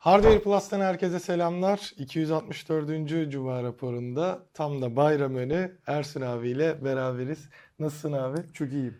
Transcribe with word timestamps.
Hardware 0.00 0.38
Plus'tan 0.38 0.80
herkese 0.80 1.20
selamlar. 1.20 1.92
264. 1.98 3.30
Cuma 3.30 3.62
raporunda 3.62 4.46
tam 4.54 4.82
da 4.82 4.96
bayram 4.96 5.34
önü 5.34 5.76
Ersun 5.86 6.20
abiyle 6.20 6.84
beraberiz. 6.84 7.48
Nasılsın 7.78 8.12
abi? 8.12 8.38
Çok 8.54 8.72
iyiyim. 8.72 8.94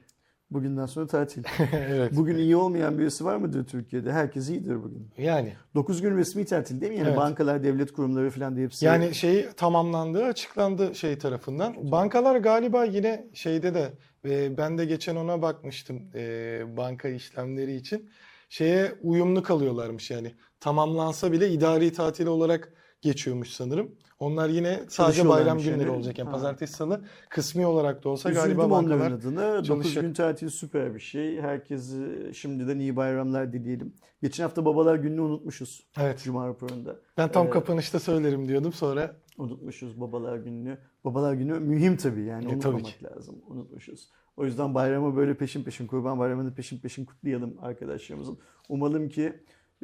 Bugünden 0.51 0.87
sonra 0.87 1.07
tatil. 1.07 1.43
evet. 1.73 2.17
Bugün 2.17 2.37
iyi 2.37 2.57
olmayan 2.57 2.99
birisi 2.99 3.25
var 3.25 3.37
mıdır 3.37 3.67
Türkiye'de? 3.67 4.13
Herkes 4.13 4.49
iyidir 4.49 4.83
bugün. 4.83 5.09
Yani 5.19 5.53
9 5.75 6.03
gün 6.03 6.17
resmi 6.17 6.45
tatil 6.45 6.81
değil 6.81 6.93
mi? 6.93 6.99
Yani 6.99 7.09
Evet. 7.09 7.19
bankalar, 7.19 7.65
devlet 7.65 7.93
kurumları 7.93 8.31
falan 8.31 8.57
da 8.57 8.61
hepsi. 8.61 8.85
yani 8.85 9.15
şey 9.15 9.49
tamamlandığı 9.57 10.25
açıklandı 10.25 10.95
şey 10.95 11.19
tarafından. 11.19 11.91
Bankalar 11.93 12.37
galiba 12.37 12.85
yine 12.85 13.27
şeyde 13.35 13.75
de 13.75 13.93
e, 14.25 14.57
ben 14.57 14.79
de 14.79 14.85
geçen 14.85 15.17
ona 15.17 15.43
bakmıştım 15.43 16.03
e, 16.15 16.63
banka 16.77 17.09
işlemleri 17.09 17.75
için. 17.77 18.11
Şeye 18.51 18.99
uyumlu 19.03 19.43
kalıyorlarmış 19.43 20.11
yani. 20.11 20.37
Tamamlansa 20.61 21.33
bile 21.33 21.51
idari 21.51 21.93
tatil 21.93 22.27
olarak 22.27 22.75
geçiyormuş 23.03 23.49
sanırım. 23.51 23.91
Onlar 24.19 24.49
yine 24.49 24.81
sadece 24.89 25.29
bayram 25.29 25.59
günleri 25.59 25.81
yani. 25.81 25.91
olacak. 25.91 26.19
Yani 26.19 26.27
Ha. 26.27 26.33
pazartesi 26.33 26.73
salı 26.73 27.05
kısmi 27.29 27.67
olarak 27.67 28.05
da 28.05 28.09
olsa 28.09 28.31
Üzüldüm 28.31 28.45
galiba 28.47 28.71
bankalar 28.71 29.11
adına. 29.13 29.55
9 29.55 29.67
çalışacak. 29.67 30.05
gün 30.05 30.13
tatil 30.13 30.49
süper 30.49 30.95
bir 30.95 31.01
şey. 31.01 31.41
Herkese 31.41 32.33
şimdiden 32.35 32.79
iyi 32.79 32.97
bayramlar 32.97 33.53
dileyelim. 33.53 33.95
Geçen 34.23 34.43
hafta 34.45 34.65
babalar 34.65 34.97
gününü 34.97 35.21
unutmuşuz. 35.21 35.87
Evet. 36.01 36.21
Cuma 36.25 36.49
raporunda. 36.49 36.97
Ben 37.17 37.33
tam 37.33 37.47
Ee, 37.47 37.51
kapanışta 37.51 37.99
söylerim 38.01 38.49
diyordum 38.49 38.73
sonra 38.73 39.17
Unutmuşuz 39.39 40.01
babalar 40.01 40.37
gününü. 40.37 40.79
Babalar 41.05 41.35
günü 41.35 41.59
mühim 41.61 41.97
tabii 41.97 42.23
yani 42.25 42.45
E, 42.45 42.47
tabii 42.47 42.55
unutmamak 42.55 42.85
ki. 42.85 43.05
lazım. 43.05 43.37
Unutmuşuz. 43.47 44.11
O 44.37 44.45
yüzden 44.45 44.75
bayramı 44.75 45.17
böyle 45.17 45.35
peşin 45.37 45.65
peşin, 45.65 45.87
kurban 45.87 46.19
bayramını 46.19 46.55
peşin 46.55 46.79
peşin 46.79 47.05
kutlayalım 47.05 47.55
arkadaşlarımızın. 47.63 48.39
Umalım 48.69 49.09
ki 49.09 49.33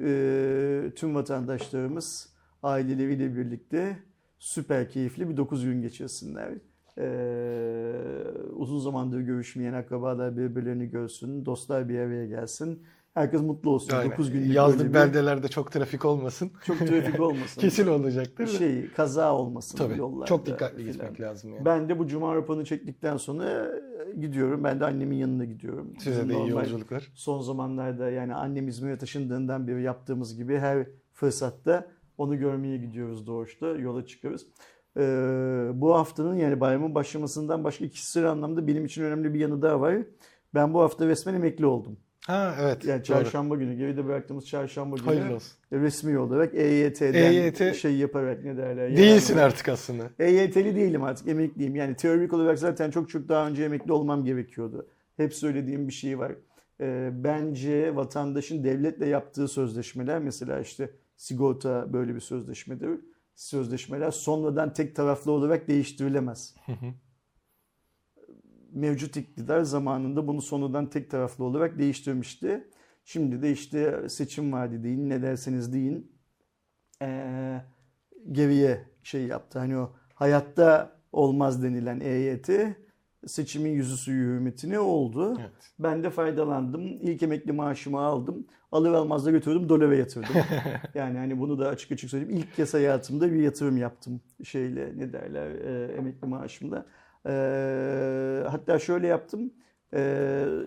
e, 0.03 0.92
tüm 0.97 1.14
vatandaşlarımız 1.14 2.36
aileleriyle 2.62 3.36
birlikte 3.36 3.96
süper 4.38 4.88
keyifli 4.90 5.28
bir 5.30 5.36
9 5.36 5.64
gün 5.64 5.82
geçirsinler. 5.82 6.52
E, 6.98 7.06
uzun 8.56 8.78
zamandır 8.78 9.20
görüşmeyen 9.20 9.72
akrabalar 9.72 10.36
birbirlerini 10.36 10.86
görsün, 10.90 11.46
dostlar 11.46 11.88
bir 11.88 11.98
araya 11.98 12.27
gelsin. 12.27 12.82
Herkes 13.14 13.40
mutlu 13.40 13.70
olsun. 13.70 13.96
Aynen. 13.96 14.10
9 14.12 14.30
günlük 14.32 14.54
yazlık 14.54 14.88
bir- 14.88 14.94
beldelerde 14.94 15.48
çok 15.48 15.72
trafik 15.72 16.04
olmasın. 16.04 16.50
çok 16.66 16.78
trafik 16.78 17.20
olmasın. 17.20 17.60
Kesin 17.60 17.86
olacaktır. 17.86 18.46
şey 18.46 18.90
kaza 18.92 19.34
olmasın 19.34 19.78
Tabii. 19.78 19.98
yollarda. 19.98 20.24
Çok 20.27 20.46
dikkatli 20.46 20.77
filan. 20.77 20.92
gitmek 20.92 21.20
lazım 21.20 21.54
yani. 21.54 21.64
Ben 21.64 21.88
de 21.88 21.98
bu 21.98 22.06
cuma 22.06 22.34
raporunu 22.34 22.64
çektikten 22.64 23.16
sonra 23.16 23.50
e, 24.14 24.20
gidiyorum. 24.20 24.64
Ben 24.64 24.80
de 24.80 24.84
annemin 24.84 25.16
yanına 25.16 25.44
gidiyorum. 25.44 25.94
Size 25.98 26.10
Bizim 26.10 26.28
de 26.28 26.34
iyi 26.44 26.48
yolculuklar. 26.50 27.08
Son 27.14 27.40
zamanlarda 27.40 28.10
yani 28.10 28.34
annem 28.34 28.68
İzmir'e 28.68 28.98
taşındığından 28.98 29.68
beri 29.68 29.82
yaptığımız 29.82 30.36
gibi 30.36 30.56
her 30.58 30.86
fırsatta 31.12 31.88
onu 32.19 32.39
görmeye 32.39 32.77
gidiyoruz 32.77 33.27
doğuşta. 33.27 33.67
Yola 33.67 34.06
çıkıyoruz. 34.06 34.47
Ee, 34.97 35.00
bu 35.75 35.95
haftanın 35.95 36.34
yani 36.34 36.61
bayramın 36.61 36.95
başlamasından 36.95 37.64
başka 37.64 37.84
ikisi 37.84 38.27
anlamda 38.27 38.67
benim 38.67 38.84
için 38.84 39.03
önemli 39.03 39.34
bir 39.34 39.41
yanı 39.41 39.62
daha 39.62 39.81
var. 39.81 39.97
Ben 40.55 40.75
bu 40.75 40.81
hafta 40.81 41.06
resmen 41.06 41.34
emekli 41.34 41.67
oldum. 41.67 41.97
Ha 42.27 42.55
evet. 42.61 42.84
Yani 42.84 42.98
doğru. 42.98 43.05
çarşamba 43.05 43.56
günü, 43.56 43.77
geride 43.77 44.06
bıraktığımız 44.06 44.47
çarşamba 44.47 44.97
günü 44.97 45.06
Hayırlı 45.06 45.34
olsun. 45.34 45.53
resmi 45.73 46.19
olarak 46.19 46.55
EYT'den 46.55 47.14
EYT 47.14 47.75
şey 47.75 47.97
yaparak 47.97 48.45
ne 48.45 48.56
derler. 48.56 48.97
Değilsin 48.97 49.34
yani- 49.34 49.45
artık 49.45 49.69
aslında. 49.69 50.11
EYT'li 50.19 50.77
değilim 50.77 51.03
artık 51.03 51.28
emekliyim. 51.28 51.77
Yani 51.77 51.97
teorik 51.97 52.33
olarak 52.33 52.58
zaten 52.58 52.91
çok 52.91 53.11
çok 53.11 53.28
daha 53.28 53.48
önce 53.48 53.64
emekli 53.64 53.92
olmam 53.92 54.25
gerekiyordu. 54.25 54.86
Hep 55.17 55.34
söylediğim 55.34 55.89
bir 55.89 55.92
şey 55.92 56.19
var. 56.19 56.33
Ee, 56.80 57.11
bence 57.12 57.97
vatandaşın 57.97 58.64
devletle 58.64 59.06
yaptığı 59.06 59.48
sözleşmeler 59.48 60.19
mesela 60.19 60.61
işte 60.61 60.91
sigorta 61.17 61.92
böyle 61.92 62.14
bir 62.14 62.20
sözleşmedir. 62.20 63.00
Sözleşmeler 63.34 64.11
sonradan 64.11 64.72
tek 64.72 64.97
taraflı 64.97 65.33
olarak 65.33 65.69
değiştirilemez. 65.69 66.55
Mevcut 68.73 69.17
iktidar 69.17 69.63
zamanında 69.63 70.27
bunu 70.29 70.42
sonradan 70.42 70.90
tek 70.90 71.11
taraflı 71.11 71.45
olarak 71.45 71.79
değiştirmişti. 71.79 72.70
Şimdi 73.05 73.42
de 73.42 73.52
işte 73.52 74.08
seçim 74.08 74.52
vaadi 74.52 74.83
deyin 74.85 75.11
ne 75.11 75.23
derseniz 75.23 75.73
deyin. 75.73 76.13
Ee, 77.02 77.61
geriye 78.33 78.89
şey 79.02 79.27
yaptı. 79.27 79.58
Hani 79.58 79.79
o 79.79 79.92
hayatta 80.14 81.01
olmaz 81.13 81.63
denilen 81.63 82.01
EYT 82.01 82.51
seçimin 83.27 83.70
yüzü 83.70 83.97
suyu 83.97 84.25
hürmetine 84.35 84.79
oldu. 84.79 85.37
Evet. 85.41 85.51
Ben 85.79 86.03
de 86.05 86.11
faydalandım. 86.11 86.83
İlk 86.87 87.23
emekli 87.23 87.53
maaşımı 87.53 88.01
aldım. 88.01 88.47
Alır 88.73 88.92
almaz 88.92 89.27
da 89.27 89.31
götürdüm 89.31 89.69
dolara 89.69 89.97
yatırdım. 89.97 90.35
yani 90.95 91.19
hani 91.19 91.39
bunu 91.41 91.59
da 91.59 91.69
açık 91.69 91.92
açık 91.92 92.11
söyleyeyim. 92.11 92.37
İlk 92.37 92.57
kez 92.57 92.75
hayatımda 92.75 93.33
bir 93.33 93.41
yatırım 93.42 93.77
yaptım 93.77 94.20
şeyle 94.45 94.92
ne 94.97 95.13
derler 95.13 95.51
e, 95.51 95.92
emekli 95.92 96.27
maaşımda. 96.29 96.87
E, 97.27 97.31
hatta 98.48 98.79
şöyle 98.79 99.07
yaptım. 99.07 99.51
E, 99.95 99.98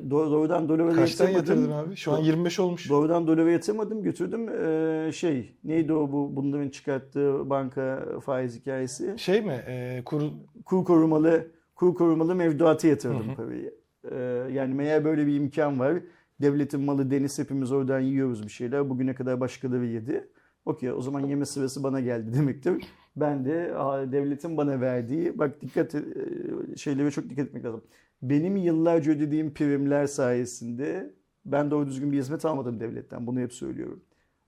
doğ- 0.09 0.31
doğrudan 0.31 0.69
dolara 0.69 0.93
Kaçtan 0.93 1.29
yatırmadım. 1.29 1.63
yatırdın 1.63 1.89
abi? 1.89 1.95
Şu 1.95 2.11
an 2.13 2.19
25 2.19 2.59
olmuş. 2.59 2.89
Doğrudan 2.89 3.27
dolara 3.27 3.51
yatırmadım 3.51 4.03
götürdüm. 4.03 4.49
Ee, 4.49 5.11
şey 5.11 5.55
neydi 5.63 5.93
o 5.93 6.11
bu 6.11 6.35
bunların 6.35 6.69
çıkarttığı 6.69 7.49
banka 7.49 8.05
faiz 8.25 8.59
hikayesi? 8.59 9.13
Şey 9.17 9.41
mi? 9.41 9.63
E, 9.67 10.01
kur... 10.05 10.21
Kur 10.65 10.85
korumalı 10.85 11.47
kur 11.79 11.95
korumalı 11.95 12.35
mevduata 12.35 12.87
yatırdım 12.87 13.27
Hı 13.27 13.31
hı. 13.31 13.35
parayı. 13.35 13.73
Ee, 14.11 14.15
yani 14.53 14.73
meğer 14.73 15.05
böyle 15.05 15.27
bir 15.27 15.35
imkan 15.35 15.79
var. 15.79 15.97
Devletin 16.41 16.81
malı 16.81 17.11
deniz 17.11 17.39
hepimiz 17.39 17.71
oradan 17.71 17.99
yiyoruz 17.99 18.43
bir 18.43 18.51
şeyler. 18.51 18.89
Bugüne 18.89 19.15
kadar 19.15 19.39
başkaları 19.39 19.85
yedi. 19.85 20.27
Okey 20.65 20.91
o 20.91 21.01
zaman 21.01 21.19
yeme 21.19 21.45
sırası 21.45 21.83
bana 21.83 21.99
geldi 21.99 22.33
demektir. 22.33 22.85
Ben 23.15 23.45
de 23.45 23.73
devletin 24.11 24.57
bana 24.57 24.81
verdiği 24.81 25.39
bak 25.39 25.61
dikkat 25.61 25.95
e, 25.95 26.01
şeylere 26.75 27.11
çok 27.11 27.29
dikkat 27.29 27.47
etmek 27.47 27.65
lazım. 27.65 27.83
Benim 28.21 28.57
yıllarca 28.57 29.11
ödediğim 29.11 29.53
primler 29.53 30.07
sayesinde 30.07 31.13
ben 31.45 31.71
doğru 31.71 31.87
düzgün 31.87 32.11
bir 32.11 32.17
hizmet 32.17 32.45
almadım 32.45 32.79
devletten. 32.79 33.27
Bunu 33.27 33.39
hep 33.39 33.53
söylüyorum. 33.53 34.03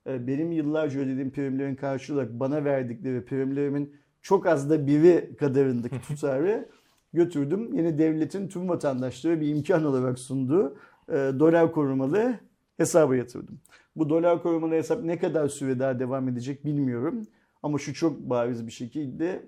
Ee, 0.06 0.26
Benim 0.26 0.52
yıllarca 0.52 1.00
ödediğim 1.00 1.30
primlerin 1.30 1.74
karşı 1.74 2.14
olarak 2.14 2.40
bana 2.40 2.64
verdikleri 2.64 3.24
primlerimin 3.24 3.94
çok 4.22 4.46
az 4.46 4.70
da 4.70 4.86
biri 4.86 5.36
kadarındaki 5.38 6.00
tutarı 6.08 6.68
götürdüm. 7.12 7.76
Yine 7.76 7.98
devletin 7.98 8.48
tüm 8.48 8.68
vatandaşlara 8.68 9.40
bir 9.40 9.48
imkan 9.48 9.84
olarak 9.84 10.18
sunduğu 10.18 10.76
e, 11.08 11.12
dolar 11.14 11.72
korumalı 11.72 12.34
hesaba 12.76 13.16
yatırdım. 13.16 13.60
Bu 13.96 14.08
dolar 14.10 14.42
korumalı 14.42 14.74
hesap 14.74 15.04
ne 15.04 15.18
kadar 15.18 15.48
süre 15.48 15.78
daha 15.78 15.98
devam 15.98 16.28
edecek 16.28 16.64
bilmiyorum. 16.64 17.26
Ama 17.62 17.78
şu 17.78 17.94
çok 17.94 18.20
bariz 18.20 18.66
bir 18.66 18.72
şekilde 18.72 19.46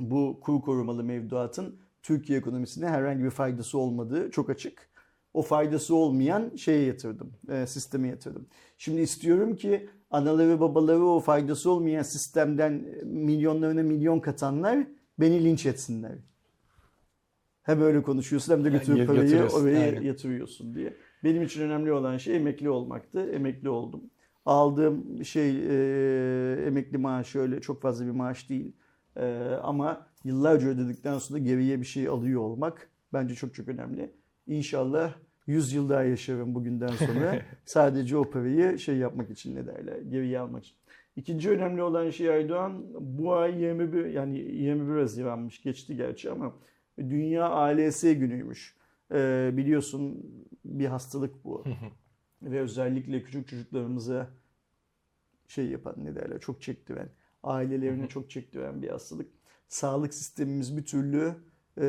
bu 0.00 0.40
kur 0.40 0.60
korumalı 0.60 1.04
mevduatın 1.04 1.76
Türkiye 2.02 2.38
ekonomisine 2.38 2.88
herhangi 2.88 3.24
bir 3.24 3.30
faydası 3.30 3.78
olmadığı 3.78 4.30
çok 4.30 4.50
açık. 4.50 4.88
O 5.34 5.42
faydası 5.42 5.94
olmayan 5.94 6.56
şeye 6.56 6.82
yatırdım, 6.86 7.32
e, 7.48 7.66
sisteme 7.66 8.08
yatırdım. 8.08 8.46
Şimdi 8.78 9.00
istiyorum 9.00 9.56
ki 9.56 9.88
anaları 10.10 10.60
babaları 10.60 11.04
o 11.04 11.20
faydası 11.20 11.70
olmayan 11.70 12.02
sistemden 12.02 12.72
e, 12.72 13.04
milyonlarına 13.04 13.82
milyon 13.82 14.20
katanlar 14.20 14.86
beni 15.18 15.44
linç 15.44 15.66
etsinler. 15.66 16.18
Hem 17.66 17.82
öyle 17.82 18.02
konuşuyorsun 18.02 18.52
hem 18.52 18.64
de 18.64 18.70
götürüp 18.70 18.98
Yani 18.98 19.06
parayı 19.06 19.42
oraya 19.42 19.80
aynen. 19.80 20.02
yatırıyorsun 20.02 20.74
diye. 20.74 20.92
Benim 21.24 21.42
için 21.42 21.62
önemli 21.62 21.92
olan 21.92 22.16
şey 22.16 22.36
emekli 22.36 22.70
olmaktı. 22.70 23.30
Emekli 23.30 23.68
oldum. 23.68 24.00
Aldığım 24.46 25.24
şey 25.24 25.50
e, 25.50 26.66
emekli 26.66 26.98
maaşı 26.98 27.38
öyle 27.38 27.60
çok 27.60 27.82
fazla 27.82 28.06
bir 28.06 28.10
maaş 28.10 28.48
değil. 28.50 28.72
E, 29.16 29.24
ama 29.62 30.06
yıllarca 30.24 30.68
ödedikten 30.68 31.18
sonra 31.18 31.38
geriye 31.38 31.80
bir 31.80 31.86
şey 31.86 32.08
alıyor 32.08 32.40
olmak 32.40 32.90
bence 33.12 33.34
çok 33.34 33.54
çok 33.54 33.68
önemli. 33.68 34.10
İnşallah 34.46 35.12
100 35.46 35.72
yıl 35.72 35.88
daha 35.88 36.02
yaşarım 36.02 36.54
bugünden 36.54 36.92
sonra. 37.06 37.42
Sadece 37.64 38.16
o 38.16 38.30
parayı 38.30 38.78
şey 38.78 38.96
yapmak 38.96 39.30
için 39.30 39.56
ne 39.56 39.66
derler 39.66 39.98
geriye 39.98 40.38
almak 40.38 40.64
için. 40.64 40.76
İkinci 41.16 41.50
önemli 41.50 41.82
olan 41.82 42.10
şey 42.10 42.30
Aydoğan 42.30 42.84
bu 43.00 43.34
ay 43.34 43.62
21 43.62 44.04
yani 44.04 44.38
21 44.38 45.00
Haziran'mış 45.00 45.62
geçti 45.62 45.96
gerçi 45.96 46.30
ama 46.30 46.52
Dünya 46.98 47.44
ALS 47.48 48.02
günüymüş. 48.02 48.74
Ee, 49.12 49.50
biliyorsun 49.52 50.26
bir 50.64 50.86
hastalık 50.86 51.44
bu. 51.44 51.64
Ve 52.42 52.60
özellikle 52.60 53.22
küçük 53.22 53.48
çocuklarımıza 53.48 54.28
şey 55.48 55.66
yapan 55.66 55.94
ne 55.98 56.14
derler 56.14 56.40
çok 56.40 56.62
çektiren, 56.62 57.08
ailelerine 57.42 58.08
çok 58.08 58.30
çektiren 58.30 58.82
bir 58.82 58.88
hastalık. 58.88 59.26
Sağlık 59.68 60.14
sistemimiz 60.14 60.76
bir 60.76 60.84
türlü 60.84 61.34
e, 61.78 61.82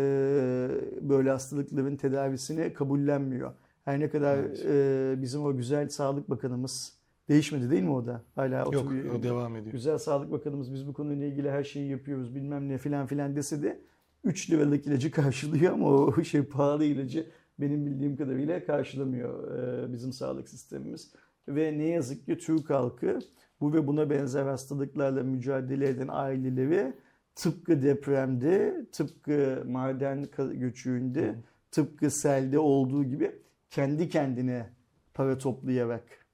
böyle 1.01 1.30
hastalıkların 1.31 1.95
tedavisini 1.95 2.74
kabullenmiyor. 2.74 3.53
Her 3.86 4.00
ne 4.00 4.10
kadar 4.10 4.38
Evet. 4.38 4.65
e, 4.65 5.21
bizim 5.21 5.45
o 5.45 5.57
güzel 5.57 5.89
Sağlık 5.89 6.30
Bakanımız 6.30 6.98
değişmedi 7.30 7.69
değil 7.71 7.83
mi 7.83 7.92
o 7.92 8.06
da? 8.06 8.21
Hala 8.36 8.60
Yok 8.60 8.68
oturuyor. 8.68 9.13
o 9.15 9.24
devam 9.24 9.56
ediyor. 9.56 9.71
Güzel 9.71 9.98
Sağlık 9.98 10.31
Bakanımız 10.31 10.74
biz 10.74 10.88
bu 10.88 10.94
konuyla 10.94 11.25
ilgili 11.27 11.51
her 11.51 11.63
şeyi 11.63 11.89
yapıyoruz 11.92 12.36
bilmem 12.36 12.69
ne 12.69 12.77
filan 12.77 13.07
filan 13.07 13.36
dese 13.36 13.63
de 13.63 13.80
3 14.23 14.51
liralık 14.51 14.87
ilacı 14.87 15.11
karşılıyor 15.21 15.73
ama 15.73 15.89
o 15.89 16.23
şey 16.23 16.43
pahalı 16.43 16.85
ilacı 16.85 17.27
benim 17.59 17.85
bildiğim 17.85 18.17
kadarıyla 18.17 18.65
karşılamıyor 18.65 19.57
e, 19.57 19.93
bizim 19.93 20.13
sağlık 20.13 20.49
sistemimiz. 20.49 21.11
ve 21.47 21.77
ne 21.77 21.87
yazık 21.87 22.25
ki 22.25 22.37
Türk 22.37 22.69
halkı 22.69 23.19
bu 23.61 23.73
ve 23.73 23.87
buna 23.87 24.09
benzer 24.09 24.45
hastalıklarla 24.45 25.23
mücadele 25.23 25.89
eden 25.89 26.07
aileleri 26.11 26.93
tıpkı 27.35 27.83
depremde, 27.83 28.85
tıpkı 28.91 29.63
maden 29.67 30.25
göçüğünde, 30.53 31.35
tıpkı 31.71 32.11
selde 32.11 32.59
olduğu 32.59 33.03
gibi 33.03 33.31
kendi 33.69 34.09
kendine 34.09 34.69
para 35.13 35.37
toplayarak, 35.37 36.26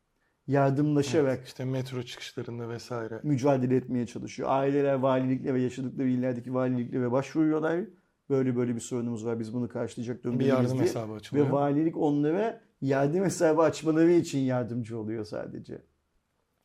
yardımlaşarak 0.48 1.46
işte 1.46 1.66
metro 1.66 2.04
çıkışlarında 2.04 2.70
vesaire. 2.70 3.20
mücadele 3.24 3.76
etmeye 3.76 4.06
çalışıyor. 4.08 4.50
Aileler 4.52 4.94
valiliklere 4.94 5.54
ve 5.54 5.62
yaşadıkları 5.62 6.08
illerdeki 6.08 6.54
valiliklere 6.54 7.12
başvuruyorlar. 7.12 7.80
Böyle 8.30 8.56
böyle 8.56 8.76
bir 8.76 8.80
sorunumuz 8.80 9.26
var. 9.26 9.40
Biz 9.40 9.54
bunu 9.54 9.70
karşılayacak 9.70 10.18
Bir 10.18 10.24
durumda 10.24 10.44
yardım 10.44 10.74
diye. 10.74 10.84
hesabı 10.84 11.14
açılıyor. 11.14 11.48
Ve 11.48 11.52
valilik 11.52 11.98
onlara 11.98 12.62
yardım 12.82 13.24
hesabı 13.24 13.62
açmaları 13.62 14.12
için 14.12 14.40
yardımcı 14.40 15.00
oluyor 15.00 15.26
sadece. 15.26 15.82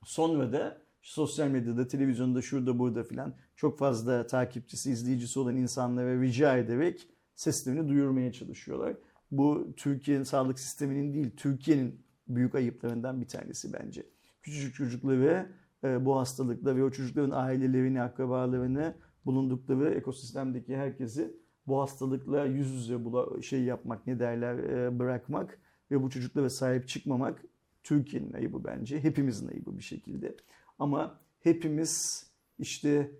Sonra 0.04 0.52
da 0.52 0.78
sosyal 1.02 1.48
medyada, 1.48 1.88
televizyonda, 1.88 2.42
şurada 2.42 2.78
burada 2.78 3.02
filan 3.04 3.34
çok 3.56 3.78
fazla 3.78 4.26
takipçisi, 4.26 4.90
izleyicisi 4.90 5.38
olan 5.38 5.56
insanlara 5.56 6.20
rica 6.20 6.56
ederek 6.56 7.08
seslerini 7.34 7.88
duyurmaya 7.88 8.32
çalışıyorlar. 8.32 8.96
Bu 9.30 9.72
Türkiye'nin 9.76 10.24
sağlık 10.24 10.58
sisteminin 10.58 11.14
değil, 11.14 11.30
Türkiye'nin 11.36 12.00
büyük 12.28 12.54
ayıplarından 12.54 13.20
bir 13.20 13.28
tanesi 13.28 13.72
bence. 13.72 14.06
Küçücük 14.42 14.74
çocukları 14.74 15.52
e, 15.84 16.04
bu 16.04 16.16
hastalıkla 16.16 16.76
ve 16.76 16.84
o 16.84 16.90
çocukların 16.90 17.30
ailelerini, 17.30 18.02
akrabalarını, 18.02 18.94
bulundukları 19.26 19.94
ekosistemdeki 19.94 20.76
herkesi 20.76 21.34
bu 21.66 21.80
hastalıkla 21.80 22.44
yüz 22.44 22.70
yüze 22.70 23.04
bula, 23.04 23.42
şey 23.42 23.62
yapmak 23.62 24.06
ne 24.06 24.18
derler 24.18 24.58
e, 24.58 24.98
bırakmak 24.98 25.58
ve 25.90 26.02
bu 26.02 26.10
çocuklara 26.10 26.50
sahip 26.50 26.88
çıkmamak 26.88 27.44
Türkiye'nin 27.82 28.32
ayıbı 28.32 28.64
bence. 28.64 29.02
Hepimizin 29.02 29.48
ayıbı 29.48 29.78
bir 29.78 29.82
şekilde. 29.82 30.36
Ama 30.78 31.20
hepimiz 31.40 32.24
işte 32.58 33.10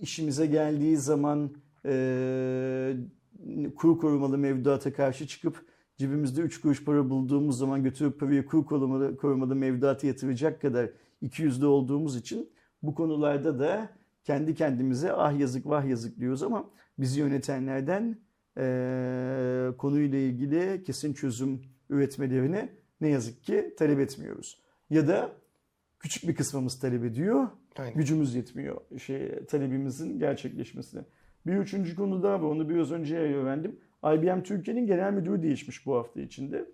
işimize 0.00 0.46
geldiği 0.46 0.96
zaman 0.96 1.54
e, 1.86 2.96
kur 3.76 3.98
korumalı 3.98 4.38
mevduata 4.38 4.92
karşı 4.92 5.26
çıkıp 5.26 5.66
cebimizde 5.96 6.40
3 6.40 6.60
kuruş 6.60 6.84
para 6.84 7.10
bulduğumuz 7.10 7.58
zaman 7.58 7.82
götürüp 7.82 8.20
parayı 8.20 8.46
kur 8.46 8.64
korumalı, 8.66 9.16
korumalı 9.16 9.56
mevduata 9.56 10.06
yatıracak 10.06 10.60
kadar 10.60 10.90
ikiyüzlü 11.20 11.66
olduğumuz 11.66 12.16
için 12.16 12.50
bu 12.82 12.94
konularda 12.94 13.58
da 13.58 13.90
kendi 14.24 14.54
kendimize 14.54 15.12
ah 15.12 15.38
yazık 15.38 15.66
vah 15.66 15.84
yazık 15.84 16.18
diyoruz 16.18 16.42
ama 16.42 16.70
bizi 16.98 17.20
yönetenlerden 17.20 18.18
e, 18.58 19.70
konuyla 19.78 20.18
ilgili 20.18 20.82
kesin 20.82 21.12
çözüm 21.12 21.62
üretmelerini 21.90 22.68
ne 23.00 23.08
yazık 23.08 23.44
ki 23.44 23.74
talep 23.78 24.00
etmiyoruz. 24.00 24.62
Ya 24.90 25.08
da 25.08 25.32
küçük 25.98 26.28
bir 26.28 26.34
kısmımız 26.34 26.80
talep 26.80 27.04
ediyor, 27.04 27.48
Aynen. 27.76 27.94
gücümüz 27.94 28.34
yetmiyor 28.34 28.80
şey 28.98 29.44
talebimizin 29.44 30.18
gerçekleşmesine. 30.18 31.02
Bir 31.46 31.56
üçüncü 31.56 31.96
konu 31.96 32.22
daha 32.22 32.42
var. 32.42 32.48
Onu 32.48 32.68
biraz 32.68 32.92
önce 32.92 33.16
öğrendim. 33.16 33.80
IBM 34.04 34.42
Türkiye'nin 34.42 34.86
genel 34.86 35.12
müdürü 35.12 35.42
değişmiş 35.42 35.86
bu 35.86 35.94
hafta 35.94 36.20
içinde. 36.20 36.64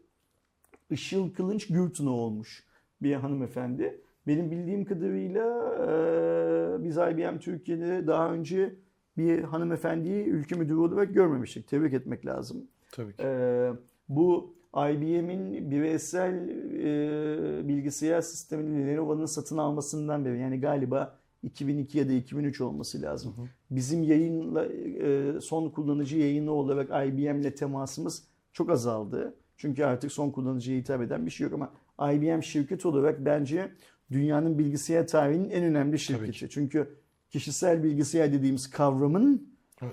Işıl 0.90 1.34
Kılınç 1.34 1.66
Gürtün'ü 1.66 2.08
olmuş 2.08 2.64
bir 3.02 3.14
hanımefendi. 3.14 4.00
Benim 4.26 4.50
bildiğim 4.50 4.84
kadarıyla 4.84 5.44
e, 5.74 6.84
biz 6.84 6.96
IBM 6.96 7.38
Türkiye'de 7.38 8.06
daha 8.06 8.32
önce 8.32 8.74
bir 9.16 9.42
hanımefendiyi 9.42 10.24
ülke 10.24 10.54
müdürü 10.54 10.76
olarak 10.76 11.14
görmemiştik. 11.14 11.68
Tebrik 11.68 11.94
etmek 11.94 12.26
lazım. 12.26 12.68
Tabii 12.92 13.16
ki. 13.16 13.24
Bu 14.08 14.54
IBM'in 14.76 15.70
bireysel 15.70 16.48
e, 16.48 17.68
bilgisayar 17.68 18.20
sistemini 18.20 18.86
Lenovo'nun 18.86 19.26
satın 19.26 19.58
almasından 19.58 20.24
beri 20.24 20.38
yani 20.38 20.60
galiba 20.60 21.19
2002 21.42 21.98
ya 21.98 22.08
da 22.08 22.12
2003 22.12 22.60
olması 22.60 23.02
lazım. 23.02 23.34
Bizim 23.70 24.02
yayınla 24.02 24.66
e, 24.66 25.40
son 25.40 25.70
kullanıcı 25.70 26.18
yayını 26.18 26.52
olarak 26.52 27.08
IBM'le 27.08 27.54
temasımız 27.54 28.24
çok 28.52 28.70
azaldı. 28.70 29.34
Çünkü 29.56 29.84
artık 29.84 30.12
son 30.12 30.30
kullanıcıya 30.30 30.78
hitap 30.78 31.02
eden 31.02 31.26
bir 31.26 31.30
şey 31.30 31.44
yok 31.44 31.54
ama 31.54 31.72
IBM 32.12 32.40
şirket 32.42 32.86
olarak 32.86 33.24
bence 33.24 33.72
dünyanın 34.10 34.58
bilgisayar 34.58 35.06
tarihinin 35.06 35.50
en 35.50 35.64
önemli 35.64 35.98
şirketi. 35.98 36.48
Çünkü 36.50 36.96
kişisel 37.30 37.82
bilgisayar 37.84 38.32
dediğimiz 38.32 38.70
kavramın 38.70 39.50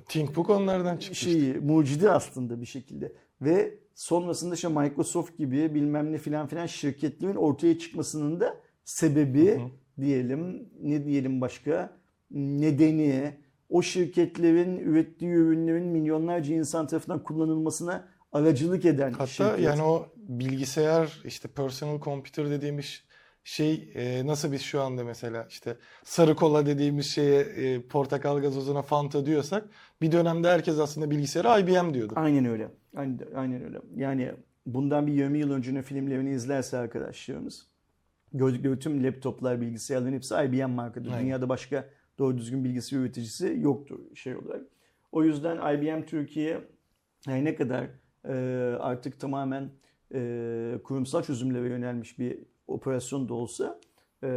ThinkBook 0.08 0.50
onlardan 0.50 0.98
çıktı. 0.98 1.14
işte. 1.14 1.32
şeyi 1.32 1.54
mucidi 1.54 2.12
aslında 2.12 2.62
bir 2.62 2.66
şekilde. 2.66 3.14
Ve 3.42 3.80
sonrasında 3.96 4.56
işte 4.56 4.68
Microsoft 4.68 5.38
gibi 5.38 5.76
bilmem 5.76 6.12
ne 6.12 6.18
filan 6.18 6.48
filan 6.48 6.66
şirketlerin 6.66 7.36
ortaya 7.36 7.80
çıkmasının 7.80 8.40
da 8.40 8.58
sebebi 8.84 9.62
diyelim 10.02 10.70
ne 10.82 11.06
diyelim 11.06 11.42
başka 11.42 11.98
nedeni 12.32 13.38
o 13.70 13.82
şirketlerin 13.82 14.78
ürettiği 14.78 15.32
ürünlerin 15.32 15.84
milyonlarca 15.88 16.56
insan 16.56 16.88
tarafından 16.88 17.24
kullanılmasına 17.24 18.08
aracılık 18.32 18.86
eden 18.86 19.12
Hatta 19.12 19.28
şirket. 19.28 19.60
yani 19.60 19.82
o 19.84 20.08
bilgisayar 20.18 21.22
işte 21.26 21.48
personal 21.48 22.02
computer 22.02 22.50
dediğimiz 22.50 23.04
şey 23.44 23.92
e, 23.96 24.28
nasıl 24.28 24.52
biz 24.52 24.62
şu 24.62 24.82
anda 24.82 25.04
mesela 25.04 25.46
işte 25.50 25.78
sarı 26.04 26.36
kola 26.36 26.66
dediğimiz 26.66 27.06
şeye 27.06 27.40
e, 27.40 27.82
portakal 27.82 28.40
gazozuna 28.42 28.82
Fanta 28.82 29.26
diyorsak 29.26 29.70
bir 30.02 30.12
dönemde 30.12 30.50
herkes 30.50 30.80
aslında 30.80 31.12
bilgisayara 31.12 31.60
IBM 31.60 31.94
diyordu. 31.94 32.14
Aynen 32.16 32.46
öyle. 32.46 32.68
Aynen, 32.96 33.20
aynen 33.36 33.64
öyle. 33.64 33.82
Yani 33.96 34.32
bundan 34.66 35.08
bir 35.08 35.14
20 35.14 35.40
yıl 35.40 35.52
öncenin 35.52 35.82
filmlerini 35.82 36.32
izlerse 36.32 36.78
arkadaşlarımız 36.78 37.68
gördükleri 38.34 38.80
tüm 38.80 39.04
laptoplar, 39.04 39.62
bilgisayarların 39.62 40.14
hepsi 40.14 40.36
IBM 40.36 40.70
markadır. 40.70 41.12
Aynen. 41.12 41.24
Dünyada 41.24 41.50
başka 41.50 41.90
doğru 42.20 42.38
düzgün 42.38 42.64
bilgisayar 42.64 42.98
üreticisi 43.00 43.58
yoktur 43.60 44.00
şey 44.16 44.36
olarak. 44.36 44.62
O 45.12 45.24
yüzden 45.24 45.76
IBM 45.76 46.06
Türkiye 46.06 46.62
her 47.26 47.46
ne 47.46 47.56
kadar 47.56 47.88
e, 48.26 48.34
artık 48.80 49.20
tamamen 49.20 49.70
e, 50.14 50.80
kurumsal 50.84 51.24
çözümlere 51.24 51.70
yönelmiş 51.70 52.20
bir 52.20 52.40
operasyon 52.68 53.30
da 53.30 53.34
olsa 53.34 53.80
e, 54.24 54.28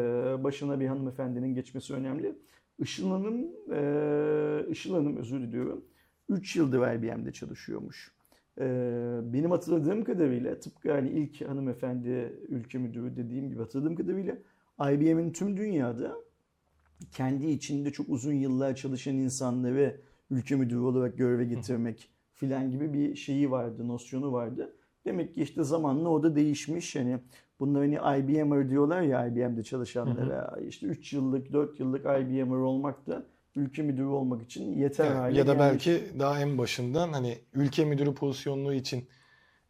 başına 0.44 0.80
bir 0.80 0.86
hanımefendinin 0.86 1.54
geçmesi 1.54 1.94
önemli. 1.94 2.34
Işıl 2.78 3.10
Hanım, 3.10 3.46
e, 3.72 4.70
Işıl 4.70 4.94
Hanım 4.94 5.16
özür 5.16 5.40
diliyorum. 5.40 5.84
3 6.28 6.56
yıldır 6.56 6.94
IBM'de 6.94 7.32
çalışıyormuş. 7.32 8.12
Ee, 8.60 9.20
benim 9.22 9.50
hatırladığım 9.50 10.04
kadarıyla 10.04 10.60
tıpkı 10.60 10.92
hani 10.92 11.10
ilk 11.10 11.48
hanımefendi 11.48 12.38
ülke 12.48 12.78
müdürü 12.78 13.16
dediğim 13.16 13.48
gibi 13.48 13.60
hatırladığım 13.60 13.96
kadarıyla 13.96 14.36
IBM'in 14.80 15.32
tüm 15.32 15.56
dünyada 15.56 16.16
kendi 17.12 17.46
içinde 17.46 17.92
çok 17.92 18.08
uzun 18.08 18.32
yıllar 18.32 18.74
çalışan 18.74 19.14
insanları 19.14 20.00
ülke 20.30 20.56
müdürü 20.56 20.78
olarak 20.78 21.18
göreve 21.18 21.44
getirmek 21.44 22.10
filan 22.34 22.70
gibi 22.70 22.92
bir 22.92 23.16
şeyi 23.16 23.50
vardı, 23.50 23.88
nosyonu 23.88 24.32
vardı. 24.32 24.76
Demek 25.04 25.34
ki 25.34 25.42
işte 25.42 25.64
zamanla 25.64 26.08
o 26.08 26.22
da 26.22 26.36
değişmiş. 26.36 26.96
Yani 26.96 27.18
bunlar 27.60 27.82
hani 27.82 28.20
IBM'er 28.20 28.70
diyorlar 28.70 29.02
ya 29.02 29.26
IBM'de 29.26 29.62
çalışanlara. 29.62 30.58
işte 30.68 30.86
3 30.86 31.12
yıllık, 31.12 31.52
4 31.52 31.80
yıllık 31.80 32.00
IBM'er 32.00 32.56
olmak 32.56 33.06
da 33.06 33.26
ülke 33.56 33.82
müdürü 33.82 34.06
olmak 34.06 34.42
için 34.42 34.72
yeter 34.72 35.06
Evet, 35.06 35.16
hale 35.16 35.38
ya 35.38 35.46
da 35.46 35.54
gelmiş. 35.54 35.70
belki 35.70 36.18
daha 36.18 36.40
en 36.40 36.58
başından 36.58 37.12
hani 37.12 37.38
ülke 37.54 37.84
müdürü 37.84 38.14
pozisyonluğu 38.14 38.74
için 38.74 39.04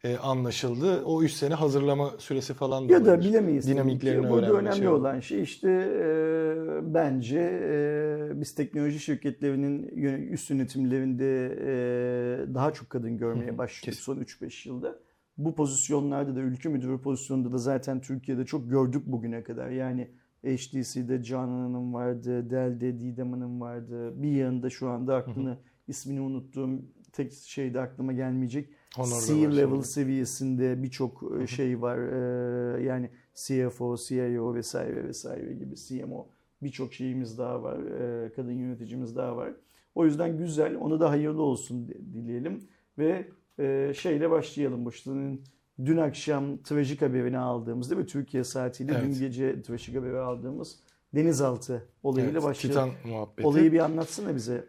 e, 0.03 0.17
anlaşıldı. 0.17 1.03
O 1.05 1.23
3 1.23 1.31
sene 1.31 1.53
hazırlama 1.53 2.11
süresi 2.17 2.53
falan 2.53 2.89
da 2.89 2.93
Ya 2.93 3.05
da 3.05 3.19
bilemeyiz. 3.19 3.67
Dinamiklerini 3.67 4.21
ki. 4.25 4.29
Burada 4.29 4.53
önemli 4.53 4.77
şey 4.77 4.87
olan 4.87 5.19
şey 5.19 5.41
işte 5.41 5.69
e, 5.69 6.93
bence 6.93 7.39
e, 7.63 8.41
biz 8.41 8.55
teknoloji 8.55 8.99
şirketlerinin 8.99 9.83
üst 10.31 10.49
yönetimlerinde 10.49 11.45
e, 11.45 12.53
daha 12.53 12.73
çok 12.73 12.89
kadın 12.89 13.17
görmeye 13.17 13.57
başladık 13.57 13.99
son 13.99 14.17
3-5 14.17 14.69
yılda. 14.69 14.95
Bu 15.37 15.55
pozisyonlarda 15.55 16.35
da 16.35 16.39
ülke 16.39 16.69
müdürü 16.69 17.01
pozisyonunda 17.01 17.51
da 17.53 17.57
zaten 17.57 18.01
Türkiye'de 18.01 18.45
çok 18.45 18.69
gördük 18.69 19.03
bugüne 19.05 19.43
kadar. 19.43 19.69
Yani 19.69 20.07
HTC'de 20.43 21.23
Canan 21.23 21.59
Hanım 21.59 21.93
vardı, 21.93 22.49
Dell'de 22.49 22.99
Didem 22.99 23.31
Hanım 23.31 23.61
vardı. 23.61 24.21
Bir 24.23 24.31
yanında 24.31 24.69
şu 24.69 24.89
anda 24.89 25.15
aklını 25.15 25.57
ismini 25.87 26.21
unuttuğum 26.21 26.69
tek 27.11 27.33
şey 27.33 27.73
de 27.73 27.79
aklıma 27.79 28.13
gelmeyecek. 28.13 28.69
Honor'da 28.95 29.25
C-level 29.25 29.69
şimdi. 29.69 29.87
seviyesinde 29.87 30.83
birçok 30.83 31.23
e, 31.41 31.47
şey 31.47 31.81
var. 31.81 31.97
Ee, 31.97 32.83
yani 32.83 33.09
CFO, 33.35 33.97
CIO 33.97 34.55
vesaire 34.55 35.03
vesaire 35.07 35.53
gibi 35.53 35.75
CMO 35.75 36.27
birçok 36.63 36.93
şeyimiz 36.93 37.37
daha 37.37 37.63
var. 37.63 37.79
Ee, 37.79 38.31
kadın 38.33 38.51
yöneticimiz 38.51 39.15
daha 39.15 39.37
var. 39.37 39.53
O 39.95 40.05
yüzden 40.05 40.37
güzel. 40.37 40.75
Ona 40.75 40.99
da 40.99 41.09
hayırlı 41.09 41.41
olsun 41.41 41.87
di- 41.87 42.13
dileyelim. 42.13 42.63
Ve 42.97 43.27
e, 43.59 43.93
şeyle 43.95 44.31
başlayalım. 44.31 44.85
Başının 44.85 45.41
dün 45.85 45.97
akşam 45.97 46.57
trajik 46.57 47.01
haberini 47.01 47.37
aldığımız 47.37 47.89
değil 47.89 48.01
mi? 48.01 48.07
Türkiye 48.07 48.43
saatiyle 48.43 48.91
Evet. 48.91 49.03
dün 49.03 49.19
gece 49.19 49.61
trajik 49.61 49.95
haberi 49.95 50.17
aldığımız 50.17 50.75
denizaltı 51.15 51.87
olayıyla 52.03 52.33
Evet, 52.33 52.43
başlayalım. 52.43 52.91
Titan 52.91 53.11
muhabbeti. 53.11 53.47
Olayı 53.47 53.71
bir 53.71 53.79
anlatsana 53.79 54.35
bize. 54.35 54.65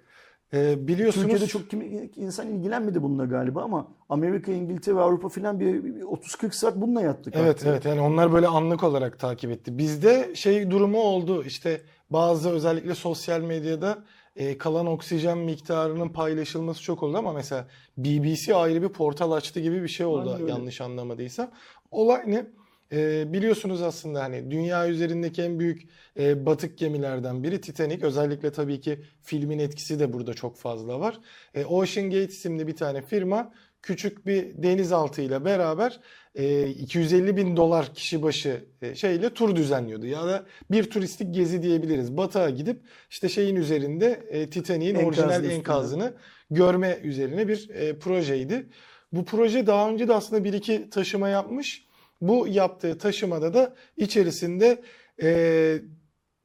Ee, 0.54 0.88
biliyorsunuz 0.88 1.26
Türkiye'de 1.26 1.46
çok 1.46 1.70
kim, 1.70 2.10
insan 2.16 2.48
ilgilenmedi 2.48 3.02
bununla 3.02 3.24
galiba 3.24 3.62
ama 3.62 3.88
Amerika, 4.08 4.52
İngiltere, 4.52 4.98
Avrupa 4.98 5.28
filan 5.28 5.60
bir, 5.60 5.84
bir 5.84 6.02
30-40 6.02 6.52
saat 6.52 6.76
bununla 6.76 7.02
yattık. 7.02 7.36
Evet 7.36 7.48
artık. 7.48 7.66
evet 7.66 7.84
yani 7.84 8.00
onlar 8.00 8.32
böyle 8.32 8.46
anlık 8.46 8.84
olarak 8.84 9.18
takip 9.18 9.50
etti. 9.50 9.78
Bizde 9.78 10.34
şey 10.34 10.70
durumu 10.70 11.00
oldu 11.00 11.44
işte 11.44 11.80
bazı 12.10 12.50
özellikle 12.50 12.94
sosyal 12.94 13.40
medyada 13.40 14.04
e, 14.36 14.58
kalan 14.58 14.86
oksijen 14.86 15.38
miktarının 15.38 16.08
paylaşılması 16.08 16.82
çok 16.82 17.02
oldu 17.02 17.16
ama 17.18 17.32
mesela 17.32 17.66
BBC 17.96 18.54
ayrı 18.54 18.82
bir 18.82 18.88
portal 18.88 19.32
açtı 19.32 19.60
gibi 19.60 19.82
bir 19.82 19.88
şey 19.88 20.06
oldu 20.06 20.30
Aynen 20.30 20.42
öyle. 20.42 20.50
yanlış 20.50 20.80
anlamadıysam. 20.80 21.50
Olay 21.90 22.22
ne? 22.26 22.46
E, 22.92 23.32
biliyorsunuz 23.32 23.82
aslında 23.82 24.22
hani 24.22 24.50
dünya 24.50 24.88
üzerindeki 24.88 25.42
en 25.42 25.58
büyük 25.58 25.88
e, 26.18 26.46
batık 26.46 26.78
gemilerden 26.78 27.42
biri 27.42 27.60
Titanic. 27.60 28.06
Özellikle 28.06 28.52
tabii 28.52 28.80
ki 28.80 29.00
filmin 29.22 29.58
etkisi 29.58 30.00
de 30.00 30.12
burada 30.12 30.34
çok 30.34 30.56
fazla 30.56 31.00
var. 31.00 31.20
E, 31.54 31.64
Ocean 31.64 32.10
Gate 32.10 32.24
isimli 32.24 32.66
bir 32.66 32.76
tane 32.76 33.02
firma 33.02 33.52
küçük 33.82 34.26
bir 34.26 34.62
denizaltıyla 34.62 35.44
beraber 35.44 36.00
e, 36.34 36.68
250 36.68 37.36
bin 37.36 37.56
dolar 37.56 37.94
kişi 37.94 38.22
başı 38.22 38.64
e, 38.82 38.94
şeyle 38.94 39.30
tur 39.30 39.56
düzenliyordu. 39.56 40.06
Ya 40.06 40.26
da 40.26 40.46
bir 40.70 40.90
turistik 40.90 41.34
gezi 41.34 41.62
diyebiliriz. 41.62 42.16
Batığa 42.16 42.50
gidip 42.50 42.80
işte 43.10 43.28
şeyin 43.28 43.56
üzerinde 43.56 44.22
e, 44.30 44.50
Titanic'in 44.50 44.94
Enkazın 44.94 45.08
orijinal 45.08 45.30
üstünde. 45.30 45.54
enkazını 45.54 46.14
görme 46.50 46.98
üzerine 47.02 47.48
bir 47.48 47.70
e, 47.70 47.98
projeydi. 47.98 48.66
Bu 49.12 49.24
proje 49.24 49.66
daha 49.66 49.90
önce 49.90 50.08
de 50.08 50.14
aslında 50.14 50.44
bir 50.44 50.52
iki 50.52 50.90
taşıma 50.90 51.28
yapmış. 51.28 51.86
Bu 52.20 52.48
yaptığı 52.48 52.98
taşımada 52.98 53.54
da 53.54 53.74
içerisinde 53.96 54.82
e, 55.22 55.78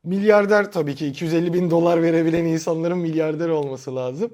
milyarder 0.03 0.72
tabii 0.72 0.96
ki 0.96 1.08
250 1.08 1.53
bin 1.53 1.72
dolar 1.72 2.03
verebilen 2.03 2.46
insanların 2.46 2.98
milyarder 2.98 3.50
olması 3.50 3.96
lazım. 3.96 4.32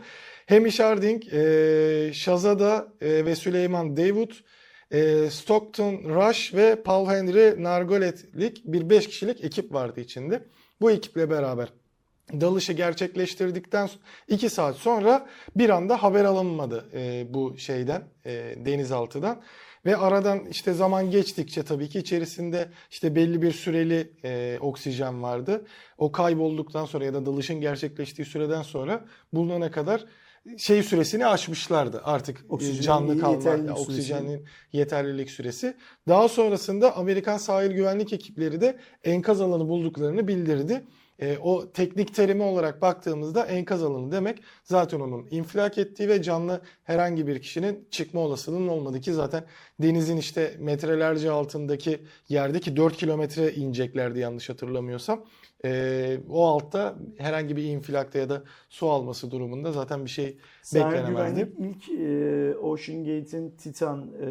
Hamish 0.49 0.79
Harding, 0.79 1.33
e, 1.33 2.13
Shazada 2.13 2.87
e, 3.01 3.25
ve 3.25 3.35
Süleyman 3.35 3.97
Dawood, 3.97 4.31
e, 4.91 5.29
Stockton 5.29 5.93
Rush 5.93 6.53
ve 6.53 6.75
Paul 6.83 7.07
Henry 7.07 7.63
Nargolet'lik 7.63 8.61
bir 8.65 8.89
5 8.89 9.07
kişilik 9.07 9.43
ekip 9.43 9.73
vardı 9.73 9.99
içinde. 9.99 10.43
Bu 10.81 10.91
ekiple 10.91 11.29
beraber 11.29 11.69
dalışı 12.31 12.73
gerçekleştirdikten 12.73 13.89
2 14.27 14.49
saat 14.49 14.75
sonra 14.75 15.27
bir 15.55 15.69
anda 15.69 16.03
haber 16.03 16.25
alınmadı 16.25 16.85
e, 16.93 17.25
bu 17.29 17.57
şeyden, 17.57 18.03
e, 18.25 18.55
denizaltıdan. 18.65 19.41
Ve 19.85 19.97
aradan 19.97 20.45
işte 20.45 20.73
zaman 20.73 21.11
geçtikçe 21.11 21.63
tabii 21.63 21.89
ki 21.89 21.99
içerisinde 21.99 22.69
işte 22.91 23.15
belli 23.15 23.41
bir 23.41 23.51
süreli 23.51 24.11
e, 24.23 24.57
oksijen 24.61 25.23
vardı. 25.23 25.65
O 25.97 26.11
kaybolduktan 26.11 26.85
sonra 26.85 27.05
ya 27.05 27.13
da 27.13 27.25
dalışın 27.25 27.61
gerçekleştiği 27.61 28.25
süreden 28.25 28.61
sonra 28.61 29.05
bulunana 29.33 29.71
kadar 29.71 30.05
şey 30.57 30.83
süresini 30.83 31.25
aşmışlardı 31.25 32.01
artık 32.03 32.39
e, 32.39 32.43
Oksijenin 32.49 32.81
canlı 32.81 33.19
kalma, 33.19 33.73
oksijenin 33.73 34.45
yeterlilik 34.73 35.29
süresi. 35.29 35.77
Daha 36.07 36.29
sonrasında 36.29 36.97
Amerikan 36.97 37.37
sahil 37.37 37.71
güvenlik 37.71 38.13
ekipleri 38.13 38.61
de 38.61 38.79
enkaz 39.03 39.41
alanı 39.41 39.67
bulduklarını 39.67 40.27
bildirdi. 40.27 40.83
E, 41.19 41.37
o 41.37 41.71
teknik 41.71 42.15
terimi 42.15 42.43
olarak 42.43 42.81
baktığımızda 42.81 43.45
enkaz 43.45 43.83
alanı 43.83 44.11
demek 44.11 44.39
zaten 44.63 44.99
onun 44.99 45.27
infilak 45.31 45.77
ettiği 45.77 46.09
ve 46.09 46.21
canlı 46.21 46.61
herhangi 46.83 47.27
bir 47.27 47.41
kişinin 47.41 47.87
çıkma 47.91 48.19
olasılığının 48.21 48.67
olmadığı 48.67 49.01
ki 49.01 49.13
zaten 49.13 49.45
denizin 49.79 50.17
işte 50.17 50.55
metrelerce 50.59 51.31
altındaki 51.31 52.03
yerdeki 52.29 52.75
4 52.75 52.97
kilometre 52.97 53.53
ineceklerdi 53.53 54.19
yanlış 54.19 54.49
hatırlamıyorsam. 54.49 55.25
E, 55.65 56.19
o 56.29 56.47
altta 56.47 56.95
herhangi 57.17 57.55
bir 57.55 57.63
infilakta 57.63 58.19
ya 58.19 58.29
da 58.29 58.43
su 58.69 58.89
alması 58.89 59.31
durumunda 59.31 59.71
zaten 59.71 60.05
bir 60.05 60.09
şey 60.09 60.37
beklenemezdi. 60.75 61.11
güvenlik 61.11 61.59
ilk 61.59 61.89
e, 61.89 62.57
Ocean 62.57 62.99
Gate'in 62.99 63.49
Titan 63.49 64.11
e, 64.21 64.25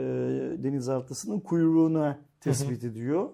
denizaltısının 0.63 1.41
kuyruğuna 1.41 2.19
tespit 2.41 2.85
ediyor. 2.85 3.29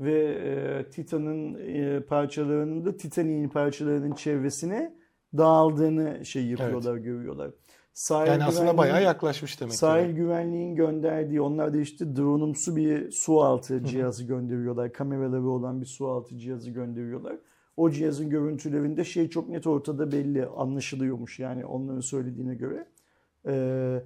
Ve 0.00 0.22
e, 0.24 0.90
Titan'ın 0.90 1.54
e, 1.54 2.00
parçalarının 2.00 2.84
da 2.84 2.96
Titanic'in 2.96 3.48
parçalarının 3.48 4.14
çevresine 4.14 4.94
dağıldığını 5.36 6.24
şey 6.24 6.46
yapıyorlar, 6.46 6.96
görüyorlar. 6.96 7.50
Sahil 7.94 8.28
Yani 8.28 8.44
aslında 8.44 8.76
bayağı 8.76 9.02
yaklaşmış 9.02 9.60
demek 9.60 9.72
ki. 9.72 9.78
Sahil 9.78 10.10
güvenliğin 10.10 10.74
gönderdiği, 10.74 11.40
onlar 11.40 11.74
da 11.74 11.78
işte 11.78 12.16
drone'umsu 12.16 12.76
bir 12.76 13.10
su 13.10 13.40
altı 13.40 13.84
cihazı 13.84 14.24
gönderiyorlar. 14.24 14.92
Kameraları 14.92 15.48
olan 15.48 15.80
bir 15.80 15.86
su 15.86 16.08
altı 16.08 16.38
cihazı 16.38 16.70
gönderiyorlar. 16.70 17.36
O 17.76 17.90
cihazın 17.90 18.30
görüntülerinde 18.30 19.04
şey 19.04 19.28
çok 19.28 19.48
net 19.48 19.66
ortada 19.66 20.12
belli, 20.12 20.46
anlaşılıyormuş 20.46 21.38
yani 21.38 21.66
onların 21.66 22.00
söylediğine 22.00 22.54
göre. 22.54 22.86
Ee, 23.46 24.02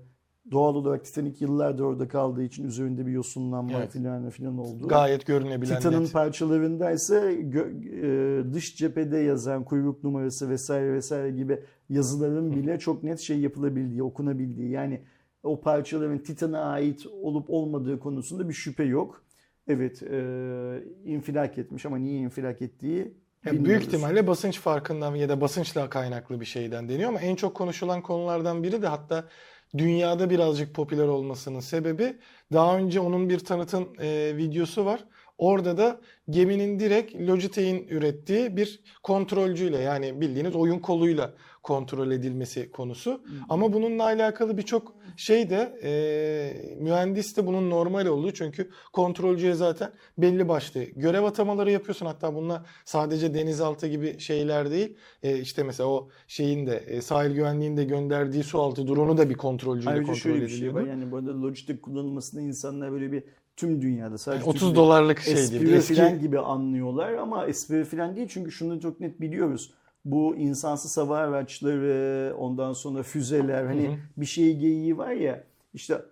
doğal 0.51 0.75
olarak 0.75 1.05
Titanic 1.05 1.45
yıllardır 1.45 1.83
orada 1.83 2.09
kaldığı 2.09 2.43
için 2.43 2.65
üzerinde 2.65 3.07
bir 3.07 3.13
yosunlanma 3.13 3.79
Evet. 3.79 3.93
filan 3.93 4.31
filan 4.31 4.59
oldu. 4.59 4.89
Gayet 4.89 5.27
görünebilen 5.27 5.77
Titan'ın 5.77 6.07
parçalarında 6.07 6.91
ise 6.91 7.39
e, 8.03 8.55
dış 8.55 8.77
cephede 8.77 9.19
yazan 9.19 9.65
kuyruk 9.65 10.05
numarası 10.05 10.51
vesaire 10.51 10.93
vesaire 10.93 11.31
gibi 11.31 11.61
yazıların 11.89 12.53
bile 12.53 12.79
çok 12.79 13.03
net 13.03 13.21
şey 13.21 13.39
yapılabildiği, 13.41 14.03
okunabildiği. 14.03 14.71
Yani 14.71 15.01
o 15.43 15.61
parçaların 15.61 16.19
Titan'a 16.19 16.61
ait 16.61 17.07
olup 17.07 17.51
olmadığı 17.51 18.01
konusunda 18.01 18.49
bir 18.49 18.55
şüphe 18.55 18.85
yok. 18.85 19.23
Evet, 19.69 20.03
e, 20.03 20.85
infilak 21.05 21.59
etmiş 21.59 21.87
ama 21.87 21.99
niye 21.99 22.19
infilak 22.19 22.63
ettiği 22.63 22.99
Ya 23.45 23.53
büyük 23.53 23.63
bilmiyoruz. 23.65 23.87
ihtimalle 23.87 24.27
basınç 24.27 24.61
farkından 24.61 25.15
ya 25.15 25.29
da 25.29 25.41
basınçla 25.41 25.91
kaynaklı 25.91 26.41
bir 26.41 26.45
şeyden 26.45 26.89
deniyor 26.89 27.09
ama 27.09 27.21
en 27.21 27.37
çok 27.37 27.55
konuşulan 27.55 28.03
konulardan 28.03 28.63
biri 28.63 28.83
de 28.83 28.87
hatta 28.87 29.25
dünyada 29.79 30.31
birazcık 30.31 30.75
popüler 30.75 31.07
olmasının 31.09 31.61
sebebi 31.61 32.19
daha 32.53 32.77
önce 32.79 33.01
onun 33.01 33.29
bir 33.29 33.39
tanıtım 33.39 33.93
e, 34.01 34.37
videosu 34.37 34.85
var. 34.85 35.05
Orada 35.39 35.77
da 35.77 36.01
geminin 36.31 36.79
direkt 36.79 37.15
Logitech'in 37.15 37.89
ürettiği 37.89 38.57
bir 38.57 38.81
kontrolcüyle 39.03 39.79
yani 39.79 40.21
bildiğiniz 40.21 40.55
oyun 40.55 40.79
koluyla 40.79 41.35
kontrol 41.63 42.11
edilmesi 42.11 42.71
konusu. 42.71 43.23
Ama 43.49 43.73
bununla 43.73 44.05
alakalı 44.05 44.57
birçok 44.57 44.95
şey 45.17 45.51
de 45.51 45.79
e, 45.83 46.77
mühendis 46.81 47.37
de 47.37 47.47
bunun 47.47 47.71
normal 47.71 48.07
olduğu 48.07 48.33
çünkü 48.33 48.71
kontrolcüye 48.93 49.55
zaten 49.55 49.93
belli 50.19 50.49
başlı 50.49 50.83
görev 50.83 51.25
atamaları 51.25 51.71
yapıyorsun. 51.71 52.07
Hatta 52.07 52.35
bunlar 52.35 52.63
sadece 52.85 53.35
denizaltı 53.35 53.87
gibi 53.87 54.21
şeyler 54.21 54.71
değil. 54.71 54.97
E, 55.23 55.39
işte 55.39 55.63
mesela 55.63 55.89
o 55.89 56.09
şeyin 56.27 56.67
de 56.67 56.77
e, 56.77 57.01
sahil 57.01 57.35
güvenliğinin 57.35 57.77
de 57.77 57.85
gönderdiği 57.85 58.43
su 58.43 58.61
altı 58.61 58.89
drone'u 58.89 59.17
da 59.17 59.31
bir 59.31 59.35
kontrolcüyle 59.35 59.91
Ayrıca 59.91 60.07
kontrol 60.07 60.21
şöyle 60.21 60.45
bir 60.45 60.49
şey 60.49 60.75
var. 60.75 60.83
Yani 60.83 61.11
burada 61.11 61.43
Logitech 61.43 61.81
kullanılmasında 61.81 62.41
insanlar 62.41 62.93
böyle 62.93 63.13
bir 63.13 63.23
tüm 63.59 63.83
dünyada 63.83 64.19
sadece 64.19 64.45
30 64.45 64.53
Türkiye'de 64.53 64.77
dolarlık 64.77 65.21
şey 65.21 65.35
gibi. 65.49 65.71
espri 65.71 65.95
falan 65.95 66.21
gibi 66.21 66.39
anlıyorlar 66.39 67.13
ama 67.13 67.47
espri 67.47 67.85
falan 67.85 68.17
değil 68.17 68.29
çünkü 68.31 68.53
şunu 68.53 68.81
çok 68.81 69.01
net 69.01 69.21
biliyoruz. 69.21 69.75
Bu 70.05 70.37
insansız 70.37 70.97
hava 70.97 71.17
araçları, 71.19 72.35
ondan 72.37 72.73
sonra 72.73 73.03
füzeler 73.03 73.65
hani 73.65 73.89
Hı 73.89 73.93
hı. 73.93 73.97
bir 74.17 74.27
şey 74.27 74.57
geyiği 74.57 74.99
var 74.99 75.11
ya 75.11 75.45
işte 75.75 76.03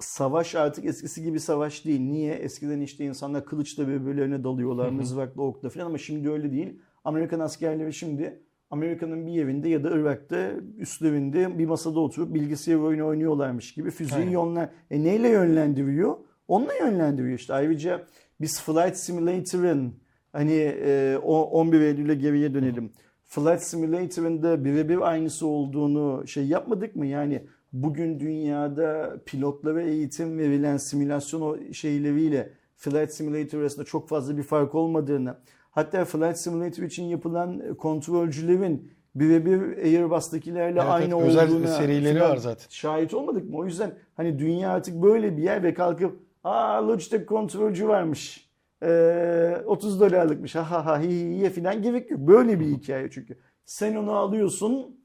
savaş 0.00 0.54
artık 0.54 0.84
eskisi 0.84 1.22
gibi 1.22 1.40
savaş 1.40 1.84
değil. 1.84 2.00
Niye? 2.00 2.34
Eskiden 2.34 2.80
işte 2.80 3.04
insanlar 3.04 3.44
kılıçla 3.44 3.88
birbirlerine 3.88 4.44
dalıyorlar, 4.44 4.86
Hı 4.86 4.90
hı. 4.90 4.94
mızrakla, 4.94 5.42
okla 5.42 5.68
falan 5.68 5.86
ama 5.86 5.98
şimdi 5.98 6.30
öyle 6.30 6.52
değil. 6.52 6.80
Amerikan 7.04 7.40
askerleri 7.40 7.92
şimdi 7.92 8.40
Amerika'nın 8.70 9.26
bir 9.26 9.42
evinde 9.42 9.68
ya 9.68 9.84
da 9.84 9.90
Irak'ta 9.90 10.50
üstlerinde 10.78 11.58
bir 11.58 11.66
masada 11.66 12.00
oturup 12.00 12.34
bilgisayar 12.34 12.76
oyunu 12.76 13.06
oynuyorlarmış 13.06 13.74
gibi 13.74 13.90
füzeyi 13.90 14.30
yönlen 14.30 14.70
e 14.90 15.04
neyle 15.04 15.28
yönlendiriyor? 15.28 16.16
Onunla 16.48 16.74
yönlendiriyor 16.74 17.38
işte. 17.38 17.54
Ayrıca 17.54 18.06
biz 18.40 18.62
Flight 18.62 18.96
Simulator'ın 18.96 19.94
hani 20.32 20.74
e, 20.84 21.18
o 21.22 21.42
11 21.42 21.80
Eylül'e 21.80 22.14
geriye 22.14 22.54
dönelim. 22.54 22.92
Flight 23.24 23.62
Simulator'ın 23.62 24.42
da 24.42 24.64
birebir 24.64 25.10
aynısı 25.10 25.46
olduğunu 25.46 26.26
şey 26.26 26.46
yapmadık 26.46 26.96
mı? 26.96 27.06
Yani 27.06 27.42
bugün 27.72 28.20
dünyada 28.20 29.16
pilotlara 29.26 29.82
eğitim 29.82 30.38
verilen 30.38 30.76
simülasyon 30.76 31.40
o 31.40 31.72
şeyleriyle 31.72 32.50
Flight 32.76 33.12
Simulator 33.12 33.60
arasında 33.60 33.84
çok 33.84 34.08
fazla 34.08 34.36
bir 34.36 34.42
fark 34.42 34.74
olmadığını 34.74 35.36
hatta 35.70 36.04
Flight 36.04 36.38
Simulator 36.38 36.82
için 36.82 37.04
yapılan 37.04 37.74
kontrolcülerin 37.74 38.90
birebir 39.14 39.76
Airbus'takilerle 39.76 40.80
Evet, 40.80 40.90
aynı 40.90 41.14
evet, 41.14 41.26
özel 41.28 41.50
olduğuna 41.50 41.66
serileri 41.66 42.20
var 42.20 42.36
zaten. 42.36 42.66
şahit 42.70 43.14
olmadık 43.14 43.50
mı? 43.50 43.56
O 43.56 43.64
yüzden 43.64 43.94
hani 44.16 44.38
dünya 44.38 44.70
artık 44.70 45.02
böyle 45.02 45.36
bir 45.36 45.42
yer 45.42 45.62
ve 45.62 45.74
kalkıp 45.74 46.18
aa 46.44 46.88
Logitech 46.88 47.26
kontrolcü 47.26 47.88
varmış. 47.88 48.50
Ee, 48.82 49.56
30 49.66 50.00
dolarlıkmış. 50.00 50.54
Ha 50.54 50.70
ha 50.70 50.86
ha 50.86 51.00
hi 51.00 51.08
hi 51.08 51.30
hi'ye 51.30 51.50
falan 51.50 51.82
gerek 51.82 52.10
yok. 52.10 52.20
Böyle 52.20 52.60
bir 52.60 52.66
hikaye 52.66 53.10
çünkü. 53.10 53.38
Sen 53.64 53.96
onu 53.96 54.12
alıyorsun 54.12 55.00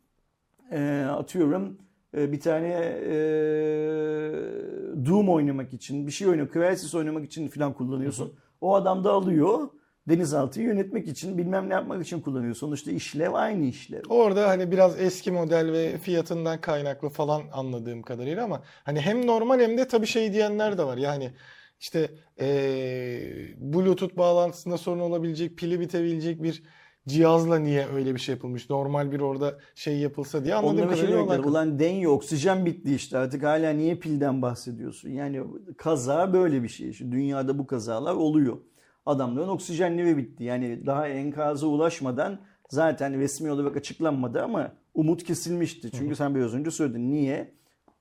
e, 0.71 1.05
atıyorum 1.09 1.77
e, 2.17 2.31
bir 2.31 2.39
tane 2.39 2.67
e, 3.05 3.15
Doom 5.05 5.29
oynamak 5.29 5.73
için 5.73 6.07
bir 6.07 6.11
şey 6.11 6.27
oynuyor. 6.27 6.49
Crysis 6.53 6.95
oynamak 6.95 7.25
için 7.25 7.47
falan 7.47 7.73
kullanıyorsun. 7.73 8.33
O 8.61 8.75
adam 8.75 9.03
da 9.03 9.11
alıyor. 9.11 9.69
Denizaltıyı 10.09 10.65
yönetmek 10.65 11.07
için 11.07 11.37
bilmem 11.37 11.69
ne 11.69 11.73
yapmak 11.73 12.05
için 12.05 12.21
kullanıyor. 12.21 12.55
Sonuçta 12.55 12.91
işlev 12.91 13.33
aynı 13.33 13.65
işlev. 13.65 14.01
Orada 14.09 14.47
hani 14.49 14.71
biraz 14.71 14.99
eski 14.99 15.31
model 15.31 15.71
ve 15.71 15.97
fiyatından 15.97 16.61
kaynaklı 16.61 17.09
falan 17.09 17.41
anladığım 17.53 18.01
kadarıyla 18.01 18.43
ama 18.43 18.63
hani 18.83 18.99
hem 19.01 19.27
normal 19.27 19.59
hem 19.59 19.77
de 19.77 19.87
tabii 19.87 20.07
şey 20.07 20.33
diyenler 20.33 20.77
de 20.77 20.83
var. 20.83 20.97
Yani 20.97 21.31
işte 21.79 22.11
eee 22.39 23.55
Bluetooth 23.57 24.17
bağlantısında 24.17 24.77
sorun 24.77 24.99
olabilecek, 24.99 25.57
pili 25.57 25.79
bitebilecek 25.79 26.43
bir 26.43 26.63
cihazla 27.07 27.59
niye 27.59 27.87
öyle 27.93 28.15
bir 28.15 28.19
şey 28.19 28.35
yapılmış? 28.35 28.69
Normal 28.69 29.11
bir 29.11 29.19
orada 29.19 29.57
şey 29.75 29.97
yapılsa 29.97 30.43
diye 30.45 30.55
anladığım 30.55 30.77
Onlara 30.83 30.95
şey 30.95 31.05
kadarıyla 31.05 31.17
diyorlar, 31.17 31.39
olay- 31.39 31.49
ulan 31.49 31.79
deniyor 31.79 32.11
oksijen 32.11 32.65
bitti 32.65 32.95
işte 32.95 33.17
artık 33.17 33.43
hala 33.43 33.69
niye 33.69 33.95
pilden 33.95 34.41
bahsediyorsun? 34.41 35.09
Yani 35.09 35.41
kaza 35.77 36.33
böyle 36.33 36.63
bir 36.63 36.67
şey. 36.69 36.93
Şu 36.93 37.11
dünyada 37.11 37.57
bu 37.59 37.67
kazalar 37.67 38.13
oluyor. 38.15 38.57
Adamların 39.05 39.47
oksijenleri 39.47 40.17
bitti. 40.17 40.43
Yani 40.43 40.85
daha 40.85 41.07
enkaza 41.07 41.67
ulaşmadan 41.67 42.39
zaten 42.69 43.19
resmi 43.19 43.51
olarak 43.51 43.77
açıklanmadı 43.77 44.43
ama 44.43 44.71
umut 44.93 45.23
kesilmişti. 45.23 45.91
Çünkü 45.91 46.15
sen 46.15 46.35
biraz 46.35 46.53
önce 46.53 46.71
söyledin. 46.71 47.11
Niye? 47.11 47.51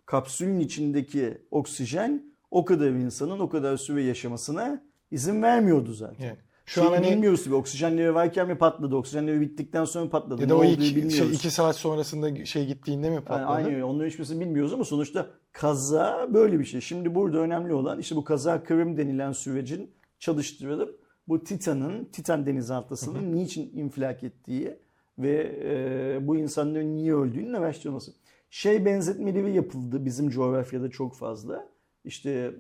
Kapsülün 0.07 0.61
içindeki 0.61 1.39
oksijen 1.51 2.23
o 2.51 2.65
kadar 2.65 2.91
insanın 2.91 3.39
o 3.39 3.49
kadar 3.49 3.77
süre 3.77 4.03
yaşamasına 4.03 4.83
izin 5.11 5.43
vermiyordu 5.43 5.93
zaten. 5.93 6.25
Yani 6.25 6.37
şu 6.67 6.83
an 6.83 6.87
an 6.87 6.93
hani 6.93 7.11
bilmiyoruz 7.11 7.45
ki 7.45 7.55
oksijenleri 7.55 8.15
varken 8.15 8.49
mi 8.49 8.59
patladı? 8.59 8.97
Oksijenleri 8.97 9.41
bittikten 9.41 9.85
sonra 9.85 10.05
mı 10.05 10.11
patladı? 10.11 10.43
ya 10.43 10.49
da 10.49 10.57
o 10.57 10.65
iki, 10.65 10.97
bilmiyoruz. 10.97 11.17
şey, 11.17 11.33
iki 11.33 11.51
saat 11.51 11.77
sonrasında 11.77 12.45
şey 12.45 12.67
gittiğinde 12.67 13.09
mi 13.09 13.15
Yani 13.15 13.25
patladı? 13.25 13.47
aynı 13.47 13.67
öyle. 13.69 13.85
Onların 13.85 14.09
hiçbirisini 14.09 14.41
bilmiyoruz 14.41 14.73
ama 14.73 14.85
sonuçta 14.85 15.27
kaza 15.53 16.29
böyle 16.35 16.59
bir 16.59 16.65
şey. 16.65 16.81
Şimdi 16.81 17.15
burada 17.15 17.39
önemli 17.39 17.75
olan 17.75 17.99
işte 17.99 18.17
bu 18.17 18.25
kaza 18.25 18.63
kırım 18.65 18.97
denilen 18.97 19.33
sürecin 19.33 19.91
çalıştırılıp 20.19 21.01
bu 21.29 21.45
Titan'ın, 21.45 22.05
Titan 22.05 22.47
denizaltısının 22.47 23.37
niçin 23.37 23.71
infilak 23.75 24.25
ettiği 24.25 24.77
ve 25.19 25.59
e, 25.63 26.27
bu 26.27 26.37
insanların 26.37 26.97
niye 26.97 27.15
öldüğünün 27.15 27.53
araştırılması. 27.53 28.13
Şey 28.51 28.85
benzetmeleri 28.85 29.55
yapıldı 29.55 30.05
bizim 30.05 30.31
coğrafyada 30.31 30.91
çok 30.91 31.17
fazla. 31.17 31.69
İşte 32.05 32.55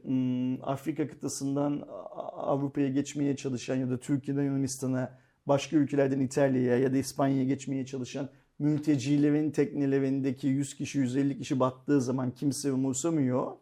Afrika 0.63 1.09
kıtasından 1.09 1.89
Avrupa'ya 2.33 2.89
geçmeye 2.89 3.37
çalışan 3.37 3.77
ya 3.77 3.91
da 3.91 4.01
Türkiye'den 4.01 4.43
Yunanistan'a 4.43 5.19
başka 5.47 5.77
ülkelerden 5.77 6.21
İtalya'ya 6.21 6.79
ya 6.79 6.93
da 6.93 6.97
İspanya'ya 6.97 7.45
geçmeye 7.45 7.87
çalışan 7.87 8.29
mültecilerin 8.59 9.51
teknelerindeki 9.51 10.49
100 10.49 10.75
kişi 10.75 10.99
150 10.99 11.39
kişi 11.39 11.61
battığı 11.61 12.01
zaman 12.01 12.31
kimse 12.31 12.73
umursamıyor. 12.73 13.53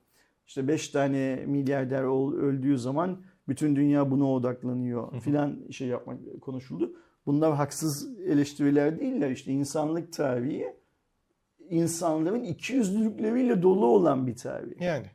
İşte 0.47 0.69
5 0.69 0.89
tane 0.89 1.45
milyarder 1.47 2.03
öldüğü 2.43 2.79
zaman 2.79 3.23
bütün 3.49 3.77
dünya 3.77 4.11
buna 4.11 4.33
odaklanıyor 4.33 5.21
filan 5.21 5.71
şey 5.71 5.89
yapmak 5.89 6.19
konuşuldu. 6.41 6.93
Bunlar 7.27 7.55
haksız 7.55 8.21
eleştiriler 8.21 9.01
değiller. 9.01 9.31
İşte 9.31 9.53
insanlık 9.53 10.13
tarihi 10.13 10.67
insanların 11.71 12.43
ikiyüzlülükleriyle 12.43 13.63
dolu 13.63 13.87
olan 13.87 14.27
bir 14.27 14.37
tarih. 14.37 14.81
Yani 14.81 15.07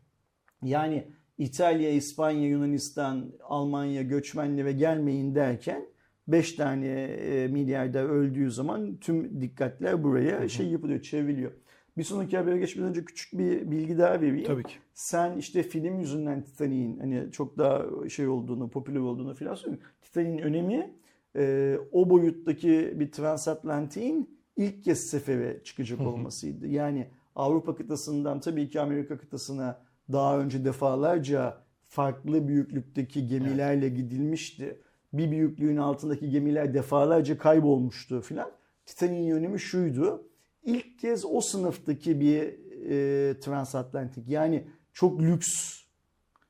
Yani 0.64 1.08
İtalya, 1.38 1.90
İspanya, 1.90 2.48
Yunanistan, 2.48 3.32
Almanya 3.44 4.02
göçmenlere 4.02 4.72
gelmeyin 4.72 5.36
derken 5.36 5.86
5 6.28 6.54
tane 6.54 6.88
e, 6.88 7.48
milyarder 7.48 8.04
öldüğü 8.04 8.52
zaman 8.52 8.98
tüm 8.98 9.42
dikkatler 9.42 10.04
buraya 10.04 10.50
şey 10.50 10.68
yapılıyor, 10.68 11.02
çevriliyor. 11.02 11.52
Bir 11.98 12.04
sonraki 12.04 12.38
habere 12.38 12.58
geçmeden 12.58 12.90
önce 12.90 13.06
küçük 13.06 13.40
bir 13.40 13.72
bilgi 13.72 13.98
daha 13.98 14.22
vereyim. 14.22 14.44
tabii 14.46 14.64
ki. 14.64 14.74
Sen 14.94 15.38
işte 15.38 15.64
film 15.64 16.00
yüzünden 16.00 16.44
Titanic'in 16.44 17.00
hani 17.00 17.32
çok 17.32 17.58
daha 17.58 17.86
şey 18.10 18.28
olduğunu, 18.28 18.70
popüler 18.70 19.00
olduğunu 19.00 19.34
filan 19.34 19.56
söylüyorsun. 19.56 19.88
Titanic'in 20.02 20.38
önemi 20.38 20.94
e, 21.36 21.78
o 21.92 22.10
boyuttaki 22.10 22.94
bir 22.96 23.12
transatlantiğin 23.12 24.40
ilk 24.58 24.84
kez 24.84 25.00
sefere 25.10 25.64
çıkacak 25.64 26.02
olmasıydı. 26.02 26.68
Yani 26.68 27.08
Avrupa 27.36 27.76
kıtasından 27.76 28.40
tabii 28.40 28.70
ki 28.70 28.82
Amerika 28.82 29.18
kıtasına 29.18 29.82
daha 30.12 30.40
önce 30.40 30.66
defalarca 30.66 31.58
farklı 31.88 32.48
büyüklükteki 32.48 33.28
gemilerle 33.28 33.90
gidilmişti. 33.90 34.82
Bir 35.14 35.32
büyüklüğün 35.32 35.78
altındaki 35.78 36.30
gemiler 36.30 36.74
defalarca 36.74 37.38
kaybolmuştu 37.38 38.22
filan. 38.22 38.52
Titanic'in 38.86 39.32
önemi 39.32 39.60
şuydu. 39.60 40.28
İlk 40.64 41.00
kez 41.00 41.26
o 41.26 41.42
sınıftaki 41.42 42.20
bir 42.20 42.42
e, 42.90 43.40
transatlantik 43.40 44.30
yani 44.30 44.64
çok 44.94 45.22
lüks 45.22 45.82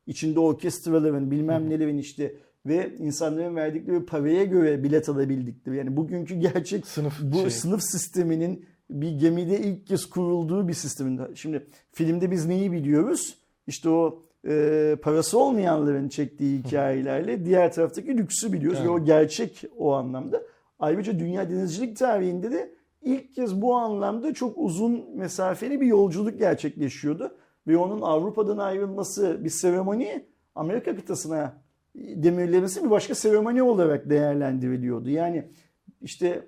içinde 0.07 0.39
orkestraların 0.39 1.31
bilmem 1.31 1.69
nelerin 1.69 1.97
işte 1.97 2.35
ve 2.65 2.95
insanların 2.99 3.55
verdikleri 3.55 4.05
paraya 4.05 4.43
göre 4.43 4.83
bilet 4.83 5.09
alabildikleri 5.09 5.77
yani 5.77 5.97
bugünkü 5.97 6.35
gerçek 6.35 6.87
Sınıf 6.87 7.19
bu 7.21 7.37
şey. 7.37 7.49
sınıf 7.49 7.81
sisteminin 7.83 8.65
bir 8.89 9.11
gemide 9.11 9.59
ilk 9.59 9.87
kez 9.87 10.05
kurulduğu 10.05 10.67
bir 10.67 10.73
sisteminde. 10.73 11.27
Şimdi 11.35 11.67
filmde 11.91 12.31
biz 12.31 12.45
neyi 12.45 12.71
biliyoruz? 12.71 13.37
İşte 13.67 13.89
o 13.89 14.23
e, 14.47 14.95
parası 15.01 15.39
olmayanların 15.39 16.09
çektiği 16.09 16.59
hikayelerle 16.63 17.45
diğer 17.45 17.73
taraftaki 17.73 18.17
lüksü 18.17 18.53
biliyoruz 18.53 18.79
ve 18.79 18.83
Evet. 18.83 19.01
o 19.01 19.05
gerçek 19.05 19.63
o 19.77 19.93
anlamda. 19.93 20.43
Ayrıca 20.79 21.19
dünya 21.19 21.49
denizcilik 21.49 21.97
tarihinde 21.97 22.51
de 22.51 22.71
ilk 23.01 23.35
kez 23.35 23.61
bu 23.61 23.75
anlamda 23.75 24.33
çok 24.33 24.57
uzun 24.57 25.17
mesafeli 25.17 25.81
bir 25.81 25.87
yolculuk 25.87 26.39
gerçekleşiyordu. 26.39 27.37
Ve 27.67 27.77
onun 27.77 28.01
Avrupa'dan 28.01 28.57
ayrılması 28.57 29.43
bir 29.43 29.49
seremoni 29.49 30.25
Amerika 30.55 30.95
kıtasına 30.95 31.61
demirlemesi 31.95 32.83
bir 32.83 32.89
başka 32.89 33.15
seremoni 33.15 33.63
olarak 33.63 34.09
değerlendiriliyordu. 34.09 35.09
Yani 35.09 35.51
işte 36.01 36.47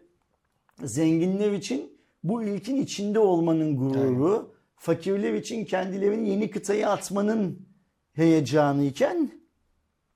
zenginler 0.83 1.51
için 1.51 1.99
bu 2.23 2.43
ilkin 2.43 2.75
içinde 2.75 3.19
olmanın 3.19 3.77
gururu, 3.77 4.53
fakirler 4.75 5.33
için 5.33 5.65
kendilerini 5.65 6.29
yeni 6.29 6.51
kıtaya 6.51 6.89
atmanın 6.89 7.67
heyecanı 8.13 8.83
iken 8.83 9.31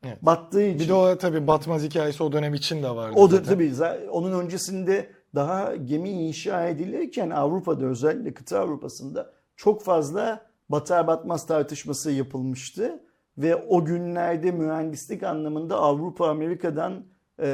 Evet. 0.04 0.18
battığı 0.22 0.64
için. 0.64 0.80
Bir 0.80 0.88
de 0.88 0.94
o 0.94 1.18
tabii 1.18 1.48
batmaz 1.48 1.84
hikayesi 1.84 2.24
o 2.24 2.32
dönem 2.32 2.54
için 2.54 2.84
de 2.84 2.90
vardı. 2.90 3.14
O 3.20 3.32
da 3.32 3.36
zaten. 3.36 3.54
tabii 3.54 3.72
onun 4.10 4.40
öncesinde 4.40 5.10
daha 5.36 5.76
gemi 5.76 6.10
inşa 6.10 6.68
edilirken 6.68 7.30
Avrupa'da 7.30 7.86
özellikle 7.86 8.34
kıta 8.34 8.60
Avrupa'sında 8.60 9.34
çok 9.56 9.84
fazla 9.84 10.46
batar 10.70 11.08
batmaz 11.08 11.48
tartışması 11.48 12.12
yapılmıştı. 12.12 13.04
Ve 13.38 13.56
o 13.56 13.86
günlerde 13.86 14.52
mühendislik 14.52 15.24
anlamında 15.24 15.78
Avrupa 15.78 16.28
Amerika'dan 16.28 17.06
e, 17.40 17.46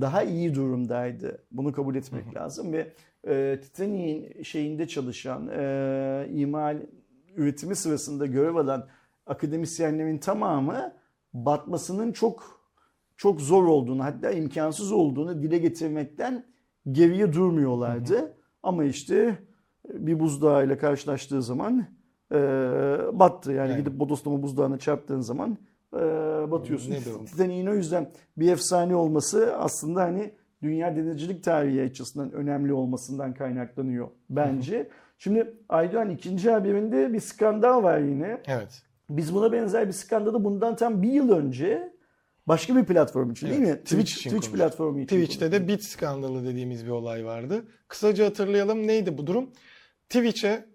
daha 0.00 0.22
iyi 0.22 0.54
durumdaydı. 0.54 1.44
Bunu 1.50 1.72
kabul 1.72 1.94
etmek 1.94 2.34
lazım 2.34 2.72
ve 2.72 2.92
e, 3.28 3.60
Titanic'in 3.60 4.42
şeyinde 4.42 4.88
çalışan, 4.88 5.48
e, 5.48 6.26
imal 6.30 6.78
üretimi 7.36 7.76
sırasında 7.76 8.26
görev 8.26 8.54
alan 8.54 8.88
akademisyenlerin 9.26 10.18
tamamı 10.18 10.94
batmasının 11.32 12.12
çok 12.12 12.58
çok 13.16 13.40
zor 13.40 13.64
olduğunu 13.64 14.04
hatta 14.04 14.30
imkansız 14.30 14.92
olduğunu 14.92 15.42
dile 15.42 15.58
getirmekten 15.58 16.44
geriye 16.92 17.32
durmuyorlardı. 17.32 18.34
Ama 18.62 18.84
işte 18.84 19.38
bir 19.88 20.20
buzdağıyla 20.20 20.78
karşılaştığı 20.78 21.42
zaman 21.42 21.86
e, 22.32 22.36
battı. 23.12 23.52
Yani, 23.52 23.70
Yani. 23.70 23.78
gidip 23.78 24.00
bodoslama 24.00 24.42
buzdağına 24.42 24.78
çarptığın 24.78 25.20
zaman 25.20 25.58
e, 25.94 26.00
batıyorsun. 26.50 26.92
De 26.92 26.96
o? 27.70 27.74
Yüzden 27.74 28.10
bir 28.36 28.52
efsane 28.52 28.96
olması 28.96 29.56
aslında 29.56 30.02
hani 30.02 30.34
dünya 30.62 30.96
denizcilik 30.96 31.44
tarihi 31.44 31.82
açısından 31.82 32.32
önemli 32.32 32.72
olmasından 32.72 33.34
kaynaklanıyor 33.34 34.08
bence. 34.30 34.88
Şimdi 35.18 35.54
Aydoğan 35.68 36.10
ikinci 36.10 36.50
haberinde 36.50 37.12
bir 37.12 37.20
skandal 37.20 37.82
var 37.82 37.98
yine. 37.98 38.42
Evet. 38.46 38.82
Biz 39.10 39.34
buna 39.34 39.52
benzer 39.52 39.86
bir 39.86 39.92
skandalı 39.92 40.44
bundan 40.44 40.76
tam 40.76 41.02
bir 41.02 41.12
yıl 41.12 41.30
önce 41.30 41.92
başka 42.48 42.76
bir 42.76 42.84
platform 42.84 43.30
için 43.30 43.46
değil 43.48 43.60
Evet, 43.60 43.68
mi? 43.68 43.84
Twitch 43.84 44.02
Twitch, 44.02 44.18
için 44.18 44.30
Twitch 44.30 44.56
platformu 44.56 45.00
için. 45.00 45.16
Twitch'te 45.16 45.52
de 45.52 45.68
bit 45.68 45.84
skandalı 45.84 46.44
dediğimiz 46.46 46.86
bir 46.86 46.90
olay 46.90 47.24
vardı. 47.24 47.64
Kısaca 47.88 48.26
hatırlayalım 48.26 48.86
neydi 48.86 49.18
bu 49.18 49.26
durum? 49.26 49.50
Twitch'e 50.08 50.66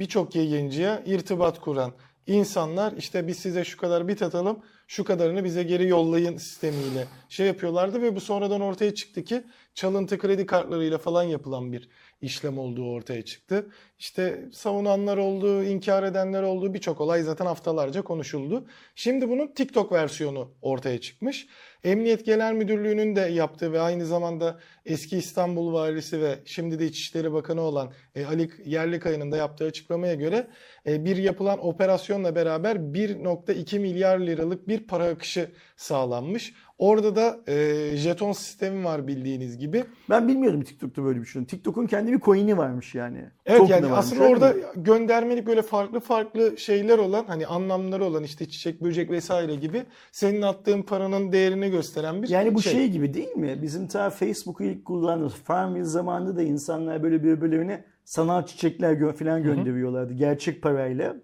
birçok 0.00 0.36
yayıncıya 0.36 1.02
irtibat 1.06 1.60
kuran 1.60 1.92
insanlar 2.26 2.92
işte 2.92 3.26
biz 3.26 3.38
size 3.38 3.64
şu 3.64 3.76
kadar 3.76 4.08
bit 4.08 4.22
atalım, 4.22 4.58
şu 4.86 5.04
kadarını 5.04 5.44
bize 5.44 5.62
geri 5.62 5.88
yollayın 5.88 6.36
sistemiyle 6.36 7.06
şey 7.28 7.46
yapıyorlardı 7.46 8.02
ve 8.02 8.16
bu 8.16 8.20
sonradan 8.20 8.60
ortaya 8.60 8.94
çıktı 8.94 9.24
ki 9.24 9.44
çalıntı 9.74 10.18
kredi 10.18 10.46
kartlarıyla 10.46 10.98
falan 10.98 11.22
yapılan 11.22 11.72
bir 11.72 11.88
işlem 12.20 12.58
olduğu 12.58 12.90
ortaya 12.90 13.24
çıktı. 13.24 13.66
İşte 13.98 14.44
savunanlar 14.52 15.16
oldu, 15.16 15.62
inkar 15.62 16.02
edenler 16.02 16.42
oldu. 16.42 16.74
Birçok 16.74 17.00
olay 17.00 17.22
zaten 17.22 17.46
haftalarca 17.46 18.02
konuşuldu. 18.02 18.66
Şimdi 18.94 19.28
bunun 19.28 19.46
TikTok 19.46 19.92
versiyonu 19.92 20.50
ortaya 20.62 21.00
çıkmış. 21.00 21.46
Emniyet 21.84 22.26
Genel 22.26 22.52
Müdürlüğü'nün 22.52 23.16
de 23.16 23.20
yaptığı 23.20 23.72
ve 23.72 23.80
aynı 23.80 24.06
zamanda 24.06 24.60
eski 24.84 25.16
İstanbul 25.16 25.72
Valisi 25.72 26.20
ve 26.20 26.38
şimdi 26.44 26.78
de 26.78 26.86
İçişleri 26.86 27.32
Bakanı 27.32 27.60
olan 27.60 27.92
e, 28.14 28.24
Ali 28.24 28.50
Yerlikaya'nın 28.64 29.32
da 29.32 29.36
yaptığı 29.36 29.64
açıklamaya 29.64 30.14
göre 30.14 30.46
e, 30.86 31.04
bir 31.04 31.16
yapılan 31.16 31.66
operasyonla 31.66 32.34
beraber 32.34 32.76
1.2 32.76 33.78
milyar 33.78 34.18
liralık 34.18 34.68
bir 34.68 34.86
para 34.86 35.04
akışı 35.04 35.50
sağlanmış. 35.76 36.54
Orada 36.78 37.16
da 37.16 37.40
e, 37.52 37.96
jeton 37.96 38.32
sistemi 38.32 38.84
var 38.84 39.06
bildiğiniz 39.06 39.58
gibi. 39.58 39.84
Ben 40.10 40.28
bilmiyordum 40.28 40.62
TikTok'ta 40.62 41.04
böyle 41.04 41.20
bir 41.20 41.26
şey. 41.26 41.44
TikTok'un 41.44 41.86
kendi 41.86 42.12
bir 42.12 42.20
coin'i 42.20 42.56
varmış 42.56 42.94
yani. 42.94 43.24
Evet 43.46 43.58
Token'ı 43.58 43.76
yani 43.76 43.92
varmış, 43.92 43.98
aslında 43.98 44.28
orada 44.28 44.52
mi? 44.52 44.62
göndermelik 44.76 45.46
böyle 45.46 45.62
farklı 45.62 46.00
farklı 46.00 46.58
şeyler 46.58 46.98
olan 46.98 47.24
hani 47.28 47.46
anlamları 47.46 48.04
olan 48.04 48.22
işte 48.22 48.48
çiçek, 48.48 48.82
böcek 48.82 49.10
vesaire 49.10 49.54
gibi 49.54 49.82
senin 50.12 50.42
attığın 50.42 50.82
paranın 50.82 51.32
değerini 51.32 51.70
gösteren 51.70 52.22
bir 52.22 52.28
Yani 52.28 52.54
bu 52.54 52.62
şey. 52.62 52.88
gibi 52.88 53.14
değil 53.14 53.36
mi? 53.36 53.58
Bizim 53.62 53.86
ta 53.86 54.10
Facebook'u 54.10 54.64
ilk 54.64 54.84
kullandığımız 54.84 55.34
Farmville 55.34 55.84
zamanında 55.84 56.36
da 56.36 56.42
insanlar 56.42 57.02
böyle 57.02 57.24
birbirlerine 57.24 57.84
sanal 58.04 58.46
çiçekler 58.46 58.92
gö- 58.92 59.12
falan 59.12 59.42
gönderiyorlardı. 59.42 60.12
Gerçek 60.12 60.62
parayla. 60.62 61.16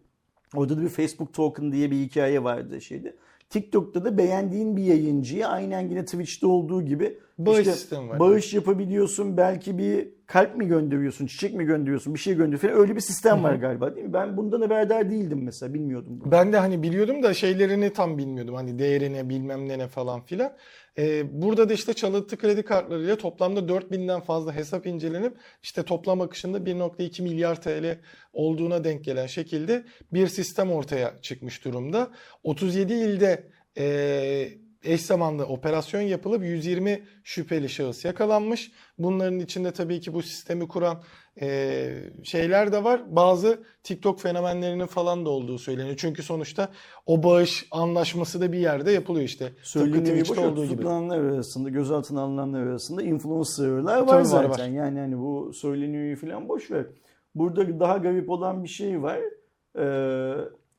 Orada 0.54 0.78
da 0.78 0.82
bir 0.82 0.88
Facebook 0.88 1.34
token 1.34 1.72
diye 1.72 1.90
bir 1.90 1.96
hikaye 1.96 2.44
vardı 2.44 2.80
şeydi. 2.80 3.16
TikTok'ta 3.52 4.04
da 4.04 4.18
beğendiğin 4.18 4.76
bir 4.76 4.82
yayıncıya 4.82 5.48
aynen 5.48 5.80
yine 5.88 6.04
Twitch'te 6.04 6.46
olduğu 6.46 6.82
gibi 6.82 7.18
Bağış 7.38 7.58
işte 7.58 7.72
sistemi 7.72 8.08
var. 8.08 8.18
bağış 8.18 8.54
yapabiliyorsun. 8.54 9.36
Belki 9.36 9.78
bir 9.78 10.08
kalp 10.32 10.56
mi 10.56 10.66
gönderiyorsun, 10.66 11.26
çiçek 11.26 11.54
mi 11.54 11.64
gönderiyorsun, 11.64 12.14
bir 12.14 12.18
şey 12.18 12.34
gönderiyorsun 12.34 12.68
falan. 12.68 12.80
Öyle 12.80 12.96
bir 12.96 13.00
sistem 13.00 13.44
var 13.44 13.54
galiba 13.54 13.94
değil 13.96 14.06
mi? 14.06 14.12
Ben 14.12 14.36
bundan 14.36 14.60
haberdar 14.60 15.10
değildim 15.10 15.42
mesela. 15.44 15.74
Bilmiyordum 15.74 16.20
bunu. 16.20 16.32
Ben 16.32 16.52
de 16.52 16.58
hani 16.58 16.82
biliyordum 16.82 17.22
da 17.22 17.34
şeylerini 17.34 17.92
tam 17.92 18.18
bilmiyordum. 18.18 18.54
Hani 18.54 18.78
değerini 18.78 19.28
bilmem 19.28 19.68
ne 19.68 19.78
ne 19.78 19.88
falan 19.88 20.20
filan. 20.24 20.52
Ee, 20.98 21.42
burada 21.42 21.68
da 21.68 21.72
işte 21.72 21.94
çalıntı 21.94 22.36
kredi 22.36 22.62
kartlarıyla 22.62 23.16
toplamda 23.16 23.60
4000'den 23.60 24.20
fazla 24.20 24.54
hesap 24.54 24.86
incelenip 24.86 25.36
işte 25.62 25.82
toplam 25.82 26.20
akışında 26.20 26.58
1.2 26.58 27.22
milyar 27.22 27.62
TL 27.62 27.98
olduğuna 28.32 28.84
denk 28.84 29.04
gelen 29.04 29.26
şekilde 29.26 29.84
bir 30.12 30.26
sistem 30.26 30.72
ortaya 30.72 31.14
çıkmış 31.22 31.64
durumda. 31.64 32.10
37 32.42 32.92
ilde 32.92 33.48
e, 33.78 34.48
eş 34.84 35.00
zamanlı 35.02 35.46
operasyon 35.46 36.00
yapılıp 36.00 36.44
120 36.44 37.02
şüpheli 37.24 37.68
şahıs 37.68 38.04
yakalanmış. 38.04 38.72
Bunların 38.98 39.38
içinde 39.38 39.72
tabii 39.72 40.00
ki 40.00 40.14
bu 40.14 40.22
sistemi 40.22 40.68
kuran 40.68 41.02
e, 41.40 41.88
şeyler 42.22 42.72
de 42.72 42.84
var. 42.84 43.02
Bazı 43.16 43.62
TikTok 43.82 44.20
fenomenlerinin 44.20 44.86
falan 44.86 45.24
da 45.24 45.30
olduğu 45.30 45.58
söyleniyor. 45.58 45.96
Çünkü 45.98 46.22
sonuçta 46.22 46.68
o 47.06 47.22
bağış 47.22 47.66
anlaşması 47.70 48.40
da 48.40 48.52
bir 48.52 48.58
yerde 48.58 48.90
yapılıyor 48.90 49.26
işte. 49.26 49.52
Söylediğim 49.62 50.24
gibi 50.24 50.40
olduğu 50.40 50.64
gibi. 50.64 50.70
tutuklananlar 50.72 51.18
arasında, 51.18 51.68
gözaltına 51.68 52.20
alınanlar 52.20 52.62
arasında 52.62 53.02
influencerlar 53.02 53.98
var 53.98 54.06
Tabii 54.06 54.18
var, 54.18 54.22
zaten. 54.22 54.50
var. 54.50 54.68
Yani 54.68 54.98
hani 54.98 55.18
bu 55.18 55.52
söyleniyor 55.54 56.16
falan 56.16 56.48
boş 56.48 56.70
ver. 56.70 56.86
Burada 57.34 57.80
daha 57.80 57.96
garip 57.96 58.30
olan 58.30 58.64
bir 58.64 58.68
şey 58.68 59.02
var. 59.02 59.20
Ee, 59.78 60.34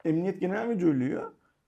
Emniyet 0.06 0.42
Genel 0.42 0.68
Müdürlüğü 0.68 1.22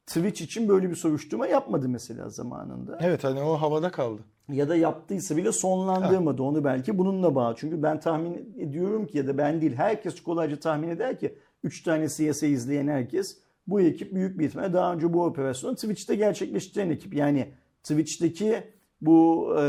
Twitch 0.08 0.42
için 0.42 0.70
böyle 0.70 0.90
bir 0.90 0.96
soruşturma 0.96 1.48
yapmadı 1.48 1.90
mesela 1.90 2.30
zamanında. 2.30 2.98
Evet 3.02 3.24
hani 3.24 3.42
o 3.42 3.54
havada 3.54 3.92
kaldı. 3.92 4.22
Ya 4.50 4.70
da 4.70 4.76
yaptıysa 4.76 5.38
bile 5.38 5.52
sonlandırmadı 5.52 6.44
onu 6.44 6.64
belki 6.64 6.98
bununla 6.98 7.36
bağlı. 7.36 7.56
Çünkü 7.58 7.84
ben 7.84 8.00
tahmin 8.00 8.56
ediyorum 8.60 9.08
ki 9.08 9.18
ya 9.18 9.28
da 9.28 9.38
ben 9.38 9.62
değil 9.62 9.76
herkes 9.76 10.24
kolayca 10.24 10.60
tahmin 10.60 10.90
eder 10.90 11.20
ki 11.20 11.36
3 11.64 11.84
tane 11.84 12.08
CSA 12.08 12.46
izleyen 12.46 12.88
herkes 12.88 13.38
bu 13.68 13.82
ekip 13.82 14.14
büyük 14.14 14.40
bir 14.40 14.46
ihtimalle 14.48 14.74
daha 14.74 14.94
önce 14.94 15.14
bu 15.14 15.24
operasyonu 15.24 15.76
Twitch'te 15.76 16.16
gerçekleştiren 16.16 16.90
ekip. 16.90 17.14
Yani 17.14 17.48
Twitch'teki 17.84 18.64
bu 19.02 19.50
e, 19.60 19.62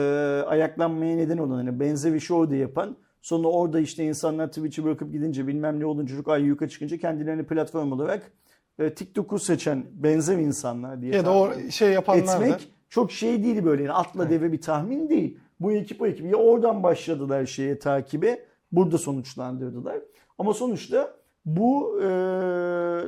ayaklanmaya 0.46 1.16
neden 1.16 1.38
olan 1.38 1.55
hani 1.55 1.81
benzer 1.81 2.12
işi 2.12 2.35
orada 2.35 2.57
yapan 2.57 2.96
sonra 3.22 3.49
orada 3.49 3.81
işte 3.81 4.05
insanlar 4.05 4.49
Twitch'i 4.49 4.85
bırakıp 4.85 5.12
gidince 5.12 5.46
bilmem 5.46 5.81
ne 5.81 5.87
olunca 5.87 6.11
çocuk 6.11 6.29
ay 6.29 6.42
yuka 6.42 6.68
çıkınca 6.68 6.96
kendilerini 6.96 7.46
platform 7.46 7.92
olarak 7.92 8.33
e, 8.79 8.95
TikTok'u 8.95 9.39
seçen 9.39 9.85
benzer 9.93 10.39
insanlar 10.39 11.03
diye 11.03 11.15
Ya 11.15 11.25
da 11.25 11.33
o 11.35 11.55
şey 11.71 11.93
yapanlar 11.93 12.41
da 12.41 12.45
etmek 12.47 12.69
çok 12.89 13.12
şey 13.12 13.43
değil 13.45 13.65
böyle 13.65 13.83
yani 13.83 13.93
atla 13.93 14.31
deve 14.31 14.53
bir 14.53 14.61
tahmin 14.61 15.09
değil. 15.09 15.39
Bu 15.61 15.73
ekip 15.73 16.03
o 16.03 16.07
ekip 16.07 16.27
ya 16.33 16.37
oradan 16.37 16.83
başladılar 16.83 17.47
şeye 17.47 17.79
takibe 17.79 18.45
burada 18.73 18.99
sonuçlandırdılar. 18.99 19.97
Ama 20.39 20.55
sonuçta 20.55 21.17
bu 21.45 22.01
e, 22.03 22.09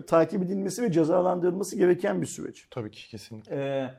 takip 0.07 0.42
edilmesi 0.42 0.83
ve 0.83 0.92
cezalandırılması 0.92 1.76
gereken 1.76 2.20
bir 2.20 2.26
süreç. 2.26 2.66
tabii 2.70 2.90
ki 2.90 3.09
kesinlikle. 3.09 3.57
E, 3.57 3.90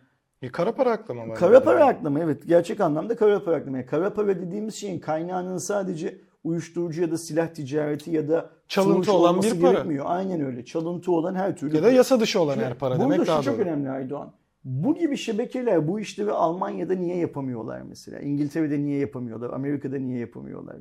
Bir 0.41 0.49
kara 0.51 0.75
para 0.75 0.91
aklama 0.91 1.27
var. 1.27 1.35
kara 1.37 1.63
para 1.63 1.85
aklama 1.85 2.19
evet 2.19 2.47
gerçek 2.47 2.79
anlamda 2.81 3.15
kara 3.15 3.43
para 3.43 3.55
aklama. 3.55 3.77
Yani 3.77 3.85
kara 3.85 4.13
para 4.13 4.27
dediğimiz 4.41 4.75
şeyin 4.75 4.99
kaynağının 4.99 5.57
sadece 5.57 6.17
uyuşturucu 6.43 7.01
ya 7.01 7.11
da 7.11 7.17
silah 7.17 7.47
ticareti 7.47 8.11
ya 8.11 8.29
da 8.29 8.49
Çalıntı 8.69 9.13
olan 9.13 9.41
bir 9.41 9.61
para. 9.61 9.71
gerekmiyor. 9.71 10.05
Aynen 10.07 10.41
öyle. 10.41 10.65
Çalıntı 10.65 11.11
olan 11.11 11.35
her 11.35 11.57
türlü 11.57 11.75
Ya 11.75 11.83
da 11.83 11.91
yasa 11.91 12.19
dışı 12.19 12.41
olan 12.41 12.57
her 12.57 12.73
para 12.73 12.99
demek 12.99 13.27
daha 13.27 13.41
çok 13.41 13.55
doğru. 13.57 13.61
önemli 13.63 13.89
Aydoğan. 13.89 14.31
Bu 14.63 14.95
gibi 14.95 15.17
şebekeler 15.17 15.87
bu 15.87 15.99
işleri 15.99 16.31
Almanya'da 16.31 16.95
niye 16.95 17.17
yapamıyorlar 17.17 17.81
mesela? 17.81 18.19
İngiltere'de 18.19 18.79
niye 18.79 18.99
yapamıyorlar? 18.99 19.49
Amerika'da 19.49 19.97
niye 19.97 20.19
yapamıyorlar? 20.19 20.75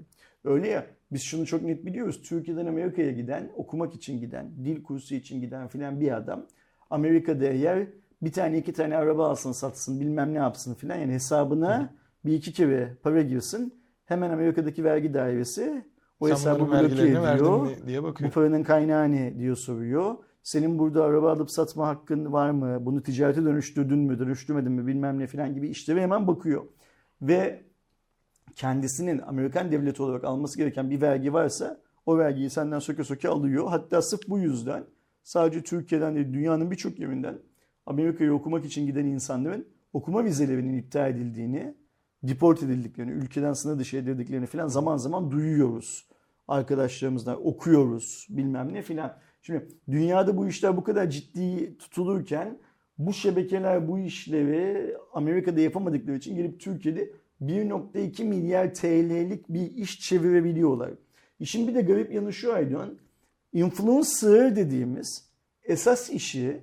Öyle 0.44 0.68
ya 0.68 0.86
biz 1.12 1.22
şunu 1.22 1.46
çok 1.46 1.62
net 1.62 1.86
biliyoruz. 1.86 2.22
Türkiye'den 2.22 2.66
Amerika'ya 2.66 3.10
giden, 3.12 3.50
okumak 3.56 3.94
için 3.94 4.20
giden, 4.20 4.50
dil 4.64 4.82
kursu 4.82 5.14
için 5.14 5.40
giden 5.40 5.68
filan 5.68 6.00
bir 6.00 6.16
adam 6.16 6.46
Amerika'da 6.90 7.44
eğer 7.44 7.86
bir 8.22 8.32
tane 8.32 8.58
iki 8.58 8.72
tane 8.72 8.96
araba 8.96 9.28
alsın 9.28 9.52
satsın 9.52 10.00
bilmem 10.00 10.34
ne 10.34 10.38
yapsın 10.38 10.74
filan 10.74 10.96
yani 10.96 11.12
hesabına 11.12 11.94
bir 12.24 12.32
iki 12.32 12.52
kere 12.52 12.96
para 13.02 13.22
girsin 13.22 13.74
hemen 14.04 14.30
Amerika'daki 14.30 14.84
vergi 14.84 15.14
dairesi 15.14 15.84
o 16.20 16.26
Sen 16.26 16.34
hesabı 16.34 16.70
bloke 16.70 16.86
ediyor. 16.86 17.68
diye 17.86 18.02
Bu 18.02 18.06
bakıyor. 18.06 18.30
paranın 18.30 18.62
kaynağı 18.62 19.12
ne 19.12 19.38
diyor 19.38 19.56
soruyor. 19.56 20.16
Senin 20.42 20.78
burada 20.78 21.04
araba 21.04 21.32
alıp 21.32 21.50
satma 21.50 21.88
hakkın 21.88 22.32
var 22.32 22.50
mı? 22.50 22.86
Bunu 22.86 23.02
ticarete 23.02 23.44
dönüştürdün 23.44 23.98
mü, 23.98 24.18
dönüştürmedin 24.18 24.72
mi 24.72 24.86
bilmem 24.86 25.18
ne 25.18 25.26
filan 25.26 25.54
gibi 25.54 25.68
işlere 25.68 26.02
hemen 26.02 26.26
bakıyor. 26.26 26.64
Ve 27.22 27.64
kendisinin 28.54 29.18
Amerikan 29.18 29.72
devleti 29.72 30.02
olarak 30.02 30.24
alması 30.24 30.58
gereken 30.58 30.90
bir 30.90 31.00
vergi 31.00 31.32
varsa 31.32 31.80
o 32.06 32.18
vergiyi 32.18 32.50
senden 32.50 32.78
söke 32.78 33.04
söke 33.04 33.28
alıyor. 33.28 33.66
Hatta 33.68 34.02
sırf 34.02 34.28
bu 34.28 34.38
yüzden 34.38 34.84
sadece 35.22 35.62
Türkiye'den 35.62 36.14
değil 36.14 36.32
dünyanın 36.32 36.70
birçok 36.70 36.98
yerinden 36.98 37.38
Amerika'ya 37.86 38.32
okumak 38.32 38.64
için 38.64 38.86
giden 38.86 39.04
insanların 39.04 39.68
okuma 39.92 40.24
vizelerinin 40.24 40.78
iptal 40.78 41.10
edildiğini, 41.10 41.74
deport 42.22 42.62
edildiklerini, 42.62 43.12
ülkeden 43.12 43.52
sınır 43.52 43.78
dışı 43.78 43.96
edildiklerini 43.96 44.46
filan 44.46 44.68
zaman 44.68 44.96
zaman 44.96 45.30
duyuyoruz. 45.30 46.07
Arkadaşlarımızdan 46.48 47.46
okuyoruz 47.46 48.26
bilmem 48.30 48.74
ne 48.74 48.82
filan. 48.82 49.18
Şimdi 49.42 49.68
dünyada 49.90 50.36
bu 50.36 50.48
işler 50.48 50.76
bu 50.76 50.84
kadar 50.84 51.10
ciddi 51.10 51.78
tutulurken 51.78 52.58
bu 52.98 53.12
şebekeler 53.12 53.88
bu 53.88 53.98
işleri 53.98 54.96
Amerika'da 55.12 55.60
yapamadıkları 55.60 56.16
için 56.16 56.36
gelip 56.36 56.60
Türkiye'de 56.60 57.10
1.2 57.42 58.24
milyar 58.24 58.74
TL'lik 58.74 59.48
bir 59.48 59.70
iş 59.76 60.00
çevirebiliyorlar. 60.00 60.90
İşin 61.40 61.68
bir 61.68 61.74
de 61.74 61.80
garip 61.80 62.12
yanı 62.12 62.32
şu 62.32 62.52
Aydoğan. 62.52 62.98
Influencer 63.52 64.56
dediğimiz 64.56 65.30
esas 65.64 66.10
işi 66.10 66.60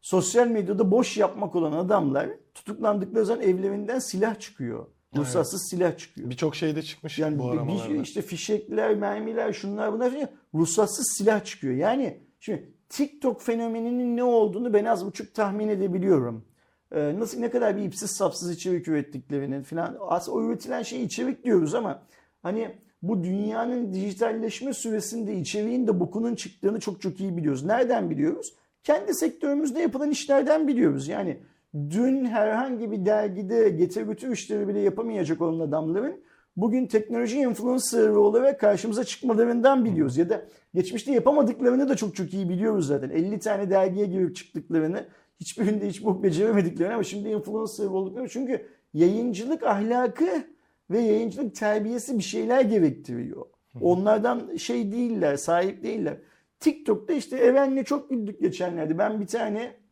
sosyal 0.00 0.48
medyada 0.48 0.90
boş 0.90 1.16
yapmak 1.16 1.56
olan 1.56 1.72
adamlar 1.72 2.30
tutuklandıkları 2.54 3.24
zaman 3.24 3.42
evlerinden 3.42 3.98
silah 3.98 4.40
çıkıyor. 4.40 4.86
Ruhsatsız 5.16 5.68
silah 5.70 5.96
çıkıyor. 5.98 6.30
Birçok 6.30 6.56
şeyde 6.56 6.82
çıkmış 6.82 7.18
Yani 7.18 7.38
bu 7.38 7.50
aramalarda. 7.50 7.94
bir, 7.94 8.00
işte 8.00 8.22
fişekler, 8.22 8.94
mermiler, 8.94 9.52
şunlar 9.52 9.92
bunlar 9.92 10.10
falan 10.10 10.28
ruhsatsız 10.54 11.14
silah 11.18 11.44
çıkıyor. 11.44 11.74
Yani 11.74 12.20
şimdi 12.40 12.68
TikTok 12.88 13.42
fenomeninin 13.42 14.16
ne 14.16 14.24
olduğunu 14.24 14.74
ben 14.74 14.84
az 14.84 15.06
buçuk 15.06 15.34
tahmin 15.34 15.68
edebiliyorum. 15.68 16.44
Ee, 16.92 17.18
nasıl 17.18 17.40
ne 17.40 17.50
kadar 17.50 17.76
bir 17.76 17.82
ipsiz 17.82 18.10
sapsız 18.10 18.50
içerik 18.50 18.88
ürettiklerini 18.88 19.62
falan. 19.62 19.96
Aslında 20.00 20.38
o 20.38 20.42
üretilen 20.42 20.82
şey 20.82 21.04
içerik 21.04 21.44
diyoruz 21.44 21.74
ama 21.74 22.02
hani 22.42 22.78
bu 23.02 23.24
dünyanın 23.24 23.92
dijitalleşme 23.92 24.74
süresinde 24.74 25.36
içeriğin 25.36 25.86
de 25.86 26.00
bokunun 26.00 26.34
çıktığını 26.34 26.80
çok 26.80 27.02
çok 27.02 27.20
iyi 27.20 27.36
biliyoruz. 27.36 27.64
Nereden 27.64 28.10
biliyoruz? 28.10 28.54
Kendi 28.82 29.14
sektörümüzde 29.14 29.80
yapılan 29.80 30.10
işlerden 30.10 30.68
biliyoruz. 30.68 31.08
Yani 31.08 31.38
dün 31.74 32.24
herhangi 32.24 32.92
bir 32.92 33.06
dergide 33.06 33.68
getir 33.68 34.02
götür 34.02 34.32
işleri 34.32 34.68
bile 34.68 34.80
yapamayacak 34.80 35.40
olan 35.40 35.60
adamların 35.60 36.20
bugün 36.56 36.86
teknoloji 36.86 37.38
influencer'ı 37.38 38.20
olarak 38.20 38.60
karşımıza 38.60 39.04
çıkmalarından 39.04 39.84
biliyoruz. 39.84 40.16
Ya 40.16 40.28
da 40.28 40.44
geçmişte 40.74 41.12
yapamadıklarını 41.12 41.88
da 41.88 41.96
çok 41.96 42.16
çok 42.16 42.34
iyi 42.34 42.48
biliyoruz 42.48 42.86
zaten. 42.86 43.10
50 43.10 43.38
tane 43.38 43.70
dergiye 43.70 44.06
girip 44.06 44.36
çıktıklarını, 44.36 45.06
hiçbirinde 45.40 45.88
hiç 45.88 46.04
bok 46.04 46.22
beceremediklerini 46.22 46.94
ama 46.94 47.02
şimdi 47.02 47.28
influencer 47.28 47.84
olduklarını 47.84 48.28
çünkü 48.28 48.66
yayıncılık 48.94 49.62
ahlakı 49.62 50.44
ve 50.90 51.00
yayıncılık 51.00 51.54
terbiyesi 51.54 52.18
bir 52.18 52.22
şeyler 52.22 52.60
gerektiriyor. 52.60 53.46
Onlardan 53.80 54.56
şey 54.56 54.92
değiller, 54.92 55.36
sahip 55.36 55.82
değiller. 55.82 56.16
TikTok'ta 56.60 57.12
işte 57.12 57.36
Eren'le 57.36 57.84
çok 57.84 58.10
güldük 58.10 58.40
geçenlerde. 58.40 58.98
Ben 58.98 59.20
bir 59.20 59.26
tane 59.26 59.83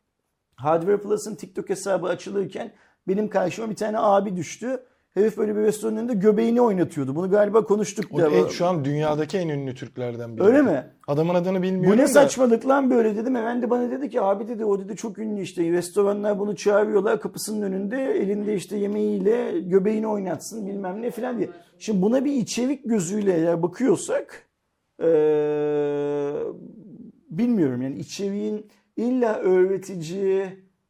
Hardware 0.57 0.97
Plus'ın 0.97 1.35
TikTok 1.35 1.69
hesabı 1.71 2.07
açılırken 2.07 2.73
benim 3.09 3.29
karşıma 3.29 3.71
bir 3.71 3.77
tane 3.77 3.99
abi 3.99 4.37
düştü. 4.37 4.83
Herif 5.15 5.37
böyle 5.39 5.57
bir 5.57 5.61
restoranın 5.61 5.97
önünde 5.97 6.15
göbeğini 6.15 6.61
oynatıyordu. 6.61 7.17
Bunu 7.17 7.31
galiba 7.31 7.65
konuştuk 7.65 8.05
O 8.13 8.19
da. 8.19 8.29
en- 8.31 8.47
şu 8.49 8.67
an 8.67 8.85
dünyadaki 8.85 9.39
en 9.39 9.49
ünlü 9.49 9.75
Türklerden 9.75 10.37
biri. 10.37 10.45
Öyle 10.45 10.63
mi? 10.63 10.87
Adamın 11.07 11.35
adını 11.35 11.63
bilmiyorum 11.63 11.93
Bu 11.93 11.97
ne 11.97 12.03
da. 12.03 12.07
saçmalık 12.09 12.69
lan 12.69 12.91
böyle 12.91 13.17
dedim. 13.17 13.35
Hemen 13.35 13.63
de 13.63 13.71
bana 13.71 13.91
dedi 13.91 14.11
ki 14.11 14.21
abi 14.21 14.49
dedi 14.49 14.65
o 14.65 14.81
dedi 14.81 14.97
çok 14.97 15.19
ünlü 15.19 15.41
işte 15.41 15.73
restoranlar 15.73 16.39
bunu 16.39 16.57
çağırıyorlar 16.57 17.21
kapısının 17.21 17.63
önünde 17.63 18.05
elinde 18.13 18.55
işte 18.55 18.77
yemeğiyle 18.77 19.61
göbeğini 19.61 20.07
oynatsın 20.07 20.67
bilmem 20.67 21.03
ne 21.03 21.11
falan 21.11 21.39
diye. 21.39 21.49
Şimdi 21.79 22.03
buna 22.03 22.25
bir 22.25 22.33
içerik 22.33 22.85
gözüyle 22.85 23.35
eğer 23.35 23.63
bakıyorsak 23.63 24.47
eee, 25.03 26.33
bilmiyorum 27.31 27.83
yani 27.83 27.99
içeriğin 27.99 28.67
illa 28.97 29.39
öğretici 29.39 30.47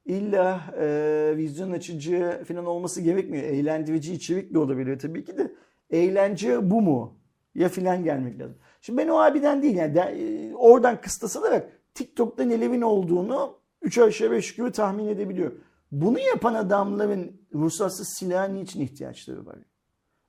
illa 0.06 0.60
eee 0.80 1.36
vizyon 1.36 1.70
açıcı 1.70 2.42
falan 2.48 2.66
olması 2.66 3.00
gerekmiyor. 3.00 3.44
Eğlendirici 3.44 4.14
içerik 4.14 4.54
de 4.54 4.58
olabilir 4.58 4.98
tabii 4.98 5.24
ki 5.24 5.38
de. 5.38 5.52
Eğlence 5.90 6.70
bu 6.70 6.80
mu? 6.82 7.18
Ya 7.54 7.68
filan 7.68 8.04
gelmek 8.04 8.38
lazım. 8.40 8.56
Şimdi 8.80 8.98
ben 8.98 9.08
o 9.08 9.18
abiden 9.20 9.62
değil 9.62 9.76
yani 9.76 9.94
de- 9.94 10.00
e, 10.00 10.54
oradan 10.54 11.00
kıstas 11.00 11.36
alarak 11.36 11.80
TikTok'ta 11.94 12.44
nelevin 12.44 12.80
olduğunu 12.82 13.58
3 13.82 13.98
aşağı 13.98 14.30
5 14.30 14.58
yukarı 14.58 14.72
tahmin 14.72 15.06
edebiliyorum. 15.08 15.60
Bunu 15.92 16.18
yapan 16.18 16.54
adamların 16.54 17.40
ruhsatsız 17.54 18.08
silaha 18.08 18.44
niçin 18.44 18.80
ihtiyaçları 18.80 19.46
var? 19.46 19.58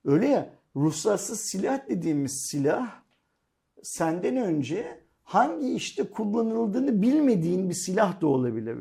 Öyle 0.06 0.28
ya 0.28 0.50
ruhsatsız 0.76 1.40
silah 1.40 1.90
dediğimiz 1.90 2.32
silah 2.52 3.02
senden 3.84 4.38
önce 4.38 5.03
hangi 5.24 5.74
işte 5.74 6.04
kullanıldığını 6.04 7.02
bilmediğin 7.02 7.70
bir 7.70 7.74
silah 7.74 8.22
da 8.22 8.28
olabilir. 8.28 8.78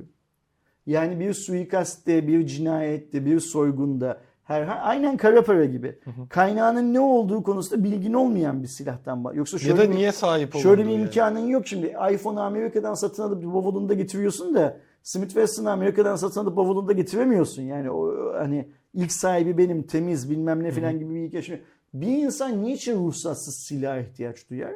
Yani 0.87 1.21
bir 1.21 1.33
suikastte, 1.35 2.27
bir 2.29 2.47
cinayette, 2.47 3.27
bir 3.27 3.41
soygunda 3.41 4.21
her 4.45 4.79
aynen 4.89 5.17
kara 5.17 5.45
para 5.45 5.65
gibi. 5.65 5.99
Kaynağının 6.29 6.95
ne 6.95 7.01
olduğu 7.01 7.43
konusunda 7.43 7.85
bilgin 7.85 8.13
olmayan 8.13 8.63
bir 8.63 8.69
silahtan 8.69 9.25
bahsediyor. 9.25 9.39
Yoksa 9.39 9.57
Ya 9.57 9.61
şöyle 9.61 9.79
da 9.79 9.91
bir- 9.91 9.97
niye 9.97 10.13
sahip 10.13 10.57
Şöyle 10.57 10.85
bir 10.87 10.91
yani? 10.91 11.03
imkanın 11.03 11.47
yok 11.47 11.67
şimdi. 11.67 11.87
iPhone'u 12.13 12.41
Amerika'dan 12.41 12.95
satın 12.95 13.23
alıp 13.23 13.45
bavulunda 13.45 13.95
getiriyorsun 13.95 14.55
da 14.55 14.77
Smith 15.03 15.29
Wesson'ı 15.29 15.71
Amerika'dan 15.71 16.17
satın 16.17 16.41
alıp 16.41 16.57
bavulunda 16.57 16.93
getiremiyorsun. 16.93 17.63
Yani 17.63 17.91
o 17.91 18.33
hani 18.39 18.69
ilk 18.95 19.13
sahibi 19.13 19.59
benim 19.59 19.83
temiz 19.83 20.31
bilmem 20.31 20.63
ne 20.63 20.71
falan 20.71 20.99
gibi 20.99 21.15
bir 21.15 21.29
hikaye. 21.29 21.61
Bir 21.95 22.07
insan 22.25 22.65
niçin 22.65 22.99
ruhsatsız 23.07 23.55
silaha 23.55 23.99
ihtiyaç 23.99 24.51
duyar? 24.51 24.73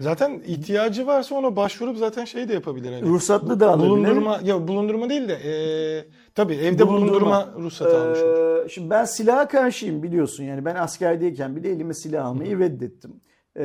Zaten 0.00 0.42
ihtiyacı 0.46 1.06
varsa 1.06 1.34
ona 1.34 1.56
başvurup 1.56 1.96
zaten 1.96 2.24
şey 2.24 2.48
de 2.48 2.52
yapabilir. 2.54 2.92
Hani. 2.92 3.02
Ruhsatlı 3.02 3.60
da 3.60 3.70
alabilir. 3.70 3.88
Bulundurma, 3.88 4.40
ya 4.44 4.68
bulundurma 4.68 5.08
değil 5.08 5.28
de 5.28 5.38
eee 5.44 6.08
tabii 6.34 6.54
evde 6.54 6.88
Bulundurma. 6.88 7.12
bulundurma 7.12 7.54
ruhsatı 7.58 8.00
almış 8.00 8.18
olur. 8.18 8.64
Ee, 8.64 8.68
şimdi 8.68 8.90
ben 8.90 9.04
silaha 9.04 9.48
karşıyım 9.48 10.02
biliyorsun 10.02 10.44
yani 10.44 10.64
ben 10.64 10.74
askerdeyken 10.74 11.56
bile 11.56 11.68
elime 11.70 11.94
silah 11.94 12.26
almayı 12.26 12.58
reddettim. 12.58 13.12
Ee, 13.56 13.64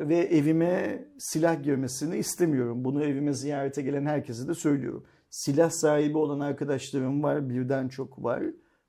ve 0.00 0.16
evime 0.16 1.04
silah 1.18 1.62
girmesini 1.62 2.16
istemiyorum. 2.16 2.84
Bunu 2.84 3.04
evime 3.04 3.32
ziyarete 3.32 3.82
gelen 3.82 4.06
herkese 4.06 4.48
de 4.48 4.54
söylüyorum. 4.54 5.04
Silah 5.30 5.70
sahibi 5.70 6.18
olan 6.18 6.40
arkadaşlarım 6.40 7.22
var, 7.22 7.48
birden 7.50 7.88
çok 7.88 8.24
var. 8.24 8.42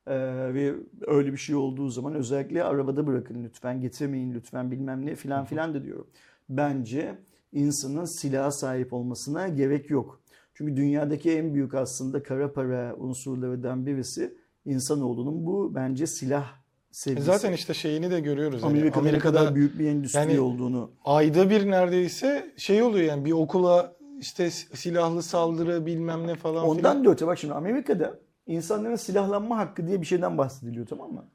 Ee, 0.07 0.53
ve 0.53 0.73
öyle 1.07 1.31
bir 1.31 1.37
şey 1.37 1.55
olduğu 1.55 1.89
zaman 1.89 2.15
özellikle 2.15 2.63
arabada 2.63 3.07
bırakın 3.07 3.43
lütfen, 3.43 3.81
getirmeyin 3.81 4.33
lütfen 4.33 4.71
bilmem 4.71 5.05
ne 5.05 5.15
filan 5.15 5.45
filan 5.45 5.73
da 5.73 5.83
diyorum. 5.83 6.07
Bence 6.49 7.15
insanın 7.51 8.05
silaha 8.05 8.51
sahip 8.51 8.93
olmasına 8.93 9.47
gerek 9.47 9.89
yok. 9.89 10.21
Çünkü 10.53 10.77
dünyadaki 10.77 11.31
en 11.31 11.53
büyük 11.53 11.73
aslında 11.73 12.23
kara 12.23 12.53
para 12.53 12.95
unsurlarından 12.97 13.85
birisi 13.85 14.37
insanoğlunun 14.65 15.45
bu 15.45 15.75
bence 15.75 16.07
silah 16.07 16.45
sevgisi. 16.91 17.25
Zaten 17.25 17.53
işte 17.53 17.73
şeyini 17.73 18.11
de 18.11 18.19
görüyoruz. 18.19 18.63
Amerika'da, 18.63 19.01
ne 19.03 19.09
Amerika'da 19.09 19.39
kadar 19.39 19.55
büyük 19.55 19.79
bir 19.79 19.85
endüstri 19.87 20.19
yani- 20.19 20.39
olduğunu. 20.39 20.91
ayda 21.05 21.49
bir 21.49 21.71
neredeyse 21.71 22.53
şey 22.57 22.81
oluyor 22.83 23.05
yani 23.05 23.25
bir 23.25 23.31
okula 23.31 23.95
işte 24.19 24.49
silahlı 24.51 25.23
saldırı 25.23 25.85
bilmem 25.85 26.27
ne 26.27 26.35
falan 26.35 26.65
Ondan 26.65 26.99
filan. 27.01 27.13
öte 27.13 27.27
bak 27.27 27.37
şimdi 27.39 27.53
Amerika'da 27.53 28.19
insanların 28.47 28.95
silahlanma 28.95 29.57
hakkı 29.57 29.87
diye 29.87 30.01
bir 30.01 30.05
şeyden 30.05 30.37
bahsediliyor 30.37 30.87
tamam 30.87 31.13
mı? 31.13 31.25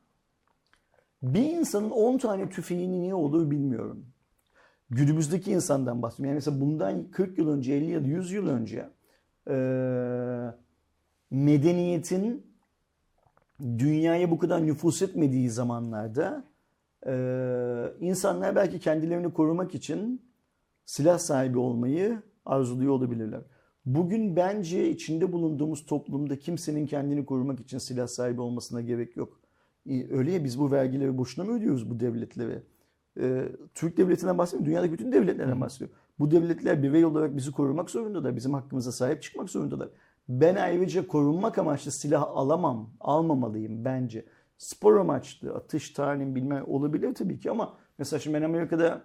Bir 1.23 1.42
insanın 1.42 1.90
10 1.90 2.18
tane 2.18 2.49
tüfeğinin 2.49 3.01
niye 3.01 3.14
olduğu 3.14 3.51
bilmiyorum. 3.51 4.07
Günümüzdeki 4.90 5.50
insandan 5.53 6.03
bahsediyorum. 6.03 6.29
Yani 6.29 6.35
mesela 6.35 6.61
bundan 6.61 7.11
40 7.11 7.38
yıl 7.38 7.48
önce, 7.48 7.74
50 7.74 7.90
ya 7.90 8.05
da 8.05 8.09
100 8.09 8.33
yıl 8.33 8.48
önce 8.48 8.88
eee, 9.50 10.55
medeniyetin 11.31 12.46
dünyaya 13.79 14.31
bu 14.31 14.38
kadar 14.38 14.66
nüfus 14.66 15.03
etmediği 15.03 15.50
zamanlarda 15.50 16.44
eee, 17.07 17.92
insanlar 18.00 18.57
belki 18.57 18.79
kendilerini 18.81 19.33
korumak 19.33 19.74
için 19.74 20.22
silah 20.85 21.18
sahibi 21.18 21.59
olmayı 21.59 22.22
arzuluyor 22.46 22.92
olabilirler. 22.92 23.40
Bugün 23.87 24.37
bence 24.37 24.90
içinde 24.90 25.33
bulunduğumuz 25.33 25.87
toplumda 25.87 26.38
kimsenin 26.38 26.87
kendini 26.87 27.26
korumak 27.26 27.61
için 27.61 27.79
silah 27.79 28.07
sahibi 28.07 28.40
olmasına 28.40 28.81
gerek 28.81 29.16
yok. 29.16 29.40
Ee, 29.88 30.07
Öyle 30.11 30.33
ya 30.33 30.44
biz 30.44 30.59
bu 30.61 30.70
vergileri 30.70 31.18
boşuna 31.18 31.44
mı 31.44 31.53
ödüyoruz 31.57 31.90
bu 31.90 32.00
devletlere? 32.00 32.62
Ee, 33.20 33.48
Türk 33.74 33.96
devletinden 33.96 34.38
bahsediyorum, 34.38 34.66
dünyadaki 34.66 34.92
bütün 34.92 35.12
devletlerden 35.12 35.61
bahsediyorum. 35.61 35.96
Bu 36.18 36.30
devletler 36.30 36.83
birey 36.83 37.04
olarak 37.04 37.37
bizi 37.37 37.52
korumak 37.52 37.90
zorundalar, 37.90 38.37
bizim 38.37 38.54
hakkımıza 38.54 38.92
sahip 38.92 39.22
çıkmak 39.22 39.50
zorundalar. 39.50 39.88
Ben 40.28 40.54
ayrıca 40.54 41.06
korunmak 41.06 41.59
amaçlı 41.59 41.90
silah 41.90 42.22
alamam, 42.22 42.90
almamalıyım 43.00 43.85
bence. 43.85 44.24
Spor 44.59 44.96
amaçlı, 44.96 45.54
atış, 45.54 45.90
talim 45.90 46.35
bilmem 46.35 46.64
olabilir 46.66 47.14
tabii 47.14 47.40
ki 47.40 47.50
ama 47.50 47.76
mesela 47.98 48.20
şimdi 48.20 48.37
ben 48.37 48.42
Amerika'da 48.42 49.02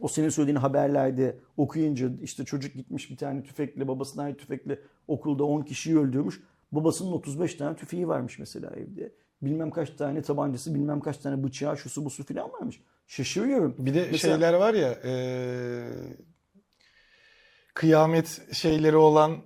o 0.00 0.08
senin 0.08 0.28
söylediğin 0.28 0.56
haberlerde 0.56 1.38
okuyunca 1.56 2.10
işte 2.22 2.44
çocuk 2.44 2.74
gitmiş 2.74 3.10
bir 3.10 3.16
tane 3.16 3.42
tüfekle 3.42 3.88
babasına 3.88 4.22
ait 4.22 4.38
tüfekle 4.38 4.78
okulda 5.08 5.44
10 5.44 5.62
kişiyi 5.62 5.98
öldürmüş. 5.98 6.42
Babasının 6.72 7.12
35 7.12 7.54
tane 7.54 7.76
tüfeği 7.76 8.08
varmış 8.08 8.38
mesela 8.38 8.70
evde. 8.70 9.12
Bilmem 9.42 9.70
kaç 9.70 9.90
tane 9.90 10.22
tabancası, 10.22 10.74
bilmem 10.74 11.00
kaç 11.00 11.18
tane 11.18 11.44
bıçağı, 11.44 11.76
şusu 11.76 12.04
busu 12.04 12.24
filan 12.24 12.52
varmış. 12.52 12.82
Şaşırıyorum. 13.06 13.74
Bir 13.78 13.94
de 13.94 14.08
Mesela- 14.12 14.34
şeyler 14.34 14.54
var 14.54 14.74
ya 14.74 14.94
eee, 15.04 16.16
kıyamet 17.74 18.40
şeyleri 18.52 18.96
olan 18.96 19.36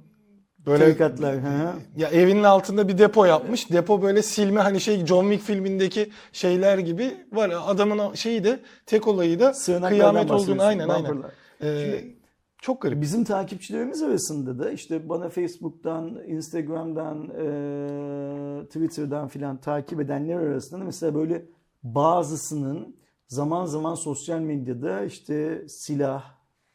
böyle 0.67 0.85
Tarikatlar. 0.85 1.35
Hı 1.37 1.73
ya 1.97 2.09
evinin 2.09 2.43
altında 2.43 2.89
bir 2.89 2.99
depo 2.99 3.25
yapmış. 3.25 3.71
Depo 3.71 4.03
böyle 4.03 4.23
silme 4.23 4.61
hani 4.61 4.81
şey 4.81 5.07
John 5.07 5.23
Wick 5.31 5.43
filmindeki 5.47 6.11
şeyler 6.33 6.79
gibi 6.79 7.17
var. 7.33 7.53
Adamın 7.67 8.15
şeyi 8.15 8.45
de 8.45 8.61
tek 8.87 9.09
olayı 9.09 9.41
da 9.41 9.53
kıyamet 9.89 10.31
olduğunu 10.31 10.63
aynen 10.63 10.89
aynen. 10.89 11.11
bumperlar. 11.17 11.33
Eee, 11.63 12.15
çok 12.63 12.83
garip. 12.83 13.01
Bizim 13.01 13.25
takipçilerimiz 13.25 14.03
arasında 14.03 14.59
da 14.59 14.71
işte 14.71 15.09
bana 15.09 15.29
Facebook'tan, 15.29 16.19
Instagram'dan, 16.27 17.23
eee, 17.23 18.65
Twitter'dan 18.67 19.29
filan 19.29 19.61
takip 19.61 20.01
edenler 20.01 20.37
arasında 20.37 20.81
da 20.81 20.85
mesela 20.85 21.15
böyle 21.15 21.43
bazısının 21.83 22.97
zaman 23.29 23.65
zaman 23.65 23.95
sosyal 23.95 24.41
medyada 24.41 25.05
işte 25.05 25.65
silah 25.69 26.25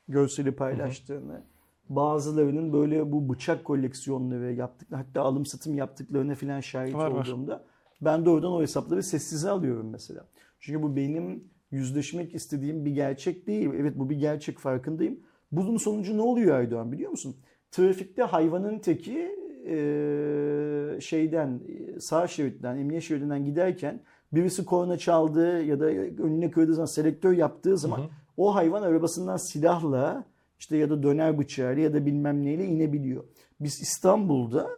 görseli 0.07 0.51
paylaştığını, 0.51 1.41
bazılarının 1.89 2.73
böyle 2.73 3.11
bu 3.11 3.29
bıçak 3.29 3.63
koleksiyonları 3.65 4.53
yaptıkları 4.53 5.01
hatta 5.03 5.21
alım 5.21 5.45
satım 5.45 5.77
yaptıklarına 5.77 6.35
filan 6.35 6.59
şahit 6.59 6.95
Var, 6.95 7.11
var. 7.11 7.27
olduğumda 7.27 7.65
ben 8.01 8.25
de 8.25 8.29
oradan 8.29 8.51
o 8.51 8.61
hesapları 8.61 9.03
sessize 9.03 9.49
alıyorum 9.49 9.89
mesela. 9.89 10.25
Çünkü 10.59 10.83
bu 10.83 10.95
benim 10.95 11.43
yüzleşmek 11.71 12.35
istediğim 12.35 12.85
bir 12.85 12.91
gerçek 12.91 13.47
değil. 13.47 13.69
Evet 13.75 13.99
bu 13.99 14.09
bir 14.09 14.19
gerçek 14.19 14.59
farkındayım. 14.59 15.19
Bunun 15.51 15.77
sonucu 15.77 16.17
ne 16.17 16.21
oluyor 16.21 16.59
Erdoğan 16.59 16.91
biliyor 16.91 17.11
musun? 17.11 17.35
Trafikte 17.71 18.23
hayvanın 18.23 18.79
teki 18.79 19.31
eee, 19.65 20.99
şeyden 21.01 21.59
sağ 21.99 22.27
şeritten, 22.27 22.77
emniyet 22.77 23.03
şeridinden 23.03 23.45
giderken 23.45 24.01
birisi 24.33 24.65
korna 24.65 24.97
çaldı 24.97 25.63
ya 25.63 25.79
da 25.79 25.85
önüne 25.85 26.51
kırdığı 26.51 26.73
zaman 26.73 26.85
selektör 26.85 27.33
yaptığı 27.33 27.77
zaman 27.77 28.01
o 28.37 28.55
hayvan 28.55 28.81
arabasından 28.81 29.37
silahla 29.37 30.25
işte 30.59 30.77
ya 30.77 30.89
da 30.89 31.03
döner 31.03 31.37
bıçağıyla 31.37 31.83
ya 31.83 31.93
da 31.93 32.05
bilmem 32.05 32.45
neyle 32.45 32.65
inebiliyor. 32.65 33.23
Biz 33.59 33.81
İstanbul'da 33.81 34.69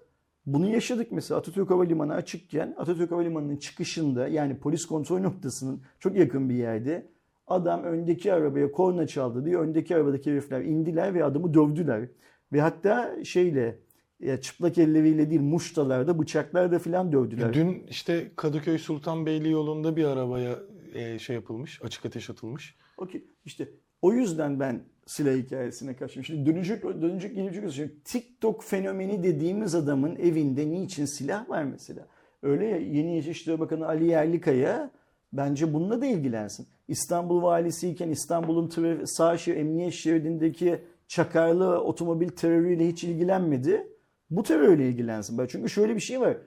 bunu 0.46 0.70
yaşadık 0.70 1.12
mesela 1.12 1.40
Atatürk 1.40 1.70
Havalimanı 1.70 2.14
açıkken 2.14 2.76
Atatürk 2.78 3.12
Havalimanı'nın 3.12 3.58
çıkışında 3.58 4.28
yani 4.28 4.58
polis 4.58 4.86
kontrol 4.86 5.20
noktasının 5.20 5.82
çok 6.00 6.16
yakın 6.16 6.50
bir 6.50 6.56
yerde 6.56 7.08
adam 7.48 7.84
öndeki 7.84 8.34
arabaya 8.34 8.72
korna 8.72 9.08
çaldı 9.08 9.46
diye 9.46 9.58
öndeki 9.58 9.96
arabadaki 9.96 10.32
herifler 10.32 10.62
indiler 10.62 11.14
ve 11.14 11.24
adamı 11.24 11.54
dövdüler. 11.54 12.10
Ve 12.54 12.62
hatta 12.62 13.24
şeyle 13.24 13.80
ya 14.26 14.42
çıplak 14.42 14.78
elleriyle 14.78 15.30
değil 15.30 15.42
muştalarda 15.42 16.20
bıçaklarda 16.20 16.80
filan 16.80 17.12
dövdüler. 17.12 17.54
Dün 17.54 17.84
işte 17.90 18.32
Kadıköy 18.36 18.78
Sultanbeyli 18.78 19.52
yolunda 19.52 19.96
bir 19.96 20.04
arabaya 20.06 20.60
eee, 20.96 21.20
şey 21.20 21.36
yapılmış, 21.36 21.82
açık 21.84 22.06
ateş 22.06 22.30
atılmış. 22.30 22.76
Okey. 22.98 23.24
İşte 23.46 23.68
o 24.02 24.14
yüzden 24.14 24.60
ben 24.60 24.82
silah 25.06 25.34
hikayesine 25.36 25.96
kaçtım. 25.96 26.24
Şimdi 26.24 26.52
dönecek, 26.52 26.84
dönecek 26.84 27.36
gelecek. 27.36 27.72
Şimdi 27.72 28.04
TikTok 28.04 28.64
fenomeni 28.64 29.24
dediğimiz 29.24 29.76
adamın 29.76 30.16
evinde 30.16 30.72
niçin 30.72 31.06
silah 31.06 31.50
var 31.50 31.64
mesela? 31.64 32.08
Öyle 32.44 32.66
ya 32.66 32.78
yeni 32.78 33.18
İçişleri 33.18 33.60
Bakanı 33.60 33.88
Ali 33.88 34.06
Yerlikaya 34.06 34.92
bence 35.34 35.74
bununla 35.74 36.02
da 36.02 36.06
ilgilensin. 36.06 36.68
İstanbul 36.88 37.42
valisiyken 37.42 38.10
İstanbul'un 38.10 38.68
traf- 38.68 39.06
sağ 39.06 39.38
şerit, 39.38 39.60
emniyet 39.60 39.94
şeridindeki 39.94 40.80
çakarlı 41.08 41.82
otomobil 41.82 42.30
terörüyle 42.30 42.88
hiç 42.88 43.04
ilgilenmedi. 43.04 43.88
Bu 44.36 44.44
terörle 44.44 44.90
ilgilensin. 44.90 45.48
Çünkü 45.48 45.70
şöyle 45.70 45.96
bir 45.96 46.02
şey 46.02 46.22
var. 46.22 46.38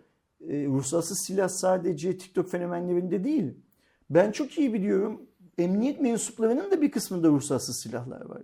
E, 0.40 0.66
ruhsatsız 0.66 1.18
silah 1.26 1.48
sadece 1.48 2.18
TikTok 2.18 2.50
fenomenlerinde 2.50 3.24
değil. 3.24 3.54
Ben 4.10 4.32
çok 4.32 4.58
iyi 4.58 4.74
biliyorum. 4.74 5.22
Emniyet 5.58 6.00
mensuplarının 6.00 6.70
da 6.70 6.82
bir 6.82 6.90
kısmında 6.90 7.28
ruhsatsız 7.28 7.80
silahlar 7.82 8.20
var. 8.20 8.42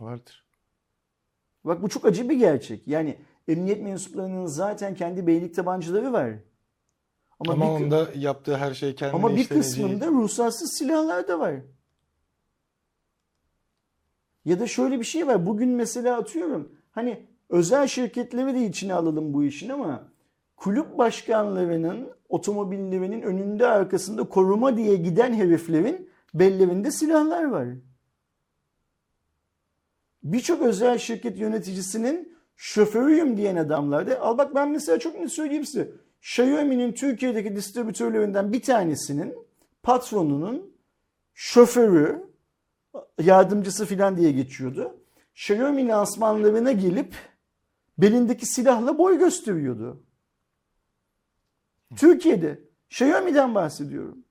Vardır. 0.00 0.44
Bak 1.64 1.82
bu 1.82 1.88
çok 1.88 2.04
acı 2.04 2.28
bir 2.28 2.36
gerçek. 2.36 2.88
Yani 2.88 3.18
emniyet 3.48 3.82
mensuplarının 3.82 4.46
zaten 4.46 4.94
kendi 4.94 5.26
beylik 5.26 5.54
tabancaları 5.54 6.12
var. 6.12 6.30
Ama, 7.40 7.52
Ama, 7.52 7.64
bir, 7.64 7.84
onda 7.84 8.08
yaptığı 8.16 8.56
her 8.56 8.74
şey 8.74 8.94
kendine 8.94 9.16
ama 9.16 9.36
bir 9.36 9.48
kısmında 9.48 10.06
ruhsatsız 10.06 10.78
silahlar 10.78 11.28
da 11.28 11.40
var. 11.40 11.54
Ya 14.44 14.60
da 14.60 14.66
şöyle 14.66 15.00
bir 15.00 15.04
şey 15.04 15.26
var. 15.26 15.46
Bugün 15.46 15.68
mesela 15.68 16.16
atıyorum. 16.16 16.72
Hani 16.90 17.31
özel 17.52 17.86
şirketleri 17.86 18.54
de 18.54 18.66
içine 18.66 18.94
alalım 18.94 19.34
bu 19.34 19.44
işin 19.44 19.68
ama 19.68 20.08
kulüp 20.56 20.98
başkanlarının 20.98 22.08
otomobillerinin 22.28 23.22
önünde 23.22 23.66
arkasında 23.66 24.24
koruma 24.24 24.76
diye 24.76 24.96
giden 24.96 25.32
heriflerin 25.32 26.10
bellerinde 26.34 26.90
silahlar 26.90 27.44
var. 27.44 27.68
Birçok 30.22 30.62
özel 30.62 30.98
şirket 30.98 31.38
yöneticisinin 31.38 32.38
şoförüyüm 32.56 33.36
diyen 33.36 33.56
adamlarda. 33.56 34.20
Al 34.20 34.38
bak 34.38 34.54
ben 34.54 34.70
mesela 34.70 34.98
çok 34.98 35.20
net 35.20 35.32
söyleyeyim 35.32 35.66
size. 35.66 35.90
Xiaomi'nin 36.20 36.92
Türkiye'deki 36.92 37.56
distribütörlerinden 37.56 38.52
bir 38.52 38.62
tanesinin 38.62 39.34
patronunun 39.82 40.72
şoförü, 41.34 42.26
yardımcısı 43.20 43.86
filan 43.86 44.16
diye 44.16 44.32
geçiyordu. 44.32 44.96
Xiaomi 45.34 45.88
lansmanlarına 45.88 46.72
gelip 46.72 47.14
belindeki 47.98 48.46
silahla 48.46 48.98
boy 48.98 49.18
gösteriyordu. 49.18 50.02
Türkiye'de. 51.96 52.60
Xiaomi'den 52.90 53.54
bahsediyorum. 53.54 54.24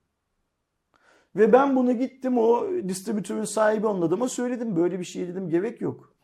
Ve 1.36 1.52
ben 1.52 1.76
bunu 1.76 1.92
gittim 1.92 2.38
o 2.38 2.68
distribütörün 2.88 3.44
sahibi 3.44 3.86
onun 3.86 4.02
adama 4.02 4.28
söyledim. 4.28 4.76
Böyle 4.76 4.98
bir 4.98 5.04
şey 5.04 5.28
dedim 5.28 5.48
gerek 5.50 5.80
yok. 5.80 6.16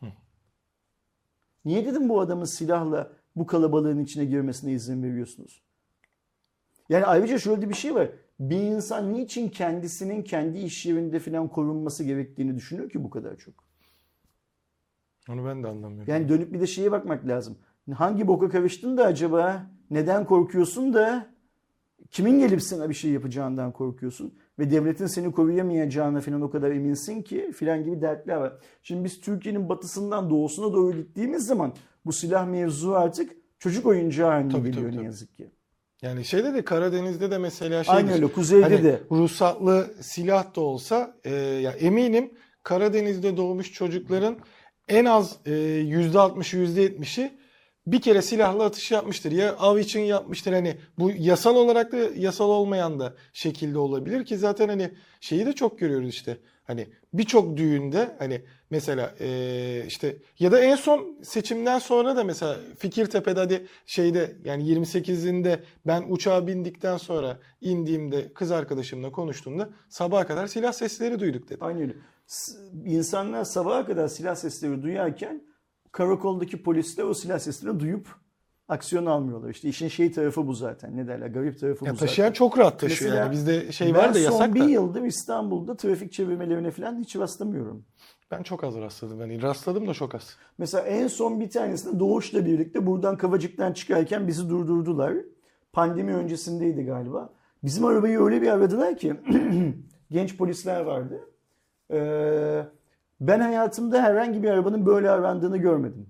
Niye 1.65 1.85
dedim 1.85 2.09
bu 2.09 2.21
adamın 2.21 2.45
silahla 2.45 3.11
bu 3.35 3.47
kalabalığın 3.47 3.99
içine 3.99 4.25
girmesine 4.25 4.71
izin 4.71 5.03
veriyorsunuz? 5.03 5.63
Yani 6.89 7.05
ayrıca 7.05 7.39
şöyle 7.39 7.69
bir 7.69 7.73
şey 7.73 7.95
var. 7.95 8.09
Bir 8.39 8.61
insan 8.61 9.13
niçin 9.13 9.49
kendisinin 9.49 10.23
kendi 10.23 10.59
iş 10.59 10.85
yerinde 10.85 11.19
falan 11.19 11.47
korunması 11.47 12.03
gerektiğini 12.03 12.55
düşünüyor 12.55 12.89
ki 12.89 13.03
bu 13.03 13.09
kadar 13.09 13.37
çok? 13.37 13.68
Onu 15.29 15.45
ben 15.45 15.63
de 15.63 15.67
anlamıyorum. 15.67 16.13
Yani 16.13 16.29
dönüp 16.29 16.53
bir 16.53 16.59
de 16.59 16.67
şeye 16.67 16.91
bakmak 16.91 17.27
lazım. 17.27 17.57
Hangi 17.93 18.27
boka 18.27 18.49
karıştın 18.49 18.97
da 18.97 19.05
acaba? 19.05 19.69
Neden 19.89 20.25
korkuyorsun 20.25 20.93
da? 20.93 21.27
Kimin 22.11 22.39
gelip 22.39 22.61
sana 22.61 22.89
bir 22.89 22.93
şey 22.93 23.11
yapacağından 23.11 23.71
korkuyorsun? 23.71 24.33
Ve 24.59 24.71
devletin 24.71 25.05
seni 25.05 25.31
koruyamayacağına 25.31 26.21
falan 26.21 26.41
o 26.41 26.49
kadar 26.49 26.71
eminsin 26.71 27.21
ki 27.21 27.51
filan 27.55 27.83
gibi 27.83 28.01
dertler 28.01 28.35
var. 28.35 28.53
Şimdi 28.83 29.03
biz 29.03 29.21
Türkiye'nin 29.21 29.69
batısından 29.69 30.29
doğusuna 30.29 30.73
doğru 30.73 30.97
gittiğimiz 30.97 31.45
zaman 31.45 31.73
bu 32.05 32.13
silah 32.13 32.47
mevzu 32.47 32.91
artık 32.91 33.31
çocuk 33.59 33.85
oyuncağı 33.85 34.29
haline 34.29 34.51
Tabii, 34.51 34.71
geliyor 34.71 34.91
tabii, 34.91 35.01
ne 35.01 35.05
yazık 35.05 35.37
ki. 35.37 35.51
Yani 36.01 36.25
şeyde 36.25 36.53
de 36.53 36.65
Karadeniz'de 36.65 37.31
de 37.31 37.37
mesela 37.37 37.83
şey 37.83 37.95
Aynı 37.95 38.13
öyle 38.13 38.27
kuzeyde 38.27 38.63
hani 38.63 38.83
de. 38.83 39.01
ruhsatlı 39.11 39.87
silah 40.01 40.55
da 40.55 40.61
olsa 40.61 41.15
e, 41.23 41.33
ya 41.35 41.71
eminim 41.71 42.31
Karadeniz'de 42.63 43.37
doğmuş 43.37 43.73
çocukların 43.73 44.35
en 44.89 45.05
az 45.05 45.37
e, 45.45 45.51
%60'ı 45.51 46.59
%70'i 46.65 47.39
bir 47.91 48.01
kere 48.01 48.21
silahlı 48.21 48.63
atış 48.63 48.91
yapmıştır. 48.91 49.31
Ya 49.31 49.55
av 49.57 49.77
için 49.77 49.99
yapmıştır. 49.99 50.53
Hani 50.53 50.77
bu 50.99 51.11
yasal 51.17 51.55
olarak 51.55 51.91
da 51.91 51.97
yasal 51.97 52.49
olmayan 52.49 52.99
da 52.99 53.15
şekilde 53.33 53.77
olabilir 53.77 54.25
ki 54.25 54.37
zaten 54.37 54.69
hani 54.69 54.91
şeyi 55.19 55.45
de 55.45 55.53
çok 55.53 55.79
görüyoruz 55.79 56.09
işte. 56.09 56.37
Hani 56.63 56.87
birçok 57.13 57.57
düğünde 57.57 58.15
hani 58.19 58.41
mesela 58.69 59.15
e, 59.19 59.83
işte 59.87 60.15
ya 60.39 60.51
da 60.51 60.59
en 60.59 60.75
son 60.75 61.17
seçimden 61.23 61.79
sonra 61.79 62.15
da 62.15 62.23
mesela 62.23 62.57
Fikirtepe'de 62.77 63.39
hadi 63.39 63.67
şeyde 63.85 64.35
yani 64.45 64.63
28'inde 64.63 65.59
ben 65.87 66.05
uçağa 66.09 66.47
bindikten 66.47 66.97
sonra 66.97 67.39
indiğimde 67.61 68.33
kız 68.33 68.51
arkadaşımla 68.51 69.11
konuştuğumda 69.11 69.69
sabaha 69.89 70.27
kadar 70.27 70.47
silah 70.47 70.71
sesleri 70.71 71.19
duyduk 71.19 71.49
dedi. 71.49 71.57
Aynı 71.61 71.81
öyle. 71.81 71.93
İnsanlar 72.85 73.43
sabaha 73.43 73.85
kadar 73.85 74.07
silah 74.07 74.35
sesleri 74.35 74.83
duyarken 74.83 75.43
karakoldaki 75.91 76.63
polisler 76.63 77.03
o 77.03 77.13
silah 77.13 77.39
seslerini 77.39 77.79
duyup 77.79 78.07
aksiyon 78.67 79.05
almıyorlar. 79.05 79.49
İşte 79.49 79.69
işin 79.69 79.87
şey 79.87 80.11
tarafı 80.11 80.47
bu 80.47 80.53
zaten. 80.53 80.97
Ne 80.97 81.07
derler? 81.07 81.27
Garip 81.27 81.59
tarafı 81.59 81.85
Ya 81.85 81.93
bu 81.93 81.97
taşıyan 81.97 82.27
zaten. 82.27 82.33
çok 82.37 82.57
rahat 82.57 82.79
taşıyor 82.79 83.11
Mesela 83.11 83.23
yani 83.25 83.31
bizde 83.31 83.71
şey 83.71 83.87
ben 83.87 83.99
var 83.99 84.09
da 84.09 84.13
son 84.13 84.21
yasak 84.21 84.55
bir 84.55 84.59
da. 84.59 84.65
yıldır 84.65 85.03
İstanbul'da 85.03 85.77
trafik 85.77 86.11
çevirmelerine 86.11 86.71
falan 86.71 86.99
hiç 86.99 87.15
rastlamıyorum. 87.15 87.85
Ben 88.31 88.43
çok 88.43 88.63
az 88.63 88.75
rastladım. 88.75 89.19
Yani 89.21 89.41
rastladım 89.41 89.87
da 89.87 89.93
çok 89.93 90.15
az. 90.15 90.35
Mesela 90.57 90.83
en 90.83 91.07
son 91.07 91.39
bir 91.39 91.49
tanesinde 91.49 91.99
Doğuş'la 91.99 92.45
birlikte 92.45 92.85
buradan 92.87 93.17
Kavacık'tan 93.17 93.73
çıkarken 93.73 94.27
bizi 94.27 94.49
durdurdular. 94.49 95.13
Pandemi 95.73 96.13
öncesindeydi 96.15 96.83
galiba. 96.83 97.33
Bizim 97.63 97.85
arabayı 97.85 98.19
öyle 98.19 98.41
bir 98.41 98.47
aradılar 98.47 98.97
ki 98.97 99.13
genç 100.11 100.37
polisler 100.37 100.81
vardı. 100.81 101.28
Ee, 101.91 102.63
ben 103.21 103.39
hayatımda 103.39 104.01
herhangi 104.03 104.43
bir 104.43 104.49
arabanın 104.49 104.85
böyle 104.85 105.09
arandığını 105.09 105.57
görmedim. 105.57 106.09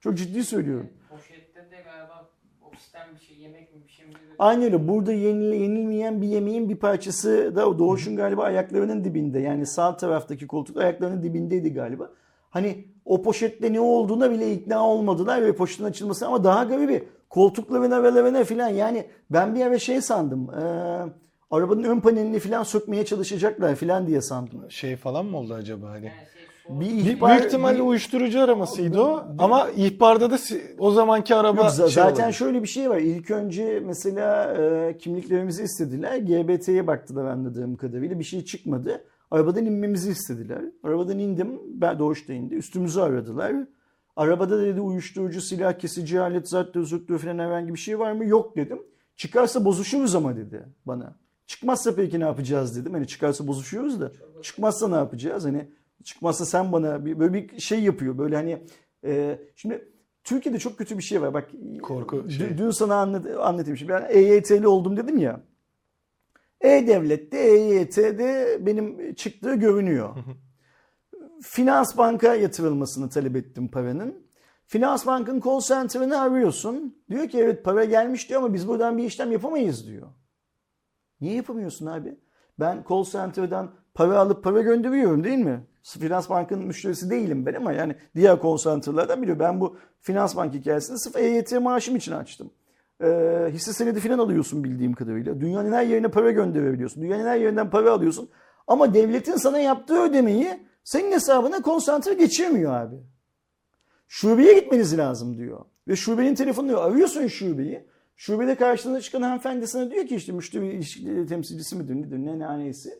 Çok 0.00 0.18
ciddi 0.18 0.44
söylüyorum. 0.44 0.90
Poşette 1.10 1.60
de 1.70 1.76
galiba 1.84 2.28
ofisten 2.66 3.08
bir 3.14 3.20
şey 3.20 3.36
yemek 3.36 3.74
mi 3.74 3.80
bir 3.86 3.92
şey 3.92 4.06
mi? 4.06 4.12
Aynı 4.38 4.64
öyle. 4.64 4.88
Burada 4.88 5.12
yenil, 5.12 5.52
yenilmeyen 5.52 6.22
bir 6.22 6.26
yemeğin 6.28 6.68
bir 6.68 6.76
parçası 6.76 7.56
da 7.56 7.78
Doğuş'un 7.78 8.16
galiba 8.16 8.42
ayaklarının 8.44 9.04
dibinde. 9.04 9.38
Yani 9.40 9.66
sağ 9.66 9.96
taraftaki 9.96 10.46
koltuk 10.46 10.76
ayaklarının 10.76 11.22
dibindeydi 11.22 11.72
galiba. 11.74 12.10
Hani 12.50 12.84
o 13.04 13.22
poşette 13.22 13.72
ne 13.72 13.80
olduğuna 13.80 14.30
bile 14.30 14.52
ikna 14.52 14.86
olmadılar 14.88 15.42
ve 15.42 15.54
poşetin 15.54 15.84
açılması 15.84 16.26
ama 16.26 16.44
daha 16.44 16.64
garibi 16.64 17.08
koltukların 17.30 17.90
aralarına 17.90 18.44
falan 18.44 18.68
yani 18.68 19.06
ben 19.30 19.54
bir 19.54 19.66
ara 19.66 19.78
şey 19.78 20.00
sandım. 20.00 20.50
eee, 20.60 21.12
arabanın 21.50 21.84
ön 21.84 22.00
panelini 22.00 22.38
falan 22.38 22.62
sökmeye 22.62 23.04
çalışacaklar 23.04 23.74
falan 23.74 24.06
diye 24.06 24.20
sandım. 24.22 24.70
Şey 24.70 24.96
falan 24.96 25.26
mı 25.26 25.36
oldu 25.38 25.54
acaba 25.54 25.90
hani? 25.90 26.00
Şey. 26.02 26.12
Bir 26.80 26.80
Bir- 26.80 27.10
ihbar, 27.16 27.30
büyük 27.30 27.44
ihtimalle 27.44 27.78
bir- 27.78 27.82
uyuşturucu 27.84 28.40
aramasıydı 28.40 29.00
o. 29.02 29.24
Ama 29.38 29.68
ihbarda 29.76 30.30
da 30.30 30.38
si- 30.38 30.76
o 30.78 30.90
zamanki 30.90 31.34
araba 31.34 31.62
Yok, 31.62 31.70
şey 31.76 31.88
zaten 31.88 32.14
olabilir. 32.14 32.32
şöyle 32.32 32.62
bir 32.62 32.68
şey 32.68 32.90
var. 32.90 32.96
İlk 32.98 33.30
önce 33.30 33.80
mesela 33.86 34.54
e, 34.54 34.98
kimliklerimizi 34.98 35.62
istediler. 35.62 36.16
GBT'ye 36.16 36.86
baktılar 36.86 37.24
anladığım 37.24 37.76
kadarıyla. 37.76 38.18
Bir 38.18 38.24
şey 38.24 38.44
çıkmadı. 38.44 39.04
Arabadan 39.30 39.66
inmemizi 39.66 40.10
istediler. 40.10 40.62
Arabadan 40.84 41.18
indim. 41.18 41.60
Ben 41.74 41.98
doğuşta 41.98 42.32
indi. 42.32 42.54
Üstümüzü 42.54 43.00
aradılar. 43.00 43.52
Arabada 44.16 44.62
dedi 44.62 44.80
uyuşturucu, 44.80 45.40
silah 45.40 45.78
kesici 45.78 46.20
alet, 46.20 46.48
zattır, 46.48 46.82
zurttur 46.82 47.18
falan 47.18 47.38
herhangi 47.38 47.74
bir 47.74 47.78
şey 47.78 47.98
var 47.98 48.12
mı? 48.12 48.24
Yok 48.26 48.56
dedim. 48.56 48.82
Çıkarsa 49.16 49.64
bozuşuruz 49.64 50.14
ama 50.14 50.36
dedi 50.36 50.62
bana. 50.86 51.16
Çıkmazsa 51.48 51.94
peki 51.94 52.20
ne 52.20 52.24
yapacağız 52.24 52.76
dedim. 52.76 52.92
Hani 52.92 53.06
çıkarsa 53.06 53.46
bozuşuyoruz 53.46 54.00
da. 54.00 54.12
Çıkmazsa 54.42 54.88
ne 54.88 54.94
yapacağız? 54.94 55.44
Hani 55.44 55.68
çıkmazsa 56.04 56.44
sen 56.44 56.72
bana 56.72 57.04
bir, 57.06 57.18
böyle 57.18 57.34
bir 57.34 57.60
şey 57.60 57.80
yapıyor. 57.82 58.18
Böyle 58.18 58.36
hani 58.36 58.62
e, 59.04 59.38
şimdi 59.56 59.88
Türkiye'de 60.24 60.58
çok 60.58 60.78
kötü 60.78 60.98
bir 60.98 61.02
şey 61.02 61.22
var. 61.22 61.34
Bak 61.34 61.50
Korku 61.82 62.24
dün- 62.24 62.28
şey. 62.28 62.58
Dün 62.58 62.70
sana 62.70 62.94
anlat, 62.94 63.26
anlatayım. 63.40 63.76
Şimdi 63.76 63.92
ben 63.92 64.06
EYT'li 64.10 64.68
oldum 64.68 64.96
dedim 64.96 65.18
ya. 65.18 65.40
E-Devlet'te, 66.60 67.38
EYT'de 67.38 68.58
benim 68.66 69.14
çıktığı 69.14 69.54
görünüyor. 69.54 70.16
Finans 71.42 71.96
banka 71.96 72.34
yatırılmasını 72.34 73.08
talep 73.08 73.36
ettim 73.36 73.68
paranın. 73.68 74.14
Finans 74.66 75.06
bankın 75.06 75.40
call 75.40 75.60
center'ını 75.60 76.20
arıyorsun. 76.20 77.02
Diyor 77.10 77.28
ki 77.28 77.38
evet 77.38 77.64
para 77.64 77.84
gelmiş 77.84 78.28
diyor 78.28 78.42
ama 78.42 78.54
biz 78.54 78.68
buradan 78.68 78.98
bir 78.98 79.04
işlem 79.04 79.32
yapamayız 79.32 79.86
diyor. 79.86 80.06
Niye 81.20 81.34
yapamıyorsun 81.34 81.86
abi? 81.86 82.18
Ben 82.60 82.84
call 82.88 83.04
center'dan 83.04 83.70
para 83.94 84.18
alıp 84.18 84.44
para 84.44 84.62
gönderiyorum 84.62 85.24
değil 85.24 85.38
mi? 85.38 85.66
Finans 85.82 86.30
bankının 86.30 86.66
müşterisi 86.66 87.10
değilim 87.10 87.46
ben 87.46 87.54
ama 87.54 87.72
yani 87.72 87.96
diğer 88.16 88.42
call 88.42 88.56
center'lardan 88.56 89.22
biliyor. 89.22 89.38
Ben 89.38 89.60
bu 89.60 89.76
finans 90.00 90.36
bank 90.36 90.54
hikayesini 90.54 90.98
sırf 90.98 91.16
EYT 91.16 91.52
maaşım 91.52 91.96
için 91.96 92.12
açtım. 92.12 92.50
Ee, 93.02 93.48
hisse 93.52 93.72
senedi 93.72 94.00
falan 94.00 94.18
alıyorsun 94.18 94.64
bildiğim 94.64 94.92
kadarıyla. 94.92 95.40
Dünyanın 95.40 95.72
her 95.72 95.86
yerine 95.86 96.08
para 96.08 96.30
gönderebiliyorsun. 96.30 97.02
Dünyanın 97.02 97.26
her 97.26 97.36
yerinden 97.36 97.70
para 97.70 97.92
alıyorsun. 97.92 98.28
Ama 98.66 98.94
devletin 98.94 99.36
sana 99.36 99.58
yaptığı 99.58 100.02
ödemeyi 100.02 100.66
senin 100.84 101.12
hesabına 101.12 101.62
konsantre 101.62 102.14
geçirmiyor 102.14 102.74
abi. 102.74 102.96
Şubeye 104.08 104.52
gitmeniz 104.60 104.98
lazım 104.98 105.38
diyor. 105.38 105.64
Ve 105.88 105.96
şubenin 105.96 106.34
telefonunu 106.34 106.80
arıyorsun 106.80 107.26
şubeyi. 107.26 107.86
Şubede 108.18 108.54
karşısına 108.54 109.00
çıkan 109.00 109.22
hanımefendi 109.22 109.66
sana 109.66 109.90
diyor 109.90 110.06
ki 110.06 110.16
işte 110.16 110.32
müşteri 110.32 110.72
ilişkileri 110.72 111.26
temsilcisi 111.26 111.76
midir 111.76 111.94
nedir 111.94 112.18
ne 112.18 112.38
ne 112.38 112.58
neyse. 112.58 112.90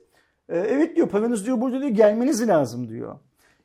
Ee, 0.48 0.58
evet 0.58 0.96
diyor 0.96 1.08
paranız 1.08 1.46
diyor 1.46 1.60
burada 1.60 1.80
diyor 1.80 1.90
gelmeniz 1.90 2.48
lazım 2.48 2.88
diyor. 2.88 3.18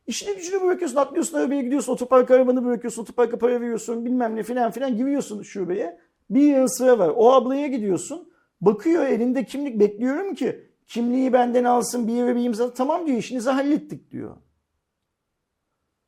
İşini 0.07 0.35
gücünü 0.35 0.61
bırakıyorsun 0.61 0.97
atlıyorsun 0.97 1.37
arabaya 1.37 1.61
gidiyorsun 1.61 1.93
otopark 1.93 2.31
arabanı 2.31 2.65
bırakıyorsun 2.65 3.01
otoparka 3.01 3.37
para 3.37 3.61
veriyorsun 3.61 4.05
bilmem 4.05 4.35
ne 4.35 4.43
filan 4.43 4.71
filan 4.71 4.97
giriyorsun 4.97 5.41
şubeye. 5.41 5.99
Bir 6.29 6.41
yığın 6.41 6.77
sıra 6.77 6.99
var 6.99 7.11
o 7.15 7.31
ablaya 7.31 7.67
gidiyorsun 7.67 8.33
bakıyor 8.61 9.05
elinde 9.05 9.45
kimlik 9.45 9.79
bekliyorum 9.79 10.35
ki 10.35 10.67
kimliği 10.87 11.33
benden 11.33 11.63
alsın 11.63 12.07
bir 12.07 12.13
yere 12.13 12.35
bir 12.35 12.43
imza 12.43 12.73
tamam 12.73 13.07
diyor 13.07 13.17
işinizi 13.17 13.49
hallettik 13.49 14.11
diyor. 14.11 14.37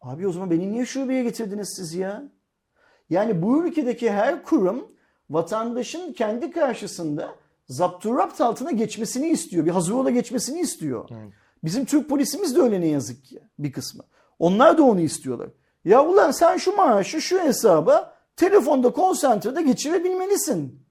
Abi 0.01 0.27
o 0.27 0.31
zaman 0.31 0.51
beni 0.51 0.71
niye 0.71 0.85
şubeye 0.85 1.23
getirdiniz 1.23 1.73
siz 1.77 1.95
ya? 1.95 2.23
Yani 3.09 3.41
bu 3.41 3.65
ülkedeki 3.65 4.11
her 4.11 4.43
kurum 4.43 4.94
vatandaşın 5.29 6.13
kendi 6.13 6.51
karşısında 6.51 7.35
zapturapt 7.67 8.41
altına 8.41 8.71
geçmesini 8.71 9.27
istiyor. 9.27 9.65
Bir 9.65 9.71
hazır 9.71 9.93
ola 9.93 10.09
geçmesini 10.09 10.59
istiyor. 10.59 11.09
Evet. 11.11 11.33
Bizim 11.63 11.85
Türk 11.85 12.09
polisimiz 12.09 12.55
de 12.55 12.61
öyle 12.61 12.81
ne 12.81 12.87
yazık 12.87 13.25
ki 13.25 13.39
bir 13.59 13.71
kısmı. 13.71 14.03
Onlar 14.39 14.77
da 14.77 14.83
onu 14.83 15.01
istiyorlar. 15.01 15.49
Ya 15.85 16.05
ulan 16.05 16.31
sen 16.31 16.57
şu 16.57 16.75
maaşı 16.75 17.21
şu 17.21 17.39
hesaba 17.39 18.15
telefonda 18.35 18.89
konsantrede 18.89 19.61
geçirebilmelisin. 19.61 20.85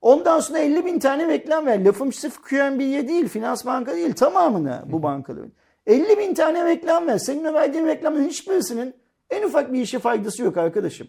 Ondan 0.00 0.40
sonra 0.40 0.58
50 0.58 0.86
bin 0.86 0.98
tane 0.98 1.28
reklam 1.28 1.66
ver. 1.66 1.84
Lafım 1.84 2.12
sırf 2.12 2.42
QNB'ye 2.42 3.08
değil, 3.08 3.28
Finans 3.28 3.66
Banka 3.66 3.94
değil 3.94 4.12
tamamına 4.12 4.84
bu 4.86 5.02
bankaların. 5.02 5.52
50 5.86 6.18
bin 6.18 6.34
tane 6.34 6.64
reklam 6.64 7.06
ver. 7.06 7.18
Senin 7.18 7.54
verdiğin 7.54 7.86
reklamın 7.86 8.28
hiçbirisinin 8.28 8.94
en 9.30 9.42
ufak 9.42 9.72
bir 9.72 9.80
işe 9.80 9.98
faydası 9.98 10.42
yok 10.42 10.56
arkadaşım. 10.56 11.08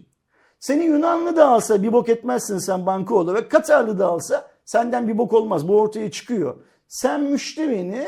Seni 0.66 0.84
Yunanlı 0.84 1.36
da 1.36 1.47
alsa 1.47 1.84
bir 1.84 1.93
bok 1.93 2.09
etmezsin 2.09 2.57
sen 2.57 2.86
banka 2.86 3.16
olarak. 3.16 3.51
Katarlı 3.51 3.99
da 3.99 4.07
alsa 4.07 4.47
senden 4.66 5.07
bir 5.07 5.18
bok 5.18 5.34
olmaz. 5.34 5.68
Bu 5.68 5.80
ortaya 5.80 6.11
çıkıyor. 6.11 6.55
Sen 6.88 7.22
müşterini 7.22 8.07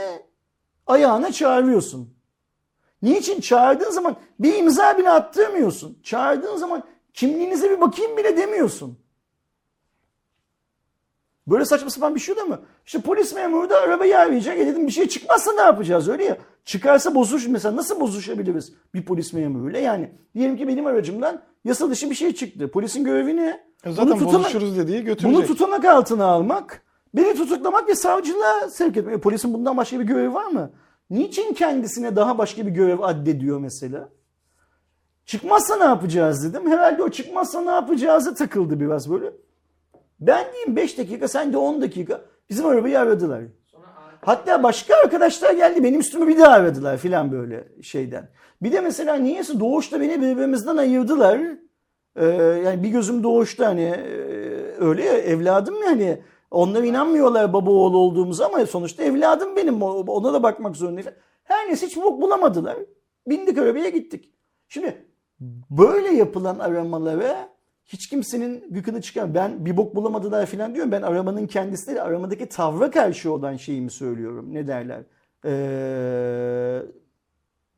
ayağına 0.87 1.31
çağırıyorsun. 1.31 2.13
Niçin? 3.01 3.41
Çağırdığın 3.41 3.91
zaman 3.91 4.15
bir 4.39 4.55
imza 4.55 4.97
bile 4.97 5.09
attırmıyorsun. 5.09 5.99
Çağırdığın 6.03 6.55
zaman 6.57 6.83
kimliğinize 7.13 7.69
bir 7.69 7.81
bakayım 7.81 8.17
bile 8.17 8.37
demiyorsun. 8.37 8.99
Böyle 11.47 11.65
saçma 11.65 11.89
sapan 11.89 12.15
bir 12.15 12.19
şey 12.19 12.35
değil 12.35 12.47
mi? 12.47 12.57
İşte 12.85 13.01
polis 13.01 13.33
memuru 13.33 13.69
da 13.69 13.77
arabayı 13.77 14.19
arayacak. 14.19 14.57
E 14.57 14.67
dedim 14.67 14.87
bir 14.87 14.91
şey 14.91 15.07
çıkmazsa 15.07 15.53
ne 15.53 15.61
yapacağız 15.61 16.09
öyle 16.09 16.23
ya. 16.23 16.37
Çıkarsa 16.65 17.15
bozuş 17.15 17.47
mesela 17.47 17.75
nasıl 17.75 17.99
bozuşabiliriz 17.99 18.73
bir 18.93 19.05
polis 19.05 19.33
memuruyla? 19.33 19.79
Yani 19.79 20.11
diyelim 20.35 20.57
ki 20.57 20.67
benim 20.67 20.85
aracımdan 20.85 21.41
yasa 21.65 21.89
dışı 21.89 22.09
bir 22.09 22.15
şey 22.15 22.35
çıktı. 22.35 22.71
Polisin 22.71 23.03
görevi 23.03 23.35
ne? 23.35 23.63
E 23.83 23.91
Zaten 23.91 24.05
Bunu 24.11 24.19
tutana- 24.19 24.39
bozuşuruz 24.39 24.77
dediği 24.77 25.03
götürecek. 25.03 25.37
Bunu 25.37 25.45
tutanak 25.45 25.85
altına 25.85 26.25
almak, 26.25 26.81
beni 27.15 27.35
tutuklamak 27.35 27.89
ve 27.89 27.95
savcılığa 27.95 28.69
sevk 28.69 28.97
etmek. 28.97 29.15
E, 29.15 29.19
Polisin 29.21 29.53
bundan 29.53 29.77
başka 29.77 29.99
bir 29.99 30.05
görevi 30.05 30.33
var 30.33 30.45
mı? 30.45 30.71
Niçin 31.09 31.53
kendisine 31.53 32.15
daha 32.15 32.37
başka 32.37 32.65
bir 32.65 32.71
görev 32.71 32.99
addediyor 32.99 33.59
mesela? 33.59 34.09
Çıkmazsa 35.25 35.75
ne 35.77 35.83
yapacağız 35.83 36.43
dedim. 36.53 36.71
Herhalde 36.71 37.03
o 37.03 37.09
çıkmazsa 37.09 37.61
ne 37.61 37.71
yapacağızı 37.71 38.35
takıldı 38.35 38.79
biraz 38.79 39.11
böyle. 39.11 39.31
Ben 40.19 40.45
diyeyim 40.53 40.75
5 40.75 40.97
dakika, 40.97 41.27
sen 41.27 41.53
de 41.53 41.57
10 41.57 41.81
dakika 41.81 42.21
bizim 42.49 42.65
arabayı 42.65 42.99
aradılar. 42.99 43.41
Hatta 44.21 44.63
başka 44.63 44.95
arkadaşlar 44.95 45.53
geldi 45.53 45.83
benim 45.83 45.99
üstümü 45.99 46.27
bir 46.27 46.39
daha 46.39 46.53
aradılar 46.53 46.97
filan 46.97 47.31
böyle 47.31 47.67
şeyden. 47.81 48.29
Bir 48.61 48.71
de 48.71 48.81
mesela 48.81 49.15
niyeyse 49.15 49.59
doğuşta 49.59 50.01
beni 50.01 50.21
birbirimizden 50.21 50.77
ayırdılar. 50.77 51.39
Ee, 52.15 52.25
yani 52.65 52.83
bir 52.83 52.89
gözüm 52.89 53.23
doğuşta 53.23 53.67
hani 53.67 53.81
e, 53.81 54.05
öyle 54.79 55.03
ya 55.03 55.13
evladım 55.13 55.75
yani. 55.83 56.21
Onlar 56.51 56.83
inanmıyorlar 56.83 57.53
baba 57.53 57.71
oğul 57.71 57.93
olduğumuza 57.93 58.45
ama 58.45 58.65
sonuçta 58.65 59.03
evladım 59.03 59.55
benim. 59.55 59.81
Ona 59.81 60.33
da 60.33 60.43
bakmak 60.43 60.75
zorundayım. 60.75 61.11
Her 61.43 61.67
neyse 61.67 61.85
hiç 61.85 61.97
bulamadılar. 61.97 62.77
Bindik 63.27 63.57
arabaya 63.57 63.89
gittik. 63.89 64.33
Şimdi 64.67 65.05
böyle 65.69 66.09
yapılan 66.09 66.59
aramalara 66.59 67.49
hiç 67.87 68.07
kimsenin 68.09 68.63
gıkını 68.71 69.01
çıkar. 69.01 69.35
Ben 69.35 69.65
bir 69.65 69.77
bok 69.77 69.95
bulamadılar 69.95 70.45
falan 70.45 70.75
diyorum. 70.75 70.91
Ben 70.91 71.01
aramanın 71.01 71.47
kendisi 71.47 71.87
değil, 71.87 72.03
aramadaki 72.03 72.45
tavra 72.45 72.91
karşı 72.91 73.31
olan 73.31 73.55
şeyimi 73.55 73.91
söylüyorum. 73.91 74.53
Ne 74.53 74.67
derler? 74.67 75.03
Ee, 75.45 76.81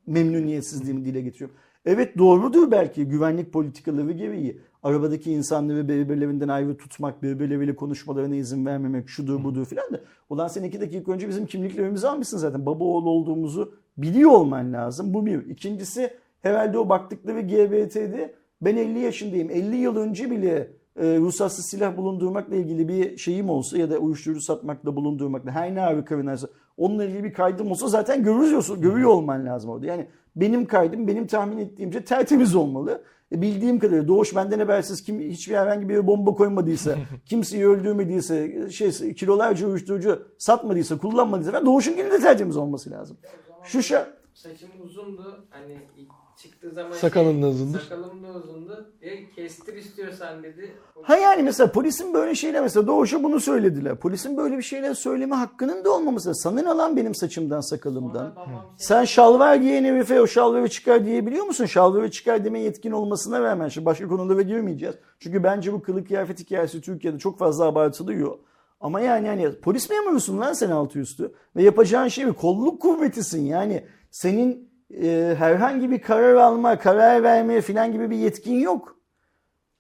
memnuniyetsizliğimi 0.08 1.06
dile 1.06 1.22
getiriyorum. 1.22 1.58
Evet 1.86 2.18
doğrudur 2.18 2.72
belki 2.72 3.06
güvenlik 3.06 3.54
politikaları 3.54 4.12
gereği. 4.12 4.62
Arabadaki 4.84 5.32
insanları 5.32 5.88
birbirlerinden 5.90 6.48
ayrı 6.48 6.78
tutmak, 6.78 7.24
birbirleriyle 7.24 7.76
konuşmalarına 7.76 8.36
izin 8.36 8.66
vermemek, 8.66 9.10
şudur 9.10 9.44
budur 9.44 9.66
filan 9.66 9.94
da. 9.94 10.02
Ulan 10.30 10.48
sen 10.48 10.64
iki 10.64 10.82
dakika 10.82 11.12
önce 11.12 11.28
bizim 11.28 11.46
kimliklerimizi 11.46 12.08
almışsın 12.08 12.38
zaten. 12.38 12.66
Baba 12.66 12.84
oğul 12.84 13.06
olduğumuzu 13.06 13.74
biliyor 13.98 14.32
olman 14.32 14.74
lazım. 14.74 15.14
Bu 15.14 15.26
bir. 15.26 15.46
İkincisi 15.46 16.14
herhalde 16.42 16.78
o 16.78 16.90
baktıkları 16.90 17.42
GBT'de 17.42 18.39
ben 18.62 18.78
50 18.78 19.00
yaşındayım. 19.00 19.50
50 19.50 19.76
yıl 19.76 19.96
önce 19.96 20.32
bile 20.32 20.72
e, 21.00 21.18
ruhsatsız 21.18 21.66
silah 21.66 21.98
bulundurmakla 21.98 22.56
ilgili 22.56 22.88
bir 22.88 23.18
şeyim 23.18 23.50
olsa 23.50 23.78
ya 23.78 23.90
da 23.90 23.98
uyuşturucu 23.98 24.42
satmakla 24.42 24.96
bulundurmakla 24.96 25.52
her 25.52 25.76
ne 25.76 25.82
ağrı 25.82 26.06
kavunarsa 26.06 26.48
onunla 26.78 27.06
ilgili 27.06 27.24
bir 27.24 27.34
kaydım 27.34 27.72
olsa 27.72 27.88
zaten 27.88 28.24
görüyorsun, 28.24 28.82
görüyor 28.82 29.10
olman 29.10 29.46
lazım 29.46 29.70
orada. 29.70 29.86
Yani 29.86 30.08
benim 30.36 30.66
kaydım 30.66 31.08
benim 31.08 31.28
tahmin 31.28 31.58
ettiğimce 31.58 32.06
tertemiz 32.06 32.56
olmalı. 32.56 33.04
E, 33.32 33.42
bildiğim 33.42 33.80
kadarıyla 33.80 34.08
Doğuş 34.08 34.36
benden 34.36 34.60
habersiz 34.60 35.04
kim 35.04 35.20
hiçbir 35.20 35.56
herhangi 35.56 35.90
bir 35.90 36.08
bomba 36.08 36.34
koymadıysa, 36.34 36.96
kimseyi 37.26 37.68
öldürmediyse, 37.68 38.70
şey 38.72 39.14
kilolarca 39.14 39.68
uyuşturucu 39.68 40.28
satmadıysa, 40.38 40.98
kullanmadıysa 40.98 41.52
falan 41.52 41.66
Doğuş'un 41.66 41.98
de 41.98 42.20
tertemiz 42.20 42.58
olması 42.58 42.92
lazım. 42.92 43.18
Şu 43.64 43.84
şa 43.84 44.08
saçım 44.34 44.70
uzundu. 44.84 45.46
Hani 45.50 45.78
ilk 45.98 46.12
çıktığı 46.42 46.72
zaman 46.72 46.92
Sakalın 46.92 47.42
da 47.42 47.48
uzundur. 47.48 47.80
Sakalım 47.80 48.24
da 48.24 48.28
uzundu. 48.28 48.86
E, 49.02 49.30
kestir 49.30 49.76
istiyorsan 49.76 50.44
dedi. 50.44 50.74
Ha 51.02 51.18
yani 51.18 51.44
mesela 51.44 51.72
polisin 51.72 52.14
böyle 52.14 52.36
şeyler 52.36 52.62
mesela 52.62 52.88
Doğuş'a 52.88 53.24
bunu 53.24 53.40
söylediler. 53.40 53.96
Polisin 53.96 54.38
böyle 54.38 54.58
bir 54.58 54.62
şeyler 54.64 54.94
söyleme 54.94 55.36
hakkının 55.36 55.84
da 55.86 55.92
olmaması. 55.92 56.36
Sanın 56.36 56.66
alan 56.66 56.98
benim 56.98 57.16
saçımdan 57.16 57.62
sakalımdan. 57.62 58.34
Şey- 58.46 58.54
Sen 58.78 59.06
şalvar 59.06 59.56
giyen 59.56 59.84
herife 59.84 60.22
o 60.22 60.28
şalvarı 60.28 60.70
çıkar 60.70 61.06
diyebiliyor 61.06 61.46
musun? 61.46 61.66
Şalvarı 61.66 62.12
çıkar 62.12 62.46
deme 62.46 62.60
yetkin 62.60 62.92
olmasına 62.92 63.42
rağmen. 63.42 63.68
Şimdi 63.68 63.86
başka 63.86 64.08
konulara 64.08 64.42
girmeyeceğiz. 64.42 64.96
Çünkü 65.20 65.44
bence 65.44 65.74
bu 65.74 65.82
kılık 65.82 66.08
kıyafet 66.08 66.40
hikayesi 66.40 66.82
Türkiye'de 66.82 67.20
çok 67.20 67.40
fazla 67.40 67.66
abartılıyor. 67.66 68.38
Ama 68.82 69.02
yani 69.02 69.28
yani 69.28 69.52
polis 69.62 69.90
memurusun 69.90 70.40
lan 70.40 70.54
sen 70.54 70.70
altı 70.72 71.00
üstü. 71.00 71.32
Ve 71.56 71.64
yapacağın 71.64 72.08
şey 72.08 72.28
bir 72.28 72.34
kolluk 72.34 72.82
kuvvetisin. 72.82 73.46
Yani 73.46 73.84
senin 74.12 74.69
e, 74.94 75.36
herhangi 75.38 75.92
bir 75.92 76.02
karar 76.02 76.36
alma, 76.36 76.80
karar 76.80 77.24
verme 77.24 77.62
falan 77.62 77.92
gibi 77.92 78.10
bir 78.10 78.18
yetkin 78.18 78.60
yok. 78.60 79.00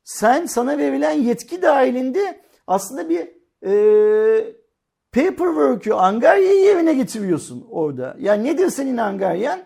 Sen 0.03 0.45
sana 0.45 0.78
verilen 0.78 1.12
yetki 1.12 1.62
dahilinde 1.62 2.41
aslında 2.68 3.10
bir 3.10 3.28
e, 3.66 4.53
paperwork'ü, 5.12 5.93
angaryayı 5.93 6.66
yerine 6.66 6.93
getiriyorsun 6.93 7.68
orada. 7.70 8.16
Yani 8.20 8.43
nedir 8.43 8.70
senin 8.70 8.97
angaryan? 8.97 9.60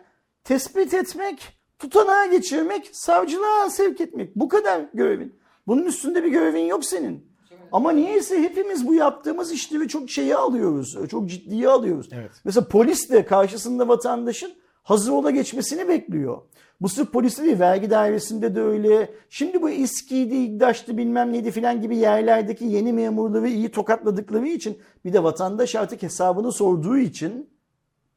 Tespit 0.44 0.94
etmek, 0.94 1.58
tutanağa 1.80 2.26
geçirmek, 2.26 2.90
savcılığa 2.92 3.70
sevk 3.70 4.02
etmek. 4.02 4.36
Bu 4.36 4.48
kadar 4.48 4.82
görevin. 4.94 5.36
Bunun 5.68 5.86
üstünde 5.86 6.24
bir 6.24 6.32
görevin 6.32 6.66
yok 6.66 6.86
senin. 6.86 7.34
Ama 7.72 7.92
niyeyse 7.92 8.42
hepimiz 8.42 8.88
bu 8.88 8.94
yaptığımız 8.94 9.52
işleri 9.52 9.88
çok 9.88 10.10
şeye 10.10 10.36
alıyoruz. 10.36 10.98
Çok 11.12 11.30
ciddiye 11.30 11.70
alıyoruz. 11.70 12.10
Evet. 12.12 12.32
Mesela 12.46 12.68
polis 12.68 13.12
de 13.12 13.26
karşısında 13.26 13.88
vatandaşın 13.88 14.54
hazır 14.84 15.12
ola 15.12 15.32
geçmesini 15.32 15.88
bekliyor. 15.88 16.38
Bu 16.82 16.90
sırf 16.90 17.12
poliste 17.12 17.44
değil, 17.44 17.60
vergi 17.60 17.90
dairesinde 17.90 18.56
de 18.56 18.62
öyle. 18.62 19.10
Şimdi 19.30 19.62
bu 19.62 19.70
İSKİ'di, 19.70 20.36
İGDAŞ'tı 20.36 20.98
bilmem 20.98 21.34
neydi 21.34 21.52
filan 21.52 21.82
gibi 21.82 21.98
yerlerdeki 21.98 22.66
yeni 22.66 22.94
memurları 22.94 23.48
iyi 23.50 23.72
tokatladıkları 23.72 24.48
için 24.48 24.78
bir 25.06 25.14
de 25.14 25.24
vatandaş 25.24 25.76
artık 25.76 26.04
hesabını 26.04 26.52
sorduğu 26.52 26.98
için 26.98 27.50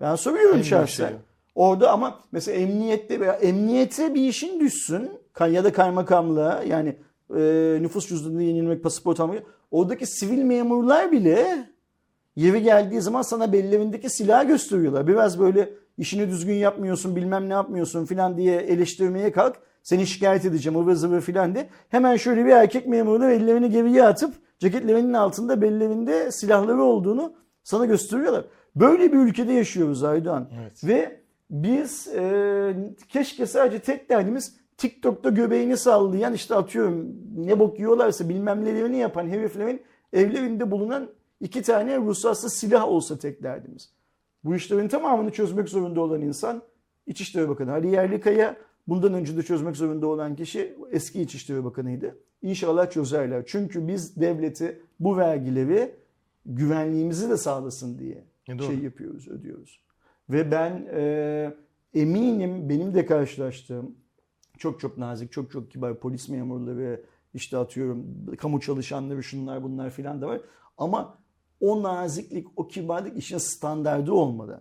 ben 0.01 0.15
soruyorum 0.15 0.55
Aynı 0.55 0.65
şahsen. 0.65 1.09
şey. 1.09 1.17
Orada 1.55 1.93
ama 1.93 2.21
mesela 2.33 2.59
emniyette 2.59 3.21
veya 3.21 3.33
emniyete 3.33 4.15
bir 4.15 4.29
işin 4.29 4.61
düşsün 4.61 5.11
ya 5.51 5.65
da 5.65 5.73
kaymakamlığa 5.73 6.63
yani 6.63 6.97
e, 7.37 7.43
nüfus 7.81 8.09
cüzdanını 8.09 8.43
yenilmek, 8.43 8.83
pasaport 8.83 9.21
almak. 9.21 9.43
Oradaki 9.71 10.07
sivil 10.07 10.43
memurlar 10.43 11.13
bile 11.13 11.69
yeri 12.37 12.63
geldiği 12.63 13.01
zaman 13.01 13.23
sana 13.23 13.53
bellerindeki 13.53 14.11
silahı 14.11 14.47
gösteriyorlar. 14.47 15.07
Biraz 15.07 15.39
böyle 15.41 15.71
işini 15.99 16.29
düzgün 16.29 16.55
yapmıyorsun 16.55 17.17
bilmem 17.17 17.49
ne 17.49 17.53
yapmıyorsun 17.53 18.05
filan 18.05 18.37
diye 18.37 18.57
eleştirmeye 18.57 19.33
kalk. 19.33 19.57
Seni 19.83 20.07
şikayet 20.07 20.45
edeceğim 20.45 20.79
ıvır 20.79 20.95
zıvır 20.95 21.21
filan 21.21 21.55
de. 21.55 21.69
Hemen 21.89 22.17
şöyle 22.17 22.45
bir 22.45 22.51
erkek 22.51 22.87
memurunu 22.87 23.31
ellerini 23.31 23.71
geriye 23.71 24.05
atıp 24.05 24.35
ceketlerinin 24.59 25.13
altında 25.13 25.63
bellerinde 25.63 26.31
silahları 26.33 26.83
olduğunu 26.83 27.33
sana 27.63 27.87
gösteriyorlar. 27.87 28.45
Böyle 28.77 29.13
bir 29.13 29.19
ülkede 29.19 29.53
yaşıyoruz 29.53 30.05
Aydoğan. 30.05 30.49
Evet. 30.61 30.85
Ve 30.85 31.21
biz 31.51 32.09
e, 32.09 32.77
keşke 33.09 33.47
sadece 33.47 33.79
tek 33.79 34.11
derdimiz 34.11 34.57
TikTok'ta 34.77 35.31
göbeğini 35.31 35.77
sallayan 35.77 36.35
işte 36.35 36.55
atıyorum 36.55 37.17
ne 37.37 37.59
bok 37.59 37.79
yiyorlarsa 37.79 38.29
bilmem 38.29 38.65
nelerini 38.65 38.97
yapan 38.97 39.29
heriflerin 39.29 39.83
evlerinde 40.13 40.71
bulunan 40.71 41.09
iki 41.41 41.63
tane 41.63 41.97
ruhsatsız 41.97 42.53
silah 42.53 42.89
olsa 42.89 43.19
tek 43.19 43.43
derdimiz. 43.43 43.96
Bu 44.45 44.55
işlerin 44.57 44.89
tamamını 44.89 45.31
çözmek 45.31 45.69
zorunda 45.69 46.01
olan 46.01 46.23
insan 46.23 46.63
İçişleri 47.07 47.49
Bakanı 47.49 47.73
Ali 47.73 47.91
Yerlikaya. 47.91 48.57
Bundan 48.89 49.15
önce 49.15 49.37
de 49.37 49.43
çözmek 49.43 49.77
zorunda 49.77 50.07
olan 50.07 50.37
kişi 50.37 50.77
eski 50.91 51.23
İçişleri 51.23 51.65
Bakanı'ydı. 51.65 52.19
İnşallah 52.43 52.91
çözerler. 52.91 53.43
Çünkü 53.47 53.89
biz 53.89 54.21
devleti 54.21 54.83
bu 55.01 55.17
vergileri 55.17 55.95
güvenliğimizi 56.47 57.31
de 57.31 57.37
sağlasın 57.37 57.99
diye 57.99 58.25
E, 58.49 58.59
şey 58.59 58.79
yapıyoruz, 58.79 59.29
ödüyoruz. 59.29 59.81
Ve 60.31 60.51
ben 60.51 60.87
e, 60.95 61.55
eminim 61.95 62.69
benim 62.69 62.95
de 62.95 63.07
karşılaştığım 63.07 63.97
çok 64.59 64.81
çok 64.81 64.99
nazik, 64.99 65.33
çok 65.33 65.51
çok 65.51 65.71
kibar 65.71 66.01
polis 66.01 66.29
memurları, 66.29 67.03
işte 67.35 67.57
atıyorum 67.57 68.07
kamu 68.39 68.61
çalışanları 68.61 69.23
şunlar 69.23 69.63
bunlar 69.63 69.91
filan 69.91 70.23
da 70.23 70.29
var. 70.29 70.41
Ama 70.79 71.19
o 71.61 71.83
naziklik, 71.83 72.47
o 72.57 72.69
kibarlık 72.69 73.19
işin 73.19 73.39
standardı 73.39 74.13
olmadan. 74.13 74.61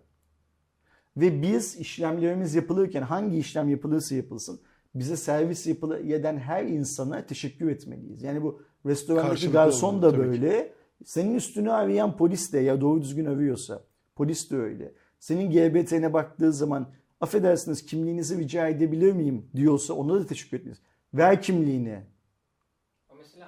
Ve 1.18 1.41
biz 1.41 1.76
işlemlerimiz 1.76 2.56
yapılırken 2.56 3.02
hangi 3.02 3.38
işlem 3.38 3.70
yapılırsa 3.70 4.16
yapılsın 4.16 4.60
bize 4.96 5.18
servis 5.18 5.68
yapılı 5.68 6.00
eden 6.00 6.38
her 6.38 6.64
insana 6.64 7.26
teşekkür 7.26 7.70
etmeliyiz. 7.70 8.24
Yani 8.24 8.43
bu 8.43 8.62
restorandaki 8.86 9.30
Karşılıklı 9.30 9.54
garson 9.54 9.89
olmalı, 9.89 10.02
da 10.02 10.12
tabii 10.12 10.36
ki. 10.36 10.41
böyle. 10.41 10.74
Senin 11.06 11.36
üstünü 11.36 11.72
arayan 11.72 12.18
polis 12.18 12.54
de 12.54 12.60
ya 12.60 12.82
doğru 12.82 13.02
düzgün 13.02 13.26
arıyorsa 13.26 13.84
polis 14.16 14.52
de 14.52 14.58
öyle. 14.58 14.93
Senin 15.20 15.52
GBT'ne 15.52 16.14
baktığı 16.14 16.54
zaman 16.54 16.88
affedersiniz 17.22 17.86
kimliğinizi 17.86 18.38
rica 18.38 18.68
edebilir 18.68 19.14
miyim 19.14 19.46
diyorsa 19.56 19.93
ona 19.93 20.20
da 20.20 20.26
teşekkür 20.26 20.58
etmeliyiz. 20.58 20.82
Ver 21.14 21.41
kimliğini. 21.41 22.00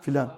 Filan. 0.01 0.33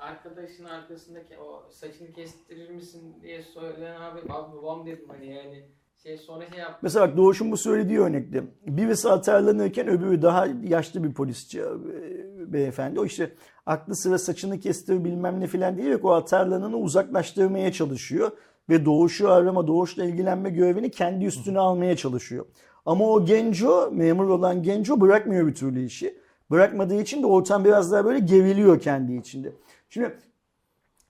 Arkadaşın 0.00 0.64
arkasındaki 0.64 1.38
o 1.38 1.70
saçını 1.70 2.12
kestirir 2.12 2.70
misin 2.70 3.16
diye 3.22 3.42
söyleyen 3.42 4.00
abi 4.00 4.20
abi 4.32 4.56
babam 4.56 4.86
dedim 4.86 5.08
hani 5.08 5.32
yani 5.32 5.64
şey 6.02 6.18
sonra 6.18 6.46
şey 6.50 6.58
yaptı. 6.58 6.78
Mesela 6.82 7.08
bak 7.08 7.16
Doğuş'un 7.16 7.52
bu 7.52 7.56
söylediği 7.56 8.00
örnekte. 8.00 8.44
Birisi 8.66 9.10
atarlanırken 9.10 9.88
öbürü 9.88 10.22
daha 10.22 10.46
yaşlı 10.62 11.04
bir 11.04 11.14
polisçi 11.14 11.60
e, 11.60 12.52
beyefendi. 12.52 13.00
O 13.00 13.04
işte 13.04 13.32
aklı 13.66 13.96
sıra 13.96 14.18
saçını 14.18 14.60
kestir 14.60 15.04
bilmem 15.04 15.40
ne 15.40 15.46
filan 15.46 15.76
diyerek 15.76 16.04
o 16.04 16.12
atarlananı 16.12 16.76
uzaklaştırmaya 16.76 17.72
çalışıyor. 17.72 18.30
Ve 18.68 18.84
Doğuş'u 18.84 19.30
arama, 19.30 19.66
Doğuş'la 19.66 20.04
ilgilenme 20.04 20.50
görevini 20.50 20.90
kendi 20.90 21.24
üstüne 21.24 21.58
almaya 21.58 21.96
çalışıyor. 21.96 22.46
Ama 22.86 23.10
o 23.10 23.24
genco, 23.24 23.90
memur 23.92 24.28
olan 24.28 24.62
genco 24.62 25.00
bırakmıyor 25.00 25.46
bir 25.46 25.54
türlü 25.54 25.84
işi. 25.84 26.20
Bırakmadığı 26.50 27.00
için 27.00 27.22
de 27.22 27.26
ortam 27.26 27.64
biraz 27.64 27.92
daha 27.92 28.04
böyle 28.04 28.18
geriliyor 28.18 28.80
kendi 28.80 29.16
içinde. 29.16 29.52
Şimdi 29.90 30.18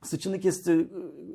saçını 0.03 0.41
kestir 0.41 0.87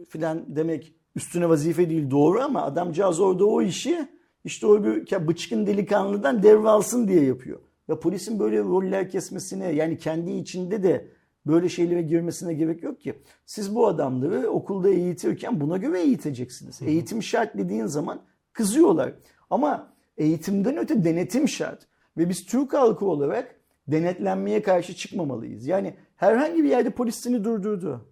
filan 0.10 0.56
demek 0.56 0.96
üstüne 1.16 1.50
vazife 1.50 1.90
değil 1.90 2.12
doğru 2.12 2.42
ama 2.42 2.62
adamcağız 2.62 3.20
orada 3.20 3.46
o 3.46 3.62
işi 3.62 4.08
işte 4.44 4.68
o 4.68 4.84
bir 4.84 5.28
bıçkın 5.28 5.68
delikanlıdan 5.68 6.44
devralsın 6.44 7.08
diye 7.08 7.24
yapıyor. 7.24 7.60
Ya 7.88 8.00
polisin 8.00 8.40
böyle 8.40 8.60
roller 8.60 9.10
kesmesine 9.10 9.72
yani 9.72 9.98
kendi 9.98 10.32
içinde 10.32 10.84
de 10.84 11.08
böyle 11.46 11.70
şeylere 11.70 12.02
girmesine 12.02 12.54
gerek 12.54 12.84
yok 12.84 13.02
ki. 13.02 13.14
Siz 13.46 13.76
bu 13.76 13.88
adamları 13.88 14.50
okulda 14.50 14.90
eğitirken 14.90 15.62
buna 15.62 15.78
göre 15.78 16.02
eğiteceksiniz. 16.02 16.82
Eğitim 16.82 17.24
şart 17.24 17.58
dediğin 17.58 17.86
zaman 17.86 18.22
kızıyorlar. 18.54 19.14
Ama 19.50 19.94
eğitimden 20.18 20.78
öte 20.78 21.04
denetim 21.04 21.48
şart. 21.48 21.88
Ve 22.18 22.30
biz 22.30 22.46
Türk 22.46 22.74
halkı 22.74 23.06
olarak 23.06 23.56
denetlenmeye 23.88 24.62
karşı 24.62 24.96
çıkmamalıyız. 24.96 25.68
Yani 25.68 25.94
herhangi 26.16 26.64
bir 26.64 26.70
yerde 26.70 26.90
polis 26.90 27.16
seni 27.16 27.44
durdurdu. 27.44 28.10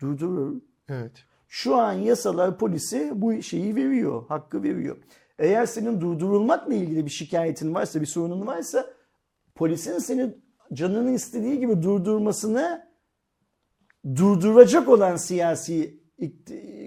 Durdurur. 0.00 0.60
Evet. 0.88 1.24
Şu 1.48 1.76
an 1.76 1.92
yasalar 1.92 2.58
polise 2.58 3.12
bu 3.14 3.42
şeyi 3.42 3.76
veriyor, 3.76 4.24
hakkı 4.28 4.62
veriyor. 4.62 4.96
Eğer 5.38 5.66
senin 5.66 6.00
durdurulmakla 6.00 6.74
ilgili 6.74 7.04
bir 7.04 7.10
şikayetin 7.10 7.74
varsa, 7.74 8.00
bir 8.00 8.06
sorunun 8.06 8.46
varsa 8.46 8.90
polisin 9.54 9.98
seni 9.98 10.34
canının 10.72 11.14
istediği 11.14 11.60
gibi 11.60 11.82
durdurmasını 11.82 12.88
durduracak 14.16 14.88
olan 14.88 15.16
siyasi 15.16 16.00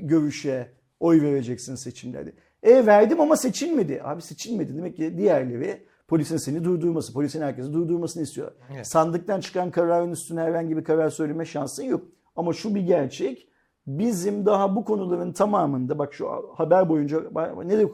görüşe 0.01 0.71
oy 0.99 1.21
vereceksin 1.21 1.75
seçimlerde. 1.75 2.33
E 2.63 2.85
verdim 2.85 3.21
ama 3.21 3.37
seçilmedi. 3.37 4.01
Abi 4.03 4.21
seçilmedi. 4.21 4.77
Demek 4.77 4.97
ki 4.97 5.17
diğerleri 5.17 5.87
polisin 6.07 6.37
seni 6.37 6.63
durdurması, 6.63 7.13
polisin 7.13 7.41
herkesi 7.41 7.73
durdurmasını 7.73 8.23
istiyor. 8.23 8.51
Evet. 8.73 8.87
Sandıktan 8.87 9.39
çıkan 9.39 9.71
kararın 9.71 10.11
üstüne 10.11 10.41
herhangi 10.41 10.77
bir 10.77 10.83
karar 10.83 11.09
söyleme 11.09 11.45
şansın 11.45 11.83
yok. 11.83 12.03
Ama 12.35 12.53
şu 12.53 12.75
bir 12.75 12.81
gerçek. 12.81 13.47
Bizim 13.87 14.45
daha 14.45 14.75
bu 14.75 14.85
konuların 14.85 15.33
tamamında 15.33 15.99
bak 15.99 16.13
şu 16.13 16.29
haber 16.55 16.89
boyunca 16.89 17.21
ne 17.65 17.77
de? 17.77 17.89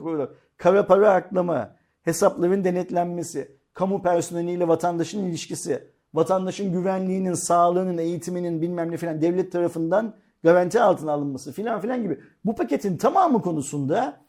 Kara 0.58 0.88
para 0.88 1.14
aklama, 1.14 1.76
hesapların 2.04 2.64
denetlenmesi, 2.64 3.58
kamu 3.74 4.02
personeliyle 4.02 4.68
vatandaşın 4.68 5.24
ilişkisi, 5.24 5.88
vatandaşın 6.14 6.72
güvenliğinin, 6.72 7.34
sağlığının, 7.34 7.98
eğitiminin 7.98 8.62
bilmem 8.62 8.92
ne 8.92 8.98
filan 8.98 9.22
devlet 9.22 9.52
tarafından 9.52 10.16
garanti 10.44 10.82
altına 10.82 11.12
alınması 11.12 11.52
filan 11.52 11.82
filan 11.82 12.04
gibi. 12.04 12.20
Bu 12.46 12.56
paketin 12.56 12.98
tamamı 12.98 13.42
konusunda 13.42 14.22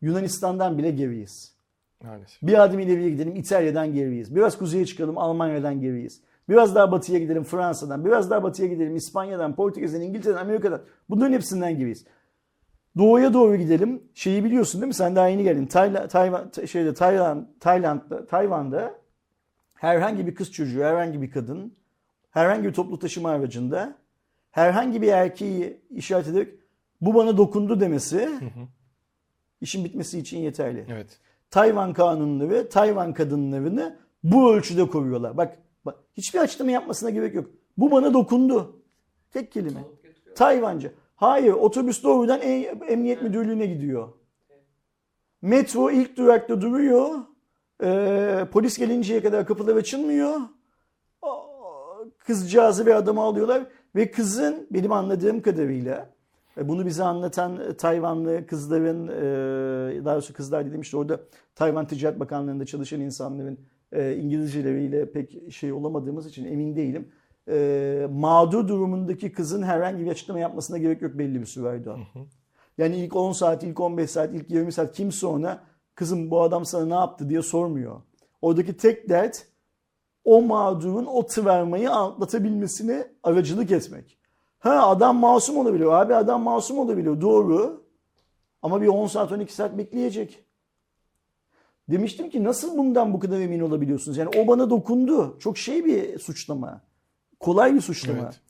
Yunanistan'dan 0.00 0.78
bile 0.78 0.90
geriyiz. 0.90 1.55
Maalesef. 2.04 2.42
Bir 2.42 2.64
adım 2.64 2.80
ileriye 2.80 3.10
gidelim 3.10 3.36
İtalya'dan 3.36 3.94
geriyiz. 3.94 4.36
Biraz 4.36 4.58
kuzeye 4.58 4.86
çıkalım 4.86 5.18
Almanya'dan 5.18 5.80
geriyiz. 5.80 6.20
Biraz 6.48 6.74
daha 6.74 6.92
batıya 6.92 7.18
gidelim 7.18 7.44
Fransa'dan. 7.44 8.04
Biraz 8.04 8.30
daha 8.30 8.42
batıya 8.42 8.68
gidelim 8.68 8.96
İspanya'dan, 8.96 9.56
Portekiz'den, 9.56 10.00
İngiltere'den, 10.00 10.40
Amerika'dan. 10.40 10.82
Bunların 11.10 11.32
hepsinden 11.32 11.78
geriyiz. 11.78 12.04
Doğuya 12.98 13.34
doğru 13.34 13.56
gidelim. 13.56 14.02
Şeyi 14.14 14.44
biliyorsun 14.44 14.80
değil 14.80 14.88
mi? 14.88 14.94
Sen 14.94 15.16
daha 15.16 15.28
yeni 15.28 15.42
geldin. 15.42 15.66
Tayla, 15.66 16.08
Tayvan, 16.08 16.50
şeyde, 16.66 16.94
Tayland, 16.94 17.46
Tayland'da, 17.60 18.26
Tayvan'da 18.26 18.94
herhangi 19.74 20.26
bir 20.26 20.34
kız 20.34 20.52
çocuğu, 20.52 20.82
herhangi 20.82 21.22
bir 21.22 21.30
kadın, 21.30 21.74
herhangi 22.30 22.68
bir 22.68 22.72
toplu 22.72 22.98
taşıma 22.98 23.30
aracında 23.30 23.94
herhangi 24.50 25.02
bir 25.02 25.08
erkeği 25.08 25.80
işaret 25.90 26.28
ederek 26.28 26.54
bu 27.00 27.14
bana 27.14 27.36
dokundu 27.36 27.80
demesi 27.80 28.30
işin 29.60 29.84
bitmesi 29.84 30.18
için 30.18 30.38
yeterli. 30.38 30.86
Evet. 30.88 31.20
Tayvan 31.50 31.92
kanunları 31.92 32.68
Tayvan 32.68 33.14
kadınlarını 33.14 33.98
bu 34.22 34.54
ölçüde 34.54 34.88
koruyorlar. 34.88 35.36
Bak, 35.36 35.58
bak 35.84 35.98
hiçbir 36.16 36.38
açıklama 36.38 36.70
yapmasına 36.70 37.10
gerek 37.10 37.34
yok. 37.34 37.50
Bu 37.76 37.90
bana 37.90 38.14
dokundu. 38.14 38.82
Tek 39.30 39.52
kelime. 39.52 39.80
Tayvanca. 40.34 40.92
Hayır 41.16 41.52
otobüs 41.52 42.02
doğrudan 42.02 42.40
em- 42.40 42.82
emniyet 42.88 43.22
müdürlüğüne 43.22 43.66
gidiyor. 43.66 44.08
Metro 45.42 45.90
ilk 45.90 46.16
durakta 46.16 46.60
duruyor. 46.60 47.10
Ee, 47.82 48.46
polis 48.52 48.78
gelinceye 48.78 49.22
kadar 49.22 49.46
kapılar 49.46 49.76
açılmıyor. 49.76 50.40
Kızcağızı 52.18 52.86
ve 52.86 52.94
adamı 52.94 53.20
alıyorlar. 53.20 53.62
Ve 53.94 54.10
kızın 54.10 54.66
benim 54.70 54.92
anladığım 54.92 55.42
kadarıyla 55.42 56.15
bunu 56.62 56.86
bize 56.86 57.04
anlatan 57.04 57.60
e, 57.60 57.76
Tayvanlı 57.76 58.46
kızların 58.46 59.08
e, 59.08 60.04
daha 60.04 60.14
doğrusu 60.14 60.34
kızlar 60.34 60.66
dediğim 60.66 60.80
işte 60.80 60.96
orada 60.96 61.20
Tayvan 61.54 61.86
Ticaret 61.86 62.20
Bakanlığı'nda 62.20 62.66
çalışan 62.66 63.00
insanların 63.00 63.58
e, 63.92 64.16
İngilizceleriyle 64.16 65.12
pek 65.12 65.52
şey 65.52 65.72
olamadığımız 65.72 66.26
için 66.26 66.44
emin 66.44 66.76
değilim. 66.76 67.08
E, 67.48 68.08
mağdur 68.10 68.68
durumundaki 68.68 69.32
kızın 69.32 69.62
herhangi 69.62 70.04
bir 70.04 70.10
açıklama 70.10 70.40
yapmasına 70.40 70.78
gerek 70.78 71.02
yok 71.02 71.18
belli 71.18 71.40
bir 71.40 71.46
süre 71.46 71.68
Aydoğan. 71.68 72.00
Yani 72.78 72.96
ilk 72.96 73.16
10 73.16 73.32
saat, 73.32 73.64
ilk 73.64 73.80
15 73.80 74.10
saat, 74.10 74.34
ilk 74.34 74.50
20 74.50 74.72
saat 74.72 74.92
kimse 74.92 75.26
ona 75.26 75.64
kızım 75.94 76.30
bu 76.30 76.42
adam 76.42 76.64
sana 76.64 76.86
ne 76.86 76.94
yaptı 76.94 77.28
diye 77.28 77.42
sormuyor. 77.42 78.00
Oradaki 78.42 78.76
tek 78.76 79.08
dert 79.08 79.46
o 80.24 80.42
mağdurun 80.42 81.06
o 81.06 81.26
travmayı 81.26 81.90
atlatabilmesine 81.90 83.06
aracılık 83.22 83.70
etmek. 83.70 84.18
Ha 84.66 84.88
adam 84.88 85.16
masum 85.16 85.56
olabiliyor. 85.56 85.92
Abi 85.92 86.14
adam 86.14 86.42
masum 86.42 86.78
olabiliyor. 86.78 87.20
Doğru. 87.20 87.84
Ama 88.62 88.82
bir 88.82 88.86
10 88.86 89.06
saat 89.06 89.32
12 89.32 89.54
saat 89.54 89.78
bekleyecek. 89.78 90.44
Demiştim 91.88 92.30
ki 92.30 92.44
nasıl 92.44 92.78
bundan 92.78 93.12
bu 93.12 93.18
kadar 93.18 93.40
emin 93.40 93.60
olabiliyorsunuz? 93.60 94.16
Yani 94.16 94.30
o 94.38 94.46
bana 94.46 94.70
dokundu. 94.70 95.36
Çok 95.38 95.58
şey 95.58 95.84
bir 95.84 96.18
suçlama. 96.18 96.80
Kolay 97.40 97.74
bir 97.74 97.80
suçlama. 97.80 98.22
Evet. 98.22 98.40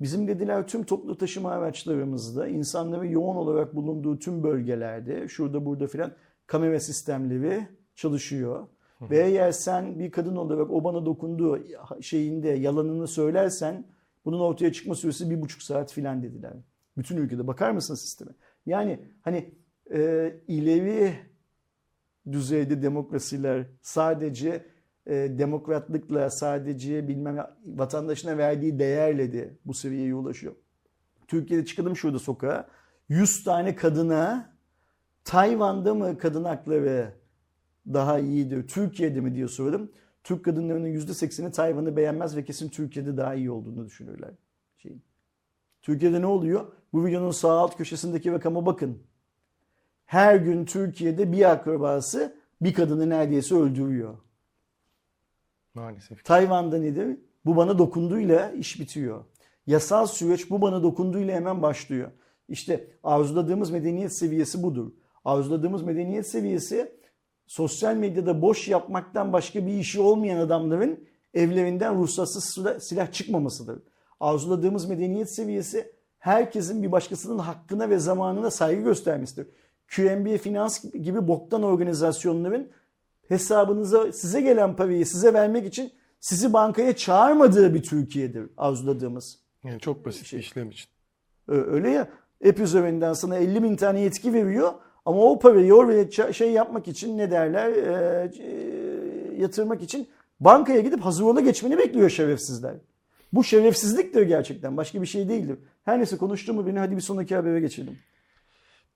Bizim 0.00 0.28
dediler 0.28 0.66
tüm 0.66 0.84
toplu 0.84 1.18
taşıma 1.18 1.50
araçlarımızda 1.50 2.48
insanların 2.48 3.04
yoğun 3.04 3.36
olarak 3.36 3.76
bulunduğu 3.76 4.18
tüm 4.18 4.42
bölgelerde 4.42 5.28
şurada 5.28 5.66
burada 5.66 5.86
filan 5.86 6.12
kamera 6.46 6.80
sistemleri 6.80 7.68
çalışıyor. 7.94 8.66
Ve 9.00 9.24
eğer 9.24 9.52
sen 9.52 9.98
bir 9.98 10.10
kadın 10.10 10.36
olarak 10.36 10.70
o 10.70 10.84
bana 10.84 11.06
dokunduğu 11.06 11.58
şeyinde 12.00 12.48
yalanını 12.48 13.08
söylersen 13.08 13.84
bunun 14.24 14.40
ortaya 14.40 14.72
çıkma 14.72 14.94
süresi 14.94 15.30
bir 15.30 15.42
buçuk 15.42 15.62
saat 15.62 15.92
filan 15.92 16.22
dediler. 16.22 16.52
Bütün 16.96 17.16
ülkede 17.16 17.46
bakar 17.46 17.70
mısın 17.70 17.94
sisteme? 17.94 18.30
Yani 18.66 19.00
hani 19.22 19.54
e, 19.92 20.32
ileri 20.48 21.14
düzeyde 22.32 22.82
demokrasiler 22.82 23.66
sadece 23.82 24.66
e, 25.06 25.14
demokratlıkla 25.14 26.30
sadece 26.30 27.08
bilmem 27.08 27.46
vatandaşına 27.66 28.38
verdiği 28.38 28.78
değerle 28.78 29.32
de 29.32 29.56
bu 29.64 29.74
seviyeye 29.74 30.14
ulaşıyor. 30.14 30.54
Türkiye'de 31.28 31.64
çıkalım 31.64 31.96
şurada 31.96 32.18
sokağa. 32.18 32.68
100 33.08 33.44
tane 33.44 33.74
kadına 33.74 34.52
Tayvan'da 35.24 35.94
mı 35.94 36.18
kadın 36.18 36.44
hakları 36.44 37.14
daha 37.86 38.18
iyidir, 38.18 38.68
Türkiye'de 38.68 39.20
mi 39.20 39.34
diye 39.34 39.48
sordum. 39.48 39.92
Türk 40.24 40.44
kadınlarının 40.44 40.88
%80'i 40.88 41.52
Tayvan'ı 41.52 41.96
beğenmez 41.96 42.36
ve 42.36 42.44
kesin 42.44 42.68
Türkiye'de 42.68 43.16
daha 43.16 43.34
iyi 43.34 43.50
olduğunu 43.50 43.86
düşünürler. 43.86 44.30
Şeyin. 44.78 45.02
Türkiye'de 45.82 46.20
ne 46.20 46.26
oluyor? 46.26 46.72
Bu 46.92 47.06
videonun 47.06 47.30
sağ 47.30 47.52
alt 47.52 47.76
köşesindeki 47.76 48.32
rakama 48.32 48.66
bakın. 48.66 49.02
Her 50.04 50.36
gün 50.36 50.64
Türkiye'de 50.64 51.32
bir 51.32 51.50
akrabası 51.50 52.36
bir 52.60 52.74
kadını 52.74 53.08
neredeyse 53.08 53.54
öldürüyor. 53.54 54.18
Maalesef. 55.74 56.24
Tayvan'da 56.24 56.78
nedir? 56.78 57.18
Bu 57.44 57.56
bana 57.56 57.78
dokunduğuyla 57.78 58.50
iş 58.50 58.80
bitiyor. 58.80 59.24
Yasal 59.66 60.06
süreç 60.06 60.50
bu 60.50 60.62
bana 60.62 60.82
dokunduğuyla 60.82 61.34
hemen 61.34 61.62
başlıyor. 61.62 62.10
İşte 62.48 62.90
arzuladığımız 63.02 63.70
medeniyet 63.70 64.12
seviyesi 64.12 64.62
budur. 64.62 64.92
Arzuladığımız 65.24 65.82
medeniyet 65.82 66.26
seviyesi 66.28 66.92
sosyal 67.52 67.94
medyada 67.94 68.42
boş 68.42 68.68
yapmaktan 68.68 69.32
başka 69.32 69.66
bir 69.66 69.72
işi 69.72 70.00
olmayan 70.00 70.38
adamların 70.38 71.00
evlerinden 71.34 71.98
ruhsatsız 71.98 72.44
silah- 72.80 73.12
çıkmamasıdır. 73.12 73.78
Arzuladığımız 74.20 74.88
medeniyet 74.88 75.34
seviyesi 75.34 75.92
herkesin 76.18 76.82
bir 76.82 76.92
başkasının 76.92 77.38
hakkına 77.38 77.90
ve 77.90 77.98
zamanına 77.98 78.50
saygı 78.50 78.82
göstermesidir. 78.82 79.46
QNB 79.96 80.38
Finans 80.38 80.84
gibi 80.84 81.28
boktan 81.28 81.62
organizasyonların 81.62 82.70
hesabınıza 83.28 84.12
size 84.12 84.40
gelen 84.40 84.76
parayı 84.76 85.06
size 85.06 85.34
vermek 85.34 85.66
için 85.66 85.92
sizi 86.20 86.52
bankaya 86.52 86.96
çağırmadığı 86.96 87.74
bir 87.74 87.82
Türkiye'dir 87.82 88.50
arzuladığımız. 88.56 89.38
Yani 89.64 89.80
çok 89.80 90.06
basit 90.06 90.32
bir 90.32 90.38
işlem 90.38 90.70
için. 90.70 90.86
Öyle 91.48 91.90
ya 91.90 92.08
app 92.48 92.60
üzerinden 92.60 93.12
sana 93.12 93.36
50 93.36 93.62
bin 93.62 93.76
tane 93.76 94.00
yetki 94.00 94.32
veriyor 94.32 94.72
ama 95.04 95.22
o 95.22 95.38
parayı 95.38 95.74
oraya 95.74 96.32
şey 96.32 96.50
yapmak 96.50 96.88
için 96.88 97.18
ne 97.18 97.30
derler 97.30 97.72
e, 97.72 98.30
yatırmak 99.38 99.82
için 99.82 100.08
bankaya 100.40 100.80
gidip 100.80 101.00
hazır 101.00 101.24
ola 101.24 101.40
geçmeni 101.40 101.78
bekliyor 101.78 102.10
şerefsizler. 102.10 102.74
Bu 103.32 103.44
şerefsizliktir 103.44 104.22
gerçekten 104.22 104.76
başka 104.76 105.02
bir 105.02 105.06
şey 105.06 105.28
değildir. 105.28 105.58
Her 105.84 105.98
neyse 105.98 106.16
konuştuğumu 106.16 106.66
beni 106.66 106.78
hadi 106.78 106.96
bir 106.96 107.00
sonraki 107.00 107.36
habere 107.36 107.60
geçelim. 107.60 107.98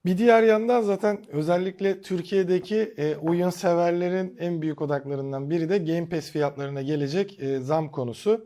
Bir 0.05 0.19
diğer 0.19 0.43
yandan 0.43 0.83
zaten 0.83 1.19
özellikle 1.29 2.01
Türkiye'deki 2.01 2.95
e, 2.97 3.17
oyun 3.17 3.51
severlerin 3.51 4.37
en 4.39 4.63
büyük 4.63 4.83
odaklarından 4.83 5.51
biri 5.51 5.69
de 5.69 5.79
Game 5.79 6.09
Pass 6.09 6.31
fiyatlarına 6.31 6.83
gelecek 6.83 7.43
e, 7.43 7.61
zam 7.61 7.91
konusu. 7.91 8.45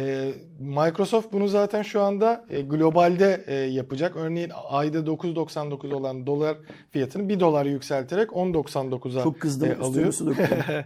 E, 0.00 0.32
Microsoft 0.58 1.32
bunu 1.32 1.48
zaten 1.48 1.82
şu 1.82 2.00
anda 2.00 2.44
e, 2.50 2.60
globalde 2.60 3.44
e, 3.46 3.54
yapacak. 3.54 4.16
Örneğin 4.16 4.50
ayda 4.68 4.98
9.99 4.98 5.94
olan 5.94 6.26
dolar 6.26 6.56
fiyatını 6.90 7.28
1 7.28 7.40
dolar 7.40 7.66
yükselterek 7.66 8.30
10.99'a 8.30 9.22
Çok 9.22 9.40
kızdım 9.40 9.70
e, 9.70 9.76
alıyor. 9.76 10.14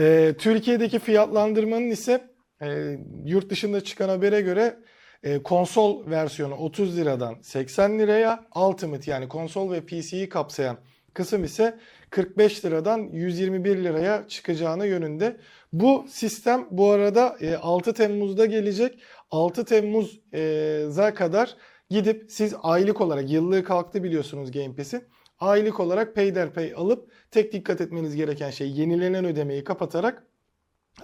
E, 0.00 0.34
Türkiye'deki 0.38 0.98
fiyatlandırmanın 0.98 1.90
ise 1.90 2.30
e, 2.62 2.98
yurt 3.24 3.50
dışında 3.50 3.80
çıkan 3.84 4.08
habere 4.08 4.40
göre 4.40 4.76
e, 5.22 5.42
konsol 5.42 6.10
versiyonu 6.10 6.54
30 6.54 6.96
liradan 6.96 7.36
80 7.42 7.98
liraya, 7.98 8.44
Ultimate 8.56 9.10
yani 9.10 9.28
konsol 9.28 9.72
ve 9.72 9.80
PC'yi 9.80 10.28
kapsayan 10.28 10.78
kısım 11.14 11.44
ise 11.44 11.78
45 12.14 12.64
liradan 12.64 12.98
121 13.12 13.84
liraya 13.84 14.28
çıkacağını 14.28 14.86
yönünde. 14.86 15.36
Bu 15.72 16.04
sistem 16.08 16.66
bu 16.70 16.90
arada 16.90 17.36
e, 17.40 17.56
6 17.56 17.94
Temmuz'da 17.94 18.46
gelecek. 18.46 18.98
6 19.30 19.64
Temmuz'a 19.64 21.14
kadar 21.14 21.56
gidip 21.90 22.24
siz 22.28 22.54
aylık 22.62 23.00
olarak 23.00 23.30
yıllığı 23.30 23.64
kalktı 23.64 24.02
biliyorsunuz 24.02 24.52
Game 24.52 24.76
Pass'in. 24.76 25.04
Aylık 25.40 25.80
olarak 25.80 26.14
peyderpey 26.14 26.72
alıp 26.76 27.12
tek 27.30 27.52
dikkat 27.52 27.80
etmeniz 27.80 28.16
gereken 28.16 28.50
şey 28.50 28.70
yenilenen 28.70 29.24
ödemeyi 29.24 29.64
kapatarak 29.64 30.26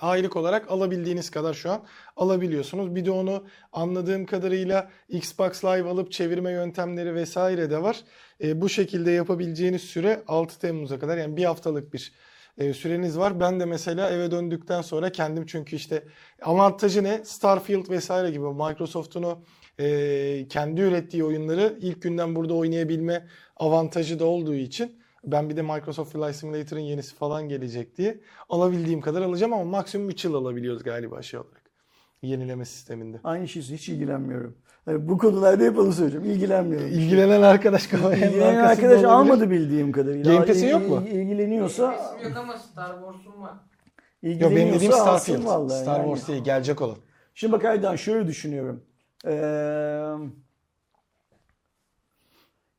aylık 0.00 0.36
olarak 0.36 0.70
alabildiğiniz 0.70 1.30
kadar 1.30 1.54
şu 1.54 1.70
an 1.70 1.82
alabiliyorsunuz. 2.16 2.94
Bir 2.94 3.04
de 3.04 3.10
onu 3.10 3.44
anladığım 3.72 4.26
kadarıyla 4.26 4.90
Xbox 5.08 5.64
Live 5.64 5.88
alıp 5.88 6.12
çevirme 6.12 6.50
yöntemleri 6.52 7.14
vesaire 7.14 7.70
de 7.70 7.82
var. 7.82 8.00
E, 8.42 8.60
bu 8.60 8.68
şekilde 8.68 9.10
yapabileceğiniz 9.10 9.82
süre 9.82 10.22
6 10.28 10.58
Temmuz'a 10.58 10.98
kadar 10.98 11.18
yani 11.18 11.36
bir 11.36 11.44
haftalık 11.44 11.94
bir 11.94 12.12
e, 12.58 12.74
süreniz 12.74 13.18
var. 13.18 13.40
Ben 13.40 13.60
de 13.60 13.64
mesela 13.64 14.10
eve 14.10 14.30
döndükten 14.30 14.82
sonra 14.82 15.12
kendim 15.12 15.46
çünkü 15.46 15.76
işte 15.76 16.04
avantajı 16.42 17.04
ne? 17.04 17.24
Starfield 17.24 17.90
vesaire 17.90 18.30
gibi 18.30 18.44
Microsoft'un 18.44 19.22
o 19.22 19.38
e, 19.78 20.48
kendi 20.48 20.80
ürettiği 20.80 21.24
oyunları 21.24 21.78
ilk 21.80 22.02
günden 22.02 22.34
burada 22.34 22.54
oynayabilme 22.54 23.26
avantajı 23.56 24.18
da 24.18 24.24
olduğu 24.24 24.54
için 24.54 24.99
ben 25.24 25.50
bir 25.50 25.56
de 25.56 25.62
Microsoft 25.62 26.12
Flight 26.12 26.34
Simulator'ın 26.36 26.80
yenisi 26.80 27.14
falan 27.14 27.48
gelecek 27.48 27.96
diye 27.98 28.20
alabildiğim 28.48 29.00
kadar 29.00 29.22
alacağım 29.22 29.52
ama 29.52 29.64
maksimum 29.64 30.08
3 30.10 30.24
yıl 30.24 30.34
alabiliyoruz 30.34 30.82
galiba 30.82 31.22
şey 31.22 31.40
olarak. 31.40 31.60
Yenileme 32.22 32.64
sisteminde. 32.64 33.20
Aynı 33.24 33.48
şey 33.48 33.62
hiç 33.62 33.88
ilgilenmiyorum. 33.88 34.56
Yani 34.86 35.08
bu 35.08 35.18
konularda 35.18 35.64
hep 35.64 35.78
onu 35.78 35.92
söyleyeceğim. 35.92 36.30
İlgilenmiyorum. 36.30 36.86
İlgilenen 36.88 37.42
arkadaş 37.42 37.86
İlgilenen 37.92 38.64
arkadaş 38.64 38.90
olabilir. 38.90 39.04
almadı 39.04 39.50
bildiğim 39.50 39.92
kadarıyla. 39.92 40.34
Game 40.34 40.46
Pass'in 40.46 40.68
yok 40.68 40.88
mu? 40.88 41.02
il- 41.06 41.12
İlgileniyorsa 41.12 42.16
yok 42.24 42.36
ama 42.36 42.58
Star 42.58 42.92
Wars'un 43.00 43.42
var. 43.42 43.52
Yok 44.22 44.40
benim 44.40 44.50
dediğim 44.50 44.68
ilgileniyorsa 44.68 45.10
alsın 45.10 45.32
Starfield. 45.32 45.46
vallahi 45.46 45.82
Star 45.82 45.98
yani. 46.00 46.06
Wars 46.14 46.28
değil 46.28 46.44
gelecek 46.44 46.82
olan. 46.82 46.96
Şimdi 47.34 47.52
bak 47.52 47.64
Aydan 47.64 47.96
şöyle 47.96 48.26
düşünüyorum. 48.26 48.82
Ee, 49.26 49.30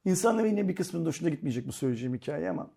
insanların 0.05 0.47
yine 0.47 0.67
bir 0.67 0.75
kısmının 0.75 1.05
hoşuna 1.05 1.29
gitmeyecek 1.29 1.67
bu 1.67 1.71
söyleyeceğim 1.71 2.15
hikaye 2.15 2.49
ama 2.49 2.71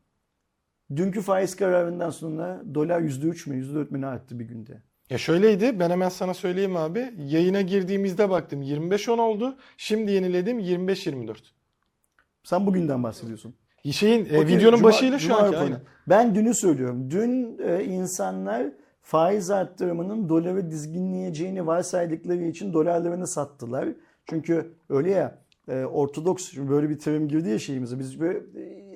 dünkü 0.96 1.20
faiz 1.20 1.56
kararından 1.56 2.10
sonra 2.10 2.62
dolar 2.74 3.00
%3 3.00 3.50
mü 3.50 3.64
%4 3.64 3.90
mü 3.90 4.00
ne 4.00 4.06
arttı 4.06 4.38
bir 4.38 4.44
günde? 4.44 4.82
Ya 5.10 5.18
şöyleydi 5.18 5.80
ben 5.80 5.90
hemen 5.90 6.08
sana 6.08 6.34
söyleyeyim 6.34 6.76
abi. 6.76 7.14
Yayına 7.18 7.60
girdiğimizde 7.60 8.30
baktım 8.30 8.62
25-10 8.62 9.20
oldu. 9.20 9.56
Şimdi 9.76 10.12
yeniledim 10.12 10.60
25-24. 10.60 11.36
Sen 12.44 12.66
bugünden 12.66 13.02
bahsediyorsun. 13.02 13.54
Şeyin 13.92 14.24
e, 14.24 14.38
Okey, 14.38 14.56
videonun 14.56 14.76
Cuma- 14.76 14.82
başıyla 14.82 15.18
şu 15.18 15.28
Cuma 15.28 15.40
anki 15.40 15.56
aynı. 15.56 15.80
Ben 16.08 16.34
dünü 16.34 16.54
söylüyorum. 16.54 17.10
Dün 17.10 17.58
e, 17.58 17.84
insanlar 17.84 18.66
faiz 19.02 19.50
arttırımının 19.50 20.28
doları 20.28 20.70
dizginleyeceğini 20.70 21.66
varsaydıkları 21.66 22.42
için 22.44 22.72
dolarlarını 22.72 23.26
sattılar. 23.26 23.88
Çünkü 24.26 24.74
öyle 24.88 25.10
ya 25.10 25.38
e, 25.68 25.84
ortodoks 25.84 26.50
şimdi 26.50 26.70
böyle 26.70 26.90
bir 26.90 26.98
terim 26.98 27.28
girdi 27.28 27.48
ya 27.48 27.58
şeyimize. 27.58 27.98
Biz 27.98 28.20
böyle 28.20 28.40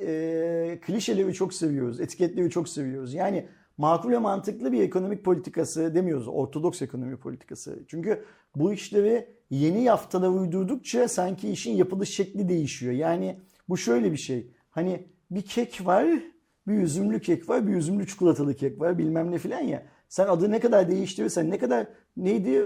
e, 0.00 0.80
klişeleri 0.80 1.34
çok 1.34 1.54
seviyoruz. 1.54 2.00
Etiketleri 2.00 2.50
çok 2.50 2.68
seviyoruz. 2.68 3.14
Yani 3.14 3.48
makul 3.78 4.10
ve 4.10 4.18
mantıklı 4.18 4.72
bir 4.72 4.82
ekonomik 4.82 5.24
politikası 5.24 5.94
demiyoruz. 5.94 6.28
Ortodoks 6.28 6.82
ekonomi 6.82 7.16
politikası. 7.16 7.78
Çünkü 7.88 8.24
bu 8.56 8.72
işleri 8.72 9.28
yeni 9.50 9.82
yaftalara 9.82 10.30
uydurdukça 10.30 11.08
sanki 11.08 11.50
işin 11.50 11.76
yapılış 11.76 12.10
şekli 12.10 12.48
değişiyor. 12.48 12.92
Yani 12.92 13.40
bu 13.68 13.76
şöyle 13.76 14.12
bir 14.12 14.16
şey. 14.16 14.50
Hani 14.70 15.06
bir 15.30 15.42
kek 15.42 15.86
var, 15.86 16.06
bir 16.66 16.74
üzümlü 16.82 17.20
kek 17.20 17.48
var, 17.48 17.66
bir 17.66 17.74
üzümlü 17.74 18.06
çikolatalı 18.06 18.54
kek 18.54 18.80
var 18.80 18.98
bilmem 18.98 19.30
ne 19.30 19.38
filan 19.38 19.60
ya. 19.60 19.82
Sen 20.08 20.26
adı 20.26 20.50
ne 20.50 20.60
kadar 20.60 20.90
değiştirirsen 20.90 21.50
ne 21.50 21.58
kadar 21.58 21.86
neydi 22.16 22.50
e, 22.50 22.62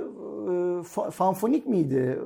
fa- 0.83 1.11
fanfonik 1.11 1.67
miydi? 1.67 2.19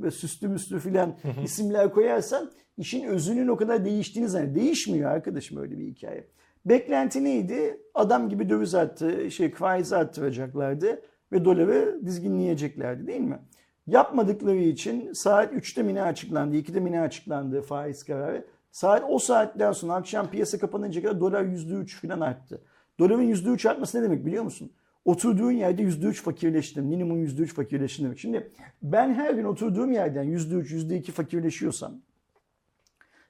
E, 0.00 0.02
Böyle 0.02 0.10
süslü 0.10 0.48
müslü 0.48 0.78
filan 0.78 1.16
isimler 1.44 1.92
koyarsan 1.92 2.50
işin 2.76 3.04
özünün 3.06 3.48
o 3.48 3.56
kadar 3.56 3.84
değiştiğini 3.84 4.28
zannediyor. 4.28 4.64
Değişmiyor 4.64 5.10
arkadaşım 5.10 5.58
öyle 5.58 5.78
bir 5.78 5.86
hikaye. 5.86 6.26
Beklenti 6.64 7.24
neydi? 7.24 7.80
Adam 7.94 8.28
gibi 8.28 8.48
döviz 8.48 8.74
arttı, 8.74 9.30
şey 9.30 9.50
faiz 9.50 9.92
arttıracaklardı 9.92 11.02
ve 11.32 11.44
doları 11.44 12.00
dizginleyeceklerdi 12.04 13.06
değil 13.06 13.20
mi? 13.20 13.38
Yapmadıkları 13.86 14.56
için 14.56 15.12
saat 15.12 15.52
3'te 15.52 15.82
mi 15.82 15.94
ne 15.94 16.02
açıklandı, 16.02 16.56
2'de 16.56 16.80
mi 16.80 16.92
ne 16.92 17.00
açıklandı 17.00 17.62
faiz 17.62 18.04
kararı. 18.04 18.46
Saat 18.72 19.04
o 19.08 19.18
saatten 19.18 19.72
sonra 19.72 19.94
akşam 19.94 20.30
piyasa 20.30 20.58
kapanınca 20.58 21.02
kadar 21.02 21.20
dolar 21.20 21.44
%3 21.44 22.00
falan 22.00 22.20
arttı. 22.20 22.62
Doların 22.98 23.22
%3 23.22 23.68
artması 23.68 23.98
ne 23.98 24.02
demek 24.02 24.26
biliyor 24.26 24.44
musun? 24.44 24.72
Oturduğun 25.04 25.50
yerde 25.50 25.82
%3 25.82 26.12
fakirleştin. 26.22 26.84
Minimum 26.84 27.24
%3 27.24 27.46
fakirleştin 27.46 28.04
demek. 28.04 28.18
Şimdi 28.18 28.50
ben 28.82 29.14
her 29.14 29.34
gün 29.34 29.44
oturduğum 29.44 29.92
yerden 29.92 30.24
%3, 30.24 30.70
%2 30.70 31.12
fakirleşiyorsam 31.12 31.92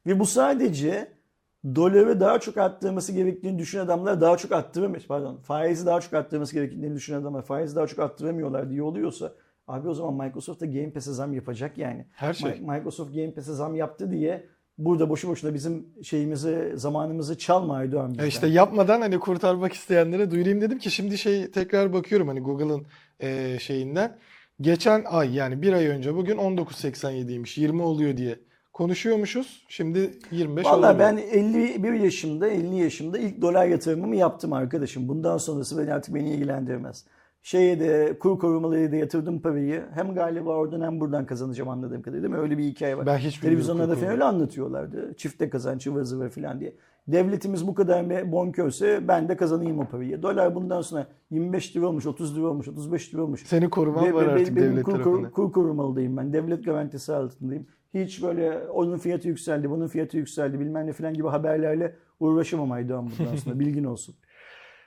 ve 0.07 0.19
bu 0.19 0.27
sadece 0.27 1.09
doları 1.75 2.21
daha 2.21 2.39
çok 2.41 2.57
arttırması 2.57 3.13
gerektiğini 3.13 3.59
düşünen 3.59 3.85
adamlar 3.85 4.21
daha 4.21 4.37
çok 4.37 4.53
arttıramıyor. 4.53 5.03
Pardon 5.09 5.37
faizi 5.37 5.87
daha 5.87 6.01
çok 6.01 6.13
arttırması 6.15 6.55
gerektiğini 6.55 6.95
düşünen 6.95 7.21
adamlar 7.21 7.43
faizi 7.43 7.77
daha 7.77 7.87
çok 7.87 7.99
arttıramıyorlar 7.99 8.71
diye 8.71 8.83
oluyorsa 8.83 9.33
abi 9.69 9.89
o 9.89 9.95
zaman 9.95 10.27
Microsoft 10.27 10.61
da 10.61 10.67
Game 10.67 10.91
Pass'e 10.93 11.13
zam 11.13 11.33
yapacak 11.33 11.79
yani. 11.79 12.07
Her 12.13 12.35
şey. 12.35 12.51
Mi- 12.61 12.73
Microsoft 12.73 13.15
Game 13.15 13.35
Pass'e 13.35 13.53
zam 13.53 13.75
yaptı 13.75 14.11
diye 14.11 14.47
burada 14.85 15.09
boşu 15.11 15.29
boşuna 15.29 15.55
bizim 15.55 15.87
şeyimizi, 16.03 16.73
zamanımızı 16.75 17.39
çalma 17.39 17.75
Aydoğan 17.77 18.09
Ya 18.09 18.13
bizden. 18.13 18.27
işte 18.27 18.47
yapmadan 18.47 19.01
hani 19.01 19.19
kurtarmak 19.19 19.73
isteyenlere 19.73 20.31
duyurayım 20.31 20.61
dedim 20.61 20.79
ki 20.79 20.91
şimdi 20.91 21.19
şey 21.19 21.51
tekrar 21.51 21.93
bakıyorum 21.93 22.29
hani 22.29 22.41
Google'ın 22.41 22.87
e, 23.21 23.59
şeyinden. 23.59 24.17
Geçen 24.61 25.05
ay 25.05 25.35
yani 25.35 25.63
bir 25.63 25.73
ay 25.73 25.87
önce 25.87 26.15
bugün 26.15 26.37
19.87'ymiş 26.37 27.61
20 27.61 27.83
oluyor 27.83 28.17
diye 28.17 28.39
konuşuyormuşuz. 28.73 29.65
Şimdi 29.69 30.11
25 30.31 30.67
Vallahi 30.67 30.79
oluyor. 30.79 30.99
ben 30.99 31.17
51 31.17 31.93
yaşımda, 31.93 32.49
50 32.49 32.77
yaşımda 32.77 33.19
ilk 33.19 33.41
dolar 33.43 33.67
yatırımımı 33.67 34.17
yaptım 34.17 34.53
arkadaşım. 34.53 35.09
Bundan 35.09 35.39
sonrası 35.39 35.79
beni 35.79 35.95
artık 35.95 36.15
beni 36.15 36.31
ilgilendirmez. 36.31 37.05
Şeye 37.43 37.81
de 37.81 38.19
kur 38.19 38.39
korumaları 38.39 38.93
da 38.93 38.97
yatırdım 38.97 39.41
parayı. 39.41 39.83
Hem 39.95 40.15
galiba 40.15 40.51
oradan 40.51 40.81
hem 40.81 41.01
buradan 41.01 41.27
kazanacağım 41.27 41.69
anladığım 41.71 42.03
kadarıyla 42.03 42.23
değil 42.29 42.35
mi? 42.35 42.41
Öyle 42.41 42.59
bir 42.59 42.65
hikaye 42.65 42.97
var. 42.97 43.07
Ben 43.07 43.19
hiç 43.19 43.25
bilmiyorum 43.43 43.43
Televizyonlarda 43.43 43.95
kur 43.95 44.01
falan 44.01 44.13
öyle 44.13 44.25
anlatıyorlardı. 44.25 45.15
Çifte 45.17 45.51
kazanç 45.51 45.87
ıvır 45.87 46.03
zıvır 46.03 46.29
falan 46.31 46.61
diye. 46.61 46.75
Devletimiz 47.09 47.67
bu 47.67 47.75
kadar 47.75 48.05
me- 48.05 48.33
bonkörse 48.33 49.09
ben 49.09 49.29
de 49.29 49.37
kazanayım 49.37 49.79
o 49.79 49.85
parayı. 49.87 50.23
Dolar 50.23 50.55
bundan 50.55 50.83
sonra 50.83 51.07
25 51.31 51.77
lira 51.77 51.87
olmuş, 51.87 52.07
30 52.07 52.37
lira 52.39 52.47
olmuş, 52.47 52.69
35 52.69 53.15
lira 53.15 53.23
olmuş. 53.23 53.47
Seni 53.47 53.71
koruman 53.71 54.05
Ve- 54.05 54.15
var 54.15 54.27
ve- 54.27 54.31
artık 54.31 54.57
benim 54.57 54.73
devlet 54.73 54.85
kur, 54.85 54.93
kur, 54.93 55.03
tarafından. 55.05 55.31
kur 55.31 55.53
korumalıyım 55.53 56.17
ben. 56.17 56.33
Devlet 56.33 56.65
garantisi 56.65 57.13
altındayım. 57.15 57.67
Hiç 57.95 58.23
böyle 58.23 58.59
onun 58.69 58.99
fiyatı 58.99 59.29
yükseldi, 59.29 59.71
bunun 59.71 59.89
fiyatı 59.89 60.17
yükseldi 60.17 60.61
bilmem 60.61 60.87
ne 60.87 60.93
falan 60.93 61.15
gibi 61.15 61.29
haberlerle 61.29 61.97
uğraşamam 62.21 62.73
Aydoğan 62.73 63.11
bundan 63.19 63.37
sonra. 63.37 63.59
Bilgin 63.61 63.85
olsun. 63.85 64.15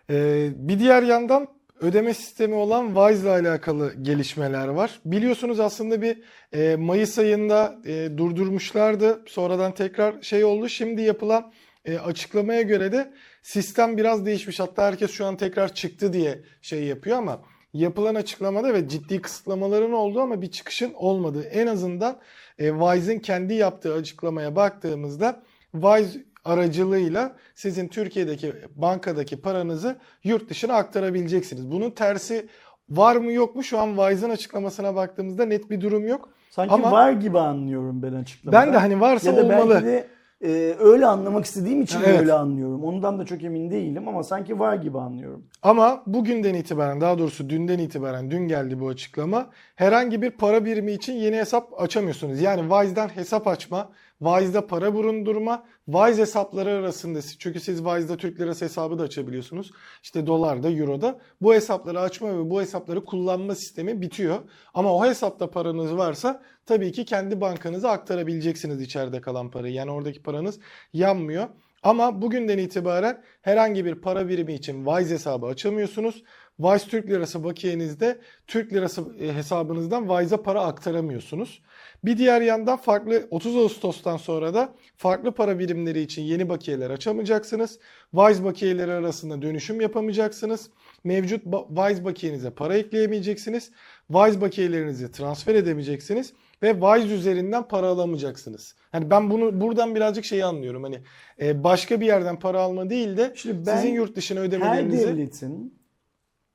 Ee, 0.09 0.49
bir 0.57 0.79
diğer 0.79 1.03
yandan 1.03 1.47
ödeme 1.79 2.13
sistemi 2.13 2.55
olan 2.55 2.87
Wise 2.87 3.21
ile 3.21 3.29
alakalı 3.29 3.93
gelişmeler 4.01 4.67
var. 4.67 4.99
Biliyorsunuz 5.05 5.59
aslında 5.59 6.01
bir 6.01 6.21
e, 6.53 6.75
Mayıs 6.75 7.19
ayında 7.19 7.77
e, 7.85 8.17
durdurmuşlardı. 8.17 9.21
Sonradan 9.27 9.73
tekrar 9.73 10.21
şey 10.21 10.43
oldu. 10.43 10.69
Şimdi 10.69 11.01
yapılan 11.01 11.51
e, 11.85 11.97
açıklamaya 11.97 12.61
göre 12.61 12.91
de 12.91 13.13
sistem 13.41 13.97
biraz 13.97 14.25
değişmiş. 14.25 14.59
Hatta 14.59 14.85
herkes 14.85 15.11
şu 15.11 15.25
an 15.25 15.37
tekrar 15.37 15.73
çıktı 15.73 16.13
diye 16.13 16.39
şey 16.61 16.83
yapıyor 16.83 17.17
ama 17.17 17.41
yapılan 17.73 18.15
açıklamada 18.15 18.73
ve 18.73 18.89
ciddi 18.89 19.21
kısıtlamaların 19.21 19.93
olduğu 19.93 20.21
ama 20.21 20.41
bir 20.41 20.51
çıkışın 20.51 20.93
olmadığı. 20.93 21.43
En 21.43 21.67
azından 21.67 22.19
e, 22.59 22.69
Wise'in 22.69 23.19
kendi 23.19 23.53
yaptığı 23.53 23.93
açıklamaya 23.93 24.55
baktığımızda 24.55 25.43
Wise 25.71 26.19
aracılığıyla 26.45 27.35
sizin 27.55 27.87
Türkiye'deki 27.87 28.53
bankadaki 28.75 29.41
paranızı 29.41 29.95
yurt 30.23 30.49
dışına 30.49 30.73
aktarabileceksiniz. 30.73 31.71
Bunun 31.71 31.89
tersi 31.91 32.47
var 32.89 33.15
mı 33.15 33.31
yok 33.31 33.55
mu? 33.55 33.63
Şu 33.63 33.79
an 33.79 33.95
Wise'ın 33.95 34.29
açıklamasına 34.29 34.95
baktığımızda 34.95 35.45
net 35.45 35.69
bir 35.69 35.81
durum 35.81 36.07
yok. 36.07 36.29
Sanki 36.49 36.73
Ama- 36.73 36.91
var 36.91 37.11
gibi 37.11 37.39
anlıyorum 37.39 38.03
ben 38.03 38.13
açıklamada. 38.13 38.61
Ben 38.61 38.73
de 38.73 38.77
hani 38.77 38.99
varsa 39.01 39.29
ya 39.31 39.37
da 39.37 39.41
olmalı. 39.43 39.69
belki 39.73 39.85
de 39.85 40.07
e, 40.41 40.75
öyle 40.79 41.05
anlamak 41.05 41.45
istediğim 41.45 41.81
için 41.81 41.99
Evet. 42.05 42.19
öyle 42.19 42.33
anlıyorum. 42.33 42.83
Ondan 42.83 43.19
da 43.19 43.25
çok 43.25 43.43
emin 43.43 43.71
değilim 43.71 44.07
ama 44.07 44.23
sanki 44.23 44.59
var 44.59 44.75
gibi 44.75 44.97
anlıyorum. 44.99 45.43
Ama 45.61 46.03
bugünden 46.07 46.53
itibaren 46.53 47.01
daha 47.01 47.17
doğrusu 47.19 47.49
dünden 47.49 47.79
itibaren 47.79 48.31
dün 48.31 48.47
geldi 48.47 48.79
bu 48.79 48.87
açıklama. 48.87 49.49
Herhangi 49.75 50.21
bir 50.21 50.31
para 50.31 50.65
birimi 50.65 50.91
için 50.91 51.13
yeni 51.13 51.35
hesap 51.37 51.81
açamıyorsunuz. 51.81 52.41
Yani 52.41 52.61
Wise'dan 52.61 53.07
hesap 53.07 53.47
açma, 53.47 53.89
Wise'da 54.23 54.67
para 54.67 54.93
bulundurma, 54.93 55.65
Wise 55.85 56.21
hesapları 56.21 56.69
arasında 56.69 57.19
çünkü 57.39 57.59
siz 57.59 57.77
Wise'da 57.77 58.17
Türk 58.17 58.39
lirası 58.39 58.65
hesabı 58.65 58.99
da 58.99 59.03
açabiliyorsunuz. 59.03 59.71
İşte 60.03 60.27
dolarda, 60.27 60.71
euroda. 60.71 61.19
Bu 61.41 61.53
hesapları 61.53 61.99
açma 61.99 62.37
ve 62.37 62.49
bu 62.49 62.61
hesapları 62.61 63.05
kullanma 63.05 63.55
sistemi 63.55 64.01
bitiyor. 64.01 64.39
Ama 64.73 64.93
o 64.95 65.05
hesapta 65.05 65.51
paranız 65.51 65.97
varsa 65.97 66.41
tabii 66.65 66.91
ki 66.91 67.05
kendi 67.05 67.41
bankanıza 67.41 67.89
aktarabileceksiniz 67.89 68.81
içeride 68.81 69.21
kalan 69.21 69.51
parayı. 69.51 69.73
Yani 69.73 69.91
oradaki 69.91 70.21
paranız 70.21 70.59
yanmıyor. 70.93 71.47
Ama 71.83 72.21
bugünden 72.21 72.57
itibaren 72.57 73.23
herhangi 73.41 73.85
bir 73.85 73.95
para 73.95 74.27
birimi 74.29 74.53
için 74.53 74.85
Wise 74.85 75.13
hesabı 75.13 75.45
açamıyorsunuz. 75.45 76.23
Wise 76.57 76.89
Türk 76.89 77.09
Lirası 77.09 77.43
bakiyenizde 77.43 78.21
Türk 78.47 78.73
Lirası 78.73 79.05
e, 79.19 79.33
hesabınızdan 79.33 80.07
Wise'a 80.07 80.43
para 80.43 80.61
aktaramıyorsunuz. 80.61 81.61
Bir 82.05 82.17
diğer 82.17 82.41
yandan 82.41 82.77
farklı 82.77 83.27
30 83.31 83.55
Ağustos'tan 83.55 84.17
sonra 84.17 84.53
da 84.53 84.73
farklı 84.97 85.31
para 85.31 85.59
birimleri 85.59 86.01
için 86.01 86.21
yeni 86.21 86.49
bakiyeler 86.49 86.89
açamayacaksınız. 86.89 87.79
Wise 88.11 88.43
bakiyeleri 88.43 88.91
arasında 88.91 89.41
dönüşüm 89.41 89.81
yapamayacaksınız. 89.81 90.69
Mevcut 91.03 91.43
Wise 91.67 92.05
bakiyenize 92.05 92.49
para 92.49 92.77
ekleyemeyeceksiniz. 92.77 93.71
Wise 94.07 94.41
bakiyelerinizi 94.41 95.11
transfer 95.11 95.55
edemeyeceksiniz 95.55 96.33
ve 96.63 96.71
Wise 96.73 97.15
üzerinden 97.15 97.67
para 97.67 97.87
alamayacaksınız. 97.87 98.75
Hani 98.91 99.09
ben 99.09 99.29
bunu 99.29 99.61
buradan 99.61 99.95
birazcık 99.95 100.25
şeyi 100.25 100.45
anlıyorum. 100.45 100.83
Hani 100.83 100.99
e, 101.41 101.63
başka 101.63 102.01
bir 102.01 102.05
yerden 102.05 102.39
para 102.39 102.61
alma 102.61 102.89
değil 102.89 103.17
de 103.17 103.33
Şimdi 103.35 103.65
ben 103.65 103.75
sizin 103.75 103.93
yurt 103.93 104.15
dışına 104.15 104.39
Her 104.39 104.45
ödemelerinizi 104.45 105.07
devletin 105.07 105.83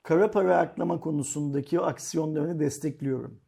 kara 0.02 0.30
para 0.30 0.58
aklama 0.58 1.00
konusundaki 1.00 1.80
aksiyonlarını 1.80 2.60
destekliyorum. 2.60 3.40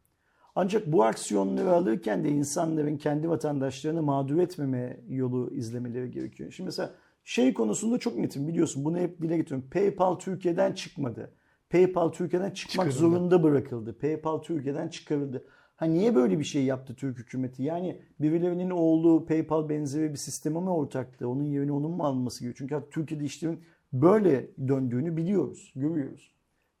Ancak 0.55 0.91
bu 0.91 1.03
aksiyonları 1.03 1.71
alırken 1.71 2.23
de 2.23 2.29
insanların 2.29 2.97
kendi 2.97 3.29
vatandaşlarını 3.29 4.03
mağdur 4.03 4.37
etmeme 4.37 4.97
yolu 5.09 5.51
izlemeleri 5.53 6.11
gerekiyor. 6.11 6.51
Şimdi 6.51 6.65
mesela 6.65 6.93
şey 7.23 7.53
konusunda 7.53 7.97
çok 7.97 8.17
netim 8.17 8.47
biliyorsun 8.47 8.85
bunu 8.85 8.97
hep 8.97 9.21
dile 9.21 9.37
getiriyorum. 9.37 9.69
PayPal 9.69 10.15
Türkiye'den 10.15 10.73
çıkmadı. 10.73 11.31
PayPal 11.69 12.09
Türkiye'den 12.09 12.51
çıkmak 12.51 12.91
Çıkarıldı. 12.91 13.15
zorunda 13.15 13.43
bırakıldı. 13.43 13.97
PayPal 13.97 14.37
Türkiye'den 14.37 14.87
çıkarıldı. 14.87 15.45
Ha 15.75 15.85
niye 15.85 16.15
böyle 16.15 16.39
bir 16.39 16.43
şey 16.43 16.63
yaptı 16.63 16.95
Türk 16.95 17.17
hükümeti? 17.17 17.63
Yani 17.63 18.01
birilerinin 18.19 18.69
oğlu 18.69 19.25
PayPal 19.25 19.69
benzeri 19.69 20.11
bir 20.11 20.17
sisteme 20.17 20.59
mi 20.59 20.69
ortaktı? 20.69 21.29
Onun 21.29 21.43
yerine 21.43 21.71
onun 21.71 21.91
mu 21.91 22.03
alınması 22.03 22.43
gerekiyor? 22.43 22.69
Çünkü 22.69 22.89
Türkiye'de 22.91 23.25
işlerin 23.25 23.59
böyle 23.93 24.47
döndüğünü 24.67 25.17
biliyoruz, 25.17 25.73
görüyoruz. 25.75 26.31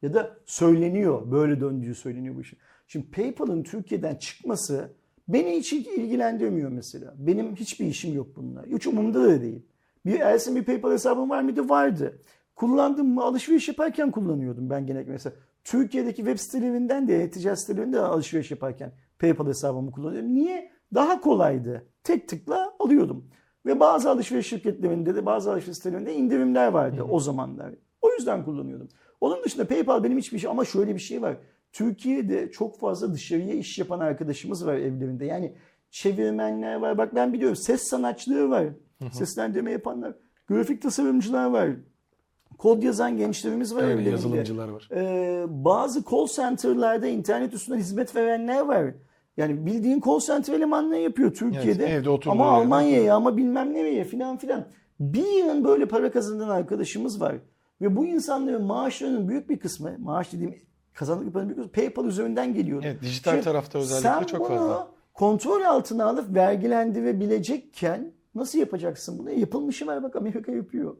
Ya 0.01 0.13
da 0.13 0.37
söyleniyor, 0.45 1.31
böyle 1.31 1.59
döndüğü 1.61 1.95
söyleniyor 1.95 2.35
bu 2.35 2.41
işin. 2.41 2.59
Şimdi 2.91 3.11
PayPal'ın 3.11 3.63
Türkiye'den 3.63 4.15
çıkması 4.15 4.93
beni 5.27 5.57
hiç 5.57 5.73
ilgilendirmiyor 5.73 6.69
mesela. 6.69 7.13
Benim 7.17 7.55
hiçbir 7.55 7.85
işim 7.85 8.13
yok 8.13 8.27
bununla. 8.35 8.65
Hiç 8.65 8.87
umurumda 8.87 9.23
da 9.23 9.41
değil. 9.41 9.61
Bir 10.05 10.19
Ersin 10.19 10.55
bir 10.55 10.63
PayPal 10.63 10.91
hesabım 10.91 11.29
var 11.29 11.41
mıydı? 11.41 11.69
Vardı. 11.69 12.21
Kullandım 12.55 13.07
mı? 13.07 13.23
Alışveriş 13.23 13.67
yaparken 13.67 14.11
kullanıyordum 14.11 14.69
ben 14.69 14.87
genellikle 14.87 15.11
mesela. 15.11 15.35
Türkiye'deki 15.63 16.17
web 16.17 16.37
sitelerinden 16.37 17.07
de, 17.07 17.29
ticaret 17.29 17.59
sitelerinden 17.59 17.93
de 17.93 17.99
alışveriş 17.99 18.51
yaparken 18.51 18.91
PayPal 19.19 19.47
hesabımı 19.47 19.91
kullanıyorum. 19.91 20.33
Niye? 20.33 20.71
Daha 20.93 21.21
kolaydı. 21.21 21.87
Tek 22.03 22.27
tıkla 22.27 22.73
alıyordum. 22.79 23.25
Ve 23.65 23.79
bazı 23.79 24.09
alışveriş 24.09 24.47
şirketlerinde 24.47 25.15
de 25.15 25.25
bazı 25.25 25.51
alışveriş 25.51 25.77
sitelerinde 25.77 26.15
indirimler 26.15 26.67
vardı 26.67 27.03
o 27.03 27.19
zamanlar. 27.19 27.73
O 28.01 28.11
yüzden 28.11 28.45
kullanıyordum. 28.45 28.87
Onun 29.21 29.43
dışında 29.43 29.67
PayPal 29.67 30.03
benim 30.03 30.17
hiçbir 30.17 30.39
şey 30.39 30.49
ama 30.49 30.65
şöyle 30.65 30.95
bir 30.95 30.99
şey 30.99 31.21
var. 31.21 31.37
Türkiye'de 31.71 32.51
çok 32.51 32.79
fazla 32.79 33.13
dışarıya 33.13 33.53
iş 33.53 33.79
yapan 33.79 33.99
arkadaşımız 33.99 34.65
var 34.65 34.75
evlerinde. 34.75 35.25
Yani 35.25 35.53
çevirmenler 35.89 36.75
var. 36.75 36.97
Bak 36.97 37.15
ben 37.15 37.33
biliyorum 37.33 37.55
ses 37.55 37.83
sanatçıları 37.83 38.49
var. 38.49 38.67
Seslendirme 39.11 39.71
yapanlar. 39.71 40.13
Grafik 40.47 40.81
tasarımcılar 40.81 41.45
var. 41.45 41.69
Kod 42.57 42.83
yazan 42.83 43.17
gençlerimiz 43.17 43.75
var 43.75 43.83
öyle 43.83 44.09
yazılımcılar 44.09 44.67
var. 44.67 44.89
Ee, 44.91 45.45
bazı 45.49 46.03
call 46.11 46.27
center'larda 46.27 47.07
internet 47.07 47.53
üstünden 47.53 47.79
hizmet 47.79 48.15
verenler 48.15 48.59
var. 48.59 48.93
Yani 49.37 49.65
bildiğin 49.65 50.01
call 50.05 50.19
center 50.19 50.53
elemanlığı 50.53 50.97
yapıyor 50.97 51.33
Türkiye'de. 51.33 51.85
Evet, 51.85 52.07
evde 52.07 52.29
ama. 52.29 52.45
Almanya'ya 52.45 53.15
ama 53.15 53.37
bilmem 53.37 53.73
nereye 53.73 54.03
filan 54.03 54.37
filan. 54.37 54.67
Bir 54.99 55.27
yığın 55.37 55.63
böyle 55.63 55.85
para 55.85 56.11
kazanan 56.11 56.49
arkadaşımız 56.49 57.21
var. 57.21 57.35
Ve 57.81 57.95
bu 57.95 58.05
insanların 58.05 58.63
maaşlarının 58.63 59.29
büyük 59.29 59.49
bir 59.49 59.59
kısmı, 59.59 59.95
maaş 59.99 60.33
dediğim 60.33 60.55
kazandıkları 60.93 61.33
paranın 61.33 61.57
büyük 61.57 61.73
PayPal 61.73 62.05
üzerinden 62.05 62.53
geliyor. 62.53 62.83
Evet, 62.85 63.01
dijital 63.01 63.31
Şimdi 63.31 63.43
tarafta 63.43 63.79
özellikle 63.79 64.09
sen 64.09 64.23
çok 64.23 64.39
bunu 64.39 64.57
fazla. 64.57 64.87
kontrol 65.13 65.61
altına 65.61 66.05
alıp 66.05 66.35
vergilendirebilecekken 66.35 68.11
nasıl 68.35 68.59
yapacaksın 68.59 69.19
bunu? 69.19 69.31
Yapılmışı 69.31 69.87
var 69.87 70.03
bak 70.03 70.15
Amerika 70.15 70.51
yapıyor. 70.51 70.97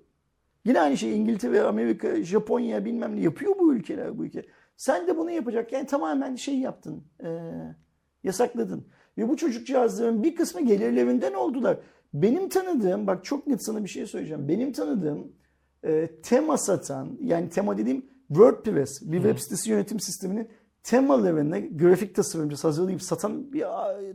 Yine 0.65 0.81
aynı 0.81 0.97
şey 0.97 1.17
İngiltere, 1.17 1.61
Amerika, 1.61 2.23
Japonya 2.23 2.85
bilmem 2.85 3.15
ne 3.15 3.21
yapıyor 3.21 3.59
bu 3.59 3.73
ülkeler 3.73 4.17
bu 4.17 4.25
ülke. 4.25 4.45
Sen 4.77 5.07
de 5.07 5.17
bunu 5.17 5.31
yapacak. 5.31 5.73
Yani 5.73 5.85
tamamen 5.85 6.35
şey 6.35 6.59
yaptın. 6.59 7.03
e, 7.23 7.39
yasakladın. 8.23 8.87
Ve 9.17 9.29
bu 9.29 9.37
çocukcağızların 9.37 10.23
bir 10.23 10.35
kısmı 10.35 10.61
gelirlerinden 10.61 11.33
oldular. 11.33 11.77
Benim 12.13 12.49
tanıdığım, 12.49 13.07
bak 13.07 13.25
çok 13.25 13.47
net 13.47 13.63
sana 13.63 13.83
bir 13.83 13.89
şey 13.89 14.05
söyleyeceğim. 14.05 14.47
Benim 14.47 14.71
tanıdığım 14.71 15.31
e, 15.83 16.07
tema 16.23 16.57
satan, 16.57 17.17
yani 17.21 17.49
tema 17.49 17.77
dediğim 17.77 18.05
WordPress, 18.33 19.01
bir 19.01 19.17
web 19.17 19.37
sitesi 19.37 19.69
yönetim 19.69 19.99
sisteminin 19.99 20.49
temalarını 20.83 21.77
grafik 21.77 22.15
tasarımcısı 22.15 22.67
hazırlayıp 22.67 23.01
satan 23.01 23.53
bir 23.53 23.65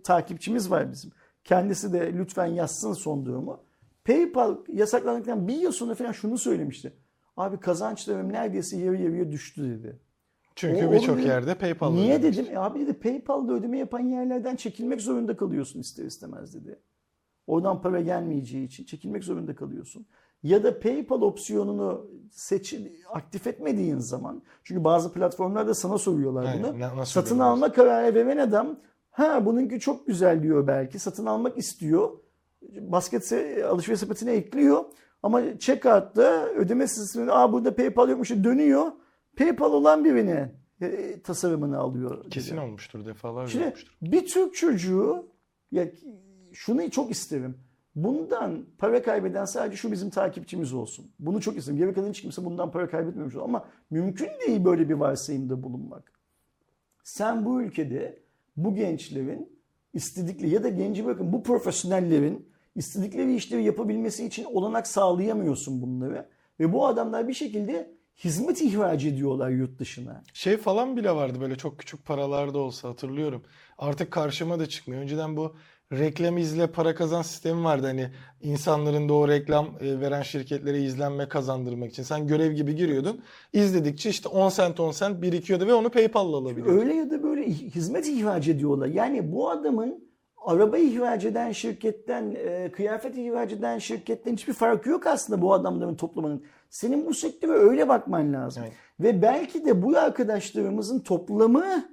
takipçimiz 0.04 0.70
var 0.70 0.92
bizim. 0.92 1.10
Kendisi 1.44 1.92
de 1.92 2.12
lütfen 2.12 2.46
yazsın 2.46 2.92
son 2.92 3.26
durumu. 3.26 3.64
PayPal 4.04 4.56
yasaklandıktan 4.68 5.48
bir 5.48 5.54
yıl 5.54 5.72
sonra 5.72 5.94
falan 5.94 6.12
şunu 6.12 6.38
söylemişti. 6.38 6.92
Abi 7.36 7.60
kazançlarım 7.60 8.32
neredeyse 8.32 8.76
yarı 8.76 9.02
yarıya 9.02 9.32
düştü 9.32 9.62
dedi. 9.78 10.00
Çünkü 10.54 10.92
birçok 10.92 11.24
yerde 11.24 11.54
PayPal 11.54 11.92
Niye 11.92 12.18
ödemiş. 12.18 12.38
dedim? 12.38 12.52
E 12.54 12.58
abi 12.58 12.80
dedi 12.80 12.92
PayPal'da 12.92 13.52
ödeme 13.52 13.78
yapan 13.78 14.00
yerlerden 14.00 14.56
çekilmek 14.56 15.00
zorunda 15.00 15.36
kalıyorsun 15.36 15.80
ister 15.80 16.04
istemez 16.04 16.54
dedi. 16.54 16.78
Oradan 17.46 17.82
para 17.82 18.00
gelmeyeceği 18.00 18.66
için 18.66 18.84
çekilmek 18.84 19.24
zorunda 19.24 19.56
kalıyorsun. 19.56 20.06
Ya 20.42 20.64
da 20.64 20.80
PayPal 20.80 21.22
opsiyonunu 21.22 22.10
seç, 22.30 22.74
aktif 23.12 23.46
etmediğin 23.46 23.98
zaman 23.98 24.42
çünkü 24.64 24.84
bazı 24.84 25.12
platformlar 25.12 25.66
da 25.66 25.74
sana 25.74 25.98
soruyorlar 25.98 26.44
Aynen, 26.44 26.74
bunu. 26.74 26.80
nasıl 26.96 27.12
Satın 27.12 27.38
alma 27.38 27.72
kararı 27.72 28.14
veren 28.14 28.38
adam 28.38 28.80
ha 29.10 29.46
bununki 29.46 29.80
çok 29.80 30.06
güzel 30.06 30.42
diyor 30.42 30.66
belki. 30.66 30.98
Satın 30.98 31.26
almak 31.26 31.58
istiyor. 31.58 32.10
Basket 32.80 33.32
alışveriş 33.68 34.00
sepetine 34.00 34.32
ekliyor. 34.32 34.84
Ama 35.22 35.58
checkout'ta 35.58 36.46
ödeme 36.46 36.86
sisteminde 36.88 37.32
aa 37.32 37.52
burada 37.52 37.76
PayPal 37.76 38.08
yokmuş 38.08 38.30
dönüyor. 38.30 38.92
PayPal 39.36 39.72
olan 39.72 40.04
birine 40.04 40.54
e, 40.80 41.20
tasarımını 41.20 41.78
alıyor. 41.78 42.30
Kesin 42.30 42.56
olmuştur 42.56 43.06
defalarca 43.06 43.50
Şimdi 43.50 43.64
olmuştur. 43.64 43.92
bir 44.02 44.26
Türk 44.26 44.54
çocuğu 44.54 45.26
ya 45.70 45.88
şunu 46.52 46.90
çok 46.90 47.10
isterim. 47.10 47.58
Bundan 47.96 48.64
para 48.78 49.02
kaybeden 49.02 49.44
sadece 49.44 49.76
şu 49.76 49.92
bizim 49.92 50.10
takipçimiz 50.10 50.72
olsun. 50.72 51.10
Bunu 51.18 51.40
çok 51.40 51.56
isterim. 51.56 51.78
Geri 51.78 51.94
kalan 51.94 52.08
hiç 52.08 52.22
kimse 52.22 52.44
bundan 52.44 52.70
para 52.70 52.90
kaybetmemiş 52.90 53.34
olur. 53.34 53.44
Ama 53.44 53.64
mümkün 53.90 54.28
değil 54.46 54.64
böyle 54.64 54.88
bir 54.88 54.94
varsayımda 54.94 55.62
bulunmak. 55.62 56.12
Sen 57.04 57.44
bu 57.44 57.62
ülkede 57.62 58.18
bu 58.56 58.74
gençlerin 58.74 59.58
istedikleri 59.94 60.50
ya 60.50 60.64
da 60.64 60.68
genci 60.68 61.06
bakın 61.06 61.32
bu 61.32 61.42
profesyonellerin 61.42 62.48
istedikleri 62.74 63.34
işleri 63.34 63.64
yapabilmesi 63.64 64.26
için 64.26 64.44
olanak 64.44 64.86
sağlayamıyorsun 64.86 65.82
bunları. 65.82 66.28
Ve 66.60 66.72
bu 66.72 66.86
adamlar 66.86 67.28
bir 67.28 67.34
şekilde 67.34 67.96
hizmet 68.24 68.62
ihraç 68.62 69.04
ediyorlar 69.04 69.50
yurt 69.50 69.78
dışına. 69.78 70.22
Şey 70.32 70.56
falan 70.56 70.96
bile 70.96 71.10
vardı 71.10 71.40
böyle 71.40 71.56
çok 71.56 71.78
küçük 71.78 72.04
paralarda 72.04 72.58
olsa 72.58 72.88
hatırlıyorum. 72.88 73.42
Artık 73.78 74.10
karşıma 74.10 74.58
da 74.58 74.66
çıkmıyor. 74.66 75.02
Önceden 75.02 75.36
bu 75.36 75.56
reklam 75.92 76.38
izle 76.38 76.66
para 76.66 76.94
kazan 76.94 77.22
sistemi 77.22 77.64
vardı. 77.64 77.86
Hani 77.86 78.08
insanların 78.40 79.08
da 79.08 79.14
o 79.14 79.28
reklam 79.28 79.66
e, 79.80 80.00
veren 80.00 80.22
şirketlere 80.22 80.82
izlenme 80.82 81.28
kazandırmak 81.28 81.90
için. 81.90 82.02
Sen 82.02 82.26
görev 82.26 82.52
gibi 82.52 82.76
giriyordun. 82.76 83.20
İzledikçe 83.52 84.10
işte 84.10 84.28
10 84.28 84.48
sent 84.48 84.80
10 84.80 84.90
sent 84.90 85.22
birikiyordu 85.22 85.66
ve 85.66 85.74
onu 85.74 85.90
PayPal'la 85.90 86.36
alabiliyordun. 86.36 86.78
Öyle 86.78 86.94
ya 86.94 87.10
da 87.10 87.22
böyle 87.22 87.46
hizmet 87.50 88.08
ihraç 88.08 88.48
ediyorlar. 88.48 88.86
Yani 88.86 89.32
bu 89.32 89.50
adamın 89.50 90.06
araba 90.46 90.78
ihraç 90.78 91.24
eden 91.24 91.52
şirketten, 91.52 92.34
e, 92.36 92.72
kıyafet 92.72 93.16
ihraç 93.18 93.52
eden 93.52 93.78
şirketten 93.78 94.32
hiçbir 94.32 94.52
farkı 94.52 94.88
yok 94.88 95.06
aslında 95.06 95.42
bu 95.42 95.52
adamların 95.52 95.94
toplumunun. 95.94 96.44
Senin 96.70 97.06
bu 97.06 97.14
sektöre 97.14 97.52
öyle 97.52 97.88
bakman 97.88 98.32
lazım. 98.32 98.62
Evet. 98.66 98.74
Ve 99.00 99.22
belki 99.22 99.64
de 99.66 99.82
bu 99.82 99.98
arkadaşlarımızın 99.98 101.00
toplamı 101.00 101.88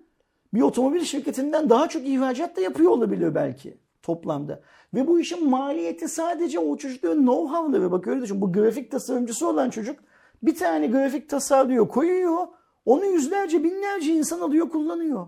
bir 0.54 0.62
otomobil 0.62 1.02
şirketinden 1.02 1.70
daha 1.70 1.90
çok 1.90 2.08
ihracat 2.08 2.58
da 2.58 2.62
yapıyor 2.62 2.92
olabilir 2.92 3.36
belki 3.36 3.83
toplamda. 4.04 4.62
Ve 4.94 5.08
bu 5.08 5.20
işin 5.20 5.50
maliyeti 5.50 6.08
sadece 6.08 6.60
o 6.60 6.78
çocukların 6.78 7.26
know-how'ları. 7.26 7.92
Bak 7.92 8.08
öyle 8.08 8.22
düşün. 8.22 8.42
Bu 8.42 8.54
grafik 8.54 8.92
tasarımcısı 8.92 9.48
olan 9.50 9.70
çocuk 9.70 10.00
bir 10.44 10.56
tane 10.56 10.88
grafik 10.88 11.30
tasarlıyor, 11.30 11.88
koyuyor. 11.88 12.48
Onu 12.86 13.06
yüzlerce, 13.06 13.64
binlerce 13.64 14.14
insan 14.14 14.40
alıyor, 14.40 14.70
kullanıyor. 14.70 15.28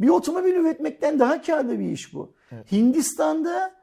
Bir 0.00 0.08
otomobil 0.08 0.54
üretmekten 0.54 1.18
daha 1.18 1.42
karlı 1.42 1.78
bir 1.78 1.90
iş 1.90 2.14
bu. 2.14 2.34
Hindistan'da 2.72 3.74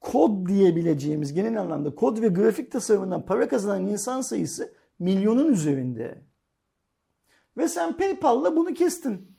kod 0.00 0.48
diyebileceğimiz 0.48 1.34
genel 1.34 1.60
anlamda 1.60 1.94
kod 1.94 2.22
ve 2.22 2.28
grafik 2.28 2.72
tasarımından 2.72 3.26
para 3.26 3.48
kazanan 3.48 3.86
insan 3.86 4.20
sayısı 4.20 4.74
milyonun 4.98 5.52
üzerinde. 5.52 6.22
Ve 7.56 7.68
sen 7.68 7.96
PayPal'la 7.96 8.56
bunu 8.56 8.74
kestin. 8.74 9.34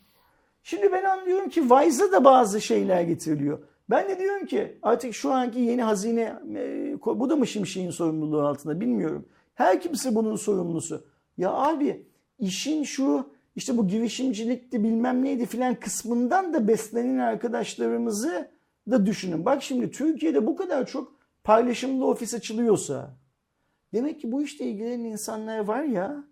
Şimdi 0.64 0.92
ben 0.92 1.04
anlıyorum 1.04 1.50
ki 1.50 1.62
Wise'a 1.62 2.12
da 2.12 2.24
bazı 2.24 2.62
şeyler 2.62 3.02
getiriliyor. 3.02 3.60
Ben 3.90 4.10
de 4.10 4.20
diyorum 4.20 4.46
ki 4.46 4.78
artık 4.82 5.14
şu 5.14 5.32
anki 5.32 5.60
yeni 5.60 5.84
hazine 5.84 6.40
e, 6.56 6.98
bu 7.06 7.30
da 7.30 7.36
mı 7.36 7.48
Şimşek'in 7.48 7.90
sorumluluğu 7.90 8.42
altında 8.42 8.80
bilmiyorum. 8.82 9.26
Her 9.56 9.82
kimse 9.82 10.16
bunun 10.16 10.36
sorumlusu. 10.36 11.08
Ya 11.38 11.52
abi 11.52 12.08
işin 12.40 12.84
şu 12.84 13.30
işte 13.56 13.78
bu 13.78 13.88
girişimcilikti 13.88 14.84
bilmem 14.84 15.24
neydi 15.24 15.46
filan 15.46 15.76
kısmından 15.76 16.54
da 16.54 16.68
beslenen 16.68 17.18
arkadaşlarımızı 17.18 18.52
da 18.92 19.06
düşünün. 19.06 19.46
Bak 19.46 19.64
şimdi 19.64 19.92
Türkiye'de 19.92 20.48
bu 20.48 20.56
kadar 20.56 20.86
çok 20.86 21.16
paylaşımlı 21.44 22.08
ofis 22.08 22.34
açılıyorsa 22.34 23.18
demek 23.94 24.22
ki 24.22 24.32
bu 24.32 24.42
işle 24.42 24.66
ilgilenen 24.66 25.04
insanlar 25.04 25.60
var 25.60 25.84
ya. 25.84 26.24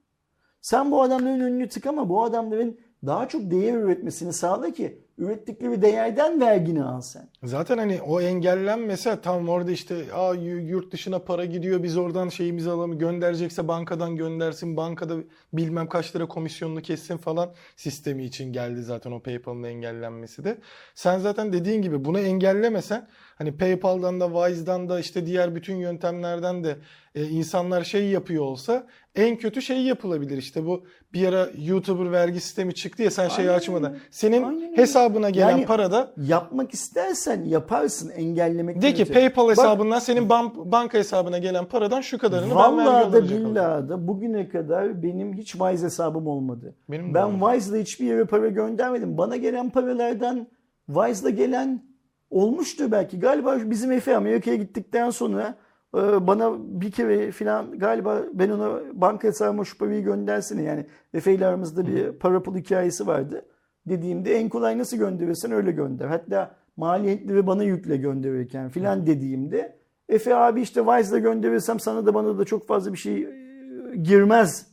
Sen 0.62 0.92
bu 0.92 1.02
adamların 1.02 1.40
önünü 1.40 1.70
tıkama 1.70 2.10
bu 2.10 2.24
adamların 2.24 2.80
daha 3.06 3.28
çok 3.28 3.52
değer 3.52 3.74
üretmesini 3.74 4.34
sağla 4.34 4.72
ki 4.72 5.03
ürettikleri 5.18 5.82
değerden 5.82 6.42
vergini 6.42 6.84
al 6.84 7.02
sen. 7.02 7.28
Zaten 7.44 7.78
hani 7.78 8.02
o 8.02 8.22
engellenmese 8.22 9.22
tam 9.22 9.50
orada 9.50 9.72
işte 9.72 9.96
Aa, 10.14 10.34
yu- 10.34 10.68
yurt 10.70 10.92
dışına 10.94 11.20
para 11.20 11.46
gidiyor 11.46 11.84
biz 11.84 11.98
oradan 11.98 12.30
şeyimizi 12.30 12.70
alalım 12.70 12.98
gönderecekse 13.00 13.68
bankadan 13.68 14.16
göndersin 14.16 14.78
bankada 14.78 15.16
bilmem 15.54 15.88
kaç 15.88 16.16
lira 16.16 16.26
komisyonunu 16.28 16.82
kessin 16.82 17.18
falan 17.18 17.52
sistemi 17.76 18.24
için 18.24 18.54
geldi 18.54 18.84
zaten 18.84 19.12
o 19.12 19.20
PayPal'ın 19.20 19.64
engellenmesi 19.64 20.44
de. 20.44 20.58
Sen 20.96 21.20
zaten 21.20 21.54
dediğin 21.54 21.82
gibi 21.82 22.06
bunu 22.06 22.20
engellemesen 22.20 23.08
hani 23.36 23.58
PayPal'dan 23.58 24.20
da 24.20 24.28
Wise'dan 24.28 24.90
da 24.90 25.00
işte 25.00 25.26
diğer 25.26 25.56
bütün 25.56 25.76
yöntemlerden 25.76 26.64
de 26.64 26.78
e, 27.16 27.24
insanlar 27.26 27.84
şey 27.84 28.06
yapıyor 28.08 28.44
olsa 28.44 28.88
en 29.16 29.38
kötü 29.38 29.62
şey 29.62 29.82
yapılabilir 29.82 30.38
işte 30.38 30.66
bu 30.66 30.84
bir 31.14 31.28
ara 31.28 31.48
YouTuber 31.58 32.12
vergi 32.12 32.40
sistemi 32.42 32.74
çıktı 32.74 33.04
ya 33.04 33.12
sen 33.12 33.28
şeyi 33.28 33.48
Aynen 33.48 33.60
açmadan 33.60 33.96
senin 34.12 34.44
Aynen 34.44 34.78
hesabına 34.78 35.30
gelen 35.30 35.50
Yani- 35.50 35.66
para 35.66 35.92
da 35.92 36.14
Yapmak 36.18 36.74
istersen 36.74 37.44
yaparsın 37.46 38.10
engellemek 38.10 38.82
de 38.82 38.94
ki 38.94 39.04
öte. 39.04 39.14
PayPal 39.14 39.44
Bak, 39.44 39.52
hesabından 39.52 40.00
senin 40.00 40.30
ban- 40.30 40.72
banka 40.72 40.98
hesabına 40.98 41.38
gelen 41.38 41.66
paradan 41.66 42.02
şu 42.02 42.18
kadarını 42.18 42.56
ben 42.56 42.78
vergi 42.78 43.14
da 43.14 43.24
billahi 43.24 43.90
da 43.90 44.08
bugüne 44.08 44.50
kadar 44.50 45.04
benim 45.04 45.34
hiç 45.34 45.52
Wise 45.52 45.86
hesabım 45.86 46.28
olmadı. 46.28 46.76
Benim 46.90 47.14
ben. 47.14 47.40
Wise'la 47.40 47.78
hiçbir 47.78 48.06
yere 48.06 48.26
para 48.26 48.48
göndermedim. 48.48 49.18
Bana 49.18 49.36
gelen 49.36 49.70
paralardan 49.70 50.48
Wise'la 50.88 51.30
gelen 51.30 51.84
olmuştu 52.30 52.92
belki. 52.92 53.20
Galiba 53.20 53.58
bizim 53.66 53.92
Efe 53.92 54.16
Amerika'ya 54.18 54.56
gittikten 54.58 55.10
sonra 55.10 55.56
bana 55.94 56.54
bir 56.82 56.92
kere 56.92 57.32
falan 57.32 57.80
galiba 57.80 58.24
ben 58.34 58.50
ona 58.50 58.82
banka 58.94 59.28
hesabıma 59.28 59.66
şu 59.66 59.78
parayı 59.78 60.04
göndersene. 60.04 60.64
Yani 60.64 60.86
Efe 61.14 61.34
ile 61.34 61.48
aramızda 61.48 61.88
bir 61.88 62.12
para 62.12 62.44
pul 62.44 62.58
hikayesi 62.58 63.08
vardı. 63.08 63.46
Dediğimde 63.86 64.36
en 64.36 64.50
kolay 64.50 64.78
nasıl 64.78 64.98
gönderirsen 64.98 65.52
öyle 65.52 65.72
gönder. 65.72 66.08
Hatta 66.08 66.56
maliyetleri 66.78 67.48
bana 67.48 67.64
yükle 67.64 67.98
gönderirken 67.98 68.70
filan 68.70 69.06
dediğimde 69.06 69.78
Efe 70.10 70.36
abi 70.36 70.62
işte 70.62 70.80
Wise'la 70.80 71.20
gönderirsem 71.20 71.80
sana 71.80 72.06
da 72.06 72.14
bana 72.14 72.38
da 72.38 72.46
çok 72.46 72.68
fazla 72.68 72.94
bir 72.94 72.98
şey 72.98 73.24
e, 73.24 73.96
girmez 73.96 74.68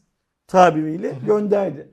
tabiriyle 0.47 1.15
gönderdi. 1.27 1.89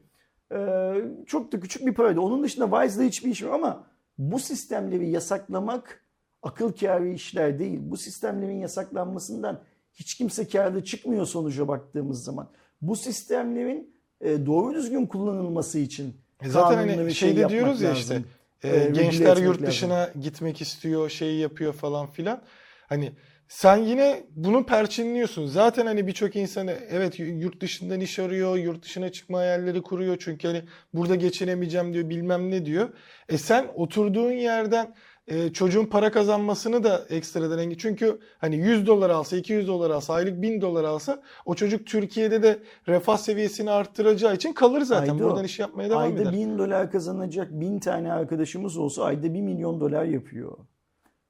Ee, 0.53 0.93
çok 1.25 1.51
da 1.51 1.59
küçük 1.59 1.85
bir 1.85 1.93
paraydı. 1.93 2.21
Onun 2.21 2.43
dışında 2.43 2.65
Wise'la 2.65 3.03
hiçbir 3.03 3.29
iş 3.29 3.41
yok 3.41 3.53
ama 3.53 3.83
bu 4.17 4.39
sistemleri 4.39 5.09
yasaklamak 5.09 6.06
akıl 6.47 6.71
kârı 6.71 7.07
işler 7.07 7.59
değil. 7.59 7.79
Bu 7.81 7.97
sistemlerin 7.97 8.59
yasaklanmasından 8.59 9.61
hiç 9.93 10.15
kimse 10.15 10.47
kârlı 10.47 10.83
çıkmıyor 10.83 11.25
sonuca 11.25 11.67
baktığımız 11.67 12.23
zaman. 12.23 12.49
Bu 12.81 12.95
sistemlerin 12.95 13.95
e, 14.21 14.45
doğru 14.45 14.73
düzgün 14.73 15.05
kullanılması 15.05 15.79
için 15.79 16.15
E 16.43 16.49
zaten 16.49 16.77
hani 16.77 16.95
şey 16.95 17.09
şeyde 17.13 17.39
yapmak 17.39 17.51
diyoruz 17.59 17.81
ya 17.81 17.89
lazım. 17.89 18.01
işte 18.01 18.21
e, 18.69 18.83
E, 18.83 18.89
gençler 18.89 19.37
yurt 19.37 19.55
lazım. 19.55 19.67
dışına 19.67 20.09
gitmek 20.21 20.61
istiyor, 20.61 21.09
şey 21.09 21.35
yapıyor 21.35 21.73
falan 21.73 22.11
filan. 22.11 22.41
Hani 22.87 23.11
sen 23.47 23.77
yine 23.77 24.23
bunu 24.35 24.65
perçinliyorsun. 24.65 25.47
Zaten 25.47 25.85
hani 25.85 26.07
birçok 26.07 26.35
insanı 26.35 26.71
evet 26.89 27.19
yurt 27.19 27.61
dışından 27.61 27.99
iş 27.99 28.19
arıyor, 28.19 28.57
yurt 28.57 28.83
dışına 28.83 29.11
çıkma 29.11 29.37
hayalleri 29.37 29.81
kuruyor. 29.81 30.17
Çünkü 30.19 30.47
hani 30.47 30.63
burada 30.93 31.15
geçinemeyeceğim 31.15 31.93
diyor, 31.93 32.09
bilmem 32.09 32.51
ne 32.51 32.65
diyor. 32.65 32.89
E 33.29 33.37
sen 33.37 33.67
oturduğun 33.75 34.31
yerden 34.31 34.95
e, 35.27 35.53
çocuğun 35.53 35.85
para 35.85 36.11
kazanmasını 36.11 36.83
da 36.83 37.05
ekstradan 37.09 37.59
engel. 37.59 37.77
Çünkü 37.77 38.19
hani 38.37 38.55
100 38.55 38.87
dolar 38.87 39.09
alsa, 39.09 39.37
200 39.37 39.67
dolar 39.67 39.89
alsa, 39.89 40.13
aylık 40.13 40.41
1000 40.41 40.61
dolar 40.61 40.83
alsa 40.83 41.21
o 41.45 41.55
çocuk 41.55 41.85
Türkiye'de 41.85 42.43
de 42.43 42.59
refah 42.87 43.17
seviyesini 43.17 43.71
arttıracağı 43.71 44.35
için 44.35 44.53
kalır 44.53 44.81
zaten. 44.81 45.13
Ayda 45.13 45.23
Buradan 45.23 45.43
iş 45.45 45.59
yapmaya 45.59 45.89
devam 45.89 46.01
ayda 46.03 46.21
eder. 46.21 46.33
bin 46.33 46.57
dolar 46.57 46.91
kazanacak 46.91 47.51
bin 47.51 47.79
tane 47.79 48.13
arkadaşımız 48.13 48.77
olsa 48.77 49.03
ayda 49.03 49.33
bir 49.33 49.41
milyon 49.41 49.79
dolar 49.79 50.03
yapıyor. 50.05 50.57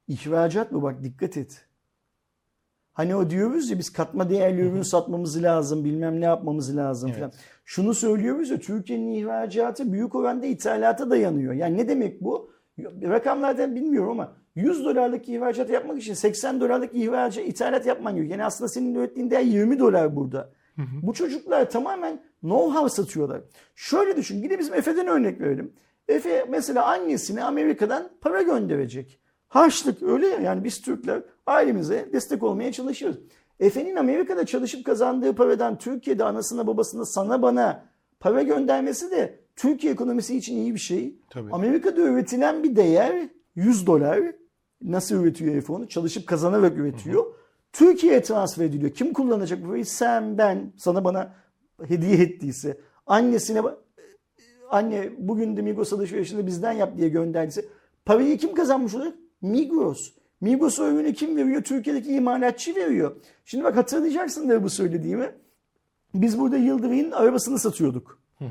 İhracat 0.08 0.72
mı 0.72 0.82
bak 0.84 1.04
dikkat 1.04 1.38
et. 1.38 1.64
Hani 2.94 3.16
o 3.16 3.30
diyoruz 3.30 3.70
ya 3.70 3.80
biz 3.80 3.94
katma 3.94 4.30
değerli 4.30 4.62
ürün 4.62 4.82
satmamız 4.82 5.44
lazım 5.44 5.86
bilmem 5.86 6.22
ne 6.22 6.26
yapmamız 6.26 6.78
lazım 6.78 7.10
Evet. 7.10 7.20
falan. 7.20 7.32
Şunu 7.66 7.94
söylüyoruz 7.94 8.50
ya 8.50 8.60
Türkiye'nin 8.60 9.14
ihracatı 9.14 9.92
büyük 9.94 10.16
oranda 10.16 10.46
ithalata 10.46 11.10
dayanıyor. 11.10 11.54
Yani 11.54 11.78
ne 11.78 11.88
demek 11.90 12.22
bu? 12.22 12.57
Rakamlardan 12.84 13.76
bilmiyorum 13.76 14.10
ama 14.10 14.34
100 14.56 14.86
dolarlık 14.86 15.30
ihracat 15.30 15.70
yapmak 15.70 16.02
için 16.02 16.14
80 16.14 16.62
dolarlık 16.62 16.94
ihracat, 16.94 17.48
ithalat 17.48 17.86
yapman 17.86 18.16
gerekiyor. 18.16 18.40
Yani 18.40 18.46
aslında 18.46 18.70
senin 18.70 18.96
ürettiğin 18.96 19.32
değer 19.32 19.42
20 19.42 19.80
dolar 19.80 20.16
burada. 20.16 20.50
Bu 21.02 21.14
çocuklar 21.14 21.70
tamamen 21.70 22.20
know-how 22.44 22.90
satıyorlar. 22.90 23.42
Şöyle 23.76 24.18
düşün. 24.18 24.42
Gide 24.42 24.60
bizim 24.60 24.74
Efe'den 24.74 25.08
örnek 25.08 25.42
verelim. 25.42 25.74
Efe 26.08 26.46
mesela 26.50 26.86
annesine 26.86 27.44
Amerika'dan 27.44 28.10
para 28.22 28.42
gönderecek. 28.42 29.20
Harçlık 29.48 30.04
öyle 30.04 30.28
ya 30.28 30.40
yani 30.40 30.64
biz 30.64 30.82
Türkler 30.82 31.22
ailemize 31.46 32.10
destek 32.14 32.44
olmaya 32.44 32.72
çalışıyoruz. 32.72 33.20
Efe'nin 33.60 33.96
Amerika'da 33.96 34.46
çalışıp 34.46 34.86
kazandığı 34.86 35.36
paradan 35.36 35.78
Türkiye'de 35.78 36.24
anasına 36.24 36.68
babasına 36.68 37.06
sana 37.06 37.42
bana 37.42 37.86
para 38.20 38.42
göndermesi 38.42 39.12
de 39.12 39.40
Türkiye 39.58 39.94
ekonomisi 39.94 40.38
için 40.38 40.58
iyi 40.58 40.74
bir 40.74 40.80
şey. 40.80 41.16
Tabii. 41.30 41.52
Amerika'da 41.52 42.02
üretilen 42.02 42.64
bir 42.64 42.76
değer 42.76 43.30
100 43.56 43.88
dolar. 43.88 44.20
Nasıl 44.82 45.16
üretiyor 45.16 45.56
Efe 45.56 45.74
onu? 45.74 45.88
Çalışıp 45.88 46.28
kazanarak 46.28 46.78
üretiyor. 46.78 47.26
Türkiye'ye 47.74 48.22
transfer 48.22 48.66
ediliyor. 48.66 48.92
Kim 48.92 49.14
kullanacak 49.14 49.64
bu 49.64 49.68
parayı? 49.68 49.86
Sen, 49.86 50.38
ben, 50.38 50.74
sana 50.78 51.06
bana 51.06 51.34
hediye 51.88 52.18
ettiyse, 52.18 52.78
annesine 53.08 53.62
anne 54.70 55.10
bugün 55.18 55.58
de 55.58 55.62
Migros 55.62 55.94
alışverişinde 55.94 56.48
bizden 56.48 56.72
yap 56.72 56.98
diye 56.98 57.10
gönderdiyse 57.10 57.66
parayı 58.06 58.38
kim 58.38 58.56
kazanmış 58.56 58.96
olacak? 58.96 59.14
Migros. 59.42 60.12
Migros 60.42 60.80
ürünü 60.80 61.14
kim 61.14 61.38
veriyor? 61.38 61.62
Türkiye'deki 61.64 62.14
imalatçı 62.14 62.76
veriyor. 62.76 63.16
Şimdi 63.46 63.64
bak 63.64 63.78
hatırlayacaksın 63.78 64.50
da 64.50 64.64
bu 64.64 64.70
söylediğimi. 64.70 65.32
Biz 66.14 66.40
burada 66.40 66.58
Yıldıray'ın 66.58 67.12
arabasını 67.12 67.60
satıyorduk. 67.60 68.20
Aa, 68.42 68.46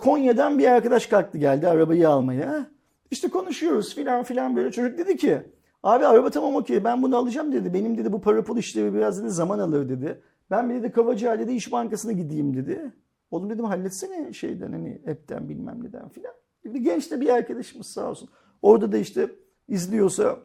Konya'dan 0.00 0.58
bir 0.58 0.66
arkadaş 0.66 1.06
kalktı 1.06 1.38
geldi 1.38 1.68
arabayı 1.68 2.08
almaya. 2.08 2.66
İşte 3.10 3.28
konuşuyoruz 3.28 3.94
filan 3.94 4.24
filan 4.24 4.56
böyle. 4.56 4.70
Çocuk 4.70 4.98
dedi 4.98 5.16
ki 5.16 5.42
abi 5.82 6.06
araba 6.06 6.30
tamam 6.30 6.56
okey 6.56 6.84
ben 6.84 7.02
bunu 7.02 7.16
alacağım 7.16 7.52
dedi. 7.52 7.74
Benim 7.74 7.98
dedi 7.98 8.12
bu 8.12 8.20
para 8.20 8.44
pul 8.44 8.58
işleri 8.58 8.94
biraz 8.94 9.22
dedi 9.22 9.30
zaman 9.30 9.58
alır 9.58 9.88
dedi. 9.88 10.20
Ben 10.50 10.70
bir 10.70 10.74
dedi 10.74 10.92
Kavacıhali'de 10.92 11.54
İş 11.54 11.72
Bankası'na 11.72 12.12
gideyim 12.12 12.56
dedi. 12.56 12.92
Oğlum 13.30 13.50
dedim 13.50 13.64
halletsene 13.64 14.32
şeyden 14.32 14.72
hani 14.72 15.02
app'ten 15.10 15.48
bilmem 15.48 15.84
neden 15.84 16.08
filan. 16.08 16.34
Bir 16.64 16.80
genç 16.80 17.10
de 17.10 17.20
bir 17.20 17.28
arkadaşımız 17.28 17.86
sağ 17.86 18.10
olsun. 18.10 18.28
Orada 18.62 18.92
da 18.92 18.96
işte 18.96 19.30
izliyorsa 19.68 20.38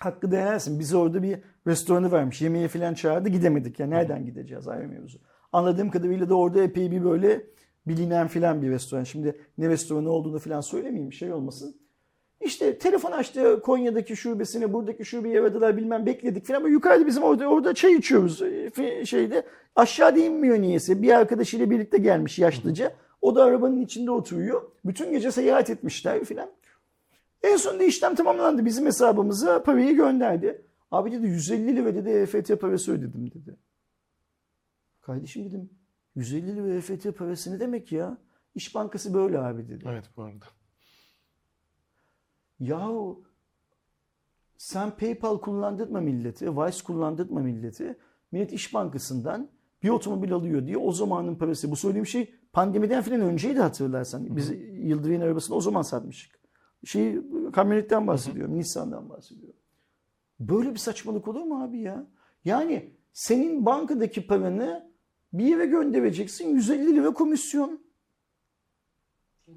hakkı 0.00 0.30
değersin. 0.30 0.78
Bizi 0.78 0.96
orada 0.96 1.22
bir 1.22 1.38
restoranı 1.66 2.12
vermiş. 2.12 2.42
Yemeğe 2.42 2.68
falan 2.68 2.94
çağırdı 2.94 3.28
gidemedik. 3.28 3.80
Ya 3.80 3.86
nereden 3.86 4.24
gideceğiz 4.24 4.68
ayrı 4.68 4.88
mevzu. 4.88 5.18
Anladığım 5.52 5.90
kadarıyla 5.90 6.28
da 6.28 6.34
orada 6.34 6.62
epey 6.62 6.90
bir 6.90 7.04
böyle 7.04 7.46
bilinen 7.86 8.28
filan 8.28 8.62
bir 8.62 8.70
restoran. 8.70 9.04
Şimdi 9.04 9.36
ne 9.58 9.68
restoranı 9.68 10.10
olduğunu 10.10 10.38
filan 10.38 10.60
söylemeyeyim 10.60 11.12
şey 11.12 11.32
olmasın. 11.32 11.76
İşte 12.40 12.78
telefon 12.78 13.12
açtı 13.12 13.60
Konya'daki 13.62 14.16
şubesine, 14.16 14.72
buradaki 14.72 15.04
şubeyi 15.04 15.40
aradılar 15.40 15.76
bilmem 15.76 16.06
bekledik 16.06 16.46
filan. 16.46 16.68
Yukarıda 16.68 17.06
bizim 17.06 17.22
orada 17.22 17.46
orada 17.46 17.74
çay 17.74 17.94
içiyoruz 17.94 18.42
e, 18.42 19.06
şeyde. 19.06 19.46
Aşağıda 19.76 20.18
inmiyor 20.18 20.58
niyeyse. 20.58 21.02
Bir 21.02 21.12
arkadaşıyla 21.12 21.70
birlikte 21.70 21.98
gelmiş 21.98 22.38
yaşlıca. 22.38 22.92
O 23.22 23.34
da 23.34 23.44
arabanın 23.44 23.80
içinde 23.80 24.10
oturuyor. 24.10 24.62
Bütün 24.84 25.12
gece 25.12 25.30
seyahat 25.30 25.70
etmişler 25.70 26.24
filan. 26.24 26.50
En 27.42 27.56
sonunda 27.56 27.84
işlem 27.84 28.14
tamamlandı. 28.14 28.64
Bizim 28.64 28.86
hesabımıza 28.86 29.62
parayı 29.62 29.96
gönderdi. 29.96 30.62
Abi 30.90 31.12
dedi 31.12 31.26
150 31.26 31.76
lira 31.76 31.94
dedi 31.94 32.08
EFT 32.08 32.60
parası 32.60 32.92
ödedim 32.92 33.30
dedi. 33.30 33.56
Kardeşim 35.00 35.44
dedim 35.44 35.70
150 36.14 36.56
lira 36.56 36.74
EFT 36.74 37.18
parası 37.18 37.54
ne 37.54 37.60
demek 37.60 37.92
ya? 37.92 38.18
İş 38.54 38.74
Bankası 38.74 39.14
böyle 39.14 39.38
abi 39.38 39.68
dedi. 39.68 39.84
Evet 39.88 40.04
bu 40.16 40.22
arada. 40.22 40.44
Yahu 42.60 43.24
sen 44.56 44.90
PayPal 44.96 45.40
kullandırtma 45.40 46.00
milleti, 46.00 46.46
Wise 46.46 46.84
kullandırtma 46.84 47.40
milleti. 47.40 47.98
Millet 48.32 48.52
İş 48.52 48.74
Bankası'ndan 48.74 49.50
bir 49.82 49.88
otomobil 49.88 50.32
alıyor 50.32 50.66
diye 50.66 50.76
o 50.76 50.92
zamanın 50.92 51.34
parası. 51.34 51.70
Bu 51.70 51.76
söylediğim 51.76 52.06
şey 52.06 52.34
pandemiden 52.52 53.02
falan 53.02 53.20
önceydi 53.20 53.60
hatırlarsan. 53.60 54.36
Biz 54.36 54.50
Yıldıray'ın 54.72 55.20
arabasını 55.20 55.56
o 55.56 55.60
zaman 55.60 55.82
satmıştık. 55.82 56.40
Şey, 56.84 57.18
kamyonetten 57.52 58.06
bahsediyorum, 58.06 58.58
Nissan'dan 58.58 59.10
bahsediyorum. 59.10 59.60
Böyle 60.40 60.70
bir 60.70 60.78
saçmalık 60.78 61.28
olur 61.28 61.42
mu 61.42 61.62
abi 61.62 61.80
ya? 61.80 62.06
Yani 62.44 62.94
senin 63.12 63.66
bankadaki 63.66 64.26
paranı 64.26 64.89
bir 65.32 65.44
yere 65.44 65.66
göndereceksin 65.66 66.48
150 66.48 66.96
lira 66.96 67.12
komisyon. 67.12 67.80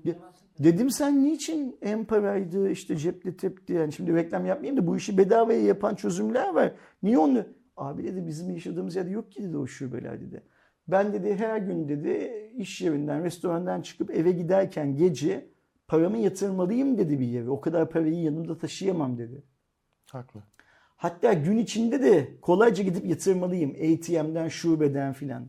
Ya- 0.04 0.16
Dedim 0.60 0.90
sen 0.92 1.24
niçin 1.24 1.78
en 1.82 2.06
paraydı 2.06 2.70
işte 2.70 2.98
cepli 2.98 3.38
tepti 3.38 3.74
yani 3.74 3.94
şimdi 3.94 4.14
reklam 4.14 4.46
yapmayayım 4.46 4.78
da 4.84 4.88
bu 4.88 4.98
işi 4.98 5.18
bedavaya 5.18 5.62
yapan 5.62 5.96
çözümler 5.96 6.54
var. 6.54 6.74
Niye 7.04 7.18
onu? 7.18 7.46
Abi 7.78 8.04
dedi 8.04 8.28
bizim 8.28 8.50
yaşadığımız 8.50 8.96
yerde 8.96 9.10
yok 9.10 9.32
ki 9.32 9.44
dedi 9.44 9.58
o 9.58 9.68
şubeler 9.68 10.22
dedi. 10.22 10.44
Ben 10.88 11.14
dedi 11.14 11.36
her 11.36 11.58
gün 11.58 11.88
dedi 11.90 12.32
iş 12.58 12.82
yerinden 12.82 13.24
restorandan 13.24 13.82
çıkıp 13.82 14.12
eve 14.12 14.32
giderken 14.32 14.96
gece 14.96 15.48
paramı 15.88 16.18
yatırmalıyım 16.18 16.98
dedi 16.98 17.20
bir 17.20 17.28
yere. 17.28 17.50
O 17.50 17.62
kadar 17.62 17.90
parayı 17.90 18.22
yanımda 18.22 18.58
taşıyamam 18.58 19.18
dedi. 19.18 19.44
Haklı. 20.12 20.44
Hatta 20.96 21.34
gün 21.34 21.58
içinde 21.58 22.02
de 22.04 22.28
kolayca 22.42 22.84
gidip 22.84 23.06
yatırmalıyım 23.06 23.70
ATM'den 23.72 24.48
şubeden 24.48 25.14
filan. 25.14 25.48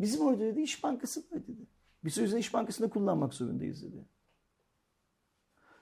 Bizim 0.00 0.26
orada 0.26 0.40
dedi 0.40 0.60
İş 0.60 0.84
Bankası 0.84 1.20
var 1.20 1.42
dedi. 1.48 1.66
Biz 2.04 2.18
o 2.18 2.22
yüzden 2.22 2.38
İş 2.38 2.54
Bankası'nda 2.54 2.90
kullanmak 2.90 3.34
zorundayız 3.34 3.82
dedi. 3.82 4.04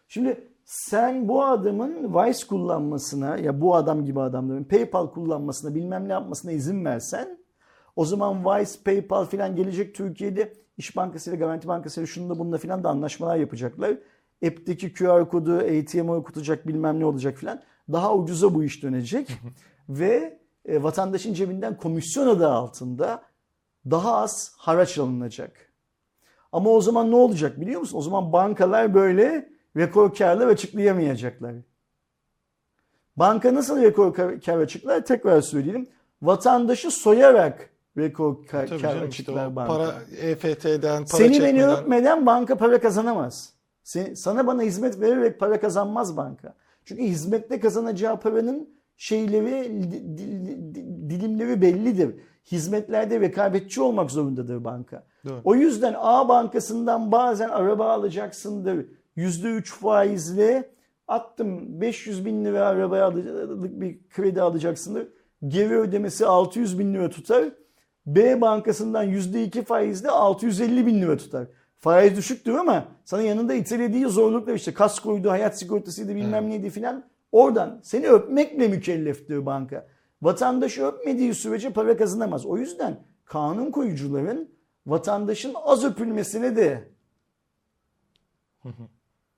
Şimdi 0.08 0.48
sen 0.64 1.28
bu 1.28 1.44
adamın 1.44 2.14
Vice 2.14 2.46
kullanmasına 2.46 3.36
ya 3.36 3.60
bu 3.60 3.74
adam 3.74 4.04
gibi 4.04 4.20
adamların 4.20 4.64
PayPal 4.64 5.10
kullanmasına 5.10 5.74
bilmem 5.74 6.08
ne 6.08 6.12
yapmasına 6.12 6.52
izin 6.52 6.84
versen 6.84 7.38
o 7.96 8.04
zaman 8.04 8.44
Vice, 8.44 8.72
PayPal 8.84 9.24
filan 9.24 9.56
gelecek 9.56 9.94
Türkiye'de 9.94 10.52
İş 10.76 10.96
Bankası 10.96 11.30
ile 11.30 11.36
Garanti 11.36 11.68
Bankası 11.68 12.00
ile 12.00 12.06
şununla 12.06 12.38
bununla 12.38 12.58
filan 12.58 12.84
da 12.84 12.88
anlaşmalar 12.88 13.36
yapacaklar. 13.36 13.98
App'teki 14.46 14.92
QR 14.92 15.28
kodu 15.28 15.56
ATM'e 15.56 16.12
okutacak 16.12 16.68
bilmem 16.68 17.00
ne 17.00 17.04
olacak 17.04 17.38
filan. 17.38 17.62
Daha 17.92 18.14
ucuza 18.14 18.54
bu 18.54 18.64
iş 18.64 18.82
dönecek. 18.82 19.28
Ve 19.88 20.38
e, 20.64 20.82
vatandaşın 20.82 21.34
cebinden 21.34 21.76
komisyon 21.76 22.26
adı 22.26 22.48
altında 22.48 23.22
daha 23.91 24.16
az 24.16 24.53
haraç 24.57 24.99
alınacak. 24.99 25.53
Ama 26.53 26.70
o 26.70 26.80
zaman 26.80 27.11
ne 27.11 27.16
olacak 27.16 27.61
biliyor 27.61 27.80
musun? 27.80 27.99
O 27.99 28.03
zaman 28.03 28.32
bankalar 28.32 28.95
böyle 28.95 29.49
rekor 29.76 30.14
karlar 30.14 30.47
açıklayamayacaklar. 30.49 31.55
Banka 33.16 33.55
nasıl 33.55 33.82
rekor 33.82 34.14
kar 34.14 34.41
kar 34.41 34.59
açıklar? 34.59 35.05
Tekrar 35.05 35.41
söyleyelim. 35.41 35.86
Vatandaşı 36.22 36.91
soyarak 36.91 37.70
rekor 37.97 38.47
kar, 38.47 38.66
Tabii 38.66 38.80
kar 38.82 38.91
canım 38.93 39.09
işte 39.09 39.22
açıklar 39.22 39.47
o 39.47 39.57
banka. 39.57 39.72
para 39.74 39.95
EFT'den 40.20 40.99
para 40.99 41.07
Seni 41.07 41.28
beni 41.30 41.39
çekmeden 41.39 41.70
öpmeden 41.70 42.26
banka 42.26 42.57
para 42.59 42.80
kazanamaz. 42.80 43.53
Sen- 43.82 44.14
Sana 44.14 44.47
bana 44.47 44.62
hizmet 44.62 45.01
vererek 45.01 45.41
para 45.41 45.61
kazanmaz 45.61 46.16
banka. 46.16 46.55
Çünkü 46.84 47.03
hizmette 47.03 47.61
kazanacağı 47.61 48.20
paranın 48.20 48.68
şeyleri, 48.97 49.82
di- 49.93 50.18
di- 50.18 50.74
di- 50.74 51.11
dilimleri 51.11 51.62
bellidir. 51.62 52.14
Hizmetlerde 52.53 53.20
rekabetçi 53.20 53.82
olmak 53.82 54.11
zorundadır 54.11 54.64
banka. 54.64 55.03
Doğru. 55.28 55.40
O 55.44 55.55
yüzden 55.55 55.94
A 55.99 56.28
bankasından 56.28 57.12
bazen 57.12 57.49
araba 57.49 57.90
alacaksındır. 57.90 58.86
%3 59.16 59.64
faizle 59.64 60.70
attım 61.09 61.80
500 61.80 62.24
bin 62.24 62.44
lira 62.44 62.66
arabaya 62.66 63.05
alacak 63.05 63.49
bir 63.80 63.99
kredi 64.11 64.42
alacaksındır. 64.42 65.09
Geri 65.49 65.78
ödemesi 65.78 66.26
600 66.26 66.78
bin 66.78 66.94
lira 66.94 67.11
tutar. 67.11 67.44
B 68.07 68.40
bankasından 68.40 69.07
%2 69.07 69.62
faizle 69.62 70.09
650 70.09 70.86
bin 70.86 71.03
lira 71.03 71.16
tutar. 71.16 71.46
Faiz 71.78 72.16
düşüktür 72.16 72.55
ama 72.55 72.84
sana 73.05 73.22
yanında 73.22 73.55
itelediği 73.55 74.07
zorluklar 74.07 74.55
işte 74.55 74.74
kaskoydu, 74.74 75.30
hayat 75.30 75.59
sigortasıydı 75.59 76.14
bilmem 76.14 76.51
neydi 76.51 76.70
filan. 76.70 77.05
Oradan 77.32 77.80
seni 77.82 78.09
öpmekle 78.09 78.68
mükelleftir 78.68 79.46
banka. 79.46 79.86
Vatandaşı 80.22 80.84
öpmediği 80.84 81.34
sürece 81.34 81.72
para 81.72 81.96
kazanamaz. 81.96 82.46
O 82.46 82.56
yüzden 82.56 83.00
kanun 83.24 83.70
koyucuların 83.70 84.50
vatandaşın 84.86 85.54
az 85.64 85.84
öpülmesine 85.84 86.56
de 86.56 86.88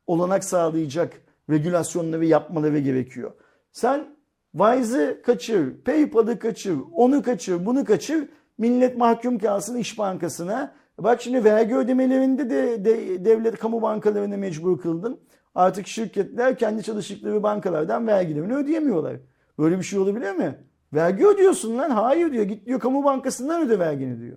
olanak 0.07 0.45
sağlayacak 0.45 1.23
regülasyonları 1.51 2.25
yapmaları 2.27 2.79
gerekiyor. 2.79 3.33
Sen 3.73 4.17
Wise'ı 4.53 5.23
kaçır, 5.23 5.81
PayPal'ı 5.85 6.39
kaçır, 6.39 6.79
onu 6.93 7.23
kaçır, 7.23 7.67
bunu 7.67 7.85
kaçır. 7.85 8.29
Millet 8.59 8.97
mahkum 8.97 9.39
kalsın 9.39 9.77
İş 9.77 9.99
Bankası'na. 9.99 10.75
Bak 10.99 11.23
şimdi 11.23 11.45
vergi 11.45 11.77
ödemelerinde 11.77 12.51
de, 12.51 12.85
de 12.85 13.25
devlet 13.25 13.59
kamu 13.59 13.83
bankalarına 13.83 14.37
mecbur 14.37 14.81
kıldın. 14.81 15.21
Artık 15.55 15.87
şirketler 15.87 16.59
kendi 16.59 16.83
çalıştıkları 16.83 17.43
bankalardan 17.43 18.07
vergilerini 18.07 18.55
ödeyemiyorlar. 18.55 19.17
Böyle 19.59 19.79
bir 19.79 19.83
şey 19.83 19.99
olabilir 19.99 20.33
mi? 20.33 20.59
Vergi 20.95 21.27
ödüyorsun 21.27 21.79
lan. 21.79 21.91
Hayır 21.91 22.33
diyor. 22.33 22.45
Git 22.45 22.67
diyor 22.67 22.81
kamu 22.81 23.05
bankasından 23.05 23.67
öde 23.67 23.79
vergini 23.79 24.21
diyor. 24.21 24.37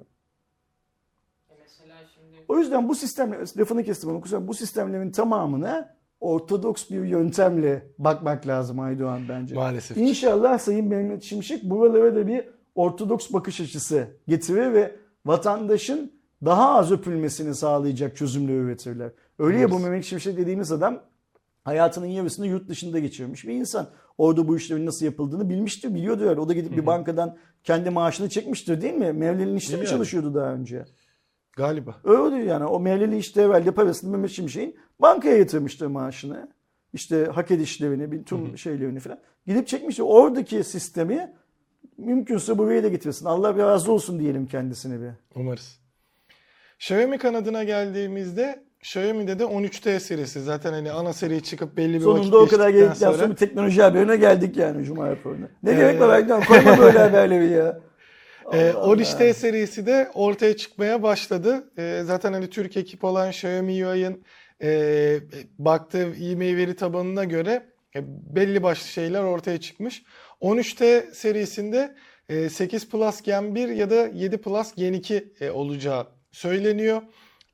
E 1.50 1.54
Mesela 1.62 1.96
şimdi 2.14 2.38
O 2.48 2.60
yüzden 2.60 2.90
bu 2.90 2.96
sistemle, 2.96 3.38
lafını 3.58 3.84
kestim 3.84 4.10
ama 4.10 4.22
kusura 4.22 4.48
bu 4.48 4.54
sistemlerin 4.54 5.12
tamamına 5.12 5.96
ortodoks 6.20 6.90
bir 6.90 7.04
yöntemle 7.04 7.88
bakmak 7.98 8.48
lazım 8.48 8.80
Aydoğan 8.80 9.22
bence. 9.30 9.56
maalesef. 9.56 9.98
İnşallah 9.98 10.60
Sayın 10.60 10.88
Mehmet 10.88 11.24
Şimşek 11.24 11.64
buralara 11.64 12.16
da 12.16 12.28
bir 12.28 12.46
ortodoks 12.76 13.34
bakış 13.34 13.62
açısı 13.62 14.08
getirir 14.28 14.74
ve 14.74 14.96
vatandaşın 15.26 16.12
daha 16.46 16.76
az 16.76 16.92
öpülmesini 16.92 17.56
sağlayacak 17.56 18.18
çözümler 18.18 18.54
üretirler. 18.54 19.12
Öyle 19.40 19.60
ya 19.60 19.72
bu 19.72 19.74
Evet. 19.76 19.84
Mehmet 19.84 20.06
Şimşek 20.06 20.38
dediğimiz 20.38 20.72
adam 20.72 21.02
hayatının 21.64 22.06
yarısını 22.06 22.48
yurt 22.48 22.70
dışında 22.70 23.00
geçirmiş 23.00 23.48
bir 23.48 23.54
insan. 23.54 23.88
Orada 24.18 24.48
bu 24.48 24.58
işlerin 24.58 24.86
nasıl 24.86 25.06
yapıldığını 25.06 25.50
bilmiştir, 25.50 25.94
biliyordur. 25.94 26.24
herhalde. 26.24 26.40
O 26.42 26.50
da 26.50 26.54
gidip 26.54 26.78
bir 26.78 26.86
bankadan 26.86 27.38
kendi 27.64 27.90
maaşını 27.90 28.30
çekmiştir 28.30 28.82
değil 28.82 28.94
mi? 28.94 29.14
Mevlel'in 29.14 29.56
işte 29.56 29.78
mi 29.78 29.86
çalışıyordu 29.86 30.36
daha 30.36 30.54
önce? 30.54 30.86
Galiba. 31.56 31.96
Öyle 32.04 32.36
yani 32.36 32.66
o 32.66 32.80
Mevleli 32.80 33.18
işte 33.18 33.42
evvelde 33.42 33.72
parasını 33.72 34.12
Mehmet 34.12 34.32
Şimşek'in 34.32 34.76
bankaya 35.00 35.38
yatırmıştır 35.38 35.88
maaşını. 35.88 36.52
İşte 36.94 37.26
hak 37.26 37.52
edişlerini, 37.52 38.12
bir 38.12 38.24
tüm 38.24 38.58
şeylerini 38.58 39.00
falan. 39.00 39.20
Gidip 39.48 39.68
çekmiştir. 39.68 40.04
Oradaki 40.08 40.64
sistemi 40.64 41.34
mümkünse 41.98 42.58
buraya 42.58 42.84
da 42.84 42.88
getirsin. 42.88 43.26
Allah 43.26 43.56
bir 43.56 43.62
razı 43.62 43.92
olsun 43.92 44.20
diyelim 44.20 44.48
kendisine 44.48 45.02
bir. 45.02 45.10
Umarız. 45.36 45.80
Xiaomi 46.80 47.18
kanadına 47.18 47.64
geldiğimizde 47.64 48.64
Xiaomi'de 48.84 49.40
de 49.40 49.44
13T 49.44 50.00
serisi 50.00 50.42
zaten 50.42 50.74
hani 50.74 50.92
ana 50.92 51.14
seri 51.14 51.44
çıkıp 51.44 51.78
belli 51.78 52.02
bir 52.02 52.06
vakit 52.06 52.24
Sonunda 52.24 52.38
o 52.38 52.48
kadar 52.48 52.70
geldikten 52.70 53.12
sonra 53.12 53.30
bir 53.30 53.36
teknoloji 53.36 53.82
haberine 53.82 54.16
geldik 54.18 54.58
yani 54.58 54.86
Cuma 54.86 55.10
raporuna. 55.10 55.48
Ne 55.64 55.72
Ee, 55.72 55.76
gerek 55.76 56.00
var 56.00 56.20
Erdoğan? 56.20 56.44
Koyma 56.44 56.78
böyle 56.80 57.00
haberleri 57.00 57.50
ya. 57.52 57.80
Ee, 58.54 58.72
Allah 58.72 58.80
Allah. 58.80 58.96
13T 58.96 59.34
serisi 59.34 59.86
de 59.86 60.12
ortaya 60.14 60.58
çıkmaya 60.58 61.04
başladı. 61.04 61.64
Ee, 61.78 62.02
zaten 62.06 62.34
hani 62.34 62.50
Türk 62.50 62.78
ekip 62.78 63.04
olan 63.04 63.30
Xiaomi 63.30 63.88
UI'ın 63.88 64.24
e, 64.62 65.20
baktığı 65.60 66.16
e-mail 66.16 66.58
veri 66.58 66.76
tabanına 66.76 67.24
göre 67.24 67.66
e, 67.96 68.00
belli 68.36 68.64
başlı 68.64 68.88
şeyler 68.88 69.24
ortaya 69.24 69.60
çıkmış. 69.62 70.04
13T 70.42 71.14
serisinde 71.14 71.96
e, 72.30 72.50
8 72.50 72.90
Plus 72.90 73.22
Gen 73.22 73.56
1 73.56 73.70
ya 73.70 73.90
da 73.90 74.08
7 74.08 74.38
Plus 74.38 74.76
Gen 74.76 74.94
2 74.94 75.34
e, 75.40 75.52
olacağı 75.52 76.08
söyleniyor. 76.32 77.02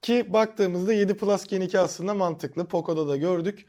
Ki 0.02 0.34
baktığımızda 0.34 0.94
7 0.94 1.18
Plus 1.18 1.48
Gen 1.48 1.62
2 1.62 1.80
aslında 1.80 2.14
mantıklı. 2.14 2.68
Poco'da 2.68 3.08
da 3.08 3.18
gördük. 3.18 3.66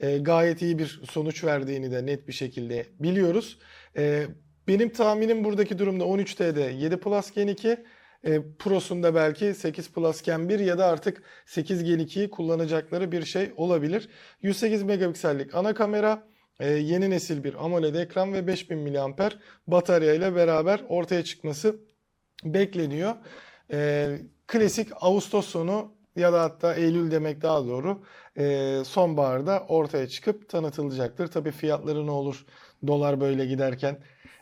E, 0.00 0.18
gayet 0.18 0.62
iyi 0.62 0.78
bir 0.78 1.00
sonuç 1.10 1.44
verdiğini 1.44 1.90
de 1.90 2.06
net 2.06 2.28
bir 2.28 2.32
şekilde 2.32 2.86
biliyoruz. 3.00 3.58
E, 3.96 4.26
benim 4.68 4.92
tahminim 4.92 5.44
buradaki 5.44 5.78
durumda 5.78 6.04
13T'de 6.04 6.60
7 6.60 6.96
Plus 6.96 7.30
Gen 7.30 7.46
2, 7.48 7.84
e, 8.24 8.40
Pro'sunda 8.58 9.14
belki 9.14 9.54
8 9.54 9.92
Plus 9.92 10.22
Gen 10.22 10.48
1 10.48 10.58
ya 10.58 10.78
da 10.78 10.86
artık 10.86 11.22
8 11.46 11.84
Gen 11.84 11.98
2'yi 11.98 12.30
kullanacakları 12.30 13.12
bir 13.12 13.24
şey 13.24 13.52
olabilir. 13.56 14.08
108 14.42 14.82
megapiksellik 14.82 15.54
ana 15.54 15.74
kamera, 15.74 16.28
e, 16.60 16.70
yeni 16.70 17.10
nesil 17.10 17.44
bir 17.44 17.64
AMOLED 17.64 17.94
ekran 17.94 18.32
ve 18.32 18.46
5000 18.46 18.78
mAh 18.78 19.30
batarya 19.66 20.14
ile 20.14 20.34
beraber 20.34 20.80
ortaya 20.88 21.24
çıkması 21.24 21.76
bekleniyor. 22.44 23.14
E, 23.74 24.18
klasik 24.46 24.88
Ağustos 25.00 25.46
sonu 25.46 25.92
ya 26.16 26.32
da 26.32 26.42
hatta 26.42 26.74
Eylül 26.74 27.10
demek 27.10 27.42
daha 27.42 27.66
doğru 27.66 28.02
e, 28.38 28.78
sonbaharda 28.84 29.64
ortaya 29.68 30.08
çıkıp 30.08 30.48
tanıtılacaktır. 30.48 31.26
Tabii 31.26 31.50
fiyatları 31.50 32.06
ne 32.06 32.10
olur 32.10 32.46
dolar 32.86 33.20
böyle 33.20 33.46
giderken 33.46 33.98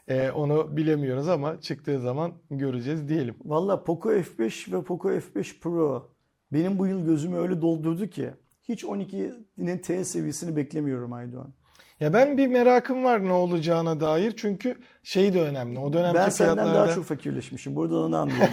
e, 0.09 0.31
onu 0.31 0.77
bilemiyoruz 0.77 1.29
ama 1.29 1.61
çıktığı 1.61 2.01
zaman 2.01 2.33
göreceğiz 2.51 3.09
diyelim. 3.09 3.35
Valla 3.45 3.85
Poco 3.85 4.13
F5 4.13 4.73
ve 4.73 4.85
Poco 4.85 5.11
F5 5.11 5.61
Pro 5.61 6.11
benim 6.53 6.79
bu 6.79 6.87
yıl 6.87 7.05
gözümü 7.05 7.39
öyle 7.39 7.63
doldurdu 7.63 8.07
ki 8.07 8.31
hiç 8.63 8.85
12'nin 8.85 9.79
T 9.79 10.05
seviyesini 10.05 10.57
beklemiyorum 10.57 11.13
Aydoğan. 11.13 11.55
Ya 12.03 12.13
ben 12.13 12.39
bir 12.39 12.47
merakım 12.47 13.05
var 13.05 13.25
ne 13.25 13.33
olacağına 13.33 14.01
dair 14.01 14.33
çünkü 14.37 14.77
şey 15.03 15.35
de 15.35 15.43
önemli. 15.43 15.79
O 15.79 15.93
dönemki 15.93 16.19
Ben 16.19 16.29
senden 16.29 16.55
fiyatlarda 16.55 16.79
daha 16.79 16.95
çok 16.95 17.05
fakirleşmişim. 17.05 17.77
Burada 17.77 17.97
onu 17.97 18.17
anlıyorum. 18.17 18.49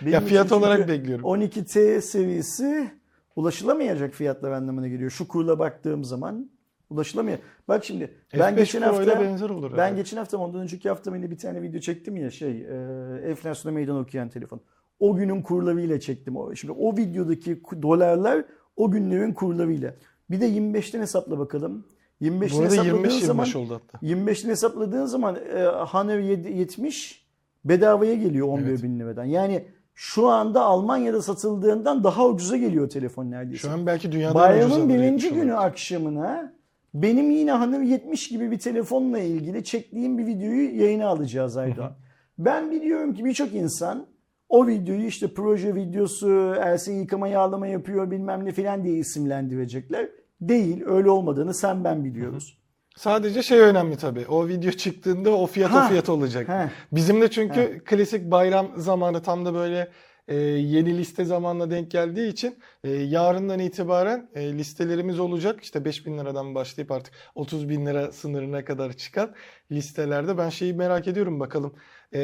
Yani 0.00 0.12
ya 0.12 0.20
fiyat 0.20 0.52
olarak 0.52 0.88
bekliyorum. 0.88 1.24
12T 1.24 2.00
seviyesi 2.00 2.90
ulaşılamayacak 3.36 4.14
fiyatlar 4.14 4.52
anlamına 4.52 4.88
geliyor. 4.88 5.10
Şu 5.10 5.28
kurla 5.28 5.58
baktığım 5.58 6.04
zaman 6.04 6.50
ulaşılamıyor. 6.90 7.38
Bak 7.68 7.84
şimdi 7.84 8.14
ben 8.32 8.54
F5 8.54 8.56
geçen 8.56 8.82
Pro 8.82 8.88
hafta 8.88 9.20
benzer 9.20 9.50
olur 9.50 9.72
ben 9.72 9.76
herhalde. 9.76 9.96
geçen 9.96 10.16
hafta 10.16 10.38
ondan 10.38 10.60
önceki 10.60 10.88
hafta 10.88 11.16
yine 11.16 11.30
bir 11.30 11.38
tane 11.38 11.62
video 11.62 11.80
çektim 11.80 12.16
ya 12.16 12.30
şey 12.30 12.50
e, 12.50 13.30
enflasyona 13.30 13.74
meydan 13.74 13.96
okuyan 13.96 14.28
telefon. 14.28 14.60
O 15.00 15.16
günün 15.16 15.42
kurlarıyla 15.42 16.00
çektim. 16.00 16.36
O. 16.36 16.54
Şimdi 16.54 16.72
o 16.72 16.96
videodaki 16.96 17.62
dolarlar 17.82 18.44
o 18.76 18.90
günlerin 18.90 19.32
kurlarıyla. 19.32 19.94
Bir 20.30 20.40
de 20.40 20.48
25'ten 20.48 21.00
hesapla 21.00 21.38
bakalım. 21.38 21.84
25'ten 22.22 22.58
Burada 22.58 22.70
hesapladığın 22.70 23.04
25-25 23.04 23.24
zaman 23.24 23.46
oldu 23.54 23.74
hatta. 23.74 24.06
25'ten 24.06 24.50
hesapladığın 24.50 25.06
zaman 25.06 25.36
e, 25.36 26.18
7 26.18 26.52
70 26.52 27.26
bedavaya 27.64 28.14
geliyor 28.14 28.48
11 28.48 28.68
Evet. 28.70 28.82
bin 28.82 29.00
liradan. 29.00 29.24
Yani 29.24 29.64
şu 29.94 30.28
anda 30.28 30.62
Almanya'da 30.62 31.22
satıldığından 31.22 32.04
daha 32.04 32.26
ucuza 32.28 32.56
geliyor 32.56 32.88
telefon 32.88 33.30
neredeyse. 33.30 33.58
Şu 33.58 33.70
an 33.70 33.86
belki 33.86 34.12
dünyadan 34.12 34.34
ucuza 34.34 34.48
Bayramın 34.48 34.88
birinci 34.88 35.28
günü 35.30 35.52
olabilir. 35.52 35.66
akşamına 35.66 36.52
benim 36.94 37.30
yine 37.30 37.52
Honor 37.52 37.80
70 37.80 38.28
gibi 38.28 38.50
bir 38.50 38.58
telefonla 38.58 39.18
ilgili 39.18 39.64
çektiğim 39.64 40.18
bir 40.18 40.26
videoyu 40.26 40.80
yayına 40.80 41.06
alacağız 41.08 41.56
Aydoğan. 41.56 41.92
Ben 42.38 42.70
biliyorum 42.70 43.14
ki 43.14 43.24
birçok 43.24 43.54
insan 43.54 44.06
o 44.48 44.66
videoyu 44.66 45.04
işte 45.06 45.34
proje 45.34 45.74
videosu, 45.74 46.54
Ersin 46.60 47.00
yıkama 47.00 47.28
yağlama 47.28 47.66
yapıyor 47.66 48.10
bilmem 48.10 48.44
ne 48.44 48.52
filan 48.52 48.84
diye 48.84 48.94
isimlendirecekler. 48.94 50.08
Değil 50.40 50.82
öyle 50.86 51.10
olmadığını 51.10 51.54
sen 51.54 51.84
ben 51.84 52.04
biliyoruz. 52.04 52.58
Sadece 52.96 53.42
şey 53.42 53.58
önemli 53.60 53.96
tabii. 53.96 54.26
O 54.28 54.48
video 54.48 54.70
çıktığında 54.70 55.30
o 55.30 55.46
fiyat 55.46 55.70
Ha. 55.70 55.84
o 55.84 55.88
fiyat 55.88 56.08
olacak. 56.08 56.48
Ha. 56.48 56.70
Bizim 56.92 57.20
de 57.20 57.30
çünkü 57.30 57.82
klasik 57.84 58.30
bayram 58.30 58.68
zamanı 58.76 59.22
tam 59.22 59.46
da 59.46 59.54
böyle 59.54 59.88
e, 60.28 60.36
yeni 60.36 60.98
liste 60.98 61.24
zamanla 61.24 61.70
denk 61.70 61.90
geldiği 61.90 62.28
için 62.28 62.58
e, 62.84 62.90
yarından 62.90 63.58
itibaren 63.58 64.30
e, 64.34 64.52
listelerimiz 64.52 65.18
olacak. 65.18 65.60
İşte 65.62 65.84
5000 65.84 66.18
liradan 66.18 66.54
başlayıp 66.54 66.92
artık 66.92 67.14
30 67.34 67.68
bin 67.68 67.86
lira 67.86 68.12
sınırına 68.12 68.64
kadar 68.64 68.92
çıkan 68.92 69.34
listelerde 69.72 70.38
ben 70.38 70.48
şeyi 70.48 70.74
merak 70.74 71.08
ediyorum 71.08 71.40
bakalım. 71.40 71.74
E, 72.14 72.20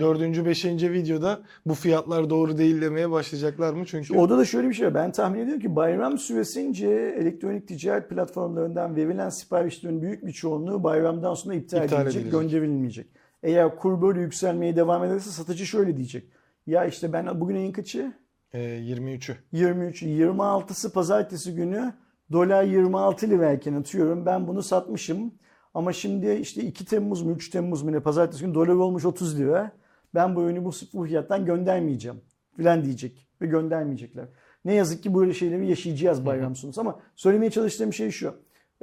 dördüncü, 0.00 0.46
beşinci 0.46 0.92
videoda 0.92 1.40
bu 1.66 1.74
fiyatlar 1.74 2.30
doğru 2.30 2.58
değil 2.58 2.80
demeye 2.82 3.10
başlayacaklar 3.10 3.72
mı? 3.74 3.86
Çünkü 3.86 4.14
Orada 4.14 4.38
da 4.38 4.44
şöyle 4.44 4.68
bir 4.68 4.74
şey 4.74 4.86
var. 4.86 4.94
Ben 4.94 5.12
tahmin 5.12 5.40
ediyorum 5.40 5.62
ki 5.62 5.76
bayram 5.76 6.18
süresince 6.18 6.88
elektronik 7.20 7.68
ticaret 7.68 8.10
platformlarından 8.10 8.96
verilen 8.96 9.28
siparişlerin 9.28 10.02
büyük 10.02 10.26
bir 10.26 10.32
çoğunluğu 10.32 10.84
bayramdan 10.84 11.34
sonra 11.34 11.54
iptal, 11.54 11.84
İptal 11.84 11.96
edilecek, 12.00 12.22
edilecek. 12.22 12.40
gönderilmeyecek. 12.40 13.06
Eğer 13.42 13.76
kur 13.76 14.02
böyle 14.02 14.20
yükselmeye 14.20 14.76
devam 14.76 15.04
ederse 15.04 15.30
satıcı 15.30 15.66
şöyle 15.66 15.96
diyecek. 15.96 16.24
Ya 16.66 16.84
işte 16.84 17.12
ben 17.12 17.40
bugün 17.40 17.56
ayın 17.56 17.72
kaçı? 17.72 18.12
e, 18.52 18.58
23'ü. 18.60 19.36
23, 19.52 20.02
26'sı 20.02 20.92
pazartesi 20.92 21.54
günü 21.54 21.92
dolar 22.32 22.62
26 22.64 23.30
lirayken 23.30 23.74
atıyorum 23.74 24.26
ben 24.26 24.48
bunu 24.48 24.62
satmışım. 24.62 25.34
Ama 25.74 25.92
şimdi 25.92 26.32
işte 26.32 26.62
2 26.62 26.84
Temmuz 26.84 27.22
mu 27.22 27.32
3 27.32 27.50
Temmuz 27.50 27.82
mu 27.82 27.92
ne 27.92 28.00
pazartesi 28.00 28.44
günü 28.44 28.54
dolar 28.54 28.68
olmuş 28.68 29.04
30 29.04 29.38
lira. 29.38 29.72
Ben 30.14 30.36
bu 30.36 30.42
ürünü 30.42 30.64
bu, 30.64 30.70
bu 30.92 31.04
fiyattan 31.04 31.44
göndermeyeceğim 31.44 32.20
filan 32.56 32.84
diyecek 32.84 33.28
ve 33.42 33.46
göndermeyecekler. 33.46 34.24
Ne 34.64 34.74
yazık 34.74 35.02
ki 35.02 35.14
böyle 35.14 35.34
şeyleri 35.34 35.68
yaşayacağız 35.68 36.26
bayram 36.26 36.56
sonrası 36.56 36.80
ama 36.80 37.00
söylemeye 37.16 37.50
çalıştığım 37.50 37.92
şey 37.92 38.10
şu. 38.10 38.34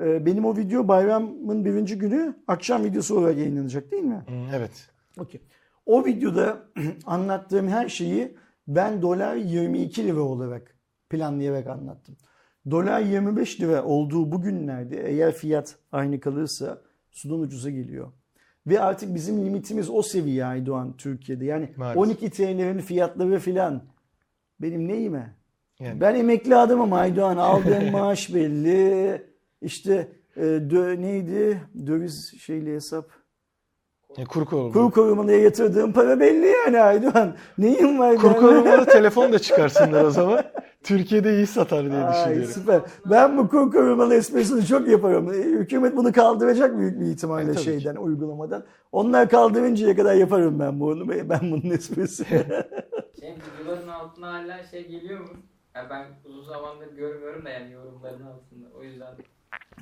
Ee, 0.01 0.25
Benim 0.25 0.45
o 0.45 0.57
video 0.57 0.87
bayramın 0.87 1.65
birinci 1.65 1.97
günü 1.97 2.35
akşam 2.47 2.83
videosu 2.83 3.19
olarak 3.19 3.37
yayınlanacak 3.37 3.91
değil 3.91 4.03
mi? 4.03 4.25
Evet. 4.55 4.89
Okey. 5.19 5.41
O 5.85 6.05
videoda 6.05 6.57
anlattığım 7.05 7.67
her 7.67 7.89
şeyi 7.89 8.35
ben 8.67 9.01
dolar 9.01 9.35
22 9.35 10.03
lira 10.03 10.21
olarak 10.21 10.75
planlayarak 11.09 11.67
anlattım. 11.67 12.17
Dolar 12.71 13.01
25 13.01 13.61
lira 13.61 13.83
olduğu 13.83 14.31
bu 14.31 14.41
günlerde 14.41 15.09
eğer 15.09 15.33
fiyat 15.33 15.75
aynı 15.91 16.19
kalırsa 16.19 16.81
sudan 17.11 17.39
ucuza 17.39 17.69
geliyor. 17.69 18.11
Ve 18.67 18.79
artık 18.79 19.15
bizim 19.15 19.45
limitimiz 19.45 19.89
o 19.89 20.01
seviye 20.01 20.45
Aydoğan 20.45 20.97
Türkiye'de. 20.97 21.45
Yani 21.45 21.69
Maalesef. 21.77 21.97
12 21.97 22.29
TL'lerin 22.29 22.79
fiyatları 22.79 23.39
filan 23.39 23.83
benim 24.61 24.87
neyime? 24.87 25.33
Yani. 25.79 26.01
Ben 26.01 26.15
emekli 26.15 26.55
adamım 26.55 26.93
Aydoğan. 26.93 27.37
Aldığım 27.37 27.91
maaş 27.91 28.33
belli. 28.33 29.21
İşte 29.61 30.07
e, 30.35 30.41
dö- 30.41 31.01
neydi? 31.01 31.61
Döviz 31.87 32.33
şeyli 32.39 32.73
hesap. 32.73 33.09
E, 34.17 34.23
kur 34.25 34.45
korumalı. 34.45 34.73
Kur 34.73 34.91
korumalıya 34.91 35.39
yatırdığım 35.39 35.93
para 35.93 36.19
belli 36.19 36.45
yani 36.47 36.81
Aydoğan. 36.81 37.35
Neyim 37.57 37.99
var 37.99 38.15
Kur 38.15 38.33
korumalı 38.33 38.85
telefon 38.91 39.33
da 39.33 39.39
çıkarsınlar 39.39 40.03
o 40.03 40.09
zaman. 40.11 40.43
Türkiye'de 40.83 41.33
iyi 41.35 41.47
satar 41.47 41.91
diye 41.91 42.03
Ay, 42.03 42.13
düşünüyorum. 42.13 42.53
süper. 42.53 42.81
Ben 43.05 43.37
bu 43.37 43.47
kur 43.49 43.71
korumalı 43.71 44.15
esprisini 44.15 44.65
çok 44.65 44.87
yaparım. 44.87 45.33
E, 45.33 45.35
Hükümet 45.37 45.95
bunu 45.95 46.11
kaldıracak 46.13 46.77
büyük 46.77 46.99
bir 46.99 47.05
ihtimalle 47.05 47.51
E, 47.51 47.55
şeyden, 47.57 47.95
uygulamadan. 47.95 48.63
Onlar 48.91 49.29
kaldırıncaya 49.29 49.95
kadar 49.95 50.13
yaparım 50.15 50.59
ben 50.59 50.79
bunu. 50.79 51.09
Ben 51.09 51.39
bunun 51.41 51.69
esprisini. 51.71 52.27
Senin 53.19 53.35
videoların 53.35 53.87
altına 53.87 54.33
hala 54.33 54.63
şey 54.63 54.87
geliyor 54.87 55.19
mu? 55.19 55.27
Ya 55.75 55.87
ben 55.89 56.05
uzun 56.25 56.43
zamandır 56.43 56.95
görmüyorum 56.95 57.45
da 57.45 57.49
yani 57.49 57.71
yorumların 57.71 58.21
altında. 58.25 58.67
O 58.79 58.83
yüzden 58.83 59.07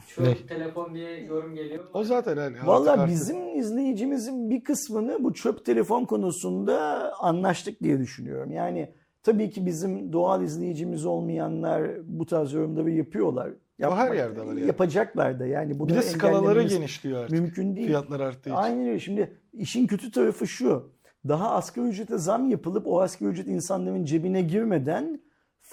şu 0.07 0.23
Ne? 0.23 0.35
telefon 0.47 0.93
diye 0.95 1.23
yorum 1.23 1.55
geliyor? 1.55 1.83
O 1.93 2.03
zaten 2.03 2.37
hani 2.37 2.57
Valla 2.65 2.91
artık- 2.91 3.07
bizim 3.15 3.59
izleyicimizin 3.59 4.49
bir 4.49 4.63
kısmını 4.63 5.23
bu 5.23 5.33
çöp 5.33 5.65
telefon 5.65 6.05
konusunda 6.05 7.11
anlaştık 7.19 7.79
diye 7.83 7.99
düşünüyorum. 7.99 8.51
Yani 8.51 8.89
tabii 9.23 9.49
ki 9.49 9.65
bizim 9.65 10.13
doğal 10.13 10.43
izleyicimiz 10.43 11.05
olmayanlar 11.05 11.91
bu 12.03 12.25
tarz 12.25 12.53
yorumları 12.53 12.91
yapıyorlar. 12.91 13.49
O 13.87 13.95
her 13.95 14.13
yerde 14.13 14.39
var 14.39 14.45
yani. 14.45 14.65
Yapacaklar 14.67 15.39
da 15.39 15.45
yani 15.45 15.79
bunu 15.79 15.89
Bir 15.89 15.95
de 15.95 16.01
skalaları 16.01 16.61
genişliyor 16.63 17.23
artık. 17.23 17.39
Mümkün 17.39 17.75
değil. 17.75 17.87
Fiyatlar 17.87 18.19
arttığı 18.19 18.49
için. 18.49 18.57
Aynen 18.57 18.87
öyle. 18.87 18.99
Şimdi 18.99 19.37
işin 19.53 19.87
kötü 19.87 20.11
tarafı 20.11 20.47
şu. 20.47 20.93
Daha 21.27 21.51
asgari 21.51 21.87
ücrete 21.87 22.17
zam 22.17 22.49
yapılıp 22.49 22.87
o 22.87 23.01
asgari 23.01 23.29
ücret 23.29 23.47
insanların 23.47 24.05
cebine 24.05 24.41
girmeden 24.41 25.19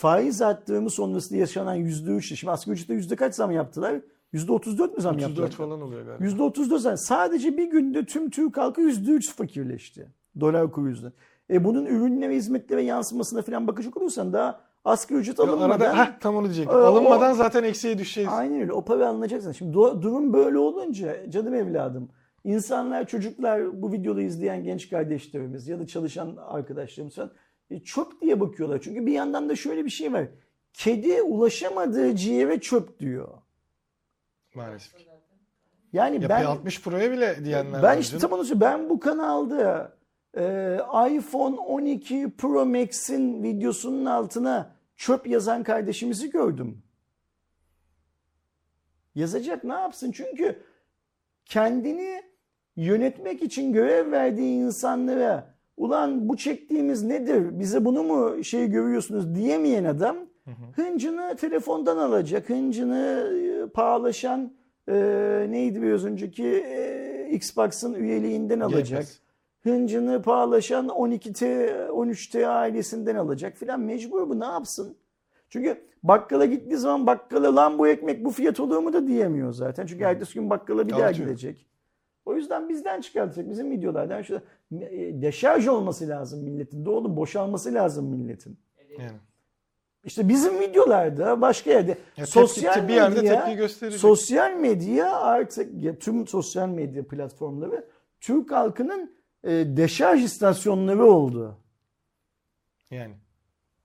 faiz 0.04 0.42
arttırımı 0.42 0.90
sonrasında 0.90 1.38
yaşanan 1.38 1.76
%3. 1.78 2.20
Şimdi 2.36 2.50
asgari 2.50 2.74
ücrete 2.74 2.94
yüzde 2.94 3.16
kaç 3.16 3.34
zam 3.34 3.50
yaptılar? 3.50 3.94
%34 4.34 4.94
mü 4.96 5.00
zam 5.00 5.14
34 5.16 5.20
yaptılar? 5.20 5.50
falan 5.50 5.80
oluyor 5.80 6.06
galiba. 6.06 6.24
%34 6.24 6.78
zam. 6.78 6.96
Sadece 6.96 7.56
bir 7.56 7.70
günde 7.70 8.04
tüm 8.04 8.30
Türk 8.30 8.56
halkı 8.56 8.80
%3 8.80 9.32
fakirleşti. 9.32 10.08
Dolar 10.40 10.72
kuru 10.72 10.88
yüzünden. 10.88 11.12
E 11.50 11.64
bunun 11.64 11.86
ürünlere, 11.86 12.36
hizmetlere 12.36 12.82
yansımasına 12.82 13.42
falan 13.42 13.66
bakacak 13.66 13.96
olursan 13.96 14.32
daha 14.32 14.60
asgari 14.84 15.18
ücret 15.18 15.40
alınmadan... 15.40 15.70
Arada, 15.70 16.04
heh, 16.04 16.18
tam 16.20 16.36
onu 16.36 16.44
diyecektim. 16.44 16.76
O- 16.76 16.80
Alınmadan 16.80 17.32
zaten 17.32 17.64
eksiye 17.64 17.98
düşeceğiz. 17.98 18.30
Aynen 18.32 18.60
öyle. 18.60 18.72
O 18.72 18.84
para 18.84 19.08
alınacaksın. 19.08 19.52
Şimdi 19.52 19.76
du- 19.76 20.02
durum 20.02 20.32
böyle 20.32 20.58
olunca 20.58 21.30
canım 21.30 21.54
evladım. 21.54 22.08
insanlar, 22.44 23.06
çocuklar 23.06 23.82
bu 23.82 23.92
videoyu 23.92 24.20
izleyen 24.20 24.64
genç 24.64 24.90
kardeşlerimiz 24.90 25.68
ya 25.68 25.78
da 25.78 25.86
çalışan 25.86 26.36
arkadaşlarımız 26.48 27.14
falan 27.14 27.28
e, 27.28 27.32
çöp 27.84 28.20
diye 28.20 28.40
bakıyorlar. 28.40 28.80
Çünkü 28.82 29.06
bir 29.06 29.12
yandan 29.12 29.48
da 29.48 29.56
şöyle 29.56 29.84
bir 29.84 29.90
şey 29.90 30.12
var. 30.12 30.26
Kedi 30.72 31.22
ulaşamadığı 31.22 32.16
ciğere 32.16 32.60
çöp 32.60 32.98
diyor. 33.00 33.28
Maalesef. 34.54 34.92
Yani 35.92 36.22
Ya 36.22 36.28
ben 36.28 36.44
P60 36.44 36.82
Pro'ya 36.82 37.12
bile 37.12 37.44
diyenler 37.44 37.82
ben 37.82 37.98
işte 37.98 38.18
tam 38.18 38.32
onu. 38.32 38.60
Ben 38.60 38.90
bu 38.90 39.00
kanalda 39.00 39.96
e, 40.36 40.42
iPhone 41.10 41.56
12 41.56 42.30
Pro 42.38 42.66
Max'in 42.66 43.42
videosunun 43.42 44.04
altına 44.04 44.76
çöp 44.96 45.26
yazan 45.26 45.62
kardeşimizi 45.62 46.30
gördüm. 46.30 46.82
Yazacak 49.14 49.64
ne 49.64 49.72
yapsın? 49.72 50.12
Çünkü 50.12 50.62
kendini 51.44 52.22
yönetmek 52.76 53.42
için 53.42 53.72
görev 53.72 54.12
verdiği 54.12 54.54
insanlara 54.54 55.49
ulan 55.80 56.28
bu 56.28 56.36
çektiğimiz 56.36 57.02
nedir? 57.02 57.58
Bize 57.58 57.84
bunu 57.84 58.02
mu 58.02 58.44
şey 58.44 58.66
görüyorsunuz 58.66 59.34
diyemeyen 59.34 59.84
adam 59.84 60.16
hıncını 60.76 61.36
telefondan 61.36 61.96
alacak. 61.96 62.50
Hıncını 62.50 63.30
e, 63.66 63.66
pahalaşan 63.68 64.52
e, 64.88 64.94
neydi 65.48 65.82
biraz 65.82 66.04
önceki 66.04 66.46
e, 66.46 67.28
Xbox'ın 67.30 67.94
üyeliğinden 67.94 68.60
alacak. 68.60 69.00
Yetmez. 69.00 69.20
Hıncını 69.60 70.22
pahalaşan 70.22 70.88
12T, 70.88 71.66
13T 71.88 72.46
ailesinden 72.46 73.16
alacak 73.16 73.56
filan. 73.56 73.80
Mecbur 73.80 74.28
bu 74.28 74.40
ne 74.40 74.44
yapsın? 74.44 74.96
Çünkü 75.48 75.80
bakkala 76.02 76.44
gittiği 76.44 76.76
zaman 76.76 77.06
bakkala 77.06 77.56
lan 77.56 77.78
bu 77.78 77.88
ekmek 77.88 78.24
bu 78.24 78.30
fiyat 78.30 78.60
olur 78.60 78.78
mu 78.78 78.92
da 78.92 79.06
diyemiyor 79.06 79.52
zaten. 79.52 79.86
Çünkü 79.86 80.04
ertesi 80.04 80.34
gün 80.34 80.50
bakkala 80.50 80.86
bir 80.86 80.92
daha 80.92 81.10
gidecek. 81.12 81.66
O 82.30 82.36
yüzden 82.36 82.68
bizden 82.68 83.00
çıkartacak. 83.00 83.50
Bizim 83.50 83.70
videolardan 83.70 84.22
şu 84.22 84.34
e, 84.34 85.22
deşarj 85.22 85.68
olması 85.68 86.08
lazım 86.08 86.42
milletin. 86.44 86.84
Doğru 86.84 87.16
boşalması 87.16 87.74
lazım 87.74 88.06
milletin. 88.06 88.58
Yani. 88.98 89.16
İşte 90.04 90.28
bizim 90.28 90.60
videolarda 90.60 91.40
başka 91.40 91.70
yerde 91.70 91.98
Ya 92.16 92.26
sosyal 92.26 92.72
tepki- 92.74 92.88
bir 92.88 92.94
yerde 92.94 93.20
medya, 93.20 93.44
tepki 93.44 93.56
gösterecek. 93.56 94.00
sosyal 94.00 94.56
medya 94.56 95.16
artık 95.20 95.82
ya 95.82 95.98
tüm 95.98 96.26
sosyal 96.26 96.68
medya 96.68 97.06
platformları 97.06 97.86
Türk 98.20 98.52
halkının 98.52 99.12
e, 99.44 99.50
deşarj 99.50 100.24
istasyonları 100.24 101.04
oldu. 101.06 101.56
yani. 102.90 103.14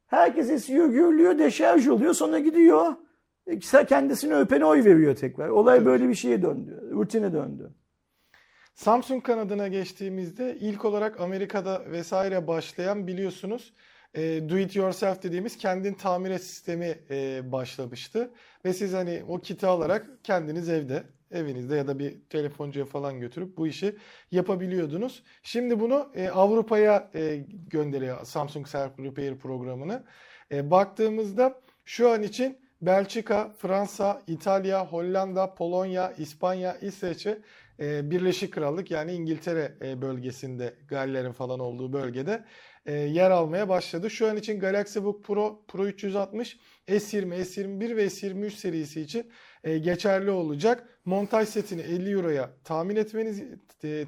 Herkes 0.07 0.49
esiyor, 0.49 0.87
gürlüyor, 0.87 1.39
deşarj 1.39 1.87
oluyor. 1.87 2.13
Sonra 2.13 2.39
gidiyor. 2.39 2.93
e, 3.47 3.59
Kendisini 3.59 4.35
öpene 4.35 4.65
oy 4.65 4.83
veriyor 4.85 5.15
tekrar. 5.15 5.49
Olay 5.49 5.85
böyle 5.85 6.09
bir 6.09 6.15
şeye 6.15 6.41
döndü. 6.41 6.89
Rutine 6.91 7.33
döndü. 7.33 7.71
Samsung 8.75 9.23
kanadına 9.23 9.67
geçtiğimizde 9.67 10.57
ilk 10.59 10.85
olarak 10.85 11.21
Amerika'da 11.21 11.91
vesaire 11.91 12.47
başlayan 12.47 13.07
biliyorsunuz 13.07 13.73
e, 14.13 14.49
do 14.49 14.57
it 14.57 14.75
yourself 14.75 15.23
dediğimiz 15.23 15.57
kendin 15.57 15.93
tamir 15.93 16.31
et 16.31 16.43
sistemi 16.43 16.99
e, 17.09 17.51
başlamıştı. 17.51 18.31
Ve 18.65 18.73
siz 18.73 18.93
hani 18.93 19.23
o 19.27 19.39
kiti 19.39 19.67
alarak 19.67 20.07
kendiniz 20.23 20.69
evde, 20.69 21.03
evinizde 21.31 21.75
ya 21.75 21.87
da 21.87 21.99
bir 21.99 22.21
telefoncuya 22.29 22.85
falan 22.85 23.19
götürüp 23.19 23.57
bu 23.57 23.67
işi 23.67 23.95
yapabiliyordunuz. 24.31 25.23
Şimdi 25.43 25.79
bunu 25.79 26.11
e, 26.15 26.29
Avrupa'ya 26.29 27.09
e, 27.15 27.45
gönderiyor 27.69 28.25
Samsung 28.25 28.67
Self 28.67 28.99
Repair 28.99 29.37
programını. 29.37 30.03
E, 30.51 30.71
baktığımızda 30.71 31.61
şu 31.85 32.09
an 32.09 32.23
için 32.23 32.57
Belçika, 32.81 33.53
Fransa, 33.57 34.21
İtalya, 34.27 34.85
Hollanda, 34.85 35.55
Polonya, 35.55 36.11
İspanya, 36.11 36.77
İsveç'e 36.77 37.41
e, 37.79 38.11
Birleşik 38.11 38.53
Krallık 38.53 38.91
yani 38.91 39.13
İngiltere 39.13 39.75
e, 39.81 40.01
bölgesinde 40.01 40.73
Galler'in 40.87 41.31
falan 41.31 41.59
olduğu 41.59 41.93
bölgede 41.93 42.45
e, 42.85 42.93
yer 42.93 43.31
almaya 43.31 43.69
başladı. 43.69 44.09
Şu 44.09 44.27
an 44.29 44.37
için 44.37 44.59
Galaxy 44.59 44.99
Book 44.99 45.23
Pro, 45.23 45.65
Pro 45.67 45.87
360, 45.87 46.57
S20, 46.87 47.35
S21 47.35 47.95
ve 47.95 48.05
S23 48.05 48.49
serisi 48.49 49.01
için 49.01 49.31
e, 49.63 49.77
geçerli 49.77 50.31
olacak. 50.31 50.89
Montaj 51.05 51.49
setini 51.49 51.81
50 51.81 52.11
Euro'ya 52.11 52.49
tahmin 52.63 52.95
etmeniz, 52.95 53.43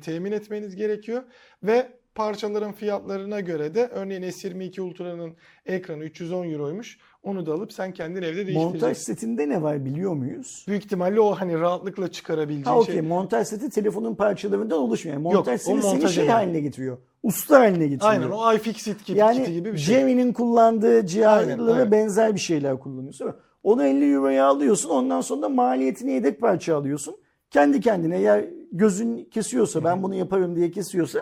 temin 0.01 0.31
etmeniz 0.31 0.75
gerekiyor 0.75 1.23
ve 1.63 1.91
parçaların 2.17 2.71
fiyatlarına 2.71 3.39
göre 3.39 3.75
de 3.75 3.87
örneğin 3.87 4.21
S22 4.21 4.81
Ultra'nın 4.81 5.33
ekranı 5.65 6.03
310 6.03 6.51
Euro'ymuş. 6.51 6.97
Onu 7.23 7.45
da 7.45 7.53
alıp 7.53 7.73
sen 7.73 7.91
kendin 7.93 8.21
evde 8.21 8.35
değiştireceksin. 8.35 8.71
Montaj 8.73 8.97
setinde 8.97 9.49
ne 9.49 9.61
var 9.61 9.85
biliyor 9.85 10.13
muyuz? 10.13 10.65
Büyük 10.67 10.85
ihtimalle 10.85 11.19
o 11.19 11.35
hani 11.35 11.59
rahatlıkla 11.59 12.11
çıkarabileceğin 12.11 12.63
Ha 12.63 12.79
okey 12.79 12.95
şey. 12.95 13.01
montaj 13.01 13.47
seti 13.47 13.69
telefonun 13.69 14.15
parçalarından 14.15 14.79
oluşmuyor. 14.79 15.17
Yani 15.17 15.23
montaj 15.23 15.53
o 15.55 15.57
seti 15.57 15.63
seni 15.63 15.93
montaj 15.93 16.15
şey 16.15 16.23
evi. 16.23 16.31
haline 16.31 16.59
getiriyor. 16.59 16.97
Usta 17.23 17.59
haline 17.59 17.87
getiriyor. 17.87 18.11
Aynen 18.11 18.29
o 18.29 18.53
iFixit 18.53 19.03
kit, 19.03 19.17
yani 19.17 19.37
kiti 19.37 19.53
gibi 19.53 19.73
bir 19.73 19.77
şey. 19.77 19.95
Jerry'nin 19.95 20.33
kullandığı 20.33 21.05
cihazlara 21.05 21.91
benzer 21.91 22.35
bir 22.35 22.39
şeyler 22.39 22.79
kullanıyorsun. 22.79 23.35
Onu 23.63 23.83
50 23.83 24.13
euroya 24.13 24.45
alıyorsun. 24.45 24.89
Ondan 24.89 25.21
sonra 25.21 25.41
da 25.41 25.49
maliyetini 25.49 26.11
yedek 26.11 26.41
parça 26.41 26.77
alıyorsun. 26.77 27.15
Kendi 27.51 27.81
kendine 27.81 28.17
eğer 28.17 28.45
gözün 28.71 29.23
kesiyorsa 29.31 29.83
ben 29.83 30.03
bunu 30.03 30.15
yaparım 30.15 30.55
diye 30.55 30.71
kesiyorsa 30.71 31.19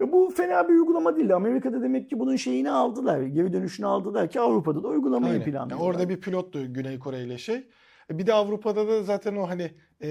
e 0.00 0.12
bu 0.12 0.30
fena 0.36 0.68
bir 0.68 0.72
uygulama 0.74 1.16
değil. 1.16 1.34
Amerika'da 1.36 1.82
demek 1.82 2.10
ki 2.10 2.18
bunun 2.18 2.36
şeyini 2.36 2.70
aldılar. 2.70 3.20
Geri 3.22 3.52
dönüşünü 3.52 3.86
aldılar 3.86 4.30
ki 4.30 4.40
Avrupa'da 4.40 4.82
da 4.82 4.88
uygulamayı 4.88 5.32
Aynen. 5.32 5.44
planlıyorlar. 5.44 5.76
Yani 5.76 5.82
orada 5.96 6.08
bir 6.08 6.20
pilottu 6.20 6.72
Güney 6.72 6.98
Kore 6.98 7.20
ile 7.24 7.38
şey. 7.38 7.68
E, 8.10 8.18
Bir 8.18 8.26
de 8.26 8.32
Avrupa'da 8.32 8.88
da 8.88 9.02
zaten 9.02 9.36
o 9.36 9.48
hani 9.48 9.70
e, 10.00 10.10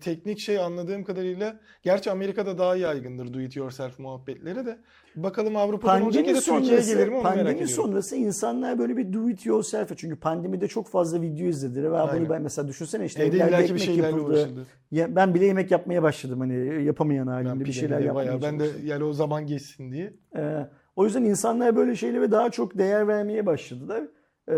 teknik 0.00 0.38
şey 0.38 0.58
anladığım 0.58 1.04
kadarıyla 1.04 1.60
gerçi 1.82 2.10
Amerika'da 2.10 2.58
daha 2.58 2.76
yaygındır 2.76 3.34
do 3.34 3.40
it 3.40 3.56
yourself 3.56 3.98
muhabbetleri 3.98 4.66
de. 4.66 4.78
Bakalım 5.22 5.56
Avrupa'da 5.56 6.04
olacak 6.04 6.26
ya 6.26 6.34
da 6.34 6.40
Türkiye'ye 6.40 6.80
gelir 6.80 7.08
mi 7.08 7.14
onu 7.14 7.22
merak 7.22 7.22
pandemi 7.36 7.48
ediyorum. 7.50 7.74
sonrası 7.74 8.16
insanlar 8.16 8.78
böyle 8.78 8.96
bir 8.96 9.12
do 9.12 9.30
it 9.30 9.46
yourself 9.46 9.92
çünkü 9.96 10.16
pandemide 10.16 10.68
çok 10.68 10.88
fazla 10.88 11.22
video 11.22 11.46
izlediler 11.46 11.84
ve 11.84 11.90
bunu 11.90 12.00
Aynen. 12.10 12.30
ben 12.30 12.42
mesela 12.42 12.68
düşünsene 12.68 13.04
işte 13.04 13.24
Evde 13.24 13.36
evlerde 13.36 13.74
bir 13.74 13.78
şeylerle 13.78 14.06
yapıldı. 14.06 14.24
uğraşıldı. 14.24 14.66
Ya 14.90 15.16
ben 15.16 15.34
bile 15.34 15.44
yemek 15.46 15.70
yapmaya 15.70 16.02
başladım 16.02 16.40
hani 16.40 16.84
yapamayan 16.84 17.26
halimde 17.26 17.64
bir 17.64 17.72
şeyler 17.72 18.00
yapmaya 18.00 18.14
bayağı 18.26 18.42
ben 18.42 18.60
de 18.60 18.66
yani 18.84 19.04
o 19.04 19.12
zaman 19.12 19.46
geçsin 19.46 19.92
diye. 19.92 20.12
Ee, 20.36 20.66
o 20.96 21.04
yüzden 21.04 21.24
insanlar 21.24 21.76
böyle 21.76 21.96
şeylere 21.96 22.30
daha 22.30 22.50
çok 22.50 22.78
değer 22.78 23.08
vermeye 23.08 23.46
başladılar. 23.46 24.02
Ee, 24.48 24.52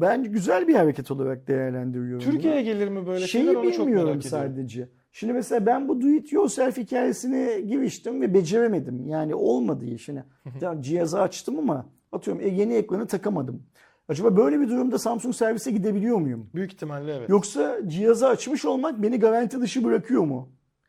ben 0.00 0.24
güzel 0.24 0.68
bir 0.68 0.74
hareket 0.74 1.10
olarak 1.10 1.48
değerlendiriyorum. 1.48 2.26
bunu. 2.26 2.32
Türkiye'ye 2.34 2.62
gelir 2.62 2.88
mi 2.88 3.06
böyle 3.06 3.26
Şeyi 3.26 3.44
şeyler 3.44 3.54
onu 3.54 3.64
çok 3.72 3.78
merak 3.78 3.86
bilmiyorum 3.86 4.18
ediyorum. 4.18 4.22
sadece. 4.22 4.88
Şimdi 5.12 5.32
mesela 5.32 5.66
ben 5.66 5.88
bu 5.88 6.00
do 6.00 6.08
it 6.08 6.32
yourself 6.32 6.76
hikayesine 6.76 7.60
giriştim 7.60 8.20
ve 8.20 8.34
beceremedim. 8.34 9.08
Yani 9.08 9.34
olmadı 9.34 9.84
işine. 9.84 10.24
Tamam, 10.60 10.80
cihazı 10.80 11.20
açtım 11.20 11.58
ama 11.58 11.86
atıyorum 12.12 12.46
yeni 12.46 12.74
ekranı 12.74 13.06
takamadım. 13.06 13.62
Acaba 14.08 14.36
böyle 14.36 14.60
bir 14.60 14.68
durumda 14.68 14.98
Samsung 14.98 15.34
servise 15.34 15.70
gidebiliyor 15.70 16.16
muyum? 16.16 16.50
Büyük 16.54 16.72
ihtimalle 16.72 17.14
evet. 17.14 17.28
Yoksa 17.28 17.78
cihazı 17.86 18.28
açmış 18.28 18.64
olmak 18.64 19.02
beni 19.02 19.18
garanti 19.18 19.60
dışı 19.60 19.84
bırakıyor 19.84 20.22
mu? 20.22 20.48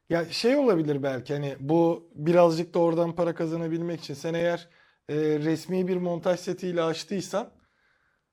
Ya 0.09 0.25
şey 0.25 0.55
olabilir 0.55 1.03
belki 1.03 1.33
hani 1.33 1.55
bu 1.59 2.09
birazcık 2.15 2.73
da 2.73 2.79
oradan 2.79 3.15
para 3.15 3.35
kazanabilmek 3.35 3.99
için 3.99 4.13
sen 4.13 4.33
eğer 4.33 4.69
e, 5.09 5.15
resmi 5.15 5.87
bir 5.87 5.97
montaj 5.97 6.39
setiyle 6.39 6.83
açtıysan 6.83 7.49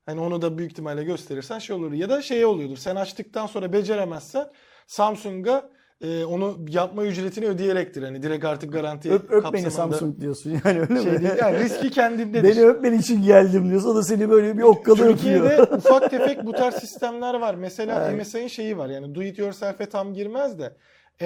hani 0.07 0.21
onu 0.21 0.43
da 0.43 0.59
büyük 0.59 0.73
ihtimalle 0.73 1.05
gösterirsen 1.05 1.59
şey 1.59 1.77
olur 1.77 1.93
ya 1.93 2.09
da 2.09 2.23
şey 2.23 2.45
oluyordur 2.45 2.77
sen 2.77 2.97
açtıktan 2.97 3.47
sonra 3.47 3.73
beceremezsen 3.73 4.51
Samsung'a 4.87 5.71
e, 6.01 6.25
onu 6.25 6.59
yapma 6.69 7.05
ücretini 7.05 7.47
ödeyecektir 7.47 8.03
hani 8.03 8.23
direkt 8.23 8.45
artık 8.45 8.73
garanti 8.73 9.11
Öp, 9.13 9.31
öp 9.31 9.53
beni 9.53 9.71
Samsung 9.71 10.21
diyorsun 10.21 10.51
yani 10.65 10.81
öyle 10.81 11.03
şey 11.03 11.13
mi? 11.13 11.21
değil 11.21 11.33
yani 11.41 11.59
riski 11.59 11.91
kendindedir. 11.91 12.57
Beni 12.57 12.67
öpmen 12.67 12.93
için 12.93 13.23
geldim 13.23 13.71
diyorsun. 13.71 13.89
O 13.89 13.95
da 13.95 14.03
seni 14.03 14.31
böyle 14.31 14.59
bir 14.59 14.63
okkalı 14.63 14.97
Türkiye'de 14.97 15.41
öpüyor. 15.41 15.69
ufak 15.73 16.11
tefek 16.11 16.47
bu 16.47 16.53
tarz 16.53 16.75
sistemler 16.75 17.35
var. 17.35 17.55
Mesela 17.55 18.09
Evet. 18.11 18.21
MSI'nin 18.21 18.49
şeyi 18.49 18.79
var. 18.79 18.89
Yani 18.89 19.15
do 19.15 19.23
it 19.23 19.39
yourself'e 19.39 19.87
tam 19.87 20.15
girmez 20.15 20.59
de 20.59 20.77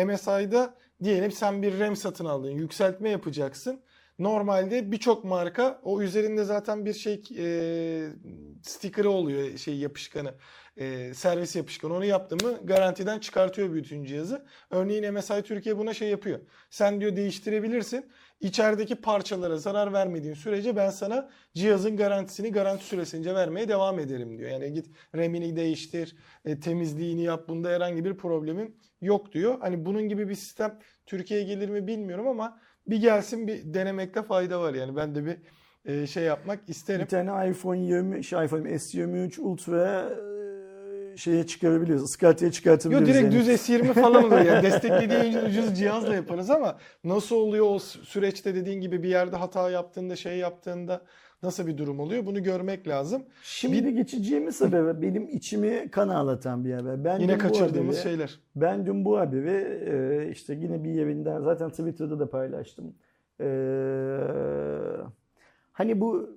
MSI'da 0.05 0.75
diyelim 1.03 1.33
sen 1.33 1.63
bir 1.63 1.81
RAM 1.81 1.97
satın 1.97 2.25
aldın. 2.25 2.51
Yükseltme 2.51 3.11
yapacaksın. 3.11 3.81
Normalde 4.21 4.93
birçok 4.93 5.25
marka 5.25 5.81
o 5.83 6.03
üzerinde 6.03 6.45
zaten 6.45 6.85
bir 6.85 6.93
şey 6.93 7.23
e, 7.39 8.09
sticker'ı 8.63 9.11
oluyor 9.11 9.57
şey 9.59 9.77
yapışkanı. 9.77 10.35
E, 10.77 11.15
servis 11.15 11.57
yapışkanı 11.57 11.95
onu 11.95 12.05
yaptı 12.05 12.47
mı 12.47 12.59
garantiden 12.65 13.19
çıkartıyor 13.19 13.75
bütün 13.75 14.05
cihazı. 14.05 14.47
Örneğin 14.71 15.15
MSI 15.15 15.43
Türkiye 15.43 15.79
buna 15.79 15.95
şey 15.95 16.09
yapıyor. 16.09 16.41
Sen 16.71 17.01
diyor 17.01 17.17
değiştirebilirsin. 17.17 18.11
İçerideki 18.41 18.95
parçalara 18.95 19.57
zarar 19.57 19.93
vermediğin 19.93 20.35
sürece 20.35 20.77
ben 20.77 20.91
sana 20.91 21.31
cihazın 21.55 21.97
garantisini 21.97 22.53
garanti 22.53 22.85
süresince 22.85 23.35
vermeye 23.35 23.69
devam 23.69 23.99
ederim 23.99 24.39
diyor. 24.39 24.51
Yani 24.51 24.73
git 24.73 24.87
RAM'ini 25.15 25.57
değiştir, 25.57 26.17
e, 26.45 26.61
temizliğini 26.61 27.23
yap. 27.23 27.49
Bunda 27.49 27.69
herhangi 27.69 28.05
bir 28.05 28.17
problemim 28.17 28.77
yok 29.01 29.33
diyor. 29.33 29.61
Hani 29.61 29.85
bunun 29.85 30.09
gibi 30.09 30.29
bir 30.29 30.35
sistem 30.35 30.79
Türkiye'ye 31.07 31.47
gelir 31.47 31.69
mi 31.69 31.87
bilmiyorum 31.87 32.29
ama 32.29 32.61
bir 32.86 32.97
gelsin 33.01 33.47
bir 33.47 33.74
denemekte 33.74 34.23
fayda 34.23 34.61
var. 34.61 34.74
Yani 34.74 34.97
ben 34.97 35.15
de 35.15 35.27
bir 35.27 35.36
e, 35.85 36.07
şey 36.07 36.23
yapmak 36.24 36.69
isterim. 36.69 37.01
Bir 37.01 37.07
tane 37.07 37.51
iPhone 37.51 37.78
20, 37.81 38.24
şey 38.24 38.44
iPhone 38.44 38.69
S23 38.69 39.40
Ultra 39.40 40.11
e, 40.11 41.16
şeye 41.16 41.47
çıkarabiliyoruz. 41.47 42.05
Iskartaya 42.05 42.47
Yo 42.47 42.52
çıkartabiliyoruz. 42.52 43.09
direkt 43.09 43.35
yani. 43.35 43.35
düz 43.35 43.48
S20 43.48 43.93
falan 43.93 44.24
oluyor. 44.24 44.44
Yani 44.44 44.62
desteklediği 44.66 45.39
ucuz 45.39 45.78
cihazla 45.78 46.15
yaparız 46.15 46.51
ama 46.51 46.78
nasıl 47.05 47.36
oluyor 47.36 47.66
o 47.66 47.77
sü- 47.77 48.05
süreçte 48.05 48.55
dediğin 48.55 48.81
gibi 48.81 49.02
bir 49.02 49.09
yerde 49.09 49.36
hata 49.36 49.70
yaptığında 49.70 50.16
şey 50.16 50.36
yaptığında 50.36 51.02
nasıl 51.43 51.67
bir 51.67 51.79
durum 51.79 52.01
oluyor 52.01 52.27
bunu 52.27 52.43
görmek 52.43 52.89
lazım. 52.89 53.23
Şimdi 53.43 53.95
geçeceğimiz 53.95 54.57
sebebi 54.57 55.03
benim 55.03 55.29
içimi 55.29 55.89
kan 55.91 56.09
ağlatan 56.09 56.65
bir 56.65 56.73
haber. 56.73 57.05
Ben 57.05 57.19
Yine 57.19 57.39
kaçırdığımız 57.39 57.97
haberi- 57.97 58.03
şeyler. 58.03 58.41
Ben 58.57 58.87
dün 58.87 59.05
bu 59.05 59.19
haberi 59.19 59.81
e, 59.91 60.31
işte 60.31 60.55
yine 60.55 60.85
bir 60.85 60.91
yerinden 60.91 61.41
zaten 61.43 61.71
Twitter'da 61.71 62.19
da 62.19 62.31
paylaştım. 62.31 62.95
E, 63.41 63.47
hani 65.73 66.01
bu 66.01 66.31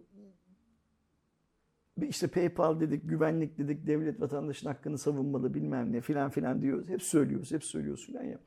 bir 1.98 2.08
işte 2.08 2.28
PayPal 2.28 2.80
dedik, 2.80 3.10
güvenlik 3.10 3.58
dedik, 3.58 3.88
devlet 3.88 4.22
vatandaşın 4.22 4.68
hakkını 4.68 4.98
savunmalı 4.98 5.54
bilmem 5.54 5.92
ne 5.92 6.02
filan 6.02 6.30
filan 6.30 6.62
diyoruz. 6.62 6.90
Hep 6.90 7.02
söylüyoruz, 7.04 7.52
hep 7.52 7.64
söylüyoruz 7.64 8.06
filan 8.06 8.24
ya. 8.24 8.38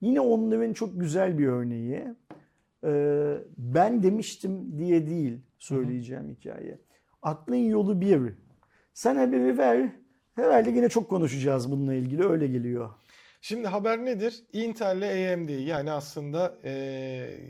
Yine 0.00 0.20
onların 0.20 0.72
çok 0.72 1.00
güzel 1.00 1.38
bir 1.38 1.46
örneği. 1.46 2.04
E, 2.84 3.34
ben 3.58 4.02
demiştim 4.02 4.78
diye 4.78 5.06
değil 5.06 5.38
söyleyeceğim 5.62 6.28
hikaye. 6.28 6.78
Aklın 7.22 7.56
yolu 7.56 8.00
bir. 8.00 8.32
Sen 8.94 9.16
haberi 9.16 9.58
ver. 9.58 9.88
Herhalde 10.34 10.70
yine 10.70 10.88
çok 10.88 11.08
konuşacağız 11.10 11.70
bununla 11.70 11.94
ilgili 11.94 12.24
öyle 12.28 12.46
geliyor. 12.46 12.90
Şimdi 13.40 13.68
haber 13.68 14.04
nedir? 14.04 14.42
Intel 14.52 14.96
ile 14.96 15.34
AMD 15.34 15.66
yani 15.66 15.90
aslında 15.90 16.54
e, 16.64 16.70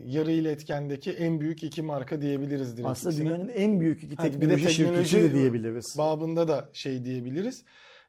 yarı 0.06 0.32
iletkendeki 0.32 1.12
en 1.12 1.40
büyük 1.40 1.62
iki 1.62 1.82
marka 1.82 2.22
diyebiliriz 2.22 2.76
direkt 2.76 2.89
Aslında 2.89 3.12
ikisine. 3.14 3.28
dünyanın 3.28 3.48
en 3.48 3.80
büyük 3.80 4.02
iki 4.05 4.16
Ha, 4.16 4.24
bir 4.24 4.32
de 4.32 4.39
teknoloji, 4.40 4.74
şirketi 4.74 4.98
de 4.98 5.02
teknoloji 5.05 5.34
diyebiliriz. 5.34 5.94
babında 5.98 6.48
da 6.48 6.68
şey 6.72 7.05
diyebiliriz. 7.05 7.64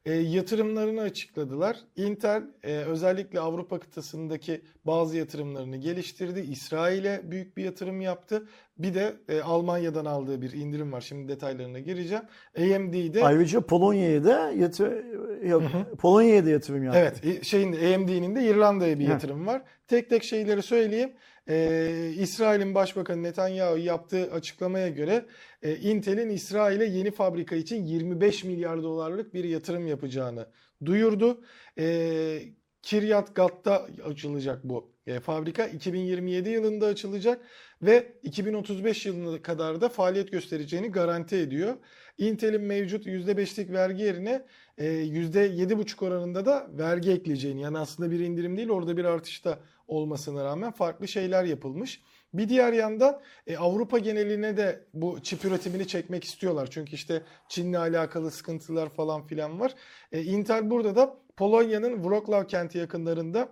E, 0.06 0.12
yatırımlarını 0.12 1.00
açıkladılar. 1.00 1.76
Intel 1.96 2.42
e, 2.62 2.76
özellikle 2.76 3.40
Avrupa 3.40 3.78
kıtasındaki 3.80 4.60
bazı 4.84 5.16
yatırımlarını 5.16 5.76
geliştirdi. 5.76 6.40
İsrail'e 6.40 7.20
büyük 7.24 7.56
bir 7.56 7.64
yatırım 7.64 8.00
yaptı. 8.00 8.48
Bir 8.78 8.94
de 8.94 9.16
e, 9.28 9.40
Almanya'dan 9.40 10.04
aldığı 10.04 10.42
bir 10.42 10.52
indirim 10.52 10.92
var. 10.92 11.00
Şimdi 11.00 11.28
detaylarına 11.28 11.78
gireceğim. 11.78 12.24
AMD'de 12.58 13.24
Ayrıca 13.24 13.60
Polonya'ya 13.60 14.24
da 14.24 14.50
yatır 14.50 15.04
yok, 15.44 15.62
Polonya'ya 15.98 16.46
da 16.46 16.50
yatırım 16.50 16.84
yaptı. 16.84 17.00
Evet, 17.00 17.40
e, 17.40 17.44
şeyin 17.44 17.72
AMD'nin 17.72 18.36
de 18.36 18.44
İrlanda'ya 18.44 18.98
bir 18.98 19.08
yatırım 19.08 19.46
var. 19.46 19.62
Tek 19.88 20.10
tek 20.10 20.24
şeyleri 20.24 20.62
söyleyeyim. 20.62 21.12
Ee, 21.48 22.12
İsrail'in 22.16 22.74
Başbakanı 22.74 23.22
Netanyahu 23.22 23.78
yaptığı 23.78 24.32
açıklamaya 24.32 24.88
göre 24.88 25.26
e, 25.62 25.76
Intel'in 25.76 26.30
İsrail'e 26.30 26.84
yeni 26.84 27.10
fabrika 27.10 27.56
için 27.56 27.84
25 27.84 28.44
milyar 28.44 28.82
dolarlık 28.82 29.34
bir 29.34 29.44
yatırım 29.44 29.86
yapacağını 29.86 30.46
duyurdu. 30.84 31.44
Ee, 31.78 32.42
Kiryat 32.82 33.34
Gat'ta 33.34 33.86
açılacak 34.04 34.64
bu 34.64 34.94
e, 35.06 35.20
fabrika. 35.20 35.66
2027 35.66 36.48
yılında 36.48 36.86
açılacak 36.86 37.40
ve 37.82 38.12
2035 38.22 39.06
yılına 39.06 39.42
kadar 39.42 39.80
da 39.80 39.88
faaliyet 39.88 40.32
göstereceğini 40.32 40.88
garanti 40.88 41.36
ediyor. 41.36 41.74
Intel'in 42.18 42.60
mevcut 42.60 43.06
%5'lik 43.06 43.70
vergi 43.70 44.02
yerine 44.02 44.46
e, 44.78 44.84
%7,5 44.84 46.04
oranında 46.04 46.46
da 46.46 46.68
vergi 46.72 47.10
ekleyeceğini 47.10 47.62
yani 47.62 47.78
aslında 47.78 48.10
bir 48.10 48.20
indirim 48.20 48.56
değil 48.56 48.68
orada 48.68 48.96
bir 48.96 49.04
artış 49.04 49.44
da 49.44 49.58
olmasına 49.86 50.44
rağmen 50.44 50.72
farklı 50.72 51.08
şeyler 51.08 51.44
yapılmış. 51.44 52.02
Bir 52.34 52.48
diğer 52.48 52.72
yandan 52.72 53.20
e, 53.46 53.56
Avrupa 53.56 53.98
geneline 53.98 54.56
de 54.56 54.84
bu 54.94 55.22
çip 55.22 55.44
üretimini 55.44 55.86
çekmek 55.86 56.24
istiyorlar. 56.24 56.68
Çünkü 56.70 56.94
işte 56.94 57.22
Çin'le 57.48 57.74
alakalı 57.74 58.30
sıkıntılar 58.30 58.88
falan 58.88 59.26
filan 59.26 59.60
var. 59.60 59.74
E, 60.12 60.22
Intel 60.22 60.70
burada 60.70 60.96
da 60.96 61.16
Polonya'nın 61.36 62.02
Wrocław 62.02 62.46
kenti 62.46 62.78
yakınlarında 62.78 63.48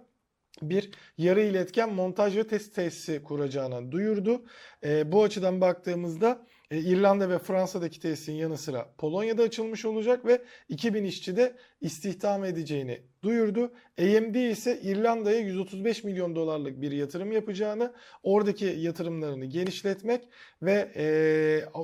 bir 0.63 0.91
yarı 1.19 1.43
iletken 1.43 1.95
montaj 1.95 2.37
ve 2.37 2.47
test 2.47 2.75
tesisi 2.75 3.23
kuracağını 3.23 3.93
duyurdu. 3.93 4.45
E, 4.85 5.13
bu 5.13 5.23
açıdan 5.23 5.61
baktığımızda 5.61 6.47
e, 6.73 6.79
İrlanda 6.79 7.31
ve 7.31 7.39
Fransa'daki 7.39 8.01
tesisin 8.01 8.33
yanı 8.33 8.59
sıra 8.59 8.89
Polonya'da 8.99 9.43
açılmış 9.43 9.85
olacak 9.85 10.27
ve 10.27 10.43
2000 10.69 11.05
işçi 11.05 11.37
de 11.37 11.57
istihdam 11.81 12.45
edeceğini 12.45 13.01
duyurdu. 13.23 13.73
AMD 14.01 14.35
ise 14.35 14.81
İrlanda'ya 14.83 15.39
135 15.39 16.05
milyon 16.05 16.37
dolarlık 16.37 16.81
bir 16.81 16.93
yatırım 16.93 17.33
yapacağını, 17.33 17.93
oradaki 18.23 18.65
yatırımlarını 18.65 19.45
genişletmek 19.45 20.29
ve 20.63 20.93
e, 20.97 21.05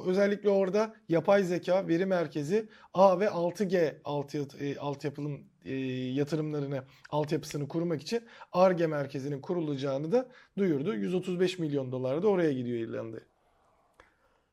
özellikle 0.07 0.49
orada 0.51 0.95
yapay 1.09 1.43
zeka 1.43 1.89
veri 1.89 2.07
merkezi 2.07 2.69
A 2.95 3.21
ve 3.21 3.25
6G 3.27 3.95
altı, 4.05 4.47
e, 4.61 4.77
altyapılım 4.77 5.41
e, 5.65 5.75
yatırımlarını, 6.13 6.85
altyapısını 7.11 7.69
kurmak 7.69 8.03
için 8.03 8.21
ARGE 8.53 8.87
merkezinin 8.87 9.41
kurulacağını 9.41 10.13
da 10.13 10.29
duyurdu. 10.59 10.95
135 10.95 11.59
milyon 11.59 11.93
dolar 11.93 12.23
da 12.23 12.29
oraya 12.29 12.53
gidiyor 12.53 12.79
İrlanda'ya. 12.79 13.38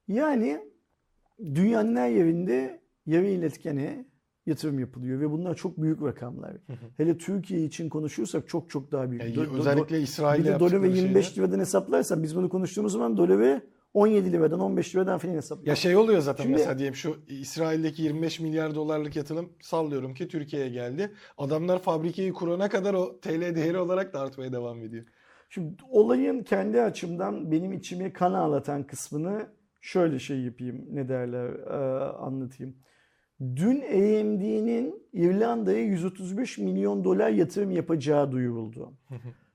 Yani 0.07 0.60
dünyanın 1.56 1.95
her 1.95 2.10
yerinde 2.10 2.82
yarı 3.06 3.26
iletkene 3.27 4.06
yatırım 4.45 4.80
yapılıyor 4.80 5.19
ve 5.22 5.32
bunlar 5.32 5.56
çok 5.56 5.77
büyük 5.82 6.02
rakamlar. 6.03 6.53
Hele 6.98 7.18
Türkiye 7.18 7.61
için 7.64 7.90
konuşursak 7.90 8.48
çok 8.48 8.69
çok 8.69 8.91
daha 8.91 9.10
büyük. 9.11 9.23
Yani 9.23 9.36
Do- 9.36 9.45
do- 9.48 9.60
özellikle 9.60 9.95
bir 9.98 10.02
İsrail'e 10.02 10.44
de 10.45 10.60
doları 10.60 10.73
yaptıkları 10.73 10.98
25 10.98 11.26
şeyler. 11.27 11.48
liradan 11.49 11.60
hesaplarsan 11.60 12.23
biz 12.23 12.36
bunu 12.36 12.49
konuştuğumuz 12.49 12.91
zaman 12.94 13.18
doları 13.18 13.61
17 13.94 14.32
liradan 14.32 14.60
15 14.60 14.95
liradan 14.95 15.18
falan 15.18 15.34
hesaplıyoruz. 15.34 15.68
Ya 15.68 15.76
şey 15.76 15.95
oluyor 15.95 16.22
zaten 16.22 16.44
Şimdi- 16.44 16.57
mesela 16.57 16.77
diyelim 16.77 16.95
şu 16.95 17.15
İsrail'deki 17.27 18.02
25 18.02 18.40
milyar 18.40 18.76
dolarlık 18.76 19.15
yatırım 19.15 19.49
sallıyorum 19.61 20.14
ki 20.14 20.27
Türkiye'ye 20.27 20.69
geldi. 20.69 21.11
Adamlar 21.38 21.80
fabrikayı 21.82 22.34
kurana 22.34 22.69
kadar 22.69 22.94
o 22.94 23.19
TL 23.19 23.56
değeri 23.56 23.77
olarak 23.77 24.14
da 24.14 24.19
artmaya 24.19 24.52
devam 24.53 24.82
ediyor. 24.84 25.06
Şimdi 25.49 25.73
olayın 25.90 26.44
kendi 26.44 26.82
açımdan 26.82 27.52
benim 27.52 27.73
içimi 27.73 28.14
kan 28.14 28.34
ağlatan 28.34 28.84
kısmını 28.88 29.48
şöyle 29.86 30.20
şey 30.20 30.41
yapayım 30.41 30.86
ne 30.91 31.10
derler 31.10 31.49
e, 31.49 32.03
anlatayım. 32.10 32.76
Dün 33.40 33.82
AMD'nin 33.82 35.03
İrlanda'ya 35.14 35.80
135 35.80 36.57
milyon 36.57 37.03
dolar 37.03 37.30
yatırım 37.30 37.72
yapacağı 37.72 38.32
duyuruldu. 38.32 38.94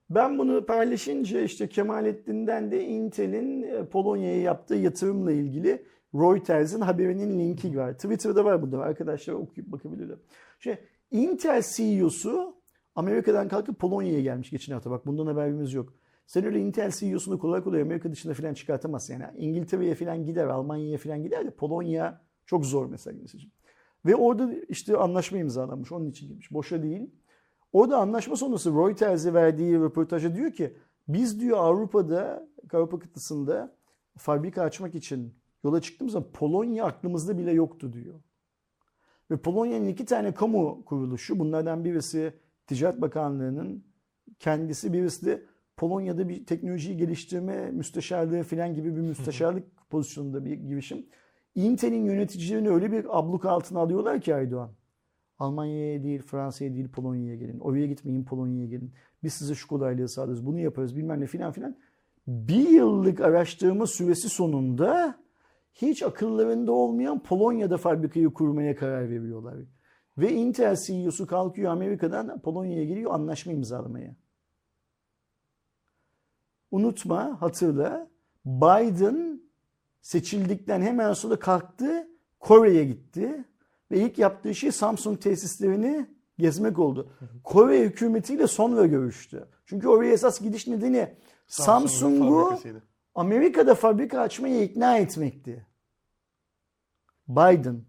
Ben 0.09 0.37
bunu 0.37 0.65
paylaşınca 0.65 1.41
işte 1.41 1.69
Kemalettin'den 1.69 2.71
de 2.71 2.85
Intel'in 2.85 3.63
e, 3.63 3.85
Polonya'ya 3.85 4.41
yaptığı 4.41 4.75
yatırımla 4.75 5.31
ilgili 5.31 5.85
Reuters'in 6.15 6.81
haberinin 6.81 7.39
linki 7.39 7.77
var. 7.77 7.93
Twitter'da 7.93 8.45
var 8.45 8.61
burada 8.61 8.79
arkadaşlar 8.79 9.33
okuyup 9.33 9.71
bakabilirler. 9.71 10.17
Şey, 10.59 10.75
Intel 11.11 11.61
CEO'su 11.75 12.55
Amerika'dan 12.95 13.47
kalkıp 13.47 13.79
Polonya'ya 13.79 14.21
gelmiş 14.21 14.49
geçen 14.49 14.73
hafta. 14.73 14.91
Bak 14.91 15.05
bundan 15.05 15.27
haberimiz 15.27 15.73
yok. 15.73 15.93
Sen 16.31 16.45
öyle 16.45 16.59
Intel 16.59 16.91
CEO'sunu 16.91 17.39
kolay 17.39 17.63
kolay 17.63 17.81
Amerika 17.81 18.11
dışına 18.11 18.33
falan 18.33 18.53
çıkartamazsın. 18.53 19.13
Yani 19.13 19.37
İngiltere'ye 19.37 19.95
falan 19.95 20.25
gider, 20.25 20.47
Almanya'ya 20.47 20.97
falan 20.97 21.23
gider 21.23 21.45
de 21.45 21.51
Polonya 21.51 22.21
çok 22.45 22.65
zor 22.65 22.85
mesela. 22.85 23.17
Mesajım. 23.21 23.51
Ve 24.05 24.15
orada 24.15 24.53
işte 24.69 24.97
anlaşma 24.97 25.37
imzalanmış. 25.37 25.91
Onun 25.91 26.09
için 26.09 26.27
girmiş. 26.27 26.51
Boşa 26.51 26.83
değil. 26.83 27.09
Orada 27.73 27.97
anlaşma 27.97 28.35
sonrası 28.35 28.71
Reuters'e 28.71 29.33
verdiği 29.33 29.79
röportajda 29.79 30.35
diyor 30.35 30.51
ki 30.51 30.77
biz 31.07 31.39
diyor 31.39 31.57
Avrupa'da, 31.57 32.47
Avrupa 32.73 32.99
kıtasında 32.99 33.75
fabrika 34.17 34.61
açmak 34.61 34.95
için 34.95 35.33
yola 35.63 35.81
çıktığımız 35.81 36.13
zaman 36.13 36.31
Polonya 36.31 36.85
aklımızda 36.85 37.37
bile 37.37 37.51
yoktu 37.51 37.93
diyor. 37.93 38.19
Ve 39.31 39.37
Polonya'nın 39.37 39.87
iki 39.87 40.05
tane 40.05 40.33
kamu 40.33 40.85
kuruluşu 40.85 41.39
bunlardan 41.39 41.85
birisi 41.85 42.33
Ticaret 42.67 43.01
Bakanlığı'nın 43.01 43.83
kendisi 44.39 44.93
birisi 44.93 45.25
de 45.25 45.50
Polonya'da 45.81 46.29
bir 46.29 46.45
teknolojiyi 46.45 46.97
geliştirme 46.97 47.71
müsteşarlığı 47.71 48.43
falan 48.43 48.73
gibi 48.73 48.95
bir 48.95 49.01
müsteşarlık 49.01 49.63
pozisyonunda 49.89 50.45
bir 50.45 50.53
girişim. 50.53 51.05
Intel'in 51.55 52.05
yöneticilerini 52.05 52.69
öyle 52.69 52.91
bir 52.91 53.19
abluk 53.19 53.45
altına 53.45 53.79
alıyorlar 53.79 54.21
ki 54.21 54.31
Erdoğan. 54.31 54.71
Almanya'ya 55.39 56.03
değil, 56.03 56.21
Fransa'ya 56.21 56.73
değil, 56.73 56.89
Polonya'ya 56.89 57.35
gelin. 57.35 57.59
Oraya 57.59 57.87
gitmeyin, 57.87 58.23
Polonya'ya 58.23 58.67
gelin. 58.67 58.93
Biz 59.23 59.33
size 59.33 59.55
şu 59.55 59.67
kolaylığı 59.67 60.09
sağlarız, 60.09 60.45
bunu 60.45 60.59
yaparız 60.59 60.97
bilmem 60.97 61.21
ne 61.21 61.25
filan 61.25 61.51
filan. 61.51 61.75
bir 62.27 62.69
yıllık 62.69 63.21
araştırma 63.21 63.87
süresi 63.87 64.29
sonunda 64.29 65.15
hiç 65.73 66.03
akıllarında 66.03 66.71
olmayan 66.71 67.23
Polonya'da 67.23 67.77
fabrikayı 67.77 68.29
kurmaya 68.29 68.75
karar 68.75 69.09
veriyorlar. 69.09 69.55
Ve 70.17 70.33
Intel 70.33 70.75
CEO'su 70.75 71.27
kalkıyor 71.27 71.71
Amerika'dan 71.71 72.41
Polonya'ya 72.41 72.83
geliyor 72.83 73.13
anlaşma 73.13 73.53
imzalamaya. 73.53 74.15
Unutma, 76.71 77.41
hatırla. 77.41 78.07
Biden 78.45 79.41
seçildikten 80.01 80.81
hemen 80.81 81.13
sonra 81.13 81.39
kalktı, 81.39 82.07
Kore'ye 82.39 82.83
gitti 82.83 83.45
ve 83.91 83.99
ilk 83.99 84.17
yaptığı 84.17 84.55
şey 84.55 84.71
Samsung 84.71 85.21
tesislerini 85.21 86.07
gezmek 86.39 86.79
oldu. 86.79 87.13
Kore 87.43 87.79
hükümetiyle 87.81 88.47
sonra 88.47 88.85
görüştü. 88.85 89.47
Çünkü 89.65 89.87
oraya 89.87 90.13
esas 90.13 90.41
gidiş 90.41 90.67
nedeni 90.67 91.15
Samsung'u. 91.47 92.59
Amerika'da 93.15 93.75
fabrika 93.75 94.19
açmaya 94.21 94.63
ikna 94.63 94.97
etmekti. 94.97 95.65
Biden. 97.27 97.81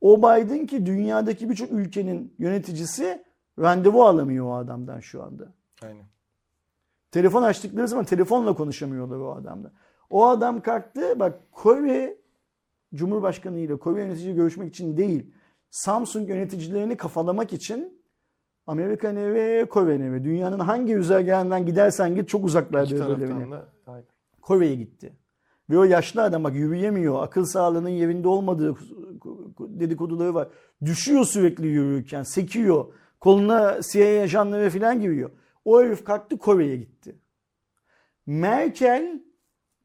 O 0.00 0.18
Biden 0.18 0.66
ki 0.66 0.86
dünyadaki 0.86 1.50
birçok 1.50 1.72
ülkenin 1.72 2.34
yöneticisi 2.38 3.24
randevu 3.58 4.04
alamıyor 4.04 4.46
o 4.46 4.54
adamdan 4.54 5.00
şu 5.00 5.22
anda. 5.22 5.52
Aynen. 5.82 6.04
Telefon 7.14 7.42
açtıkları 7.42 7.88
zaman 7.88 8.04
telefonla 8.04 8.54
konuşamıyorlar 8.54 9.18
o 9.18 9.34
adamla. 9.34 9.72
O 10.10 10.26
adam 10.26 10.60
kalktı 10.60 11.20
bak 11.20 11.52
Kore 11.52 12.16
Cumhurbaşkanı 12.94 13.58
ile 13.58 13.76
Kore 13.76 14.00
yöneticiyle 14.00 14.34
görüşmek 14.34 14.68
için 14.68 14.96
değil 14.96 15.34
Samsung 15.70 16.28
yöneticilerini 16.28 16.96
kafalamak 16.96 17.52
için 17.52 18.02
Amerika 18.66 19.14
ve 19.16 19.66
Kore 19.70 20.12
ve 20.12 20.24
dünyanın 20.24 20.58
hangi 20.58 20.94
güzergahından 20.94 21.66
gidersen 21.66 22.14
git 22.14 22.28
çok 22.28 22.44
uzaklarda 22.44 23.04
aynen. 23.86 24.04
Kore'ye 24.40 24.74
gitti. 24.74 25.12
Ve 25.70 25.78
o 25.78 25.84
yaşlı 25.84 26.22
adam 26.22 26.44
bak 26.44 26.54
yürüyemiyor. 26.54 27.22
Akıl 27.22 27.44
sağlığının 27.44 27.88
yerinde 27.88 28.28
olmadığı 28.28 28.74
dedikoduları 29.58 30.34
var. 30.34 30.48
Düşüyor 30.84 31.24
sürekli 31.24 31.66
yürürken. 31.66 32.22
Sekiyor. 32.22 32.84
Koluna 33.20 33.80
CIA 33.92 34.22
ajanları 34.22 34.70
falan 34.70 35.00
giriyor. 35.00 35.30
O 35.64 35.82
herif 35.82 36.04
kalktı 36.04 36.38
Kore'ye 36.38 36.76
gitti. 36.76 37.16
Merkel 38.26 39.22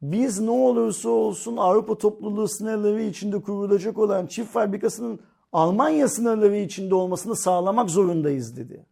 biz 0.02 0.40
ne 0.40 0.50
olursa 0.50 1.08
olsun 1.08 1.56
Avrupa 1.56 1.98
topluluğu 1.98 2.48
sınırları 2.48 3.02
içinde 3.02 3.42
kurulacak 3.42 3.98
olan 3.98 4.26
çift 4.26 4.50
fabrikasının 4.50 5.20
Almanya 5.52 6.08
sınırları 6.08 6.56
içinde 6.56 6.94
olmasını 6.94 7.36
sağlamak 7.36 7.90
zorundayız 7.90 8.56
dedi. 8.56 8.86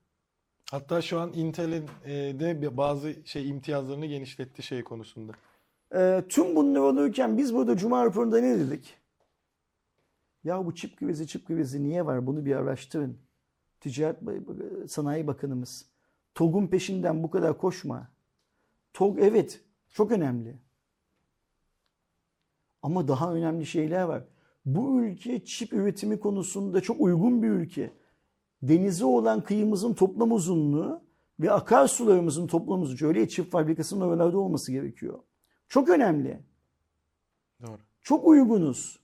Hatta 0.70 1.02
şu 1.02 1.20
an 1.20 1.32
Intel'in 1.32 1.84
e, 2.04 2.12
de 2.40 2.76
bazı 2.76 3.14
şey 3.24 3.48
imtiyazlarını 3.48 4.06
genişletti 4.06 4.62
şey 4.62 4.84
konusunda. 4.84 5.32
Ee, 5.94 6.24
tüm 6.28 6.56
bunlar 6.56 6.80
olurken 6.80 7.38
biz 7.38 7.54
burada 7.54 7.76
Cuma 7.76 8.04
raporunda 8.04 8.40
ne 8.40 8.58
dedik? 8.58 8.94
Ya 10.44 10.66
bu 10.66 10.74
çip 10.74 10.96
krizi 10.96 11.26
çip 11.26 11.46
krizi 11.46 11.82
niye 11.84 12.06
var? 12.06 12.26
Bunu 12.26 12.44
bir 12.44 12.56
araştırın. 12.56 13.18
Ticaret 13.80 14.18
Sanayi 14.90 15.26
Bakanımız. 15.26 15.86
TOG'un 16.38 16.66
peşinden 16.66 17.22
bu 17.22 17.30
kadar 17.30 17.58
koşma. 17.58 18.08
TOG 18.92 19.18
evet 19.20 19.60
çok 19.90 20.12
önemli. 20.12 20.58
Ama 22.82 23.08
daha 23.08 23.34
önemli 23.34 23.66
şeyler 23.66 24.02
var. 24.02 24.24
Bu 24.64 25.00
ülke 25.00 25.44
çip 25.44 25.72
üretimi 25.72 26.20
konusunda 26.20 26.80
çok 26.80 27.00
uygun 27.00 27.42
bir 27.42 27.48
ülke. 27.48 27.92
Denize 28.62 29.04
olan 29.04 29.44
kıyımızın 29.44 29.94
toplam 29.94 30.32
uzunluğu 30.32 31.02
ve 31.40 31.52
akarsularımızın 31.52 32.46
toplam 32.46 32.82
uzunluğu. 32.82 33.08
Öyle 33.08 33.28
çip 33.28 33.50
fabrikasının 33.50 34.00
oralarda 34.00 34.38
olması 34.38 34.72
gerekiyor. 34.72 35.18
Çok 35.68 35.88
önemli. 35.88 36.40
Doğru. 37.62 37.78
Çok 38.02 38.26
uygunuz. 38.26 39.00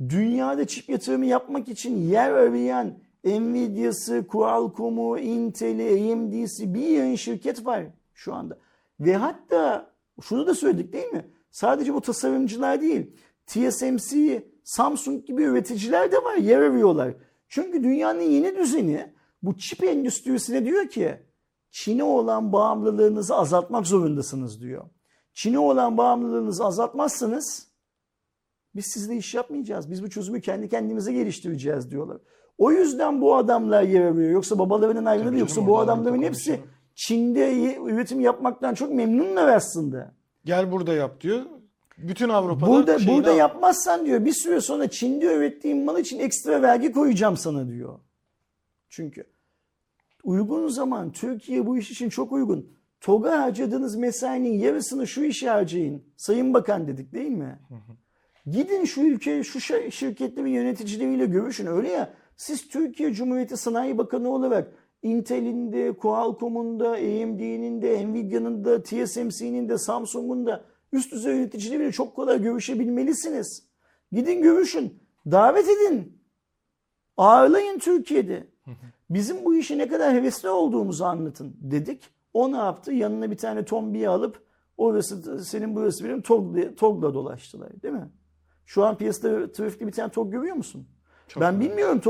Dünyada 0.00 0.66
çip 0.66 0.88
yatırımı 0.88 1.26
yapmak 1.26 1.68
için 1.68 1.96
yer 1.96 2.30
arayan 2.30 3.05
Nvidia'sı, 3.26 4.26
Qualcomm'u, 4.26 5.18
Intel'i, 5.18 6.12
AMD'si 6.12 6.74
bir 6.74 6.86
yığın 6.86 7.14
şirket 7.14 7.66
var 7.66 7.84
şu 8.14 8.34
anda. 8.34 8.58
Ve 9.00 9.16
hatta 9.16 9.90
şunu 10.22 10.46
da 10.46 10.54
söyledik 10.54 10.92
değil 10.92 11.12
mi? 11.12 11.30
Sadece 11.50 11.94
bu 11.94 12.00
tasarımcılar 12.00 12.80
değil. 12.80 13.10
TSMC, 13.46 14.42
Samsung 14.64 15.26
gibi 15.26 15.42
üreticiler 15.42 16.12
de 16.12 16.16
var. 16.16 16.34
Yer 16.34 16.58
arıyorlar. 16.58 17.14
Çünkü 17.48 17.82
dünyanın 17.82 18.20
yeni 18.20 18.56
düzeni 18.56 19.12
bu 19.42 19.58
çip 19.58 19.84
endüstrisine 19.84 20.64
diyor 20.64 20.88
ki 20.88 21.16
Çin'e 21.70 22.04
olan 22.04 22.52
bağımlılığınızı 22.52 23.34
azaltmak 23.34 23.86
zorundasınız 23.86 24.60
diyor. 24.60 24.84
Çin'e 25.34 25.58
olan 25.58 25.98
bağımlılığınızı 25.98 26.64
azaltmazsanız 26.64 27.68
biz 28.74 28.86
sizle 28.86 29.16
iş 29.16 29.34
yapmayacağız. 29.34 29.90
Biz 29.90 30.02
bu 30.02 30.10
çözümü 30.10 30.40
kendi 30.40 30.68
kendimize 30.68 31.12
geliştireceğiz 31.12 31.90
diyorlar. 31.90 32.18
O 32.58 32.72
yüzden 32.72 33.20
bu 33.20 33.36
adamlar 33.36 33.82
yer 33.82 34.00
arıyor. 34.00 34.30
Yoksa 34.30 34.58
babalarının 34.58 35.04
ayrılığı 35.04 35.28
Tabii 35.28 35.38
yoksa 35.40 35.54
canım, 35.54 35.68
bu 35.68 35.78
adamların 35.78 36.22
hepsi. 36.22 36.60
Çin'de 36.94 37.74
üretim 37.84 38.20
yapmaktan 38.20 38.74
çok 38.74 38.92
memnunlar 38.94 39.48
aslında. 39.48 40.14
Gel 40.44 40.72
burada 40.72 40.94
yap 40.94 41.20
diyor. 41.20 41.42
Bütün 41.98 42.28
Avrupa'da 42.28 42.70
Burada 42.70 42.98
burada 43.06 43.30
al. 43.32 43.36
yapmazsan 43.36 44.06
diyor 44.06 44.24
bir 44.24 44.32
süre 44.32 44.60
sonra 44.60 44.90
Çin'de 44.90 45.34
ürettiğin 45.34 45.84
mal 45.84 45.98
için 45.98 46.18
ekstra 46.18 46.62
vergi 46.62 46.92
koyacağım 46.92 47.36
sana 47.36 47.68
diyor. 47.68 47.98
Çünkü 48.88 49.24
uygun 50.24 50.68
zaman 50.68 51.12
Türkiye 51.12 51.66
bu 51.66 51.78
iş 51.78 51.90
için 51.90 52.08
çok 52.08 52.32
uygun. 52.32 52.70
TOG'a 53.00 53.42
harcadığınız 53.42 53.96
mesainin 53.96 54.58
yarısını 54.58 55.06
şu 55.06 55.24
işe 55.24 55.48
harcayın. 55.48 56.02
Sayın 56.16 56.54
Bakan 56.54 56.88
dedik 56.88 57.12
değil 57.12 57.30
mi? 57.30 57.58
Gidin 58.46 58.84
şu 58.84 59.00
ülke, 59.00 59.44
şu 59.44 59.58
şi- 59.58 59.90
şirketlerin 59.90 60.46
yöneticileriyle 60.48 61.26
görüşün. 61.26 61.66
Öyle 61.66 61.88
ya 61.88 62.14
siz 62.36 62.68
Türkiye 62.68 63.12
Cumhuriyeti 63.12 63.56
Sanayi 63.56 63.98
Bakanı 63.98 64.28
olarak 64.28 64.72
Intel'in 65.02 65.72
de, 65.72 65.92
Qualcomm'un 65.92 66.80
da, 66.80 66.90
AMD'nin 66.90 67.82
de, 67.82 68.06
Nvidia'nın 68.06 68.64
da, 68.64 68.82
TSMC'nin 68.82 69.68
de, 69.68 69.78
Samsung'un 69.78 70.46
da 70.46 70.64
üst 70.92 71.12
düzey 71.12 71.36
yöneticileriyle 71.36 71.92
çok 71.92 72.16
kolay 72.16 72.42
görüşebilmelisiniz. 72.42 73.66
Gidin 74.12 74.42
görüşün. 74.42 75.02
Davet 75.30 75.68
edin. 75.68 76.18
Ağırlayın 77.16 77.78
Türkiye'de. 77.78 78.46
Bizim 79.10 79.44
bu 79.44 79.54
işe 79.54 79.78
ne 79.78 79.88
kadar 79.88 80.14
hevesli 80.14 80.48
olduğumuzu 80.48 81.04
anlatın 81.04 81.56
dedik. 81.60 82.02
O 82.34 82.52
ne 82.52 82.56
yaptı? 82.56 82.92
Yanına 82.92 83.30
bir 83.30 83.36
tane 83.36 83.64
tombiyi 83.64 84.08
alıp 84.08 84.42
orası 84.76 85.44
senin 85.44 85.76
burası 85.76 86.04
benim 86.04 86.22
TOG'la, 86.22 86.74
TOG'la 86.74 87.14
dolaştılar 87.14 87.82
değil 87.82 87.94
mi? 87.94 88.10
Şu 88.64 88.84
an 88.84 88.96
piyasada 88.96 89.52
trafikte 89.52 89.86
bir 89.86 89.92
tane 89.92 90.10
TOG 90.10 90.32
görüyor 90.32 90.56
musun? 90.56 90.86
Çok 91.28 91.40
ben 91.40 91.54
önemli. 91.54 91.68
bilmiyorum 91.68 92.00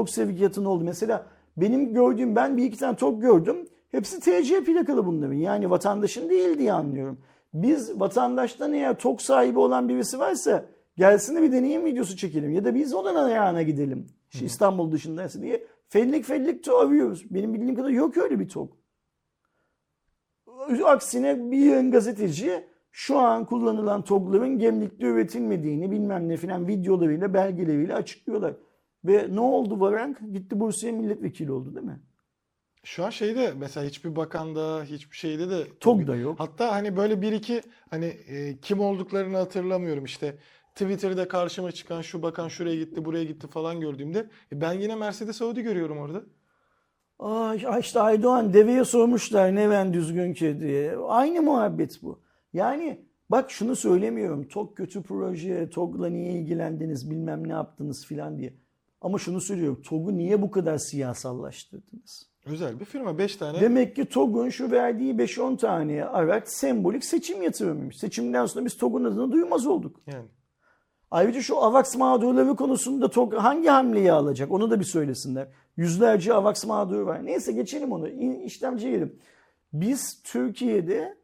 ne 0.56 0.68
oldu. 0.68 0.84
Mesela 0.84 1.26
benim 1.56 1.94
gördüğüm 1.94 2.36
ben 2.36 2.56
bir 2.56 2.64
iki 2.64 2.78
tane 2.78 2.96
TOG 2.96 3.20
gördüm. 3.20 3.56
Hepsi 3.90 4.20
TC 4.20 4.64
plakalı 4.64 5.06
bunların. 5.06 5.34
Yani 5.34 5.70
vatandaşın 5.70 6.30
değil 6.30 6.58
diye 6.58 6.72
anlıyorum. 6.72 7.18
Biz 7.54 8.00
vatandaştan 8.00 8.72
eğer 8.72 8.98
TOG 8.98 9.20
sahibi 9.20 9.58
olan 9.58 9.88
birisi 9.88 10.18
varsa 10.18 10.64
gelsin 10.96 11.36
de 11.36 11.42
bir 11.42 11.52
deneyim 11.52 11.84
videosu 11.84 12.16
çekelim. 12.16 12.50
Ya 12.50 12.64
da 12.64 12.74
biz 12.74 12.94
onun 12.94 13.14
ayağına 13.14 13.62
gidelim. 13.62 14.06
İşte 14.32 14.46
İstanbul 14.46 14.92
dışındaysa 14.92 15.42
diye 15.42 15.66
fellik 15.88 16.24
fellik 16.24 16.64
to 16.64 16.78
arıyoruz. 16.78 17.34
Benim 17.34 17.54
bildiğim 17.54 17.74
kadar 17.74 17.88
yok 17.88 18.16
öyle 18.16 18.40
bir 18.40 18.48
TOG. 18.48 18.70
Aksine 20.84 21.50
bir 21.50 21.90
gazeteci 21.90 22.64
şu 22.90 23.18
an 23.18 23.44
kullanılan 23.44 24.02
TOG'ların 24.04 24.58
gemlikte 24.58 25.06
üretilmediğini 25.06 25.90
bilmem 25.90 26.28
ne 26.28 26.36
filan 26.36 26.68
videolarıyla 26.68 27.34
belgeleriyle 27.34 27.94
açıklıyorlar. 27.94 28.54
Ve 29.06 29.26
ne 29.30 29.40
oldu 29.40 29.80
Varank? 29.80 30.18
Gitti 30.32 30.60
Bursa'ya 30.60 30.92
milletvekili 30.92 31.52
oldu 31.52 31.74
değil 31.74 31.86
mi? 31.86 32.00
Şu 32.84 33.04
an 33.04 33.10
şeyde 33.10 33.52
mesela 33.56 33.86
hiçbir 33.86 34.16
bakanda 34.16 34.84
hiçbir 34.84 35.16
şeyde 35.16 35.50
de 35.50 35.64
TOG 35.80 36.06
da 36.06 36.16
yok. 36.16 36.40
Hatta 36.40 36.72
hani 36.72 36.96
böyle 36.96 37.22
bir 37.22 37.32
iki 37.32 37.60
hani 37.90 38.04
e, 38.04 38.58
kim 38.60 38.80
olduklarını 38.80 39.36
hatırlamıyorum 39.36 40.04
işte 40.04 40.38
Twitter'da 40.74 41.28
karşıma 41.28 41.72
çıkan 41.72 42.02
şu 42.02 42.22
bakan 42.22 42.48
şuraya 42.48 42.76
gitti 42.76 43.04
buraya 43.04 43.24
gitti 43.24 43.46
falan 43.46 43.80
gördüğümde 43.80 44.18
e, 44.52 44.60
ben 44.60 44.72
yine 44.72 44.94
Mercedes 44.94 45.42
Audi 45.42 45.62
görüyorum 45.62 45.98
orada. 45.98 46.22
Ay 47.18 47.80
işte 47.80 48.00
Aydoğan 48.00 48.52
deveye 48.52 48.84
sormuşlar 48.84 49.54
ne 49.54 49.70
ben 49.70 49.92
düzgün 49.92 50.34
ki 50.34 50.60
diye. 50.60 50.96
Aynı 50.96 51.42
muhabbet 51.42 52.02
bu. 52.02 52.20
Yani 52.52 53.00
bak 53.30 53.50
şunu 53.50 53.76
söylemiyorum. 53.76 54.48
TOG 54.48 54.76
kötü 54.76 55.02
proje, 55.02 55.70
TOG'la 55.70 56.08
niye 56.08 56.32
ilgilendiniz 56.32 57.10
bilmem 57.10 57.48
ne 57.48 57.52
yaptınız 57.52 58.06
filan 58.06 58.38
diye. 58.38 58.54
Ama 59.00 59.18
şunu 59.18 59.40
söylüyorum. 59.40 59.82
TOG'u 59.82 60.16
niye 60.16 60.42
bu 60.42 60.50
kadar 60.50 60.78
siyasallaştırdınız? 60.78 62.26
Özel 62.46 62.80
bir 62.80 62.84
firma 62.84 63.18
5 63.18 63.36
tane. 63.36 63.60
Demek 63.60 63.96
ki 63.96 64.04
TOG'un 64.04 64.48
şu 64.48 64.70
verdiği 64.70 65.14
5-10 65.14 65.56
tane 65.56 66.04
araç 66.04 66.48
sembolik 66.48 67.04
seçim 67.04 67.42
yatırımıymış. 67.42 67.96
Seçimden 67.98 68.46
sonra 68.46 68.64
biz 68.64 68.76
TOG'un 68.76 69.04
adını 69.04 69.32
duymaz 69.32 69.66
olduk. 69.66 70.00
Yani 70.06 70.26
Ayrıca 71.10 71.40
şu 71.42 71.56
AVAX 71.58 71.96
mağdurları 71.96 72.56
konusunda 72.56 73.10
TOG 73.10 73.34
hangi 73.34 73.68
hamleyi 73.68 74.12
alacak 74.12 74.50
onu 74.52 74.70
da 74.70 74.80
bir 74.80 74.84
söylesinler. 74.84 75.48
Yüzlerce 75.76 76.34
AVAX 76.34 76.64
mağduru 76.66 77.06
var. 77.06 77.26
Neyse 77.26 77.52
geçelim 77.52 77.92
onu. 77.92 78.08
İ- 78.08 78.42
İşlemciye 78.44 78.90
girelim. 78.92 79.18
Biz 79.72 80.22
Türkiye'de 80.22 81.16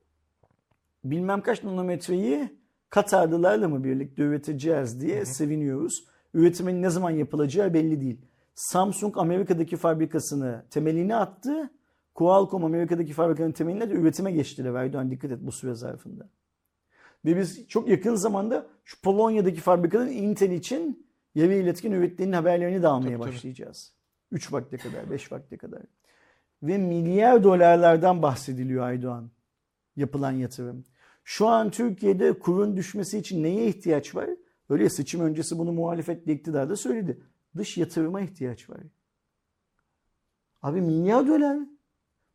bilmem 1.04 1.40
kaç 1.40 1.64
nanometreyi 1.64 2.48
Katarlılarla 2.90 3.68
mı 3.68 3.84
birlikte 3.84 4.22
üreteceğiz 4.22 5.00
diye 5.00 5.24
seviniyoruz. 5.24 6.04
Üretimin 6.34 6.82
ne 6.82 6.90
zaman 6.90 7.10
yapılacağı 7.10 7.74
belli 7.74 8.00
değil. 8.00 8.20
Samsung 8.54 9.18
Amerika'daki 9.18 9.76
fabrikasını 9.76 10.64
temelini 10.70 11.16
attı. 11.16 11.70
Qualcomm 12.14 12.64
Amerika'daki 12.64 13.12
fabrikanın 13.12 13.52
temeline 13.52 13.90
de 13.90 13.94
üretime 13.94 14.32
geçtiler. 14.32 14.74
Erdoğan 14.74 15.10
dikkat 15.10 15.30
et 15.30 15.38
bu 15.42 15.52
süre 15.52 15.74
zarfında. 15.74 16.28
Ve 17.24 17.36
biz 17.36 17.68
çok 17.68 17.88
yakın 17.88 18.14
zamanda 18.14 18.66
şu 18.84 19.00
Polonya'daki 19.00 19.60
fabrikanın 19.60 20.08
Intel 20.08 20.50
için 20.50 21.06
yarı 21.34 21.54
iletken 21.54 21.92
ürettiğinin 21.92 22.32
haberlerini 22.32 22.82
de 22.82 22.88
almaya 22.88 23.18
Tabii, 23.18 23.28
başlayacağız. 23.28 23.92
3 24.30 24.52
vakte 24.52 24.76
kadar, 24.76 25.10
5 25.10 25.32
vakte 25.32 25.56
kadar. 25.56 25.82
Ve 26.62 26.78
milyar 26.78 27.44
dolarlardan 27.44 28.22
bahsediliyor 28.22 28.84
Aydoğan. 28.84 29.30
Yapılan 29.96 30.32
yatırım. 30.32 30.84
Şu 31.24 31.48
an 31.48 31.70
Türkiye'de 31.70 32.38
kurun 32.38 32.76
düşmesi 32.76 33.18
için 33.18 33.42
neye 33.42 33.66
ihtiyaç 33.66 34.14
var? 34.14 34.30
Öyle 34.72 34.82
ya, 34.82 34.90
seçim 34.90 35.20
öncesi 35.20 35.58
bunu 35.58 35.72
muhalefetle 35.72 36.32
iktidar 36.32 36.70
da 36.70 36.76
söyledi. 36.76 37.20
Dış 37.56 37.78
yatırıma 37.78 38.20
ihtiyaç 38.20 38.70
var. 38.70 38.80
Abi 40.62 40.80
milyar 40.80 41.26
dolar. 41.26 41.58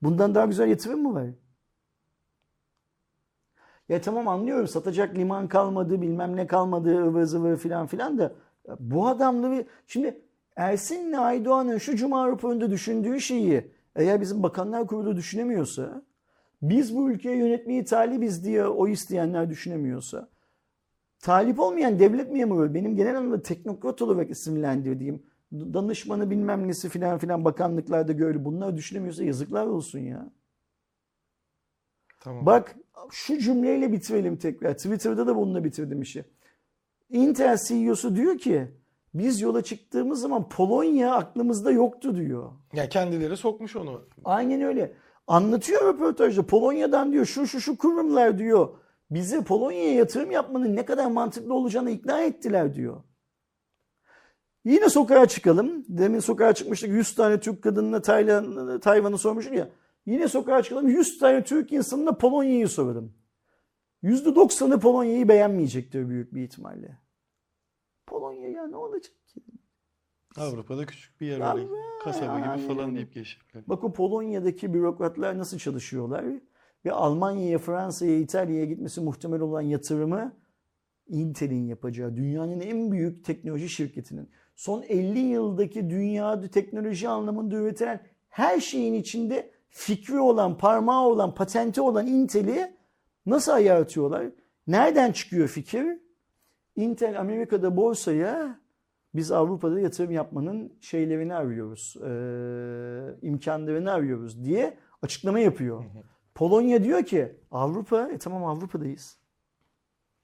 Bundan 0.01 0.35
daha 0.35 0.45
güzel 0.45 0.67
yatırım 0.67 1.01
mı 1.01 1.13
var? 1.13 1.27
Ya 3.89 4.01
tamam 4.01 4.27
anlıyorum 4.27 4.67
satacak 4.67 5.15
liman 5.15 5.47
kalmadı 5.47 6.01
bilmem 6.01 6.35
ne 6.35 6.47
kalmadı 6.47 7.07
ıvır 7.07 7.23
zıvır 7.23 7.57
filan 7.57 7.87
filan 7.87 8.17
da 8.17 8.33
bu 8.79 9.07
adamları 9.07 9.65
şimdi 9.87 10.21
Ersin'le 10.55 11.13
Aydoğan'ın 11.13 11.77
şu 11.77 11.95
Cuma 11.95 12.27
raporunda 12.27 12.71
düşündüğü 12.71 13.21
şeyi 13.21 13.71
eğer 13.95 14.21
bizim 14.21 14.43
bakanlar 14.43 14.87
kurulu 14.87 15.15
düşünemiyorsa 15.15 16.01
biz 16.61 16.95
bu 16.95 17.11
ülkeyi 17.11 17.37
yönetmeyi 17.37 17.85
talibiz 17.85 18.45
diye 18.45 18.67
o 18.67 18.87
isteyenler 18.87 19.49
düşünemiyorsa 19.49 20.29
talip 21.19 21.59
olmayan 21.59 21.99
devlet 21.99 22.31
memuru 22.31 22.73
benim 22.73 22.95
genel 22.95 23.17
anlamda 23.17 23.41
teknokrat 23.41 24.01
olarak 24.01 24.29
isimlendirdiğim 24.29 25.23
danışmanı 25.53 26.29
bilmem 26.29 26.67
nesi 26.67 26.89
filan 26.89 27.17
filan 27.17 27.45
bakanlıklarda 27.45 28.11
gördü 28.11 28.45
bunlar 28.45 28.77
düşünemiyorsa 28.77 29.23
yazıklar 29.23 29.67
olsun 29.67 29.99
ya. 29.99 30.29
Tamam. 32.19 32.45
Bak 32.45 32.75
şu 33.11 33.37
cümleyle 33.37 33.91
bitirelim 33.91 34.37
tekrar. 34.37 34.73
Twitter'da 34.73 35.27
da 35.27 35.35
bununla 35.35 35.63
bitirdim 35.63 36.01
işi. 36.01 36.25
Intel 37.09 37.57
CEO'su 37.67 38.15
diyor 38.15 38.37
ki 38.37 38.67
biz 39.13 39.41
yola 39.41 39.61
çıktığımız 39.61 40.21
zaman 40.21 40.49
Polonya 40.49 41.15
aklımızda 41.15 41.71
yoktu 41.71 42.15
diyor. 42.15 42.51
Ya 42.73 42.89
kendileri 42.89 43.37
sokmuş 43.37 43.75
onu. 43.75 44.01
Aynen 44.25 44.61
öyle. 44.61 44.93
Anlatıyor 45.27 45.93
röportajda. 45.93 46.47
Polonya'dan 46.47 47.11
diyor 47.11 47.25
şu 47.25 47.47
şu 47.47 47.61
şu 47.61 47.77
kurumlar 47.77 48.37
diyor. 48.37 48.69
Bizi 49.11 49.43
Polonya'ya 49.43 49.93
yatırım 49.93 50.31
yapmanın 50.31 50.75
ne 50.75 50.85
kadar 50.85 51.11
mantıklı 51.11 51.53
olacağını 51.53 51.91
ikna 51.91 52.21
ettiler 52.21 52.75
diyor. 52.75 53.03
Yine 54.65 54.89
sokağa 54.89 55.25
çıkalım. 55.25 55.85
Demin 55.87 56.19
sokağa 56.19 56.53
çıkmıştık 56.53 56.89
100 56.89 57.15
tane 57.15 57.39
Türk 57.39 57.63
kadınına 57.63 58.01
Taylan, 58.01 58.79
Tayvan'ı 58.79 59.17
sormuştuk 59.17 59.53
ya. 59.53 59.69
Yine 60.05 60.27
sokağa 60.27 60.63
çıkalım 60.63 60.87
100 60.87 61.19
tane 61.19 61.43
Türk 61.43 61.71
insanına 61.71 62.11
Polonya'yı 62.17 62.67
soralım. 62.67 63.13
%90'ı 64.03 64.79
Polonya'yı 64.79 65.27
beğenmeyecektir 65.27 66.09
büyük 66.09 66.35
bir 66.35 66.43
ihtimalle. 66.43 66.97
Polonya 68.07 68.49
ya 68.49 68.67
ne 68.67 68.75
olacak 68.75 69.27
ki? 69.27 69.41
Avrupa'da 70.37 70.85
küçük 70.85 71.21
bir 71.21 71.27
yer 71.27 71.57
be, 71.57 71.61
Kasaba 72.03 72.39
gibi 72.39 72.67
falan 72.67 72.95
deyip 72.95 73.13
geçecekler. 73.13 73.63
Bakın 73.67 73.91
Polonya'daki 73.91 74.73
bürokratlar 74.73 75.37
nasıl 75.37 75.57
çalışıyorlar 75.57 76.25
ve 76.87 76.91
Almanya'ya, 76.91 77.57
Fransa'ya, 77.57 78.17
İtalya'ya 78.17 78.65
gitmesi 78.65 79.01
muhtemel 79.01 79.41
olan 79.41 79.61
yatırımı 79.61 80.33
Intel'in 81.07 81.67
yapacağı 81.67 82.15
dünyanın 82.15 82.59
en 82.59 82.91
büyük 82.91 83.25
teknoloji 83.25 83.69
şirketinin 83.69 84.29
son 84.55 84.81
50 84.81 85.19
yıldaki 85.19 85.89
dünyada 85.89 86.47
teknoloji 86.47 87.09
anlamında 87.09 87.55
üretilen 87.55 88.01
her 88.29 88.59
şeyin 88.59 88.93
içinde 88.93 89.51
fikri 89.69 90.19
olan, 90.19 90.57
parmağı 90.57 91.07
olan, 91.07 91.35
patenti 91.35 91.81
olan 91.81 92.07
Intel'i 92.07 92.73
nasıl 93.25 93.51
ayartıyorlar? 93.51 94.27
Nereden 94.67 95.11
çıkıyor 95.11 95.47
fikir? 95.47 95.85
Intel 96.75 97.19
Amerika'da 97.19 97.77
borsaya 97.77 98.59
biz 99.15 99.31
Avrupa'da 99.31 99.79
yatırım 99.79 100.11
yapmanın 100.11 100.73
şeylerini 100.81 101.35
arıyoruz, 101.35 101.95
e, 101.97 103.27
imkanlarını 103.27 103.91
arıyoruz 103.91 104.45
diye 104.45 104.77
açıklama 105.01 105.39
yapıyor. 105.39 105.83
Polonya 106.37 106.83
diyor 106.83 107.03
ki 107.03 107.35
Avrupa, 107.51 108.09
e 108.09 108.17
tamam 108.17 108.45
Avrupa'dayız. 108.45 109.17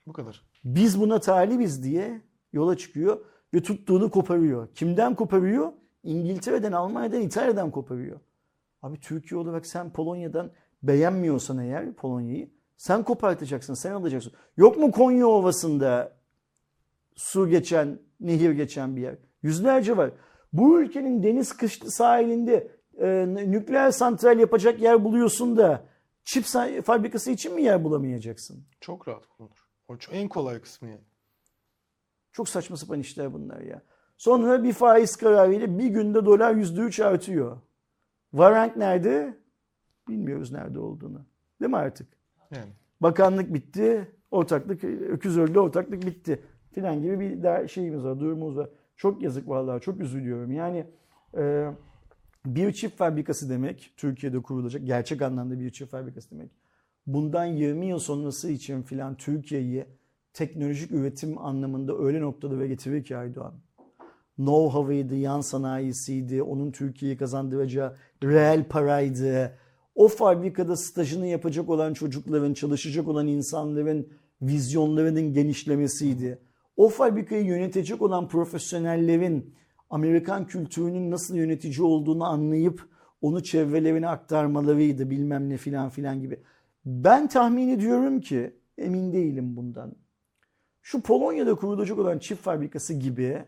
Bu 0.08 0.14
kadar. 0.14 0.46
Biz 0.64 1.00
buna 1.00 1.20
talibiz 1.20 1.84
diye 1.84 2.22
yola 2.54 2.78
çıkıyor 2.78 3.20
ve 3.54 3.62
tuttuğunu 3.62 4.12
koparıyor. 4.12 4.68
Kimden 4.76 5.16
koparıyor? 5.16 5.74
İngiltere'den, 6.04 6.72
Almanya'dan, 6.72 7.22
İtalya'dan 7.22 7.72
koparıyor. 7.72 8.20
Abi 8.82 9.00
Türkiye 9.00 9.40
olarak 9.40 9.66
sen 9.66 9.94
Polonya'dan 9.94 10.52
beğenmiyorsan 10.84 11.58
eğer 11.58 11.94
Polonya'yı 11.94 12.50
sen 12.78 13.04
kopartacaksın, 13.04 13.74
sen 13.74 13.92
alacaksın. 13.92 14.34
Yok 14.58 14.78
mu 14.78 14.92
Konya 14.92 15.28
Ovası'nda 15.28 16.18
su 17.16 17.48
geçen, 17.48 18.00
nehir 18.20 18.52
geçen 18.52 18.96
bir 18.96 19.02
yer? 19.02 19.16
Yüzlerce 19.44 19.98
var. 19.98 20.12
Bu 20.54 20.82
ülkenin 20.82 21.24
deniz 21.24 21.58
kışlı 21.58 21.92
sahilinde 21.92 22.72
e, 23.02 23.26
nükleer 23.28 23.92
santral 23.92 24.40
yapacak 24.40 24.82
yer 24.82 25.04
buluyorsun 25.04 25.58
da 25.58 25.93
çip 26.24 26.46
fabrikası 26.84 27.32
için 27.32 27.56
mi 27.56 27.64
yer 27.64 27.84
bulamayacaksın? 27.84 28.64
Çok 28.82 29.08
rahat 29.08 29.40
bulunur. 29.40 29.68
O 29.88 29.96
en 30.12 30.28
kolay 30.28 30.62
kısmı 30.62 30.90
yani. 30.90 31.02
Çok 32.32 32.50
saçma 32.50 32.78
sapan 32.78 33.00
işler 33.00 33.34
bunlar 33.34 33.60
ya. 33.60 33.82
Sonra 34.18 34.64
bir 34.64 34.74
faiz 34.74 35.16
kararıyla 35.16 35.80
bir 35.80 35.88
günde 35.88 36.26
dolar 36.26 36.56
%3 36.56 37.04
artıyor. 37.04 37.58
Varank 38.34 38.78
nerede? 38.78 39.38
Bilmiyoruz 40.08 40.52
nerede 40.52 40.80
olduğunu. 40.80 41.26
Değil 41.62 41.72
mi 41.72 41.78
artık? 41.78 42.08
Yani. 42.52 42.72
Bakanlık 43.02 43.54
bitti, 43.54 44.12
ortaklık, 44.32 44.84
öküz 44.84 45.38
öldü, 45.38 45.60
ortaklık 45.60 46.06
bitti. 46.06 46.44
Filan 46.72 47.02
gibi 47.02 47.20
bir 47.20 47.44
daha 47.44 47.68
şeyimiz 47.68 48.04
var, 48.04 48.20
durumumuz 48.20 48.58
var. 48.58 48.70
Çok 48.96 49.22
yazık 49.22 49.50
vallahi, 49.50 49.82
çok 49.82 50.00
üzülüyorum. 50.00 50.52
Yani 50.52 50.86
e, 51.38 51.72
bir 52.46 52.74
çift 52.74 52.98
fabrikası 52.98 53.50
demek, 53.50 53.94
Türkiye'de 53.98 54.42
kurulacak, 54.42 54.86
gerçek 54.86 55.22
anlamda 55.22 55.60
bir 55.60 55.70
çift 55.70 55.92
fabrikası 55.92 56.32
demek. 56.32 56.52
Bundan 57.08 57.46
20 57.46 57.86
yıl 57.86 58.00
sonrası 58.00 58.52
için 58.52 58.82
filan 58.82 59.18
Türkiye'yi 59.18 59.86
teknolojik 60.34 60.92
üretim 60.92 61.38
anlamında 61.38 61.98
öyle 61.98 62.22
noktada 62.22 62.60
ve 62.60 62.68
getirir 62.68 63.04
ki 63.04 63.18
Aydoğan. 63.18 63.54
Know-how'ıydı, 64.38 65.16
yan 65.16 65.42
sanayisiydi, 65.42 66.44
onun 66.44 66.72
Türkiye'yi 66.72 67.18
kazandıracağı 67.18 67.98
reel 68.24 68.64
paraydı. 68.64 69.58
O 69.96 70.08
fabrikada 70.08 70.76
stajını 70.76 71.28
yapacak 71.28 71.70
olan 71.70 71.94
çocukların, 71.94 72.54
çalışacak 72.54 73.08
olan 73.08 73.28
insanların 73.28 74.08
vizyonlarının 74.42 75.34
genişlemesiydi. 75.34 76.40
O 76.78 76.90
fabrikayı 76.90 77.46
yönetecek 77.46 78.02
olan 78.02 78.28
profesyonellerin 78.28 79.56
Amerikan 79.94 80.48
kültürünün 80.48 81.12
nasıl 81.12 81.36
yönetici 81.36 81.82
olduğunu 81.82 82.24
anlayıp 82.24 82.90
onu 83.22 83.44
çevrelerine 83.44 84.08
aktarmalarıydı 84.08 85.10
bilmem 85.10 85.50
ne 85.50 85.58
filan 85.58 85.90
filan 85.90 86.22
gibi. 86.22 86.40
Ben 86.86 87.28
tahmin 87.28 87.70
ediyorum 87.70 88.22
ki 88.22 88.56
emin 88.78 89.14
değilim 89.14 89.56
bundan. 89.56 89.96
Şu 90.82 91.02
Polonya'da 91.02 91.56
kurulacak 91.56 92.00
olan 92.00 92.20
çift 92.20 92.42
fabrikası 92.42 92.94
gibi 92.94 93.44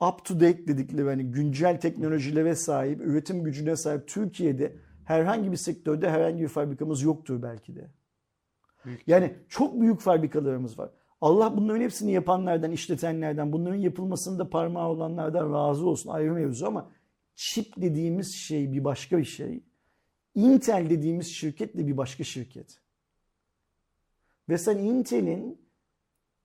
up 0.00 0.24
to 0.24 0.34
date 0.34 0.68
dedikleri 0.68 1.08
hani 1.08 1.24
güncel 1.24 1.80
teknolojilere 1.80 2.54
sahip, 2.54 3.00
üretim 3.00 3.44
gücüne 3.44 3.76
sahip 3.76 4.08
Türkiye'de 4.08 4.76
herhangi 5.04 5.52
bir 5.52 5.56
sektörde 5.56 6.10
herhangi 6.10 6.42
bir 6.42 6.48
fabrikamız 6.48 7.02
yoktur 7.02 7.42
belki 7.42 7.76
de. 7.76 7.90
Büyük. 8.84 9.08
Yani 9.08 9.34
çok 9.48 9.80
büyük 9.80 10.00
fabrikalarımız 10.00 10.78
var. 10.78 10.90
Allah 11.20 11.56
bunların 11.56 11.80
hepsini 11.80 12.12
yapanlardan, 12.12 12.72
işletenlerden, 12.72 13.52
bunların 13.52 13.76
yapılmasında 13.76 14.50
parmağı 14.50 14.88
olanlardan 14.88 15.52
razı 15.52 15.86
olsun 15.86 16.10
ayrı 16.10 16.32
mevzu 16.32 16.66
ama 16.66 16.90
çip 17.34 17.76
dediğimiz 17.76 18.34
şey 18.34 18.72
bir 18.72 18.84
başka 18.84 19.18
bir 19.18 19.24
şey. 19.24 19.64
Intel 20.34 20.90
dediğimiz 20.90 21.26
şirket 21.26 21.76
de 21.76 21.86
bir 21.86 21.96
başka 21.96 22.24
şirket. 22.24 22.80
Ve 24.48 24.58
sen 24.58 24.78
Intel'in 24.78 25.68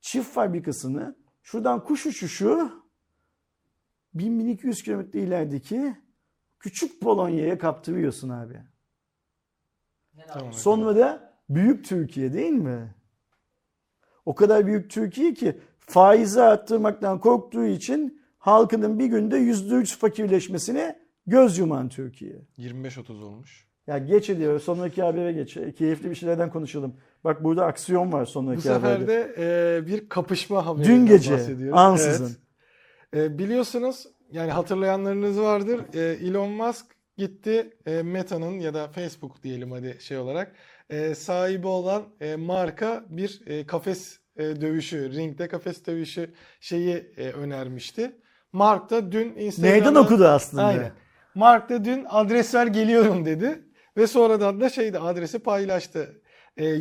çift 0.01 0.29
fabrikasını 0.29 1.15
şuradan 1.43 1.83
kuş 1.83 2.05
uçuşu 2.05 2.83
1200 4.13 4.83
kilometre 4.83 5.19
ilerideki 5.19 5.95
küçük 6.59 7.01
Polonya'ya 7.01 7.57
kaptırıyorsun 7.57 8.29
abi. 8.29 8.61
Tamam. 10.27 10.53
Sonra 10.53 10.95
da 10.95 11.33
büyük 11.49 11.85
Türkiye 11.85 12.33
değil 12.33 12.53
mi? 12.53 12.95
O 14.25 14.35
kadar 14.35 14.65
büyük 14.67 14.89
Türkiye 14.89 15.33
ki 15.33 15.59
faizi 15.79 16.41
arttırmaktan 16.41 17.19
korktuğu 17.19 17.65
için 17.65 18.21
halkının 18.37 18.99
bir 18.99 19.05
günde 19.05 19.37
%3 19.37 19.97
fakirleşmesine 19.97 20.99
göz 21.27 21.57
yuman 21.57 21.89
Türkiye. 21.89 22.35
25-30 22.57 23.23
olmuş. 23.23 23.65
Ya 23.87 23.97
geç 23.97 24.29
ediyor. 24.29 24.59
Sonraki 24.59 25.03
habere 25.03 25.31
geç. 25.31 25.53
Keyifli 25.53 26.09
bir 26.09 26.15
şeylerden 26.15 26.49
konuşalım. 26.49 26.95
Bak 27.23 27.43
burada 27.43 27.65
aksiyon 27.65 28.11
var 28.11 28.21
Bu 28.21 28.25
sonraki 28.25 28.61
sefer 28.61 28.79
haberde. 28.79 29.07
de 29.07 29.35
e, 29.77 29.87
bir 29.87 30.09
kapışma 30.09 30.65
haberi. 30.65 30.87
Dün 30.87 31.05
gece 31.05 31.37
ansızın. 31.71 32.37
Evet. 33.13 33.31
E, 33.31 33.37
biliyorsunuz 33.37 34.07
yani 34.31 34.51
hatırlayanlarınız 34.51 35.39
vardır. 35.39 35.81
E, 35.93 35.99
Elon 36.27 36.49
Musk 36.49 36.85
gitti 37.17 37.77
e, 37.85 38.01
Meta'nın 38.01 38.59
ya 38.59 38.73
da 38.73 38.87
Facebook 38.87 39.43
diyelim 39.43 39.71
hadi 39.71 39.97
şey 39.99 40.17
olarak 40.17 40.55
e, 40.89 41.15
sahibi 41.15 41.67
olan 41.67 42.03
e, 42.21 42.35
marka 42.35 43.05
bir 43.09 43.41
e, 43.45 43.65
kafes 43.65 44.19
e, 44.37 44.61
dövüşü, 44.61 45.13
ringde 45.15 45.47
kafes 45.47 45.85
dövüşü 45.85 46.33
şeyi 46.59 47.11
e, 47.17 47.31
önermişti. 47.31 48.11
Mark 48.53 48.89
da 48.89 49.11
dün 49.11 49.35
Instagram'da 49.35 49.75
Meydan 49.75 49.95
okudu 49.95 50.27
aslında. 50.27 50.63
Aynen. 50.65 50.91
Mark 51.35 51.69
da 51.69 51.85
dün 51.85 52.05
adres 52.09 52.55
ver 52.55 52.67
geliyorum 52.67 53.25
dedi 53.25 53.61
ve 53.97 54.07
sonradan 54.07 54.61
da 54.61 54.69
şeydi 54.69 54.99
adresi 54.99 55.39
paylaştı. 55.39 56.21
E, 56.57 56.75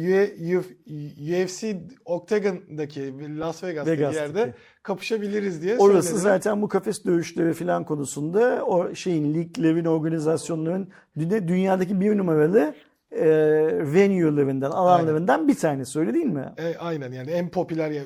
UFC 1.45 1.77
Octagon'daki 2.05 3.15
Las 3.39 3.63
Vegas'taki 3.65 3.91
Vegas'taki. 4.01 4.17
yerde 4.39 4.55
kapışabiliriz 4.83 5.63
diye 5.63 5.79
Orası 5.79 6.09
söyledi. 6.09 6.23
zaten 6.23 6.63
bu 6.63 6.69
kafes 6.69 7.05
dövüşleri 7.05 7.53
falan 7.53 7.85
konusunda 7.85 8.65
o 8.67 8.95
şeyin 8.95 9.35
liglerin, 9.35 9.85
organizasyonların 9.85 10.89
dü- 11.17 11.49
dünyadaki 11.49 12.01
bir 12.01 12.19
numaralı 12.19 12.75
e, 13.17 13.27
venue'larından, 13.95 14.71
alanlarından 14.71 15.49
bir 15.49 15.55
tanesi 15.55 15.99
öyle 15.99 16.15
değil 16.15 16.27
mi? 16.27 16.53
E, 16.59 16.77
aynen 16.77 17.13
yani 17.13 17.31
en 17.31 17.49
popüler 17.49 17.91
ya 17.91 18.03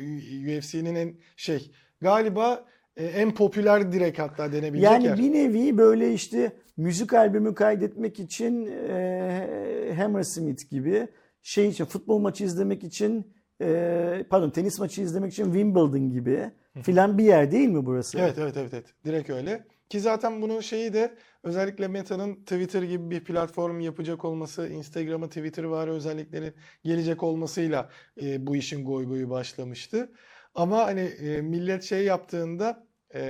UFC'nin 0.59 0.95
en 0.95 1.15
şey 1.37 1.71
galiba 2.01 2.65
e, 2.97 3.07
en 3.07 3.35
popüler 3.35 3.93
direkt 3.93 4.19
hatta 4.19 4.53
denebilecek 4.53 4.91
Yani 4.91 5.05
yer. 5.05 5.19
bir 5.19 5.33
nevi 5.33 5.79
böyle 5.79 6.13
işte 6.13 6.53
müzik 6.77 7.15
albümü 7.15 7.55
kaydetmek 7.55 8.21
için 8.21 8.67
e, 8.89 9.95
Hammersmith 9.97 10.71
gibi 10.71 11.09
şey 11.43 11.69
için 11.69 11.85
futbol 11.85 12.19
maçı 12.19 12.45
izlemek 12.45 12.85
için 12.85 13.35
e, 13.63 14.25
pardon 14.31 14.51
tenis 14.51 14.79
maçı 14.79 15.03
izlemek 15.03 15.33
için 15.33 15.45
Wimbledon 15.45 16.11
gibi 16.11 16.51
filan 16.83 17.19
bir 17.19 17.25
yer 17.25 17.53
değil 17.53 17.69
mi 17.69 17.87
burası? 17.87 18.19
Evet 18.19 18.35
evet 18.39 18.57
evet 18.57 18.75
evet. 18.75 18.87
Direkt 19.05 19.31
öyle. 19.31 19.65
Ki 19.89 20.01
zaten 20.01 20.43
bunun 20.43 20.61
şeyi 20.61 20.93
de 20.93 21.11
özellikle 21.49 21.89
Meta'nın 21.89 22.35
Twitter 22.35 22.83
gibi 22.83 23.11
bir 23.11 23.25
platform 23.25 23.81
yapacak 23.81 24.25
olması, 24.25 24.69
Instagram'a 24.69 25.29
Twitter 25.29 25.65
var 25.65 25.89
özelliklerin 25.89 26.55
gelecek 26.85 27.23
olmasıyla 27.23 27.89
e, 28.23 28.47
bu 28.47 28.57
işin 28.57 28.85
goy 28.85 29.07
goyu 29.07 29.31
başlamıştı. 29.31 30.13
Ama 30.55 30.79
hani 30.87 31.01
e, 31.01 31.41
millet 31.43 31.83
şey 31.83 32.05
yaptığında 32.05 32.87
e, 33.15 33.21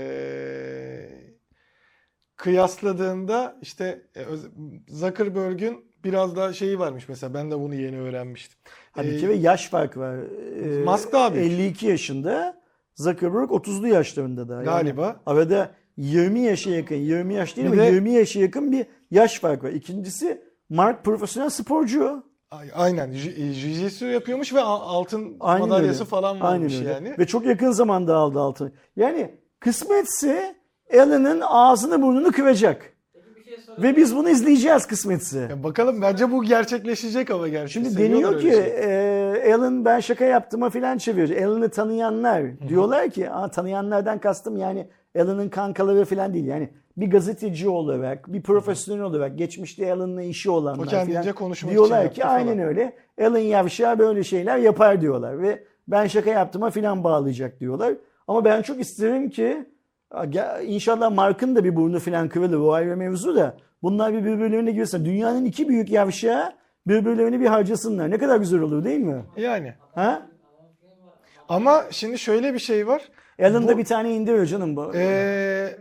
kıyasladığında 2.36 3.58
işte 3.62 4.02
e, 4.16 4.24
Zuckerberg'ün 4.88 5.84
biraz 6.04 6.36
daha 6.36 6.52
şeyi 6.52 6.78
varmış 6.78 7.08
mesela 7.08 7.34
ben 7.34 7.50
de 7.50 7.58
bunu 7.58 7.74
yeni 7.74 8.00
öğrenmiştim. 8.00 8.58
Ha, 8.92 9.04
bir 9.04 9.12
E, 9.12 9.18
kere 9.18 9.34
yaş 9.34 9.68
farkı 9.68 10.00
var. 10.00 10.16
E, 10.64 10.84
Musk 10.84 11.12
daha 11.12 11.34
büyük. 11.34 11.52
52 11.52 11.86
yaşında, 11.86 12.62
Zuckerberg 12.94 13.50
30'lu 13.50 13.88
yaşlarında 13.88 14.48
da. 14.48 14.54
Yani 14.54 14.64
Galiba. 14.64 15.20
arada 15.26 15.74
20 15.98 16.40
yaşa 16.40 16.70
yakın, 16.70 16.94
20 16.94 17.34
yaş 17.34 17.56
değil 17.56 17.68
mi? 17.68 17.78
de- 17.78 17.84
20 17.84 18.10
yaşa 18.10 18.40
yakın 18.40 18.72
bir 18.72 18.86
yaş 19.10 19.40
farkı 19.40 19.66
var. 19.66 19.70
İkincisi 19.72 20.42
Mark 20.70 21.04
profesyonel 21.04 21.50
sporcu. 21.50 22.22
Ay- 22.50 22.70
Aynen. 22.74 23.10
Ji- 23.12 23.34
Jiu-Jitsu 23.52 24.06
yapıyormuş 24.12 24.54
ve 24.54 24.60
altın 24.60 25.36
Aynen 25.40 25.68
madalyası 25.68 26.00
öyle. 26.00 26.08
falan 26.10 26.28
Aynen 26.34 26.42
varmış 26.42 26.78
öyle. 26.78 26.90
yani. 26.90 27.14
Ve 27.18 27.26
çok 27.26 27.46
yakın 27.46 27.70
zamanda 27.70 28.16
aldı 28.16 28.40
altını. 28.40 28.72
Yani 28.96 29.30
kısmetse 29.60 30.54
Alan'ın 30.94 31.40
ağzını 31.46 32.02
burnunu 32.02 32.32
şey 33.44 33.58
sorayım. 33.66 33.82
Ve 33.82 33.96
biz 33.96 34.16
bunu 34.16 34.28
izleyeceğiz 34.30 34.86
kısmetse. 34.86 35.38
Ya 35.50 35.62
bakalım 35.62 36.02
bence 36.02 36.30
bu 36.32 36.44
gerçekleşecek 36.44 37.30
ama 37.30 37.48
gerçi. 37.48 37.72
Şimdi 37.72 37.90
Seviyorlar 37.90 38.16
deniyor 38.38 38.40
ki 38.40 38.56
öyle 38.60 38.82
şey. 38.82 39.50
e, 39.52 39.54
Alan 39.54 39.84
ben 39.84 40.00
şaka 40.00 40.24
yaptığıma 40.24 40.70
filan 40.70 40.98
çeviriyor. 40.98 41.42
Alan'ı 41.42 41.68
tanıyanlar 41.68 42.42
diyorlar 42.68 43.10
ki 43.10 43.30
Aa, 43.30 43.48
tanıyanlardan 43.50 44.18
kastım 44.18 44.56
yani 44.56 44.86
Alan'ın 45.18 45.48
kankaları 45.48 46.04
filan 46.04 46.34
değil. 46.34 46.44
Yani 46.46 46.68
bir 46.96 47.10
gazeteci 47.10 47.68
olarak, 47.68 48.32
bir 48.32 48.42
profesyonel 48.42 49.02
olarak 49.02 49.38
geçmişte 49.38 49.92
Alan'la 49.92 50.22
işi 50.22 50.50
olanlar 50.50 50.86
O 50.86 50.88
kendince 50.88 51.32
konuşmak 51.32 51.72
diyorlar 51.72 52.04
için 52.04 52.14
ki 52.14 52.20
yaptı 52.20 52.34
aynen 52.34 52.56
falan." 52.56 52.68
öyle. 52.68 52.92
Alan 53.20 53.38
Yavşar 53.38 53.98
böyle 53.98 54.24
şeyler 54.24 54.58
yapar 54.58 55.00
diyorlar 55.00 55.42
ve 55.42 55.64
ben 55.88 56.06
şaka 56.06 56.30
yaptığıma 56.30 56.70
filan 56.70 57.04
bağlayacak 57.04 57.60
diyorlar. 57.60 57.94
Ama 58.28 58.44
ben 58.44 58.62
çok 58.62 58.80
isterim 58.80 59.30
ki 59.30 59.66
inşallah 60.66 61.10
Mark'ın 61.10 61.56
da 61.56 61.64
bir 61.64 61.76
burnu 61.76 61.98
filan 61.98 62.28
kırılır 62.28 62.58
o 62.58 62.72
ayrı 62.72 62.96
mevzu 62.96 63.36
da 63.36 63.56
bunlar 63.82 64.12
bir 64.12 64.24
birbirlerine 64.24 64.72
girsin. 64.72 65.04
Dünyanın 65.04 65.44
iki 65.44 65.68
büyük 65.68 65.90
yavşağı 65.90 66.52
birbirlerini 66.86 67.40
bir 67.40 67.46
harcasınlar. 67.46 68.10
Ne 68.10 68.18
kadar 68.18 68.36
güzel 68.36 68.60
olur 68.60 68.84
değil 68.84 69.00
mi? 69.00 69.24
Yani. 69.36 69.74
Ha? 69.94 70.22
Ama 71.48 71.84
şimdi 71.90 72.18
şöyle 72.18 72.54
bir 72.54 72.58
şey 72.58 72.86
var. 72.86 73.02
Alan'da 73.42 73.78
bir 73.78 73.84
tane 73.84 74.14
indiriyor 74.14 74.46
canım 74.46 74.76
bu. 74.76 74.92
Ee, 74.94 75.76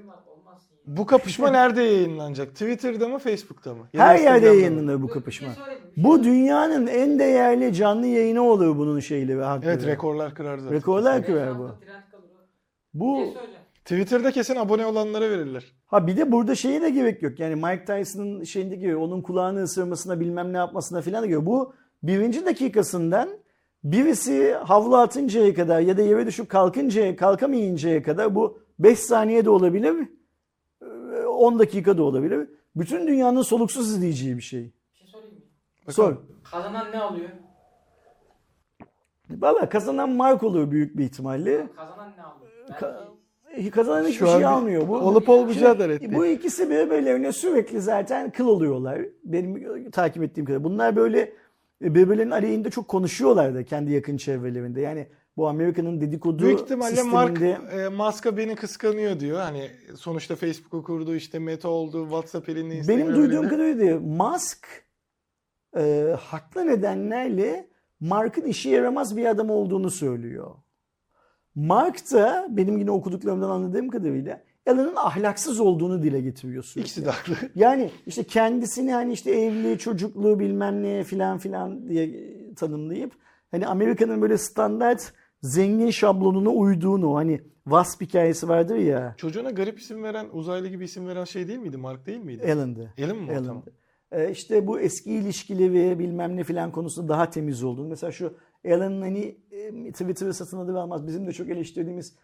bu 0.85 1.05
kapışma 1.05 1.49
nerede 1.51 1.81
yayınlanacak? 1.81 2.51
Twitter'da 2.51 3.07
mı, 3.07 3.19
Facebook'ta 3.19 3.73
mı? 3.73 3.87
Ya 3.93 4.05
Her 4.07 4.19
yerde 4.19 4.45
yayınlanır 4.45 5.01
bu 5.01 5.07
Bir 5.07 5.13
kapışma. 5.13 5.53
şey 5.53 5.63
Bu 5.97 6.23
dünyanın 6.23 6.87
en 6.87 7.19
değerli 7.19 7.73
canlı 7.73 8.07
yayını 8.07 8.41
olur 8.43 8.77
bunun 8.77 8.99
şeyleri 8.99 9.39
ve 9.39 9.43
hakları. 9.43 9.71
Evet 9.73 9.85
rekorlar 9.85 10.35
kırar 10.35 10.57
zaten. 10.57 10.77
Rekorlar 10.77 11.13
şey- 11.13 11.25
kırar 11.25 11.59
bu. 11.59 11.71
Bu 12.93 13.15
şey. 13.17 13.33
Twitter'da 13.85 14.31
kesin 14.31 14.55
abone 14.55 14.85
olanlara 14.85 15.29
verirler. 15.29 15.65
ha 15.87 16.07
bir 16.07 16.17
de 16.17 16.31
burada 16.31 16.55
şeye 16.55 16.81
de 16.81 16.89
gerek 16.89 17.23
yok. 17.23 17.39
Yani 17.39 17.55
Mike 17.55 17.85
Tyson'ın 17.85 18.43
şeyindeki 18.43 18.81
gibi 18.81 18.95
onun 18.95 19.21
kulağını 19.21 19.63
ısırmasına 19.63 20.19
bilmem 20.19 20.53
ne 20.53 20.57
yapmasına 20.57 21.01
falan 21.01 21.21
da 21.23 21.25
gerek. 21.27 21.45
Bu 21.45 21.73
birinci 22.03 22.45
dakikasından 22.45 23.29
birisi 23.83 24.53
havlu 24.53 24.97
atıncaya 24.97 25.53
kadar 25.53 25.79
ya 25.79 25.97
da 25.97 26.01
yere 26.01 26.25
düşüp 26.25 26.49
kalkıncaya 26.49 27.15
kalkamayıncaya 27.15 28.03
kadar 28.03 28.35
bu 28.35 28.59
5 28.79 28.99
saniye 28.99 29.45
de 29.45 29.49
olabilir. 29.49 29.95
10 31.27 31.59
dakika 31.59 31.97
da 31.97 32.03
olabilir. 32.03 32.47
Bütün 32.75 33.07
dünyanın 33.07 33.41
soluksuz 33.41 33.89
izleyeceği 33.89 34.37
bir 34.37 34.41
şey. 34.41 34.61
Bir 34.63 34.99
şey 34.99 35.07
sorayım 35.07 35.33
mı? 35.85 35.93
Sor. 35.93 36.15
Kazanan 36.51 36.91
ne 36.91 36.99
alıyor? 36.99 37.29
Valla 39.29 39.69
kazanan 39.69 40.09
Mark 40.09 40.43
olur 40.43 40.71
büyük 40.71 40.97
bir 40.97 41.03
ihtimalle. 41.03 41.67
Kazanan 41.75 42.11
ne 42.17 42.23
alıyor? 42.23 42.51
Ka- 42.69 43.07
Belki 43.57 43.71
Kazanan 43.71 44.03
hiçbir 44.03 44.25
Şu 44.25 44.31
şey 44.31 44.45
almıyor. 44.45 44.87
Bu, 44.87 44.97
olup 44.97 45.29
olmayacağı 45.29 45.79
da 45.79 45.89
reddi. 45.89 46.15
Bu 46.15 46.25
ikisi 46.25 46.69
birbirlerine 46.69 47.31
sürekli 47.31 47.81
zaten 47.81 48.31
kıl 48.31 48.47
oluyorlar. 48.47 49.01
Benim 49.23 49.91
takip 49.91 50.23
ettiğim 50.23 50.45
kadar. 50.45 50.63
Bunlar 50.63 50.95
böyle 50.95 51.33
birbirlerinin 51.81 52.31
aleyhinde 52.31 52.69
çok 52.69 52.87
konuşuyorlar 52.87 53.55
da 53.55 53.65
kendi 53.65 53.91
yakın 53.91 54.17
çevrelerinde. 54.17 54.81
Yani 54.81 55.07
bu 55.37 55.47
Amerika'nın 55.47 56.01
dedikodu 56.01 56.43
Büyük 56.43 56.59
ihtimalle 56.59 57.03
Mark 57.03 57.37
sisteminde 57.37 57.83
e, 57.83 57.89
Musk'a 57.89 58.37
beni 58.37 58.55
kıskanıyor 58.55 59.19
diyor. 59.19 59.39
Hani 59.39 59.71
sonuçta 59.95 60.35
Facebook'u 60.35 60.83
kurdu, 60.83 61.15
işte 61.15 61.39
Meta 61.39 61.69
oldu, 61.69 62.03
WhatsApp 62.03 62.49
elinde, 62.49 62.75
Instagram 62.75 62.99
benim 62.99 63.15
duyduğum 63.15 63.43
elinde. 63.43 63.49
kadarıyla 63.49 63.99
Musk 63.99 64.67
e, 65.77 66.15
haklı 66.19 66.67
nedenlerle 66.67 67.69
Mark'ın 67.99 68.45
işe 68.45 68.69
yaramaz 68.69 69.17
bir 69.17 69.25
adam 69.25 69.49
olduğunu 69.49 69.91
söylüyor. 69.91 70.55
Mark 71.55 72.11
da 72.11 72.47
benim 72.49 72.77
yine 72.77 72.91
okuduklarımdan 72.91 73.49
anladığım 73.49 73.89
kadarıyla 73.89 74.43
Alan'ın 74.67 74.95
ahlaksız 74.95 75.59
olduğunu 75.59 76.03
dile 76.03 76.21
getiriyor 76.21 76.63
sürekli. 76.63 76.81
İkisi 76.81 77.05
de 77.05 77.09
haklı. 77.09 77.35
Yani 77.55 77.91
işte 78.05 78.23
kendisini 78.23 78.93
hani 78.93 79.13
işte 79.13 79.31
evli, 79.31 79.77
çocuklu 79.77 80.39
bilmem 80.39 80.83
ne 80.83 81.03
filan 81.03 81.37
filan 81.37 81.89
diye 81.89 82.33
tanımlayıp 82.55 83.11
hani 83.51 83.67
Amerika'nın 83.67 84.21
böyle 84.21 84.37
standart 84.37 85.13
zengin 85.41 85.89
şablonuna 85.89 86.49
uyduğunu 86.49 87.15
hani 87.15 87.41
Wasp 87.63 88.01
hikayesi 88.01 88.47
vardır 88.47 88.75
ya 88.75 89.15
Çocuğuna 89.17 89.51
garip 89.51 89.79
isim 89.79 90.03
veren, 90.03 90.27
uzaylı 90.31 90.67
gibi 90.67 90.85
isim 90.85 91.07
veren 91.07 91.23
şey 91.23 91.47
değil 91.47 91.59
miydi? 91.59 91.77
Mark 91.77 92.05
değil 92.05 92.19
miydi? 92.19 92.53
Alan'dı. 92.53 92.93
Alan 93.05 93.17
mı? 93.17 93.31
o? 93.31 93.35
Tamam. 93.35 93.45
Alan'dı. 93.45 93.73
Ee, 94.11 94.31
işte 94.31 94.67
bu 94.67 94.79
eski 94.79 95.11
ilişkileri 95.11 95.99
bilmem 95.99 96.37
ne 96.37 96.43
filan 96.43 96.71
konusunda 96.71 97.09
daha 97.09 97.29
temiz 97.29 97.63
olduğunu. 97.63 97.87
Mesela 97.87 98.11
şu 98.11 98.33
Alan'ın 98.67 99.01
hani 99.01 99.37
e, 99.51 99.91
Twitter'ı 99.91 100.33
satın 100.33 100.57
alır 100.57 100.75
almaz 100.75 101.07
bizim 101.07 101.27
de 101.27 101.33
çok 101.33 101.49
eleştirdiğimiz 101.49 102.15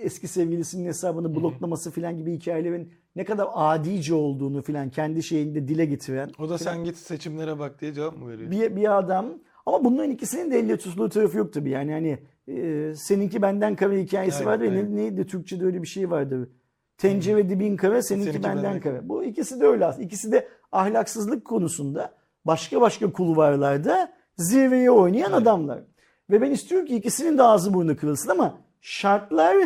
eski 0.00 0.28
sevgilisinin 0.28 0.86
hesabını 0.86 1.36
bloklaması 1.36 1.90
filan 1.90 2.16
gibi 2.16 2.32
hikayelerin 2.32 2.92
ne 3.16 3.24
kadar 3.24 3.48
adice 3.54 4.14
olduğunu 4.14 4.62
filan 4.62 4.90
kendi 4.90 5.22
şeyinde 5.22 5.68
dile 5.68 5.84
getiren 5.84 6.30
O 6.38 6.48
da 6.48 6.58
sen 6.58 6.84
git 6.84 6.96
seçimlere 6.96 7.58
bak 7.58 7.80
diye 7.80 7.94
cevap 7.94 8.18
mı 8.18 8.28
veriyor? 8.28 8.50
bir, 8.50 8.76
bir 8.76 8.98
adam 8.98 9.26
ama 9.66 9.84
bunların 9.84 10.10
ikisinin 10.10 10.50
de 10.50 10.58
elle 10.58 10.76
tutulduğu 10.78 11.08
tarafı 11.08 11.38
yok 11.38 11.52
tabii. 11.52 11.70
Yani 11.70 11.92
hani 11.92 12.18
e, 12.48 12.92
seninki 12.96 13.42
benden 13.42 13.76
kare 13.76 14.02
hikayesi 14.02 14.36
Evet, 14.36 14.46
vardı 14.46 14.64
evet. 14.68 14.88
ne, 14.88 14.96
neydi 14.96 15.26
Türkçe'de 15.26 15.64
öyle 15.64 15.82
bir 15.82 15.86
şey 15.86 16.10
vardı. 16.10 16.50
Tencere 16.98 17.48
dibin 17.48 17.76
kare 17.76 18.02
seninki, 18.02 18.24
Seninki 18.24 18.44
benden 18.44 18.64
benden 18.64 18.80
kare. 18.80 19.08
Bu 19.08 19.24
ikisi 19.24 19.60
de 19.60 19.66
öyle 19.66 19.86
aslında. 19.86 20.04
İkisi 20.04 20.32
de 20.32 20.48
ahlaksızlık 20.72 21.44
konusunda 21.44 22.14
başka 22.44 22.80
başka 22.80 23.12
kulvarlarda 23.12 24.12
zirveye 24.36 24.90
oynayan 24.90 25.32
adamlar. 25.32 25.82
Ve 26.30 26.40
ben 26.40 26.50
istiyorum 26.50 26.86
ki 26.86 26.96
ikisinin 26.96 27.38
de 27.38 27.42
ağzı 27.42 27.74
burnu 27.74 27.96
kırılsın 27.96 28.30
ama 28.30 28.58
şartlar 28.80 29.56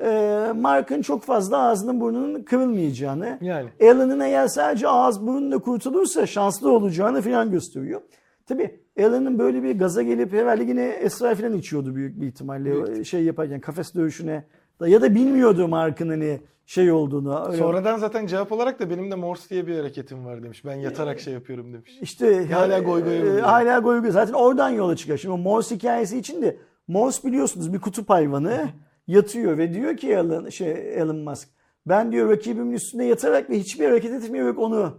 e, 0.00 0.52
Mark'ın 0.56 1.02
çok 1.02 1.22
fazla 1.22 1.58
ağzının 1.58 2.00
burnunun 2.00 2.42
kırılmayacağını, 2.42 3.38
Yani. 3.40 3.68
Alan'ın 3.82 4.20
eğer 4.20 4.48
sadece 4.48 4.88
ağız 4.88 5.26
burnuyla 5.26 5.58
kurtulursa 5.58 6.26
şanslı 6.26 6.70
olacağını 6.72 7.22
falan 7.22 7.50
gösteriyor. 7.50 8.00
Tabii 8.46 8.80
Alan'ın 9.00 9.38
böyle 9.38 9.62
bir 9.62 9.78
gaza 9.78 10.02
gelip 10.02 10.32
herhalde 10.32 10.62
yine 10.64 10.84
esrar 10.88 11.34
falan 11.34 11.52
içiyordu 11.52 11.94
büyük 11.94 12.20
bir 12.20 12.26
ihtimalle 12.26 12.86
Büyük. 12.86 13.06
şey 13.06 13.24
yaparken 13.24 13.60
kafes 13.60 13.94
dövüşüne 13.94 14.44
ya 14.86 15.02
da 15.02 15.14
bilmiyordu 15.14 15.68
Mark'ın 15.68 16.08
hani 16.08 16.40
şey 16.66 16.92
olduğunu. 16.92 17.46
Öyle- 17.46 17.56
Sonradan 17.56 17.98
zaten 17.98 18.26
cevap 18.26 18.52
olarak 18.52 18.80
da 18.80 18.90
benim 18.90 19.10
de 19.10 19.14
Morse 19.14 19.48
diye 19.50 19.66
bir 19.66 19.76
hareketim 19.78 20.26
var 20.26 20.42
demiş. 20.42 20.64
Ben 20.64 20.74
yatarak 20.74 21.20
şey 21.20 21.34
yapıyorum 21.34 21.72
demiş. 21.72 21.98
İşte 22.02 22.46
Hala 22.46 22.78
goy 22.78 23.04
goya 23.04 23.36
e. 23.36 23.40
Hala 23.40 23.78
goy 23.78 24.00
goy. 24.00 24.10
Zaten 24.10 24.32
oradan 24.32 24.68
yola 24.70 24.96
çıkıyor. 24.96 25.18
Şimdi 25.18 25.42
Morse 25.42 25.74
hikayesi 25.74 26.18
için 26.18 26.42
de 26.42 26.56
Morse 26.88 27.28
biliyorsunuz 27.28 27.72
bir 27.72 27.80
kutup 27.80 28.10
hayvanı 28.10 28.68
yatıyor 29.06 29.58
ve 29.58 29.74
diyor 29.74 29.96
ki 29.96 30.12
Elon, 30.12 30.48
şey, 30.48 31.00
Elon 31.00 31.18
Musk 31.18 31.48
ben 31.86 32.12
diyor 32.12 32.30
rakibimin 32.30 32.72
üstünde 32.72 33.04
yatarak 33.04 33.50
ve 33.50 33.58
hiçbir 33.58 33.84
hareket 33.84 34.12
etmeyerek 34.12 34.58
onu 34.58 34.98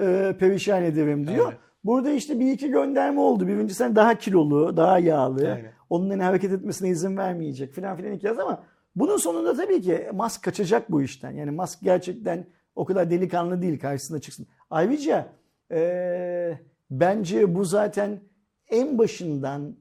e, 0.00 0.36
perişan 0.38 0.82
ederim 0.82 1.26
diyor. 1.26 1.46
Evet. 1.48 1.58
Burada 1.84 2.10
işte 2.10 2.40
bir 2.40 2.52
iki 2.52 2.70
gönderme 2.70 3.20
oldu. 3.20 3.46
Birincisi 3.46 3.96
daha 3.96 4.14
kilolu, 4.18 4.76
daha 4.76 4.98
yağlı. 4.98 5.52
Aynen. 5.52 5.72
Onun 5.90 6.10
hani 6.10 6.22
hareket 6.22 6.52
etmesine 6.52 6.88
izin 6.88 7.16
vermeyecek 7.16 7.72
filan 7.72 7.96
filan 7.96 8.12
hikayesi 8.12 8.42
ama 8.42 8.62
bunun 8.96 9.16
sonunda 9.16 9.56
tabii 9.56 9.80
ki 9.82 10.08
Musk 10.12 10.42
kaçacak 10.42 10.90
bu 10.90 11.02
işten. 11.02 11.30
Yani 11.30 11.50
Musk 11.50 11.78
gerçekten 11.82 12.46
o 12.74 12.84
kadar 12.84 13.10
delikanlı 13.10 13.62
değil 13.62 13.80
karşısına 13.80 14.18
çıksın. 14.18 14.46
Ayrıca 14.70 15.26
eee, 15.70 16.60
bence 16.90 17.54
bu 17.54 17.64
zaten 17.64 18.20
en 18.68 18.98
başından 18.98 19.76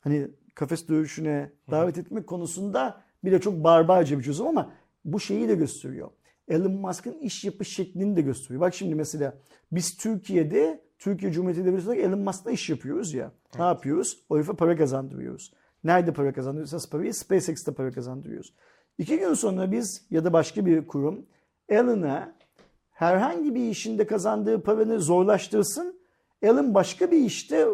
hani 0.00 0.28
kafes 0.60 0.88
dövüşüne 0.88 1.52
davet 1.70 1.98
etmek 1.98 2.26
konusunda 2.26 3.02
bile 3.24 3.40
çok 3.40 3.64
barbarca 3.64 4.18
bir 4.18 4.24
çözüm 4.24 4.46
ama 4.46 4.72
bu 5.04 5.20
şeyi 5.20 5.48
de 5.48 5.54
gösteriyor. 5.54 6.10
Elon 6.48 6.72
Musk'ın 6.72 7.18
iş 7.18 7.44
yapış 7.44 7.68
şeklini 7.68 8.16
de 8.16 8.20
gösteriyor. 8.20 8.60
Bak 8.60 8.74
şimdi 8.74 8.94
mesela 8.94 9.38
biz 9.72 9.96
Türkiye'de 9.96 10.82
Türkiye 10.98 11.32
Cumhuriyeti 11.32 11.66
Devleti 11.66 11.86
olarak 11.86 12.02
Elon 12.02 12.18
Musk'la 12.18 12.50
iş 12.50 12.70
yapıyoruz 12.70 13.14
ya. 13.14 13.32
Ne 13.58 13.64
yapıyoruz? 13.64 14.24
O 14.28 14.36
herife 14.36 14.52
para 14.52 14.76
kazandırıyoruz. 14.76 15.52
Nerede 15.84 16.12
para 16.12 16.32
kazandırıyoruz? 16.32 16.72
Nasıl 16.72 16.90
parayı? 16.90 17.14
SpaceX'te 17.14 17.72
para 17.74 17.90
kazandırıyoruz. 17.90 18.54
İki 18.98 19.18
gün 19.18 19.34
sonra 19.34 19.72
biz 19.72 20.06
ya 20.10 20.24
da 20.24 20.32
başka 20.32 20.66
bir 20.66 20.86
kurum 20.86 21.26
Elon'a 21.68 22.36
herhangi 22.90 23.54
bir 23.54 23.70
işinde 23.70 24.06
kazandığı 24.06 24.62
paranı 24.62 25.00
zorlaştırsın. 25.00 25.99
Elon 26.42 26.74
başka 26.74 27.10
bir 27.10 27.16
işte 27.18 27.66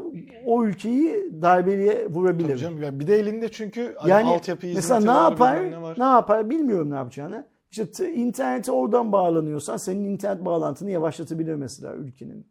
o 0.47 0.65
ülkeyi 0.65 1.33
darbeliye 1.43 2.07
vurabilir. 2.07 2.49
Tabii 2.49 2.59
canım. 2.59 2.83
Ya 2.83 3.01
bir 3.01 3.07
de 3.07 3.17
elinde 3.19 3.49
çünkü 3.49 3.95
hani 3.99 4.11
Yani 4.11 4.29
altyapı 4.29 4.67
mesela 4.75 5.01
ne 5.01 5.21
yapar? 5.21 5.63
ne. 5.63 5.95
Ne 5.99 6.05
yapar 6.05 6.51
bilmiyorum 6.51 6.91
ne 6.91 6.95
yapacağını. 6.95 7.47
İşte 7.71 8.13
internete 8.15 8.73
oradan 8.73 9.13
bağlanıyorsan 9.13 9.77
senin 9.77 10.05
internet 10.05 10.45
bağlantını 10.45 10.91
yavaşlatabilir 10.91 11.55
mesela 11.55 11.95
ülkenin. 11.95 12.47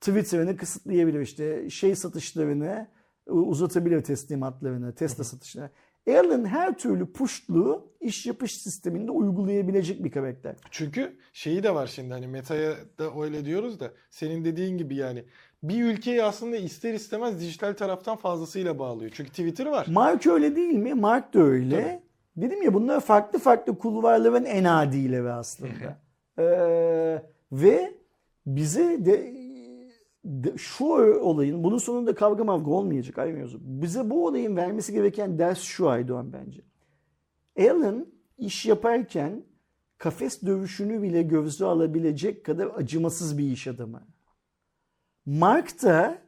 Twitter'ını 0.00 0.56
kısıtlayabilir 0.56 1.20
işte 1.20 1.70
şey 1.70 1.96
satışlarını 1.96 2.86
uzatabilir 3.26 4.04
teslimatlarını, 4.04 4.94
Tesla 4.94 5.24
satışlarını. 5.24 5.70
Elon 6.06 6.44
her 6.44 6.78
türlü 6.78 7.12
push'lu 7.12 7.92
iş 8.00 8.26
yapış 8.26 8.62
sisteminde 8.62 9.10
uygulayabilecek 9.10 10.04
bir 10.04 10.10
karakter. 10.10 10.56
Çünkü 10.70 11.16
şeyi 11.32 11.62
de 11.62 11.74
var 11.74 11.86
şimdi 11.86 12.12
hani 12.12 12.26
Meta'ya 12.26 12.72
da 12.98 13.22
öyle 13.22 13.44
diyoruz 13.44 13.80
da 13.80 13.90
senin 14.10 14.44
dediğin 14.44 14.78
gibi 14.78 14.96
yani 14.96 15.24
bir 15.62 15.84
ülkeyi 15.84 16.22
aslında 16.22 16.56
ister 16.56 16.94
istemez 16.94 17.40
dijital 17.40 17.74
taraftan 17.74 18.16
fazlasıyla 18.16 18.78
bağlıyor. 18.78 19.10
Çünkü 19.14 19.30
Twitter 19.30 19.66
var. 19.66 19.86
Mark 19.90 20.26
öyle 20.26 20.56
değil 20.56 20.74
mi? 20.74 20.94
Mark 20.94 21.34
da 21.34 21.40
öyle. 21.40 22.02
Dedim 22.36 22.62
ya 22.62 22.74
bunlar 22.74 23.00
farklı 23.00 23.38
farklı 23.38 23.78
kulvarların 23.78 24.44
en 24.44 24.64
adileri 24.64 25.30
aslında. 25.32 25.98
Ee, 26.38 27.22
ve 27.52 27.94
bize 28.46 29.04
de, 29.06 29.34
de- 30.24 30.58
şu 30.58 30.84
olayın 31.20 31.64
bunun 31.64 31.78
sonunda 31.78 32.14
kavga 32.14 32.44
mavga 32.44 32.70
olmayacak 32.70 33.18
ayrı 33.18 33.36
mevzu. 33.36 33.58
Bize 33.62 34.10
bu 34.10 34.26
olayın 34.26 34.56
vermesi 34.56 34.92
gereken 34.92 35.38
ders 35.38 35.60
şu 35.60 35.88
Aydoğan 35.88 36.32
bence. 36.32 36.60
Alan 37.70 38.06
iş 38.38 38.66
yaparken 38.66 39.42
kafes 39.98 40.42
dövüşünü 40.42 41.02
bile 41.02 41.22
gözü 41.22 41.64
alabilecek 41.64 42.44
kadar 42.44 42.68
acımasız 42.76 43.38
bir 43.38 43.44
iş 43.50 43.66
adamı. 43.66 44.02
Mark 45.26 45.82
da 45.82 46.18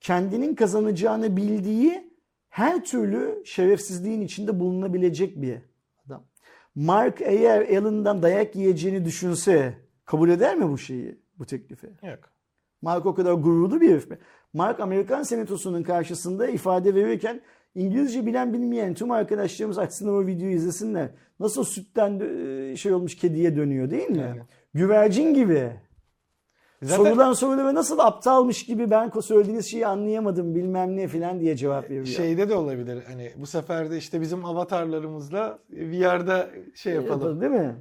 kendinin 0.00 0.54
kazanacağını 0.54 1.36
bildiği 1.36 2.12
her 2.48 2.84
türlü 2.84 3.42
şerefsizliğin 3.44 4.20
içinde 4.20 4.60
bulunabilecek 4.60 5.42
bir 5.42 5.58
adam. 6.06 6.24
Mark 6.74 7.20
eğer 7.20 7.78
Alan'dan 7.78 8.22
dayak 8.22 8.56
yiyeceğini 8.56 9.04
düşünse 9.04 9.74
kabul 10.04 10.28
eder 10.28 10.56
mi 10.56 10.68
bu 10.70 10.78
şeyi, 10.78 11.18
bu 11.38 11.46
teklifi? 11.46 11.86
Yok. 11.86 12.18
Mark 12.82 13.06
o 13.06 13.14
kadar 13.14 13.32
gururlu 13.32 13.80
bir 13.80 13.90
herif 13.90 14.10
mi? 14.10 14.18
Mark 14.52 14.80
Amerikan 14.80 15.22
Senatosu'nun 15.22 15.82
karşısında 15.82 16.48
ifade 16.48 16.94
verirken 16.94 17.40
İngilizce 17.74 18.26
bilen 18.26 18.52
bilmeyen 18.52 18.94
tüm 18.94 19.10
arkadaşlarımız 19.10 19.78
açsınlar 19.78 20.12
o 20.12 20.26
videoyu 20.26 20.54
izlesinler. 20.54 21.10
Nasıl 21.40 21.64
sütten 21.64 22.18
şey 22.74 22.92
olmuş 22.92 23.16
kediye 23.16 23.56
dönüyor 23.56 23.90
değil 23.90 24.10
mi? 24.10 24.18
Yani. 24.18 24.40
Güvercin 24.74 25.34
gibi. 25.34 25.72
Zaten 26.82 27.04
Sorulan 27.04 27.32
sorulara 27.32 27.74
nasıl 27.74 27.98
aptalmış 27.98 28.66
gibi 28.66 28.90
ben 28.90 29.10
söylediğiniz 29.20 29.66
şeyi 29.66 29.86
anlayamadım 29.86 30.54
bilmem 30.54 30.96
ne 30.96 31.08
falan 31.08 31.40
diye 31.40 31.56
cevap 31.56 31.84
veriyor. 31.84 32.06
şeyde 32.06 32.48
de 32.48 32.54
olabilir. 32.54 33.02
Hani 33.08 33.32
bu 33.36 33.46
sefer 33.46 33.90
de 33.90 33.96
işte 33.96 34.20
bizim 34.20 34.44
avatarlarımızla 34.44 35.58
VR'da 35.70 36.50
şey 36.74 36.94
yapalım. 36.94 37.12
Yapalım, 37.12 37.40
değil 37.40 37.52
mi? 37.52 37.76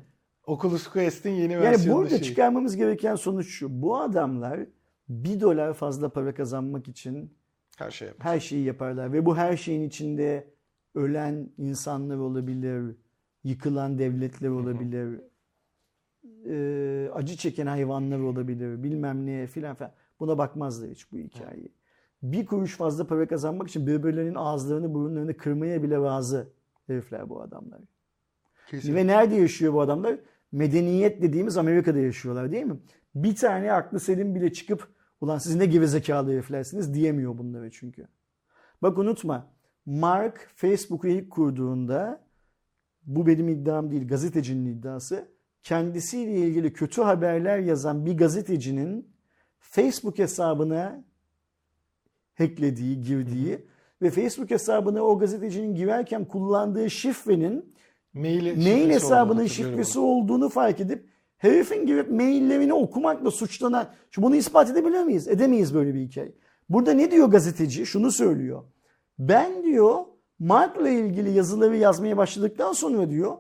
Oculus 0.48 0.88
Quest'in 0.88 1.30
yeni 1.30 1.54
Yani 1.54 1.64
versiyonu 1.64 2.00
burada 2.00 2.10
şey. 2.10 2.22
çıkarmamız 2.22 2.76
gereken 2.76 3.16
sonuç 3.16 3.48
şu. 3.48 3.82
Bu 3.82 3.98
adamlar 3.98 4.60
bir 5.10 5.42
dolar 5.42 5.74
fazla 5.74 6.10
para 6.10 6.34
kazanmak 6.34 6.88
için 6.88 7.34
Her 7.78 7.92
şey 7.92 8.08
her 8.20 8.40
şeyi 8.40 8.66
yaparlar. 8.66 9.14
Ve 9.14 9.26
bu 9.26 9.38
her 9.38 9.58
şeyin 9.58 9.88
içinde 9.88 10.48
ölen 10.96 11.50
insanlar 11.58 12.18
olabilir, 12.18 12.96
yıkılan 13.44 14.00
devletler 14.00 14.50
olabilir, 14.50 15.22
e, 16.46 17.10
acı 17.14 17.38
çeken 17.38 17.68
hayvanlar 17.68 18.20
olabilir, 18.20 18.84
bilmem 18.84 19.26
ne 19.26 19.48
filan 19.48 19.76
filan. 19.76 19.92
Buna 20.20 20.38
bakmazlar 20.38 20.90
hiç 20.90 21.12
bu 21.12 21.18
hikayeyi. 21.18 21.72
Bir 22.24 22.46
kuruş 22.46 22.76
fazla 22.76 23.08
para 23.08 23.28
kazanmak 23.28 23.68
için 23.68 23.88
birbirlerinin 23.88 24.36
ağızlarını, 24.36 24.94
burunlarını 24.94 25.38
kırmaya 25.38 25.84
bile 25.84 25.96
razı 25.96 26.48
herifler 26.88 27.30
bu 27.30 27.42
adamlar. 27.42 27.80
Kesin. 28.70 28.96
Ve 28.96 29.08
nerede 29.08 29.36
yaşıyor 29.36 29.74
bu 29.74 29.82
adamlar? 29.82 30.20
Medeniyet 30.52 31.22
dediğimiz 31.22 31.58
Amerika'da 31.58 32.00
yaşıyorlar 32.00 32.52
değil 32.52 32.66
mi? 32.66 32.78
Bir 33.16 33.36
tane 33.36 33.74
aklı 33.74 34.00
selim 34.00 34.36
bile 34.36 34.54
çıkıp 34.54 34.88
ulan 35.22 35.38
siz 35.38 35.56
ne 35.56 35.66
gerizekalı 35.66 36.32
heriflersiniz 36.32 36.94
diyemiyor 36.94 37.38
bunları 37.38 37.72
çünkü. 37.72 38.08
Bak 38.82 38.98
unutma 38.98 39.48
Mark 39.86 40.52
Facebook'u 40.56 41.08
ilk 41.08 41.32
kurduğunda 41.32 42.28
bu 43.06 43.28
benim 43.28 43.50
iddiam 43.50 43.92
değil 43.92 44.08
gazetecinin 44.08 44.66
iddiası 44.66 45.28
kendisiyle 45.68 46.32
ilgili 46.32 46.74
kötü 46.74 47.02
haberler 47.02 47.60
yazan 47.60 48.06
bir 48.06 48.18
gazetecinin 48.18 49.08
Facebook 49.60 50.18
hesabına 50.20 51.04
hacklediği, 52.38 53.02
girdiği 53.02 53.66
ve 54.02 54.10
Facebook 54.10 54.50
hesabına 54.50 55.02
o 55.04 55.20
gazetecinin 55.20 55.76
girerken 55.76 56.26
kullandığı 56.26 56.90
şifrenin 56.90 57.74
Mail 58.14 58.44
mail 58.44 58.82
olduğunu 58.82 58.94
hesabının 58.94 59.48
şifresi 59.48 60.00
onu. 60.00 60.06
olduğunu 60.06 60.50
fark 60.50 60.80
edip 60.80 61.10
herifin 61.38 61.86
girip 61.86 62.12
maillerini 62.12 62.74
okumakla 62.74 63.32
suçlanan. 63.32 63.88
Şu 64.12 64.22
bunu 64.22 64.36
ispat 64.36 64.70
edebilir 64.70 65.04
miyiz? 65.04 65.28
Edemeyiz 65.28 65.74
böyle 65.74 65.94
bir 65.94 66.00
hikaye. 66.00 66.32
Burada 66.70 66.94
ne 66.94 67.12
diyor 67.12 67.28
gazeteci? 67.28 67.86
Şunu 67.86 68.12
söylüyor. 68.12 68.64
Ben 69.20 69.64
diyor 69.64 69.96
Mark'la 70.40 70.90
ilgili 70.90 71.32
yazıları 71.32 71.78
yazmaya 71.78 72.18
başladıktan 72.18 72.74
sonra 72.74 73.10
diyor 73.10 73.38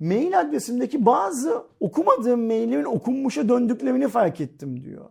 mail 0.00 0.40
adresimdeki 0.40 1.06
bazı 1.06 1.62
okumadığım 1.80 2.46
maillerin 2.46 2.84
okunmuşa 2.84 3.48
döndüklerini 3.48 4.08
fark 4.08 4.40
ettim 4.40 4.84
diyor. 4.84 5.04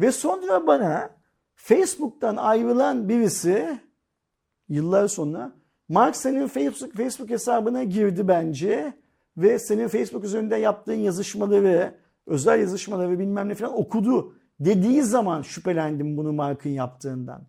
Ve 0.00 0.12
sonra 0.12 0.66
bana 0.66 1.10
Facebook'tan 1.54 2.36
ayrılan 2.36 3.08
birisi 3.08 3.78
yıllar 4.68 5.08
sonra 5.08 5.52
Mark 5.88 6.16
senin 6.16 6.46
Facebook, 6.46 6.96
Facebook 6.96 7.30
hesabına 7.30 7.84
girdi 7.84 8.28
bence 8.28 8.92
ve 9.36 9.58
senin 9.58 9.88
Facebook 9.88 10.24
üzerinde 10.24 10.56
yaptığın 10.56 10.94
yazışmaları, 10.94 11.94
özel 12.26 12.60
yazışmaları 12.60 13.18
bilmem 13.18 13.48
ne 13.48 13.54
falan 13.54 13.78
okudu 13.78 14.34
dediği 14.60 15.02
zaman 15.02 15.42
şüphelendim 15.42 16.16
bunu 16.16 16.32
Mark'ın 16.32 16.70
yaptığından. 16.70 17.42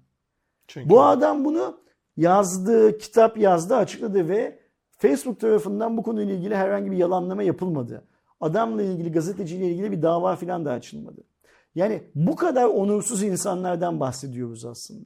Çünkü 0.68 0.90
Bu 0.90 1.04
adam 1.04 1.46
bunu 1.46 1.78
yazdı, 2.18 2.98
kitap 2.98 3.38
yazdı, 3.38 3.76
açıkladı 3.76 4.30
ve 4.30 4.63
Facebook 5.04 5.40
tarafından 5.40 5.98
bu 5.98 6.04
konuyla 6.04 6.34
ilgili 6.34 6.56
herhangi 6.56 6.92
bir 6.92 6.98
yalanlama 6.98 7.44
yapılmadı. 7.44 8.04
Adamla 8.42 8.84
ilgili, 8.84 9.12
gazeteciyle 9.12 9.68
ilgili 9.72 9.92
bir 9.92 10.02
dava 10.02 10.36
falan 10.36 10.66
da 10.66 10.72
açılmadı. 10.72 11.24
Yani 11.76 12.04
bu 12.16 12.36
kadar 12.36 12.66
onursuz 12.66 13.24
insanlardan 13.24 14.00
bahsediyoruz 14.00 14.66
aslında. 14.66 15.06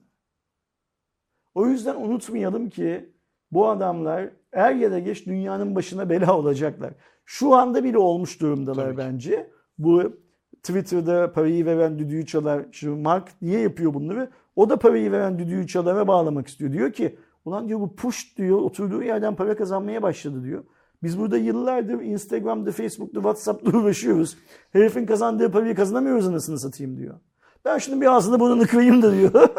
O 1.55 1.67
yüzden 1.67 1.95
unutmayalım 1.95 2.69
ki 2.69 3.09
Bu 3.51 3.69
adamlar 3.69 4.29
er 4.51 4.75
ya 4.75 4.91
da 4.91 4.99
geç 4.99 5.25
dünyanın 5.25 5.75
başına 5.75 6.09
bela 6.09 6.37
olacaklar. 6.37 6.93
Şu 7.25 7.55
anda 7.55 7.83
bile 7.83 7.97
olmuş 7.97 8.41
durumdalar 8.41 8.85
Tabii 8.85 8.95
ki. 8.95 8.97
bence. 8.97 9.51
Bu 9.77 10.17
Twitter'da 10.63 11.33
parayı 11.33 11.65
veren 11.65 11.99
düdüğü 11.99 12.25
çalar. 12.25 12.65
Şimdi 12.71 13.01
Mark 13.01 13.29
niye 13.41 13.59
yapıyor 13.59 13.93
bunları? 13.93 14.29
O 14.55 14.69
da 14.69 14.79
parayı 14.79 15.11
veren 15.11 15.39
düdüğü 15.39 15.67
çalara 15.67 16.07
bağlamak 16.07 16.47
istiyor. 16.47 16.73
Diyor 16.73 16.93
ki 16.93 17.17
ulan 17.47 17.67
diyor 17.67 17.79
bu 17.79 17.95
push 17.95 18.37
diyor 18.37 18.57
oturduğu 18.57 19.03
yerden 19.03 19.35
para 19.35 19.55
kazanmaya 19.55 20.01
başladı 20.01 20.43
diyor. 20.43 20.63
Biz 21.03 21.19
burada 21.19 21.37
yıllardır 21.37 22.01
Instagram'da, 22.01 22.71
Facebook'ta, 22.71 23.19
WhatsApp'ta 23.19 23.77
uğraşıyoruz. 23.77 24.37
Herifin 24.73 25.05
kazandığı 25.05 25.51
parayı 25.51 25.75
kazanamıyoruz 25.75 26.27
anasını 26.27 26.59
satayım 26.59 26.97
diyor. 26.97 27.19
Ben 27.65 27.77
şunun 27.77 28.01
bir 28.01 28.05
ağzını 28.05 28.39
burnunu 28.39 28.67
kırayım 28.67 29.01
da 29.01 29.13
diyor. 29.13 29.31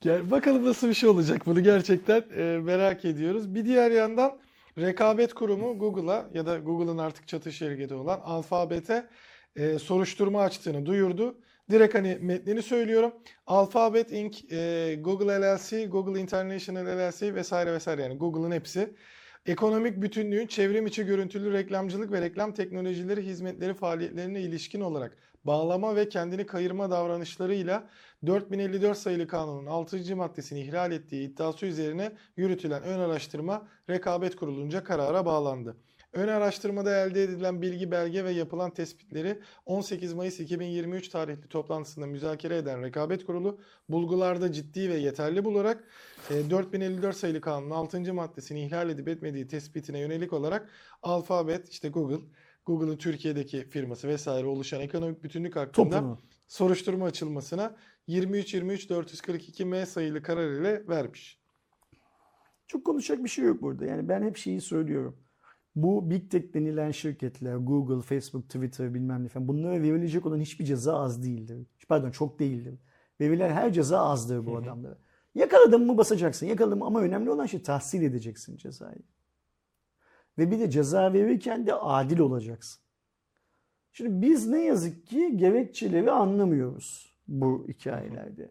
Gel, 0.00 0.30
bakalım 0.30 0.64
nasıl 0.64 0.88
bir 0.88 0.94
şey 0.94 1.08
olacak 1.08 1.42
bunu 1.46 1.60
gerçekten 1.60 2.24
e, 2.36 2.58
merak 2.58 3.04
ediyoruz. 3.04 3.54
Bir 3.54 3.64
diğer 3.64 3.90
yandan 3.90 4.32
rekabet 4.78 5.34
kurumu 5.34 5.78
Google'a 5.78 6.30
ya 6.34 6.46
da 6.46 6.58
Google'ın 6.58 6.98
artık 6.98 7.28
çatı 7.28 7.52
şirketi 7.52 7.94
olan 7.94 8.20
Alphabet'e 8.24 9.06
e, 9.56 9.78
soruşturma 9.78 10.42
açtığını 10.42 10.86
duyurdu. 10.86 11.34
Direkt 11.70 11.94
hani 11.94 12.18
metnini 12.20 12.62
söylüyorum. 12.62 13.12
Alphabet 13.46 14.12
Inc., 14.12 14.52
e, 14.52 14.94
Google 15.00 15.40
LLC, 15.40 15.86
Google 15.86 16.20
International 16.20 16.86
LLC 16.86 17.34
vesaire 17.34 17.72
vesaire 17.72 18.02
yani 18.02 18.16
Google'ın 18.16 18.52
hepsi. 18.52 18.94
Ekonomik 19.46 20.02
bütünlüğün 20.02 20.46
çevrim 20.46 20.86
içi 20.86 21.06
görüntülü 21.06 21.52
reklamcılık 21.52 22.12
ve 22.12 22.20
reklam 22.20 22.54
teknolojileri 22.54 23.26
hizmetleri 23.26 23.74
faaliyetlerine 23.74 24.40
ilişkin 24.40 24.80
olarak 24.80 25.16
bağlama 25.44 25.96
ve 25.96 26.08
kendini 26.08 26.46
kayırma 26.46 26.90
davranışlarıyla 26.90 27.88
4054 28.26 28.98
sayılı 28.98 29.26
kanunun 29.26 29.66
6. 29.66 30.16
maddesini 30.16 30.60
ihlal 30.60 30.92
ettiği 30.92 31.28
iddiası 31.28 31.66
üzerine 31.66 32.12
yürütülen 32.36 32.82
ön 32.82 32.98
araştırma 32.98 33.68
rekabet 33.90 34.36
kurulunca 34.36 34.84
karara 34.84 35.26
bağlandı. 35.26 35.76
Ön 36.12 36.28
araştırmada 36.28 36.96
elde 36.96 37.22
edilen 37.22 37.62
bilgi, 37.62 37.90
belge 37.90 38.24
ve 38.24 38.30
yapılan 38.30 38.70
tespitleri 38.70 39.38
18 39.66 40.14
Mayıs 40.14 40.40
2023 40.40 41.08
tarihli 41.08 41.48
toplantısında 41.48 42.06
müzakere 42.06 42.56
eden 42.56 42.82
Rekabet 42.82 43.26
Kurulu 43.26 43.60
bulgularda 43.88 44.52
ciddi 44.52 44.90
ve 44.90 44.94
yeterli 44.94 45.44
bularak 45.44 45.84
e, 46.30 46.50
4054 46.50 47.16
sayılı 47.16 47.40
kanunun 47.40 47.70
6. 47.70 48.14
maddesini 48.14 48.64
ihlal 48.64 48.90
edip 48.90 49.08
etmediği 49.08 49.46
tespitine 49.48 49.98
yönelik 49.98 50.32
olarak 50.32 50.68
Alphabet, 51.02 51.68
işte 51.68 51.88
Google, 51.88 52.24
Google'ın 52.66 52.96
Türkiye'deki 52.96 53.68
firması 53.68 54.08
vesaire 54.08 54.46
oluşan 54.46 54.80
ekonomik 54.80 55.22
bütünlük 55.22 55.56
hakkında 55.56 55.98
Topunu. 55.98 56.18
soruşturma 56.48 57.06
açılmasına 57.06 57.76
23-23-442 58.08 59.64
M 59.64 59.86
sayılı 59.86 60.22
karar 60.22 60.50
ile 60.50 60.88
vermiş. 60.88 61.40
Çok 62.66 62.84
konuşacak 62.84 63.24
bir 63.24 63.28
şey 63.28 63.44
yok 63.44 63.62
burada. 63.62 63.84
Yani 63.84 64.08
ben 64.08 64.22
hep 64.22 64.36
şeyi 64.36 64.60
söylüyorum. 64.60 65.29
Bu 65.76 66.10
Big 66.10 66.30
Tech 66.30 66.54
denilen 66.54 66.90
şirketler, 66.90 67.56
Google, 67.56 68.02
Facebook, 68.02 68.44
Twitter 68.44 68.94
bilmem 68.94 69.24
ne 69.24 69.28
falan 69.28 69.48
bunlara 69.48 69.82
verilecek 69.82 70.26
olan 70.26 70.40
hiçbir 70.40 70.64
ceza 70.64 71.00
az 71.00 71.22
değildir. 71.22 71.66
Pardon 71.88 72.10
çok 72.10 72.38
değildir. 72.38 72.74
Verilen 73.20 73.50
her 73.50 73.72
ceza 73.72 73.98
azdır 73.98 74.46
bu 74.46 74.56
adamlara. 74.56 74.98
Yakaladın 75.34 75.86
mı 75.86 75.98
basacaksın. 75.98 76.46
Yakaladın 76.46 76.78
mı 76.78 76.84
ama 76.84 77.00
önemli 77.00 77.30
olan 77.30 77.46
şey 77.46 77.62
tahsil 77.62 78.02
edeceksin 78.02 78.56
cezayı. 78.56 79.02
Ve 80.38 80.50
bir 80.50 80.60
de 80.60 80.70
ceza 80.70 81.12
verirken 81.12 81.66
de 81.66 81.74
adil 81.74 82.18
olacaksın. 82.18 82.82
Şimdi 83.92 84.26
biz 84.26 84.46
ne 84.46 84.64
yazık 84.64 85.06
ki 85.06 85.36
gerekçeleri 85.36 86.10
anlamıyoruz 86.10 87.16
bu 87.28 87.66
hikayelerde. 87.68 88.50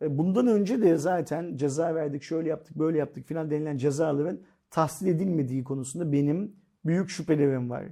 Bundan 0.00 0.46
önce 0.46 0.82
de 0.82 0.96
zaten 0.96 1.56
ceza 1.56 1.94
verdik, 1.94 2.22
şöyle 2.22 2.48
yaptık, 2.48 2.78
böyle 2.78 2.98
yaptık 2.98 3.26
filan 3.26 3.50
denilen 3.50 3.76
cezaların 3.76 4.40
tahsil 4.70 5.06
edilmediği 5.06 5.64
konusunda 5.64 6.12
benim 6.12 6.56
büyük 6.84 7.10
şüphelerim 7.10 7.70
var. 7.70 7.84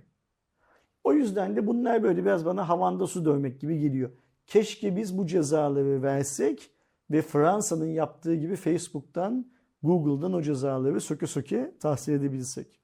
O 1.05 1.13
yüzden 1.13 1.57
de 1.57 1.67
bunlar 1.67 2.03
böyle 2.03 2.25
biraz 2.25 2.45
bana 2.45 2.69
havanda 2.69 3.07
su 3.07 3.25
dövmek 3.25 3.61
gibi 3.61 3.79
geliyor. 3.81 4.11
Keşke 4.47 4.97
biz 4.97 5.19
bu 5.19 5.27
cezaları 5.27 6.03
versek 6.03 6.71
ve 7.11 7.23
Fransa'nın 7.23 7.87
yaptığı 7.87 8.35
gibi 8.35 8.57
Facebook'tan, 8.57 9.47
Google'dan 9.83 10.33
o 10.33 10.43
cezaları 10.43 11.01
söke 11.01 11.27
söke 11.27 11.75
tahsil 11.81 12.13
edebilsek. 12.13 12.81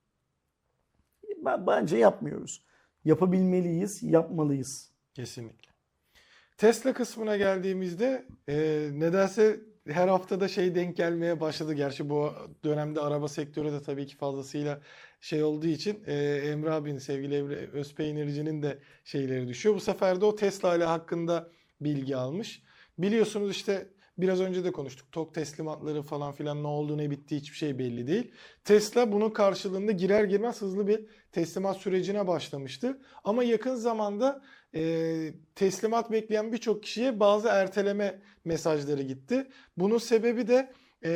Ben- 1.45 1.67
Bence 1.67 1.97
yapmıyoruz. 1.97 2.65
Yapabilmeliyiz, 3.05 4.03
yapmalıyız. 4.03 4.91
Kesinlikle. 5.15 5.71
Tesla 6.57 6.93
kısmına 6.93 7.37
geldiğimizde 7.37 8.27
e, 8.49 8.55
nedense 8.93 9.61
her 9.87 10.09
haftada 10.09 10.49
şey 10.49 10.75
denk 10.75 10.97
gelmeye 10.97 11.41
başladı. 11.41 11.73
Gerçi 11.75 12.11
bu 12.11 12.31
dönemde 12.65 13.01
araba 13.01 13.29
sektörü 13.29 13.73
de 13.73 13.83
tabii 13.83 14.07
ki 14.07 14.17
fazlasıyla 14.17 14.81
şey 15.25 15.43
olduğu 15.43 15.67
için 15.67 16.03
e, 16.07 16.15
Emre 16.25 16.71
abinin, 16.71 16.99
sevgili 16.99 17.37
Emre 17.37 17.69
Özpeynirci'nin 17.73 18.63
de 18.63 18.79
şeyleri 19.05 19.49
düşüyor. 19.49 19.75
Bu 19.75 19.81
sefer 19.81 20.21
de 20.21 20.25
o 20.25 20.37
Tesla 20.37 20.77
ile 20.77 20.85
hakkında 20.85 21.51
bilgi 21.81 22.17
almış. 22.17 22.63
Biliyorsunuz 22.99 23.51
işte 23.51 23.87
biraz 24.19 24.41
önce 24.41 24.65
de 24.65 24.73
konuştuk. 24.73 25.13
TOK 25.13 25.35
teslimatları 25.35 26.03
falan 26.03 26.33
filan 26.33 26.63
ne 26.63 26.67
oldu 26.67 26.99
ne 26.99 27.11
bitti 27.11 27.37
hiçbir 27.37 27.57
şey 27.57 27.79
belli 27.79 28.07
değil. 28.07 28.33
Tesla 28.65 29.13
bunun 29.13 29.31
karşılığında 29.31 29.93
girer 29.93 30.25
girmez 30.25 30.63
hızlı 30.63 30.87
bir 30.87 31.07
teslimat 31.33 31.77
sürecine 31.77 32.27
başlamıştı. 32.27 32.99
Ama 33.25 33.45
yakın 33.45 33.75
zamanda 33.75 34.43
e, 34.75 35.35
teslimat 35.55 36.13
bekleyen 36.13 36.53
birçok 36.53 36.83
kişiye 36.83 37.21
bazı 37.21 37.49
erteleme 37.49 38.21
mesajları 38.45 39.03
gitti. 39.03 39.47
Bunun 39.77 39.99
sebebi 39.99 40.49
de 40.49 40.73
e, 41.05 41.11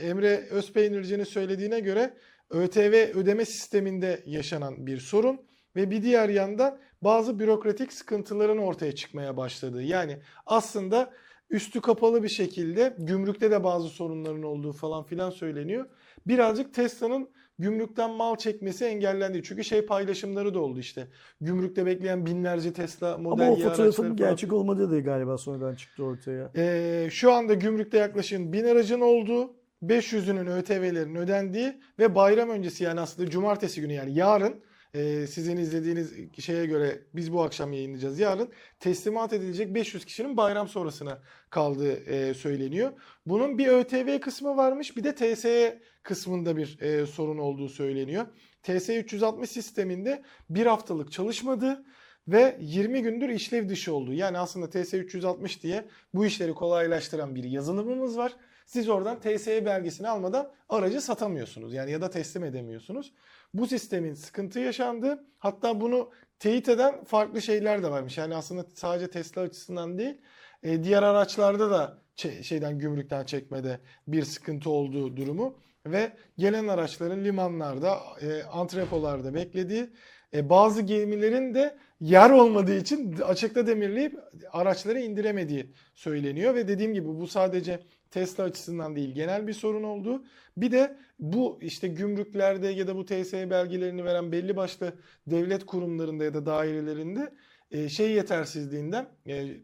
Emre 0.00 0.46
Özpeynirci'nin 0.50 1.24
söylediğine 1.24 1.80
göre 1.80 2.14
ÖTV 2.52 3.10
ödeme 3.14 3.44
sisteminde 3.44 4.22
yaşanan 4.26 4.86
bir 4.86 4.98
sorun 4.98 5.40
ve 5.76 5.90
bir 5.90 6.02
diğer 6.02 6.28
yandan 6.28 6.78
bazı 7.02 7.38
bürokratik 7.38 7.92
sıkıntıların 7.92 8.58
ortaya 8.58 8.94
çıkmaya 8.94 9.36
başladığı. 9.36 9.82
Yani 9.82 10.18
aslında 10.46 11.12
üstü 11.50 11.80
kapalı 11.80 12.22
bir 12.22 12.28
şekilde 12.28 12.96
gümrükte 12.98 13.50
de 13.50 13.64
bazı 13.64 13.88
sorunların 13.88 14.42
olduğu 14.42 14.72
falan 14.72 15.04
filan 15.04 15.30
söyleniyor. 15.30 15.86
Birazcık 16.26 16.74
Tesla'nın 16.74 17.30
gümrükten 17.58 18.10
mal 18.10 18.36
çekmesi 18.36 18.84
engellendi. 18.84 19.42
Çünkü 19.42 19.64
şey 19.64 19.86
paylaşımları 19.86 20.54
da 20.54 20.60
oldu 20.60 20.78
işte. 20.78 21.08
Gümrükte 21.40 21.86
bekleyen 21.86 22.26
binlerce 22.26 22.72
Tesla 22.72 23.18
Model 23.18 23.46
Ama 23.46 23.54
o 23.54 23.56
fotoğrafın 23.56 24.16
gerçek 24.16 24.52
olmadığı 24.52 24.90
da 24.90 25.00
galiba 25.00 25.38
sonradan 25.38 25.74
çıktı 25.74 26.04
ortaya. 26.04 26.50
Ee, 26.56 27.08
şu 27.10 27.32
anda 27.32 27.54
gümrükte 27.54 27.98
yaklaşık 27.98 28.52
1000 28.52 28.64
aracın 28.64 29.00
olduğu, 29.00 29.54
500'ünün 29.82 30.46
ÖTV'lerin 30.46 31.14
ödendiği 31.14 31.80
ve 31.98 32.14
bayram 32.14 32.50
öncesi 32.50 32.84
yani 32.84 33.00
aslında 33.00 33.30
cumartesi 33.30 33.80
günü 33.80 33.92
yani 33.92 34.14
yarın 34.14 34.64
e, 34.94 35.26
sizin 35.26 35.56
izlediğiniz 35.56 36.14
şeye 36.38 36.66
göre 36.66 37.02
biz 37.14 37.32
bu 37.32 37.42
akşam 37.42 37.72
yayınlayacağız. 37.72 38.18
Yarın 38.18 38.48
teslimat 38.80 39.32
edilecek 39.32 39.74
500 39.74 40.04
kişinin 40.04 40.36
bayram 40.36 40.68
sonrasına 40.68 41.22
kaldığı 41.50 41.92
e, 41.92 42.34
söyleniyor. 42.34 42.92
Bunun 43.26 43.58
bir 43.58 43.68
ÖTV 43.68 44.20
kısmı 44.20 44.56
varmış 44.56 44.96
bir 44.96 45.04
de 45.04 45.14
TSE 45.14 45.82
kısmında 46.02 46.56
bir 46.56 46.80
e, 46.80 47.06
sorun 47.06 47.38
olduğu 47.38 47.68
söyleniyor. 47.68 48.26
TSE 48.62 49.00
360 49.00 49.50
sisteminde 49.50 50.22
bir 50.50 50.66
haftalık 50.66 51.12
çalışmadı 51.12 51.84
ve 52.28 52.56
20 52.60 53.02
gündür 53.02 53.28
işlev 53.28 53.68
dışı 53.68 53.94
oldu. 53.94 54.12
Yani 54.12 54.38
aslında 54.38 54.70
TS 54.70 54.94
360 54.94 55.62
diye 55.62 55.84
bu 56.14 56.26
işleri 56.26 56.54
kolaylaştıran 56.54 57.34
bir 57.34 57.44
yazılımımız 57.44 58.16
var. 58.16 58.36
Siz 58.72 58.88
oradan 58.88 59.20
TSE 59.20 59.64
belgesini 59.66 60.08
almadan 60.08 60.50
aracı 60.68 61.00
satamıyorsunuz. 61.00 61.74
Yani 61.74 61.90
ya 61.90 62.00
da 62.00 62.10
teslim 62.10 62.44
edemiyorsunuz. 62.44 63.12
Bu 63.54 63.66
sistemin 63.66 64.14
sıkıntı 64.14 64.60
yaşandı. 64.60 65.24
Hatta 65.38 65.80
bunu 65.80 66.10
teyit 66.38 66.68
eden 66.68 67.04
farklı 67.04 67.42
şeyler 67.42 67.82
de 67.82 67.90
varmış. 67.90 68.18
Yani 68.18 68.34
aslında 68.34 68.66
sadece 68.74 69.10
Tesla 69.10 69.42
açısından 69.42 69.98
değil, 69.98 70.20
e, 70.62 70.84
diğer 70.84 71.02
araçlarda 71.02 71.70
da 71.70 71.98
şeyden 72.42 72.78
gümrükten 72.78 73.24
çekmede 73.24 73.80
bir 74.08 74.24
sıkıntı 74.24 74.70
olduğu 74.70 75.16
durumu 75.16 75.58
ve 75.86 76.12
gelen 76.38 76.68
araçların 76.68 77.24
limanlarda, 77.24 77.98
e, 78.20 78.42
antrepolarda 78.42 79.34
beklediği, 79.34 79.90
e, 80.34 80.48
bazı 80.50 80.82
gemilerin 80.82 81.54
de 81.54 81.76
yer 82.00 82.30
olmadığı 82.30 82.76
için 82.76 83.12
açıkta 83.12 83.66
demirleyip 83.66 84.18
araçları 84.52 85.00
indiremediği 85.00 85.72
söyleniyor 85.94 86.54
ve 86.54 86.68
dediğim 86.68 86.94
gibi 86.94 87.08
bu 87.08 87.26
sadece 87.26 87.80
Tesla 88.10 88.44
açısından 88.44 88.96
değil 88.96 89.14
genel 89.14 89.46
bir 89.46 89.52
sorun 89.52 89.82
oldu. 89.82 90.24
Bir 90.56 90.72
de 90.72 90.96
bu 91.18 91.58
işte 91.62 91.88
gümrüklerde 91.88 92.68
ya 92.68 92.86
da 92.86 92.96
bu 92.96 93.06
TSE 93.06 93.50
belgelerini 93.50 94.04
veren 94.04 94.32
belli 94.32 94.56
başlı 94.56 94.92
devlet 95.26 95.66
kurumlarında 95.66 96.24
ya 96.24 96.34
da 96.34 96.46
dairelerinde 96.46 97.32
e, 97.70 97.88
şey 97.88 98.10
yetersizliğinden 98.10 99.08
e, 99.26 99.56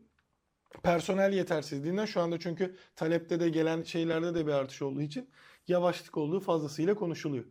personel 0.82 1.32
yetersizliğinden 1.32 2.04
şu 2.04 2.20
anda 2.20 2.38
çünkü 2.38 2.76
talepte 2.96 3.40
de 3.40 3.48
gelen 3.48 3.82
şeylerde 3.82 4.34
de 4.34 4.46
bir 4.46 4.52
artış 4.52 4.82
olduğu 4.82 5.02
için 5.02 5.30
yavaşlık 5.68 6.16
olduğu 6.16 6.40
fazlasıyla 6.40 6.94
konuşuluyor. 6.94 7.44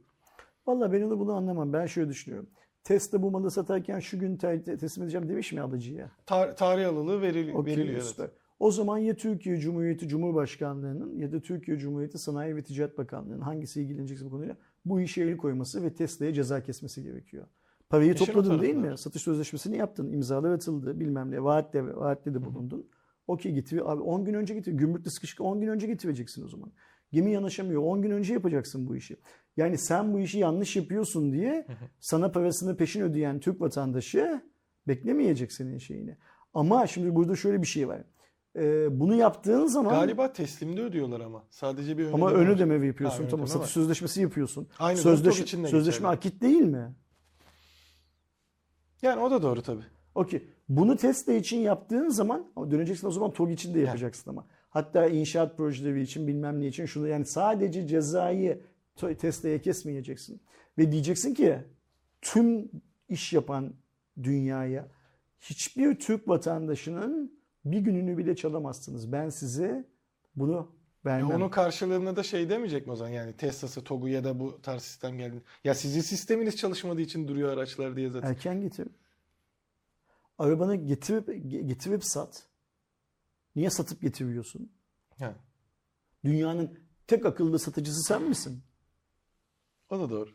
Vallahi 0.67 0.91
ben 0.91 1.01
onu 1.01 1.19
bunu 1.19 1.33
anlamam. 1.33 1.73
Ben 1.73 1.85
şöyle 1.85 2.09
düşünüyorum. 2.09 2.49
Tesla 2.87 3.21
bu 3.21 3.31
malı 3.31 3.51
satarken 3.51 3.99
şu 3.99 4.19
gün 4.19 4.37
te- 4.37 4.63
te- 4.63 4.77
teslim 4.77 5.03
edeceğim 5.03 5.29
demiş 5.29 5.53
mi 5.53 5.61
alıcıya? 5.61 6.11
Tar- 6.27 6.55
tarih 6.55 6.87
alılığı 6.89 7.21
veril- 7.21 7.53
Okey, 7.53 7.73
veriliyor. 7.77 7.93
evet. 7.97 8.03
süper. 8.07 8.29
O 8.59 8.71
zaman 8.71 8.97
ya 8.97 9.13
Türkiye 9.15 9.57
Cumhuriyeti 9.57 10.07
Cumhurbaşkanlığı'nın 10.07 11.17
ya 11.17 11.31
da 11.31 11.39
Türkiye 11.39 11.77
Cumhuriyeti 11.77 12.17
Sanayi 12.17 12.55
ve 12.55 12.63
Ticaret 12.63 12.97
Bakanlığı'nın 12.97 13.41
hangisi 13.41 13.81
ilgilenecekse 13.81 14.25
bu 14.25 14.29
konuyla 14.29 14.57
bu 14.85 15.01
işe 15.01 15.21
el 15.23 15.37
koyması 15.37 15.83
ve 15.83 15.93
Tesla'ya 15.93 16.33
ceza 16.33 16.63
kesmesi 16.63 17.03
gerekiyor. 17.03 17.45
Parayı 17.89 18.13
İşin 18.13 18.25
topladın 18.25 18.61
değil 18.61 18.75
mi? 18.75 18.97
Satış 18.97 19.21
sözleşmesini 19.21 19.77
yaptın, 19.77 20.11
imzalar 20.11 20.51
atıldı, 20.51 20.99
bilmem 20.99 21.31
ne, 21.31 21.43
vaatte, 21.43 21.95
vaatte 21.95 22.33
de 22.33 22.45
bulundun. 22.45 22.87
Okey 23.27 23.51
getir. 23.53 23.91
Abi 23.91 24.01
10 24.01 24.25
gün 24.25 24.33
önce 24.33 24.53
getir. 24.53 24.73
Gümrükte 24.73 25.09
sıkışık 25.09 25.41
10 25.41 25.61
gün 25.61 25.67
önce 25.67 25.87
getireceksin 25.87 26.45
o 26.45 26.47
zaman. 26.47 26.71
Gemi 27.11 27.31
yanaşamıyor. 27.31 27.81
10 27.81 28.01
gün 28.01 28.11
önce 28.11 28.33
yapacaksın 28.33 28.87
bu 28.87 28.95
işi. 28.95 29.17
Yani 29.57 29.77
sen 29.77 30.13
bu 30.13 30.19
işi 30.19 30.39
yanlış 30.39 30.75
yapıyorsun 30.75 31.33
diye 31.33 31.67
sana 31.99 32.31
parasını 32.31 32.77
peşin 32.77 33.01
ödeyen 33.01 33.39
Türk 33.39 33.61
vatandaşı 33.61 34.41
beklemeyecek 34.87 35.51
senin 35.51 35.77
şeyini. 35.77 36.17
Ama 36.53 36.87
şimdi 36.87 37.15
burada 37.15 37.35
şöyle 37.35 37.61
bir 37.61 37.67
şey 37.67 37.87
var. 37.87 38.01
Ee, 38.55 38.99
bunu 38.99 39.15
yaptığın 39.15 39.65
zaman 39.65 39.93
Galiba 39.93 40.33
teslimde 40.33 40.81
ödüyorlar 40.81 41.19
ama. 41.19 41.43
Sadece 41.49 41.97
bir 41.97 42.05
ön 42.05 42.13
ama 42.13 42.31
ön 42.31 42.47
ödeme 42.47 42.85
yapıyorsun. 42.87 43.23
Ha, 43.23 43.29
tamam 43.29 43.47
satış 43.47 43.69
sözleşmesi 43.69 44.21
yapıyorsun. 44.21 44.67
Aynı 44.79 44.97
Sözleş, 44.97 45.35
sözleşme 45.35 45.79
geçerli. 45.79 46.07
akit 46.07 46.41
değil 46.41 46.61
mi? 46.61 46.95
Yani 49.01 49.21
o 49.21 49.31
da 49.31 49.41
doğru 49.41 49.61
tabii. 49.61 49.83
Okey. 50.15 50.47
Bunu 50.69 50.97
Tesla 50.97 51.33
için 51.33 51.57
yaptığın 51.57 52.09
zaman 52.09 52.51
ama 52.55 52.71
döneceksin 52.71 53.07
o 53.07 53.11
zaman 53.11 53.31
TOG 53.31 53.51
için 53.51 53.73
de 53.73 53.79
yapacaksın 53.79 54.29
ama. 54.29 54.45
Hatta 54.69 55.07
inşaat 55.07 55.57
projeleri 55.57 56.01
için 56.01 56.27
bilmem 56.27 56.61
ne 56.61 56.67
için 56.67 56.85
şunu 56.85 57.07
yani 57.07 57.25
sadece 57.25 57.87
cezayı 57.87 58.61
Tesla'ya 58.97 59.61
kesmeyeceksin. 59.61 60.41
Ve 60.77 60.91
diyeceksin 60.91 61.33
ki 61.33 61.59
tüm 62.21 62.71
iş 63.09 63.33
yapan 63.33 63.73
dünyaya 64.23 64.87
hiçbir 65.41 65.99
Türk 65.99 66.27
vatandaşının 66.27 67.39
bir 67.65 67.79
gününü 67.79 68.17
bile 68.17 68.35
çalamazsınız. 68.35 69.11
Ben 69.11 69.29
size 69.29 69.85
bunu 70.35 70.55
Ya 71.05 71.11
vermem. 71.13 71.31
onun 71.35 71.49
karşılığında 71.49 72.15
da 72.15 72.23
şey 72.23 72.49
demeyecek 72.49 72.85
mi 72.87 72.93
o 72.93 72.95
zaman 72.95 73.11
yani 73.11 73.33
Tesla'sı, 73.33 73.83
TOG'u 73.83 74.07
ya 74.07 74.23
da 74.23 74.39
bu 74.39 74.61
tarz 74.61 74.81
sistem 74.83 75.17
geldi. 75.17 75.41
Ya 75.63 75.73
sizin 75.75 76.01
sisteminiz 76.01 76.55
çalışmadığı 76.55 77.01
için 77.01 77.27
duruyor 77.27 77.49
araçlar 77.53 77.95
diye 77.95 78.09
zaten. 78.09 78.29
Erken 78.29 78.61
getir. 78.61 78.87
Arabanı 80.37 80.75
getirip 80.75 81.27
ge- 81.29 81.67
getirip 81.67 82.05
sat. 82.05 82.43
Niye 83.55 83.69
satıp 83.69 84.01
getiriyorsun? 84.01 84.71
Ha, 85.19 85.35
Dünyanın 86.25 86.79
tek 87.07 87.25
akıllı 87.25 87.59
satıcısı 87.59 88.01
sen 88.03 88.23
misin? 88.23 88.63
O 89.89 89.99
da 89.99 90.09
doğru. 90.09 90.29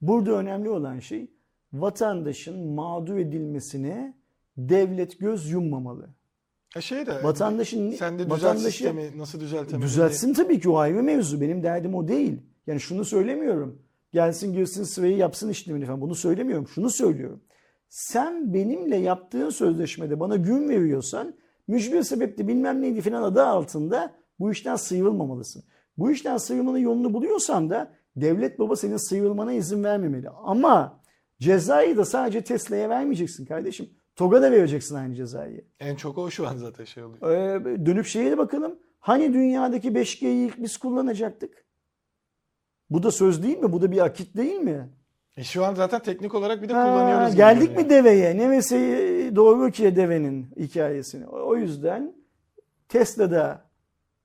Burada 0.00 0.32
önemli 0.32 0.70
olan 0.70 0.98
şey 0.98 1.30
vatandaşın 1.72 2.68
mağdur 2.68 3.16
edilmesine 3.16 4.14
devlet 4.56 5.18
göz 5.18 5.50
yummamalı. 5.50 6.08
Ha 6.74 6.80
şey 6.80 7.06
de 7.06 7.24
Vatandaşın 7.24 7.90
sen 7.90 8.18
de 8.18 8.24
düzelt 8.24 8.42
vatandaşı 8.42 8.76
sistemi 8.76 9.18
nasıl 9.18 9.40
düzeltemedin 9.40 9.86
düzeltsin 9.86 10.34
tabii 10.34 10.60
ki 10.60 10.68
o 10.68 10.76
ayrı 10.76 11.02
mevzu. 11.02 11.40
Benim 11.40 11.62
derdim 11.62 11.94
o 11.94 12.08
değil. 12.08 12.40
Yani 12.66 12.80
şunu 12.80 13.04
söylemiyorum. 13.04 13.82
Gelsin 14.12 14.52
girsin 14.52 14.84
sırayı 14.84 15.16
yapsın 15.16 15.48
işlemini 15.48 15.86
falan. 15.86 16.00
Bunu 16.00 16.14
söylemiyorum. 16.14 16.68
Şunu 16.68 16.90
söylüyorum. 16.90 17.40
Sen 17.88 18.54
benimle 18.54 18.96
yaptığın 18.96 19.50
sözleşmede 19.50 20.20
bana 20.20 20.36
gün 20.36 20.68
veriyorsan 20.68 21.34
mücbir 21.68 22.02
sebepli 22.02 22.48
bilmem 22.48 22.82
neydi 22.82 23.00
falan 23.00 23.22
adı 23.22 23.42
altında 23.42 24.14
bu 24.40 24.52
işten 24.52 24.76
sıyrılmamalısın. 24.76 25.64
Bu 25.98 26.10
işten 26.10 26.36
sıyrılmanın 26.36 26.78
yolunu 26.78 27.14
buluyorsan 27.14 27.70
da 27.70 27.92
devlet 28.16 28.58
baba 28.58 28.76
senin 28.76 28.96
sıyrılmana 28.96 29.52
izin 29.52 29.84
vermemeli. 29.84 30.28
Ama 30.30 31.00
cezayı 31.40 31.96
da 31.96 32.04
sadece 32.04 32.44
Tesla'ya 32.44 32.88
vermeyeceksin 32.88 33.46
kardeşim. 33.46 33.90
TOG'a 34.16 34.42
da 34.42 34.52
vereceksin 34.52 34.94
aynı 34.94 35.14
cezayı. 35.14 35.64
En 35.80 35.96
çok 35.96 36.18
o 36.18 36.30
şu 36.30 36.48
an 36.48 36.56
zaten 36.56 36.84
şey 36.84 37.04
oluyor. 37.04 37.30
Ee, 37.30 37.86
dönüp 37.86 38.06
şeye 38.06 38.30
de 38.30 38.38
bakalım. 38.38 38.78
Hani 39.00 39.32
dünyadaki 39.34 39.88
5G'yi 39.88 40.46
ilk 40.46 40.62
biz 40.62 40.76
kullanacaktık? 40.76 41.64
Bu 42.90 43.02
da 43.02 43.10
söz 43.10 43.42
değil 43.42 43.58
mi? 43.58 43.72
Bu 43.72 43.82
da 43.82 43.92
bir 43.92 44.04
akit 44.04 44.36
değil 44.36 44.60
mi? 44.60 44.88
E 45.36 45.44
şu 45.44 45.64
an 45.64 45.74
zaten 45.74 46.00
teknik 46.02 46.34
olarak 46.34 46.62
bir 46.62 46.68
de 46.68 46.72
Ha, 46.72 46.84
kullanıyoruz. 46.84 47.36
geldik 47.36 47.62
görünüyor. 47.68 47.84
mi 47.84 47.90
deveye? 47.90 48.38
Nevesi 48.38 49.32
doğru 49.36 49.70
ki 49.70 49.96
devenin 49.96 50.46
hikayesini. 50.56 51.26
O 51.26 51.56
yüzden 51.56 52.14
Tesla'da 52.88 53.64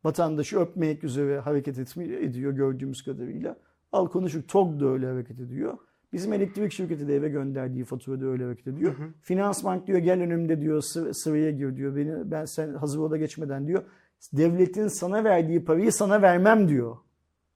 vatandaşı 0.04 0.60
öpmek 0.60 1.04
üzere 1.04 1.40
hareket 1.40 1.78
etmi- 1.80 2.16
ediyor 2.16 2.52
gördüğümüz 2.52 3.04
kadarıyla. 3.06 3.56
Al 3.92 4.08
konuşuk 4.08 4.48
TOG 4.50 4.80
da 4.80 4.86
öyle 4.86 5.08
hareket 5.08 5.40
ediyor. 5.40 5.78
Bizim 6.14 6.34
elektrik 6.34 6.72
şirketi 6.72 7.08
de 7.08 7.16
eve 7.16 7.30
gönderdiği 7.30 7.84
faturada 7.84 8.26
öyle 8.26 8.44
hareket 8.44 8.68
ediyor. 8.68 8.96
Finansbank 9.22 9.88
diyor 9.88 9.98
gel 10.00 10.22
önümde 10.22 10.62
diyor 10.62 10.82
sı- 10.82 11.14
sıraya 11.14 11.52
gir 11.52 11.76
diyor. 11.76 11.96
Beni 11.96 12.32
ben 12.32 12.46
sen 12.46 12.74
hazır 12.74 13.00
oda 13.00 13.18
geçmeden 13.18 13.68
diyor. 13.68 13.84
Devletin 14.34 14.88
sana 14.88 15.24
verdiği 15.24 15.64
parayı 15.66 15.92
sana 15.92 16.22
vermem 16.22 16.70
diyor. 16.70 16.98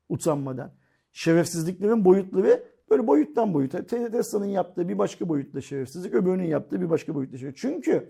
Utanmadan. 0.09 0.71
Şerefsizliklerin 1.11 2.05
boyutları 2.05 2.63
böyle 2.89 3.07
boyuttan 3.07 3.53
boyuta. 3.53 3.85
Te- 3.85 4.11
Tesla'nın 4.11 4.45
yaptığı 4.45 4.89
bir 4.89 4.97
başka 4.97 5.29
boyutla 5.29 5.61
şerefsizlik, 5.61 6.13
öbürünün 6.13 6.43
yaptığı 6.43 6.81
bir 6.81 6.89
başka 6.89 7.15
boyutla 7.15 7.37
şerefsizlik. 7.37 7.73
Çünkü 7.83 8.09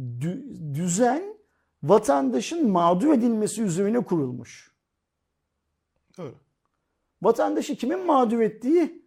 dü- 0.00 0.74
düzen 0.74 1.35
vatandaşın 1.88 2.70
mağdur 2.70 3.12
edilmesi 3.12 3.62
üzerine 3.62 4.04
kurulmuş. 4.04 4.74
Doğru. 6.16 6.34
Vatandaşı 7.22 7.76
kimin 7.76 8.06
mağdur 8.06 8.40
ettiği 8.40 9.06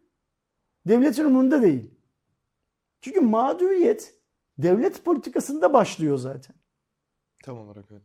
devletin 0.88 1.26
umurunda 1.26 1.62
değil. 1.62 1.92
Çünkü 3.02 3.22
mağduriyet 3.22 4.16
devlet 4.58 5.06
politikasında 5.06 5.74
başlıyor 5.74 6.18
zaten. 6.18 6.56
Tam 7.44 7.58
olarak 7.58 7.92
öyle. 7.92 8.04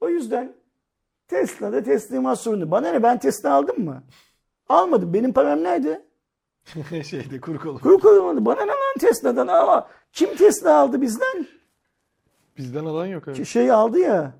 O 0.00 0.08
yüzden 0.08 0.56
Tesla'da 1.28 1.82
teslimat 1.82 2.40
sorunu. 2.40 2.70
Bana 2.70 2.92
ne 2.92 3.02
ben 3.02 3.18
Tesla 3.18 3.52
aldım 3.52 3.84
mı? 3.84 4.04
Almadım. 4.68 5.14
Benim 5.14 5.32
param 5.32 5.62
nerede? 5.62 6.06
Şeyde 7.04 7.40
kuru 7.40 7.60
kolu. 7.60 7.78
Kuru 7.80 7.98
koymadı. 7.98 8.44
Bana 8.44 8.60
ne 8.60 8.66
lan 8.70 8.94
Tesla'dan? 9.00 9.46
Ama 9.46 9.88
kim 10.12 10.36
Tesla 10.36 10.76
aldı 10.76 11.02
bizden? 11.02 11.46
Bizden 12.58 12.84
alan 12.84 13.06
yok 13.06 13.28
öyle. 13.28 13.38
Ki 13.38 13.46
Şey 13.46 13.70
aldı 13.70 13.98
ya. 13.98 14.32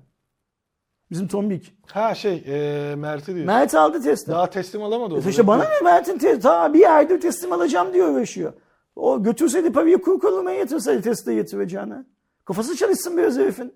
Bizim 1.11 1.27
Tombik. 1.27 1.73
Ha 1.91 2.15
şey 2.15 2.43
e, 2.47 2.95
Mert'i 2.95 3.35
diyor. 3.35 3.45
Mert 3.45 3.75
aldı 3.75 4.01
Tesla. 4.03 4.33
Daha 4.33 4.49
teslim 4.49 4.83
alamadı 4.83 5.13
onu. 5.15 5.29
İşte 5.29 5.47
bana 5.47 5.63
ne 5.63 5.81
Mert'in 5.83 6.17
te- 6.17 6.39
ta 6.39 6.73
bir 6.73 6.95
aydır 6.95 7.21
teslim 7.21 7.51
alacağım 7.53 7.93
diyor 7.93 8.07
uğraşıyor. 8.07 8.53
O 8.95 9.23
götürseydi 9.23 9.71
parayı 9.71 10.01
kuru 10.01 10.19
kolumaya 10.19 10.57
yatırsaydı 10.59 11.01
Tesla'ya 11.01 11.37
yatıracağına. 11.37 12.05
Kafası 12.45 12.75
çalışsın 12.75 13.17
biraz 13.17 13.37
herifin. 13.37 13.73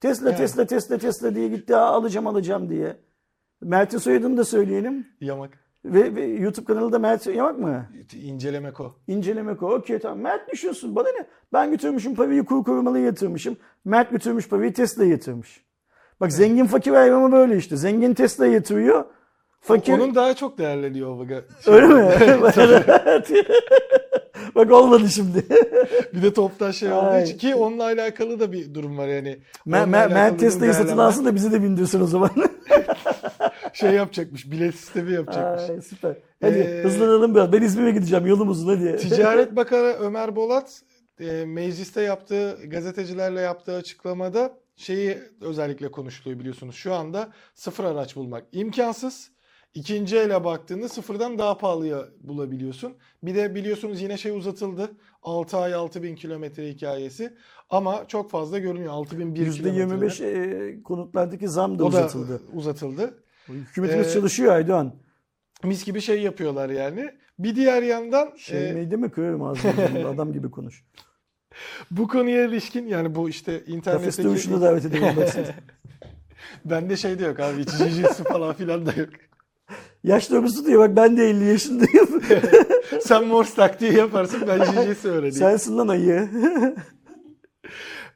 Tesla, 0.00 0.28
Evet. 0.28 0.38
Tesla, 0.38 0.66
Tesla, 0.66 0.98
Tesla 0.98 1.34
diye 1.34 1.48
gitti 1.48 1.76
"Aa, 1.76 1.86
alacağım 1.86 2.26
alacağım 2.26 2.70
diye. 2.70 2.96
Mert'in 3.60 3.98
soyadını 3.98 4.36
da 4.36 4.44
söyleyelim. 4.44 5.06
Yamak. 5.20 5.50
Ve, 5.84 6.14
ve 6.14 6.24
YouTube 6.24 6.64
kanalı 6.66 6.92
da 6.92 6.98
Mert 6.98 7.26
Yamak 7.26 7.58
mı? 7.58 7.86
İncelemek 8.22 8.80
o. 8.80 8.94
İncelemek 9.06 9.62
o. 9.62 9.74
Okey 9.74 9.98
tamam. 9.98 10.18
Mert 10.18 10.52
düşünsün. 10.52 10.96
Bana 10.96 11.08
ne? 11.08 11.26
Ben 11.52 11.70
götürmüşüm 11.70 12.14
parayı 12.14 12.44
kuru 12.44 12.64
korumalıya 12.64 13.04
yatırmışım. 13.04 13.56
Mert 13.84 14.10
götürmüş 14.10 14.48
parayı 14.48 14.72
Tesla'ya 14.72 15.10
yatırmış. 15.10 15.64
Bak 16.20 16.32
zengin 16.32 16.66
fakir 16.66 16.92
ayrımı 16.92 17.32
böyle 17.32 17.56
işte. 17.56 17.76
Zengin 17.76 18.14
Tesla'ya 18.14 18.52
yatırıyor. 18.52 19.04
Fakir... 19.60 19.92
Onun 19.92 20.14
daha 20.14 20.34
çok 20.34 20.58
değerleniyor 20.58 21.08
o 21.08 21.18
baga. 21.18 21.44
Öyle 21.66 21.86
mi? 21.86 22.10
Bak 24.54 24.72
olmadı 24.72 25.08
şimdi. 25.08 25.44
Bir 26.14 26.22
de 26.22 26.32
toptan 26.32 26.70
şey 26.70 26.92
olduğu 26.92 27.18
için 27.24 27.38
ki 27.38 27.54
onunla 27.54 27.84
alakalı 27.84 28.40
da 28.40 28.52
bir 28.52 28.74
durum 28.74 28.98
var 28.98 29.08
yani. 29.08 29.38
Mert 29.66 30.40
Tesla'yı 30.40 30.74
satın 30.74 30.98
alsın 30.98 31.24
da 31.24 31.34
bizi 31.34 31.52
de 31.52 31.62
bindirsin 31.62 32.00
o 32.00 32.06
zaman. 32.06 32.30
Şey 33.72 33.90
yapacakmış, 33.92 34.50
bilet 34.50 34.74
sistemi 34.74 35.12
yapacakmış. 35.12 35.70
Ay, 35.70 35.80
süper. 35.80 36.16
Hadi 36.40 36.58
Ee, 36.58 36.82
hızlanalım 36.82 37.34
biraz. 37.34 37.52
Ben 37.52 37.62
İzmir'e 37.62 37.90
gideceğim. 37.90 38.26
Yolum 38.26 38.48
uzun 38.48 38.76
hadi. 38.76 38.96
Ticaret 39.08 39.56
Bakanı 39.56 39.92
Ömer 39.92 40.36
Bolat 40.36 40.82
e, 41.20 41.44
mecliste 41.44 42.02
yaptığı, 42.02 42.58
gazetecilerle 42.66 43.40
yaptığı 43.40 43.74
açıklamada 43.74 44.58
şeyi 44.76 45.18
özellikle 45.40 45.90
konuşuluyor 45.90 46.40
biliyorsunuz. 46.40 46.74
Şu 46.74 46.94
anda 46.94 47.32
sıfır 47.54 47.84
araç 47.84 48.16
bulmak 48.16 48.44
imkansız. 48.52 49.32
İkinci 49.74 50.16
ele 50.18 50.44
baktığında 50.44 50.88
sıfırdan 50.88 51.38
daha 51.38 51.58
pahalıya 51.58 52.04
bulabiliyorsun. 52.20 52.94
Bir 53.22 53.34
de 53.34 53.54
biliyorsunuz 53.54 54.00
yine 54.02 54.16
şey 54.16 54.32
uzatıldı. 54.32 54.90
6 55.22 55.56
ay 55.56 55.74
6000 55.74 56.14
kilometre 56.16 56.68
hikayesi. 56.68 57.34
Ama 57.70 58.04
çok 58.08 58.30
fazla 58.30 58.58
görünüyor. 58.58 58.92
6001 58.92 59.52
kilometre. 59.52 60.06
%25 60.06 60.24
e, 60.78 60.82
konutlardaki 60.82 61.48
zam 61.48 61.78
da 61.78 61.84
O 61.84 61.92
da 61.92 62.08
uzatıldı. 62.52 63.21
Hükümetimiz 63.48 64.06
Ee, 64.06 64.10
çalışıyor 64.10 64.52
Aydoğan. 64.52 64.94
Mis 65.64 65.84
gibi 65.84 66.00
şey 66.00 66.22
yapıyorlar 66.22 66.68
yani. 66.70 67.10
Bir 67.38 67.56
diğer 67.56 67.82
yandan 67.82 68.32
Şey 68.36 68.70
e, 68.70 68.74
neydi 68.74 68.96
mi 68.96 69.10
kırarım 69.10 69.42
ağzını 69.42 70.08
adam 70.14 70.32
gibi 70.32 70.50
konuş. 70.50 70.84
bu 71.90 72.08
konuya 72.08 72.44
ilişkin 72.44 72.86
yani 72.86 73.14
bu 73.14 73.28
işte 73.28 73.58
Kafes 73.58 73.68
internetteki 73.74 74.24
dövüşüne 74.24 74.60
davet 74.60 74.82
seni. 74.82 75.46
Bende 76.64 76.96
şey 76.96 77.18
de 77.18 77.24
yok 77.24 77.40
abi. 77.40 77.60
Hiç 77.62 77.70
jijitsu 77.70 78.24
falan 78.24 78.54
filan 78.54 78.86
da 78.86 78.92
yok. 78.96 79.08
Yaş 80.04 80.30
dövmesi 80.30 80.66
diyor 80.66 80.80
bak 80.88 80.96
ben 80.96 81.16
de 81.16 81.30
50 81.30 81.44
yaşındayım. 81.44 82.22
Sen 83.00 83.24
Morse 83.26 83.54
taktiği 83.54 83.92
yaparsın 83.96 84.42
ben 84.48 84.64
jijitsu 84.64 85.08
öğreneyim. 85.08 85.34
Sensin 85.34 85.78
lan 85.78 85.88
ayı. 85.88 86.28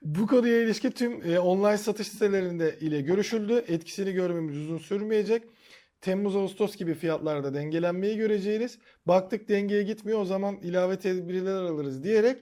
Bu 0.02 0.26
konuya 0.26 0.62
ilişkin 0.62 0.90
tüm 0.90 1.30
e, 1.30 1.38
online 1.38 1.78
satış 1.78 2.08
sitelerinde 2.08 2.78
ile 2.80 3.00
görüşüldü. 3.00 3.64
Etkisini 3.68 4.12
görmemiz 4.12 4.56
uzun 4.56 4.78
sürmeyecek. 4.78 5.42
Temmuz-Ağustos 6.00 6.76
gibi 6.76 6.94
fiyatlarda 6.94 7.54
dengelenmeyi 7.54 8.16
göreceğiz. 8.16 8.78
Baktık 9.06 9.48
dengeye 9.48 9.82
gitmiyor 9.82 10.20
o 10.20 10.24
zaman 10.24 10.56
ilave 10.56 10.98
tedbirler 10.98 11.62
alırız 11.62 12.04
diyerek 12.04 12.38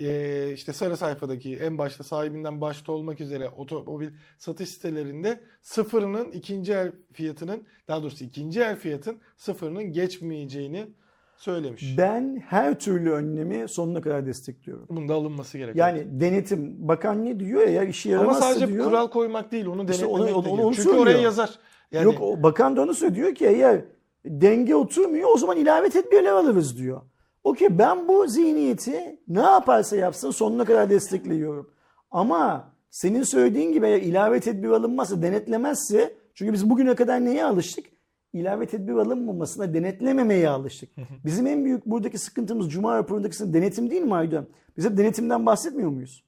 e, 0.00 0.52
işte 0.54 0.72
sarı 0.72 0.96
sayfadaki 0.96 1.56
en 1.56 1.78
başta 1.78 2.04
sahibinden 2.04 2.60
başta 2.60 2.92
olmak 2.92 3.20
üzere 3.20 3.48
otomobil 3.48 4.08
satış 4.38 4.68
sitelerinde 4.68 5.40
sıfırının 5.62 6.32
ikinci 6.32 6.72
el 6.72 6.92
fiyatının 7.12 7.66
daha 7.88 8.02
doğrusu 8.02 8.24
ikinci 8.24 8.60
el 8.60 8.76
fiyatın 8.76 9.20
sıfırının 9.36 9.92
geçmeyeceğini 9.92 10.88
söylemiş. 11.38 11.94
Ben 11.98 12.42
her 12.48 12.78
türlü 12.78 13.10
önlemi 13.12 13.68
sonuna 13.68 14.00
kadar 14.00 14.26
destekliyorum. 14.26 14.86
Bunda 14.90 15.14
alınması 15.14 15.58
gerekiyor. 15.58 15.86
Yani 15.88 16.20
denetim 16.20 16.88
bakan 16.88 17.24
ne 17.24 17.40
diyor 17.40 17.68
ya 17.68 17.84
işe 17.84 18.08
Ama 18.08 18.16
yaramazsa 18.18 18.42
sadece 18.48 18.68
diyor. 18.68 18.84
kural 18.84 19.08
koymak 19.08 19.52
değil 19.52 19.66
onu 19.66 19.82
İşte 19.90 19.92
denetlemek 19.92 20.14
onu- 20.14 20.26
de 20.28 20.34
onu- 20.34 20.42
gerekiyor. 20.44 20.64
onu 20.66 20.74
Çünkü 20.74 20.82
söylüyor. 20.88 21.02
oraya 21.06 21.18
yazar. 21.20 21.58
Yani 21.92 22.04
Yok 22.04 22.14
o 22.20 22.42
bakan 22.42 22.76
da 22.76 22.82
onu 22.82 22.94
söylüyor 22.94 23.34
ki 23.34 23.46
eğer 23.46 23.80
denge 24.26 24.74
oturmuyor 24.74 25.28
o 25.34 25.38
zaman 25.38 25.56
ilave 25.56 25.90
tedbirler 25.90 26.32
alırız 26.32 26.78
diyor. 26.78 27.00
Okey 27.44 27.78
ben 27.78 28.08
bu 28.08 28.26
zihniyeti 28.26 29.18
ne 29.28 29.40
yaparsa 29.40 29.96
yapsın 29.96 30.30
sonuna 30.30 30.64
kadar 30.64 30.90
destekliyorum. 30.90 31.70
Ama 32.10 32.72
senin 32.90 33.22
söylediğin 33.22 33.72
gibi 33.72 33.86
eğer 33.86 34.02
ilave 34.02 34.40
tedbir 34.40 34.68
alınmazsa 34.68 35.22
denetlemezse 35.22 36.14
çünkü 36.34 36.52
biz 36.52 36.70
bugüne 36.70 36.94
kadar 36.94 37.24
neye 37.24 37.44
alıştık? 37.44 37.84
İlave 38.32 38.66
tedbir 38.66 38.92
alınmamasına 38.92 39.74
denetlememeye 39.74 40.48
alıştık. 40.48 40.90
Bizim 41.24 41.46
en 41.46 41.64
büyük 41.64 41.86
buradaki 41.86 42.18
sıkıntımız 42.18 42.70
Cuma 42.70 42.96
raporundaki 42.96 43.52
denetim 43.52 43.90
değil 43.90 44.02
mi 44.02 44.14
Aydan? 44.14 44.46
Biz 44.76 44.84
hep 44.84 44.96
denetimden 44.96 45.46
bahsetmiyor 45.46 45.90
muyuz? 45.90 46.24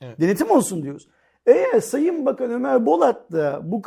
Evet. 0.00 0.20
Denetim 0.20 0.50
olsun 0.50 0.82
diyoruz. 0.82 1.08
Eğer 1.46 1.80
Sayın 1.80 2.26
Bakan 2.26 2.50
Ömer 2.50 2.86
Bolat 2.86 3.32
da 3.32 3.60
bu 3.64 3.82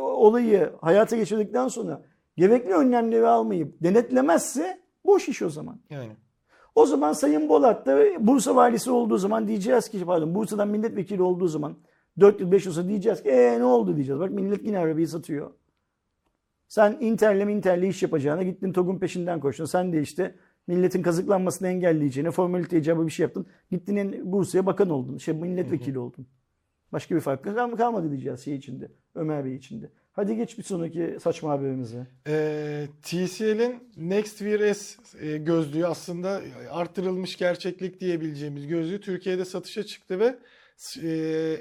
olayı 0.00 0.72
hayata 0.80 1.16
geçirdikten 1.16 1.68
sonra 1.68 2.02
gerekli 2.36 2.74
önlemleri 2.74 3.26
almayıp 3.26 3.82
denetlemezse 3.82 4.80
boş 5.04 5.28
iş 5.28 5.42
o 5.42 5.50
zaman. 5.50 5.80
yani. 5.90 6.12
O 6.74 6.86
zaman 6.86 7.12
Sayın 7.12 7.48
Bolat 7.48 7.86
da 7.86 7.98
Bursa 8.26 8.56
valisi 8.56 8.90
olduğu 8.90 9.18
zaman 9.18 9.48
diyeceğiz 9.48 9.88
ki 9.88 10.04
pardon 10.04 10.34
Bursa'dan 10.34 10.68
milletvekili 10.68 11.22
olduğu 11.22 11.48
zaman 11.48 11.76
4 12.20 12.40
yıl 12.40 12.52
5 12.52 12.66
yıl 12.66 12.72
sonra 12.72 12.88
diyeceğiz 12.88 13.22
ki 13.22 13.28
ee 13.28 13.58
ne 13.58 13.64
oldu 13.64 13.96
diyeceğiz. 13.96 14.20
Bak 14.20 14.30
millet 14.30 14.64
yine 14.64 14.78
arabayı 14.78 15.08
satıyor. 15.08 15.50
Sen 16.70 16.96
Inter'le 17.00 17.48
Inter'le 17.48 17.82
iş 17.82 18.02
yapacağına 18.02 18.42
gittin 18.42 18.72
TOG'un 18.72 18.98
peşinden 18.98 19.40
koştun. 19.40 19.64
Sen 19.64 19.92
de 19.92 20.02
işte 20.02 20.34
milletin 20.66 21.02
kazıklanmasını 21.02 21.68
engelleyeceğine 21.68 22.30
formalite 22.30 22.78
icabı 22.78 23.06
bir 23.06 23.12
şey 23.12 23.24
yaptın. 23.24 23.46
Gittin 23.70 24.32
Bursa'ya 24.32 24.66
bakan 24.66 24.90
oldun. 24.90 25.18
Şey 25.18 25.34
milletvekili 25.34 25.98
oldun. 25.98 26.26
Başka 26.92 27.14
bir 27.14 27.20
fark 27.20 27.44
kal- 27.44 27.76
kalmadı 27.76 28.10
diyeceğiz 28.10 28.44
şey 28.44 28.54
içinde. 28.54 28.90
Ömer 29.14 29.44
Bey 29.44 29.56
içinde. 29.56 29.90
Hadi 30.12 30.36
geç 30.36 30.58
bir 30.58 30.62
sonraki 30.62 31.16
saçma 31.20 31.50
haberimize. 31.50 32.06
Ee, 32.26 32.86
TCL'in 33.02 33.92
Next 33.96 34.38
Wear 34.38 34.74
S 34.74 34.96
e, 35.26 35.38
gözlüğü 35.38 35.86
aslında 35.86 36.40
artırılmış 36.70 37.36
gerçeklik 37.36 38.00
diyebileceğimiz 38.00 38.66
gözlüğü 38.66 39.00
Türkiye'de 39.00 39.44
satışa 39.44 39.82
çıktı 39.82 40.18
ve 40.18 40.38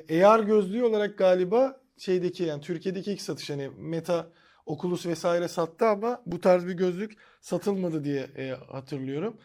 e, 0.10 0.26
AR 0.26 0.40
gözlüğü 0.40 0.84
olarak 0.84 1.18
galiba 1.18 1.82
şeydeki 1.98 2.44
yani 2.44 2.62
Türkiye'deki 2.62 3.12
ilk 3.12 3.22
satış 3.22 3.50
hani 3.50 3.70
Meta, 3.78 4.28
Oculus 4.66 5.06
vesaire 5.06 5.48
sattı 5.48 5.86
ama 5.88 6.22
bu 6.26 6.42
tarz 6.42 6.68
bir 6.68 6.74
gözlük 6.74 7.18
satılmadı 7.42 8.04
diye 8.04 8.22
e, 8.38 8.50
hatırlıyorum. 8.50 9.38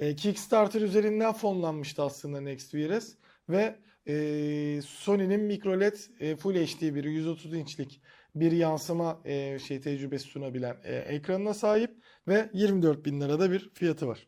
E, 0.00 0.16
Kickstarter 0.16 0.80
üzerinden 0.80 1.32
fonlanmıştı 1.32 2.02
aslında 2.02 2.40
Next 2.40 2.70
Wear 2.70 3.00
S 3.00 3.12
ve 3.48 3.78
e, 4.06 4.82
Sony'nin 4.82 5.40
microLED 5.40 5.96
e, 6.20 6.36
Full 6.36 6.54
HD 6.54 6.94
bir 6.94 7.04
130 7.04 7.54
inçlik 7.54 8.00
bir 8.34 8.52
yansıma 8.52 9.20
e, 9.24 9.58
şey 9.58 9.80
tecrübesi 9.80 10.24
sunabilen 10.24 10.76
e, 10.84 10.96
ekranına 10.96 11.54
sahip 11.54 11.90
ve 12.28 12.50
24 12.52 13.04
bin 13.04 13.20
lirada 13.20 13.50
bir 13.50 13.70
fiyatı 13.74 14.08
var. 14.08 14.26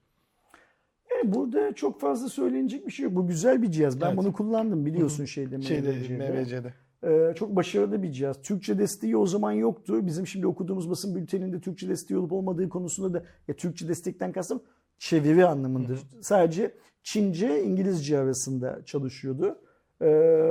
Yani 1.10 1.34
burada 1.34 1.74
çok 1.74 2.00
fazla 2.00 2.28
söylenecek 2.28 2.86
bir 2.86 2.92
şey 2.92 3.04
yok. 3.04 3.14
Bu 3.14 3.26
güzel 3.26 3.62
bir 3.62 3.70
cihaz. 3.70 4.00
Ben 4.00 4.06
Evet. 4.06 4.16
bunu 4.16 4.32
kullandım 4.32 4.86
biliyorsun 4.86 5.24
şeyde. 5.24 5.62
Şeyde 5.62 5.92
MVC'de. 5.92 6.30
MVC'de. 6.30 6.74
Ee, 7.04 7.32
çok 7.36 7.56
başarılı 7.56 8.02
bir 8.02 8.12
cihaz. 8.12 8.42
Türkçe 8.42 8.78
desteği 8.78 9.16
o 9.16 9.26
zaman 9.26 9.52
yoktu. 9.52 10.06
Bizim 10.06 10.26
şimdi 10.26 10.46
okuduğumuz 10.46 10.90
basın 10.90 11.14
bülteninde 11.14 11.60
Türkçe 11.60 11.88
desteği 11.88 12.18
olup 12.18 12.32
olmadığı 12.32 12.68
konusunda 12.68 13.14
da 13.14 13.24
ya 13.48 13.56
Türkçe 13.56 13.88
destekten 13.88 14.32
kastım 14.32 14.62
çeviri 14.98 15.46
anlamındır. 15.46 16.00
Sadece 16.20 16.74
Çince, 17.02 17.62
İngilizce 17.64 18.18
arasında 18.18 18.84
çalışıyordu. 18.84 19.58
Ee, 20.00 20.08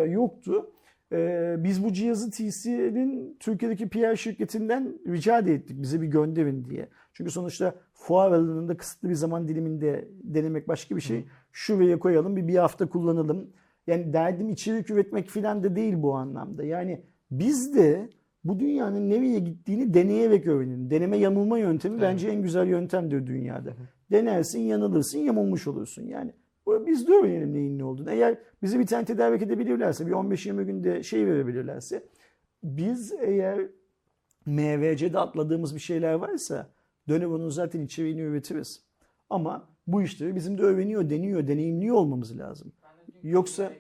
yoktu. 0.10 0.72
Ee, 1.12 1.56
biz 1.60 1.84
bu 1.84 1.94
cihazı 1.94 2.32
TCL'in 2.32 3.38
Türkiye'deki 3.40 3.90
PR 3.90 4.16
şirketinden 4.16 5.00
rica 5.08 5.40
ettik 5.40 5.82
bize 5.82 6.02
bir 6.02 6.08
gönderin 6.08 6.66
diye. 6.66 6.90
Çünkü 7.14 7.32
sonuçta 7.32 7.76
fuar 7.94 8.32
alanında 8.32 8.78
kısıtlı 8.78 9.10
bir 9.10 9.16
zaman 9.16 9.48
diliminde 9.48 10.08
denemek 10.24 10.68
başka 10.68 10.96
bir 10.96 11.02
şey. 11.02 11.26
Şuraya 11.52 12.00
koyalım 12.00 12.36
bir 12.36 12.48
bir 12.48 12.56
hafta 12.56 12.90
kullanalım. 12.90 13.50
Yani 13.90 14.14
derdim 14.14 14.50
içerik 14.50 14.90
üretmek 14.90 15.28
filan 15.30 15.64
da 15.64 15.76
değil 15.76 15.94
bu 15.98 16.16
anlamda. 16.16 16.64
Yani 16.64 17.02
biz 17.32 17.76
de 17.76 18.10
bu 18.44 18.60
dünyanın 18.60 19.10
nereye 19.10 19.40
gittiğini 19.40 19.94
deneyerek 19.94 20.48
öğrenin. 20.48 20.90
Deneme 20.90 21.18
yanılma 21.18 21.58
yöntemi 21.58 22.02
bence 22.02 22.30
en 22.30 22.42
güzel 22.42 22.68
yöntemdir 22.68 23.28
dünyada. 23.28 23.74
Denersin, 24.12 24.60
yanılırsın, 24.60 25.20
yamulmuş 25.20 25.68
olursun. 25.68 26.08
Yani 26.08 26.34
biz 26.68 27.08
de 27.08 27.12
öğrenelim 27.12 27.54
neyin 27.54 27.80
ne 27.80 27.84
olduğunu. 27.84 28.12
Eğer 28.12 28.38
bizi 28.62 28.80
bir 28.80 28.86
tane 28.86 29.06
tedarik 29.06 29.42
edebilirlerse, 29.42 30.08
bir 30.08 30.12
15-20 30.12 30.64
günde 30.64 31.04
şey 31.04 31.26
verebilirlerse, 31.28 32.04
biz 32.64 33.14
eğer 33.22 33.68
MVC'de 34.46 35.20
atladığımız 35.20 35.76
bir 35.76 35.80
şeyler 35.80 36.14
varsa 36.14 36.70
dönem 37.08 37.32
onun 37.32 37.50
zaten 37.50 37.82
içeriğini 37.82 38.22
üretiriz. 38.22 38.84
Ama 39.30 39.70
bu 39.88 40.02
işleri 40.02 40.36
bizim 40.36 40.58
de 40.58 40.62
öğreniyor, 40.62 41.10
deniyor, 41.10 41.48
deneyimliyor 41.48 41.96
olmamız 41.96 42.38
lazım. 42.38 42.72
Yoksa-. 43.24 43.74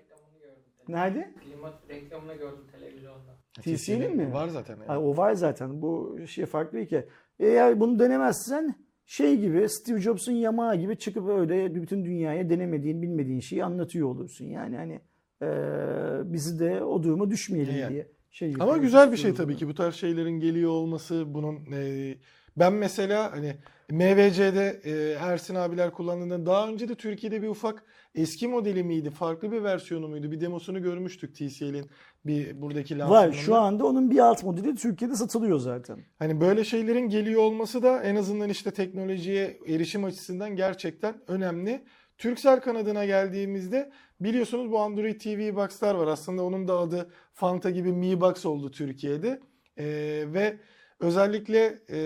Nerede? 0.88 1.34
Klima 1.44 1.74
reklamını 1.90 2.34
gördüm 2.34 2.66
televizyonda. 2.72 3.38
TCL'in 3.62 4.18
mi? 4.18 4.34
Var 4.34 4.48
zaten. 4.48 4.78
yani. 4.78 4.88
Ay, 4.88 4.98
o 4.98 5.18
var 5.18 5.34
zaten. 5.34 5.82
Bu 5.82 6.20
şey 6.28 6.46
farklı 6.46 6.78
bir 6.78 6.86
hikaye. 6.86 7.08
Eğer 7.40 7.80
bunu 7.80 8.00
denemezsen 8.00 8.76
şey 9.06 9.38
gibi 9.38 9.70
Steve 9.70 10.02
Jobs'un 10.02 10.32
yamağı 10.32 10.76
gibi 10.76 10.98
çıkıp 10.98 11.30
öyle 11.30 11.76
bütün 11.76 12.06
dünyaya 12.06 12.50
denemediğin, 12.50 13.02
bilmediğin 13.02 13.40
şeyi 13.40 13.64
anlatıyor 13.64 14.08
olursun. 14.08 14.46
Yani 14.46 14.76
hani 14.78 15.02
eee, 15.42 16.34
bizi 16.34 16.60
de 16.60 16.84
o 16.84 17.04
duruma 17.04 17.32
düşmeyelim 17.32 17.76
Yani. 17.78 17.94
diye. 17.94 18.08
Şey 18.32 18.54
Ama 18.60 18.78
güzel 18.78 19.12
bir 19.12 19.18
şey 19.18 19.34
tabii 19.34 19.56
ki 19.56 19.68
bu 19.68 19.74
tarz 19.76 19.96
şeylerin 19.96 20.40
geliyor 20.40 20.72
olması 20.72 21.34
bunun 21.34 21.72
e, 21.74 22.16
ben 22.58 22.74
mesela 22.74 23.32
hani 23.32 23.56
MVC'de 23.92 24.82
e, 24.84 24.92
Ersin 25.20 25.56
abiler 25.56 25.92
kullandığında 25.92 26.46
daha 26.46 26.68
önce 26.68 26.90
de 26.90 26.96
Türkiye'de 26.96 27.42
bir 27.42 27.48
ufak 27.48 27.84
eski 28.16 28.48
modeli 28.48 28.84
miydi 28.84 29.10
farklı 29.10 29.52
bir 29.52 29.64
versiyonu 29.64 30.08
muydu 30.08 30.32
bir 30.32 30.42
demosunu 30.42 30.82
görmüştük 30.82 31.36
TCL'in 31.36 31.86
bir 32.26 32.62
buradaki 32.62 33.00
Var. 33.00 33.00
lansmanında. 33.00 33.34
Şu 33.34 33.56
anda 33.56 33.86
onun 33.86 34.12
bir 34.12 34.20
alt 34.20 34.44
modeli 34.44 34.76
Türkiye'de 34.76 35.16
satılıyor 35.16 35.60
zaten. 35.60 36.00
Hani 36.20 36.42
böyle 36.42 36.64
şeylerin 36.64 37.10
geliyor 37.10 37.42
olması 37.42 37.84
da 37.84 38.04
en 38.04 38.16
azından 38.16 38.50
işte 38.50 38.72
teknolojiye 38.72 39.60
erişim 39.68 40.04
açısından 40.04 40.56
gerçekten 40.56 41.16
önemli. 41.28 41.84
Turkcell 42.18 42.60
kanadına 42.60 43.06
geldiğimizde 43.06 43.92
biliyorsunuz 44.20 44.72
bu 44.72 44.80
Android 44.80 45.22
TV 45.22 45.56
Box'lar 45.56 45.96
var. 45.96 46.08
Aslında 46.08 46.44
onun 46.44 46.68
da 46.68 46.78
adı 46.80 47.10
Fanta 47.34 47.70
gibi 47.70 47.92
Mi 47.92 48.22
Box 48.22 48.46
oldu 48.46 48.72
Türkiye'de. 48.72 49.40
Ee, 49.78 50.24
ve 50.28 50.58
özellikle 51.00 51.82
e, 51.90 52.00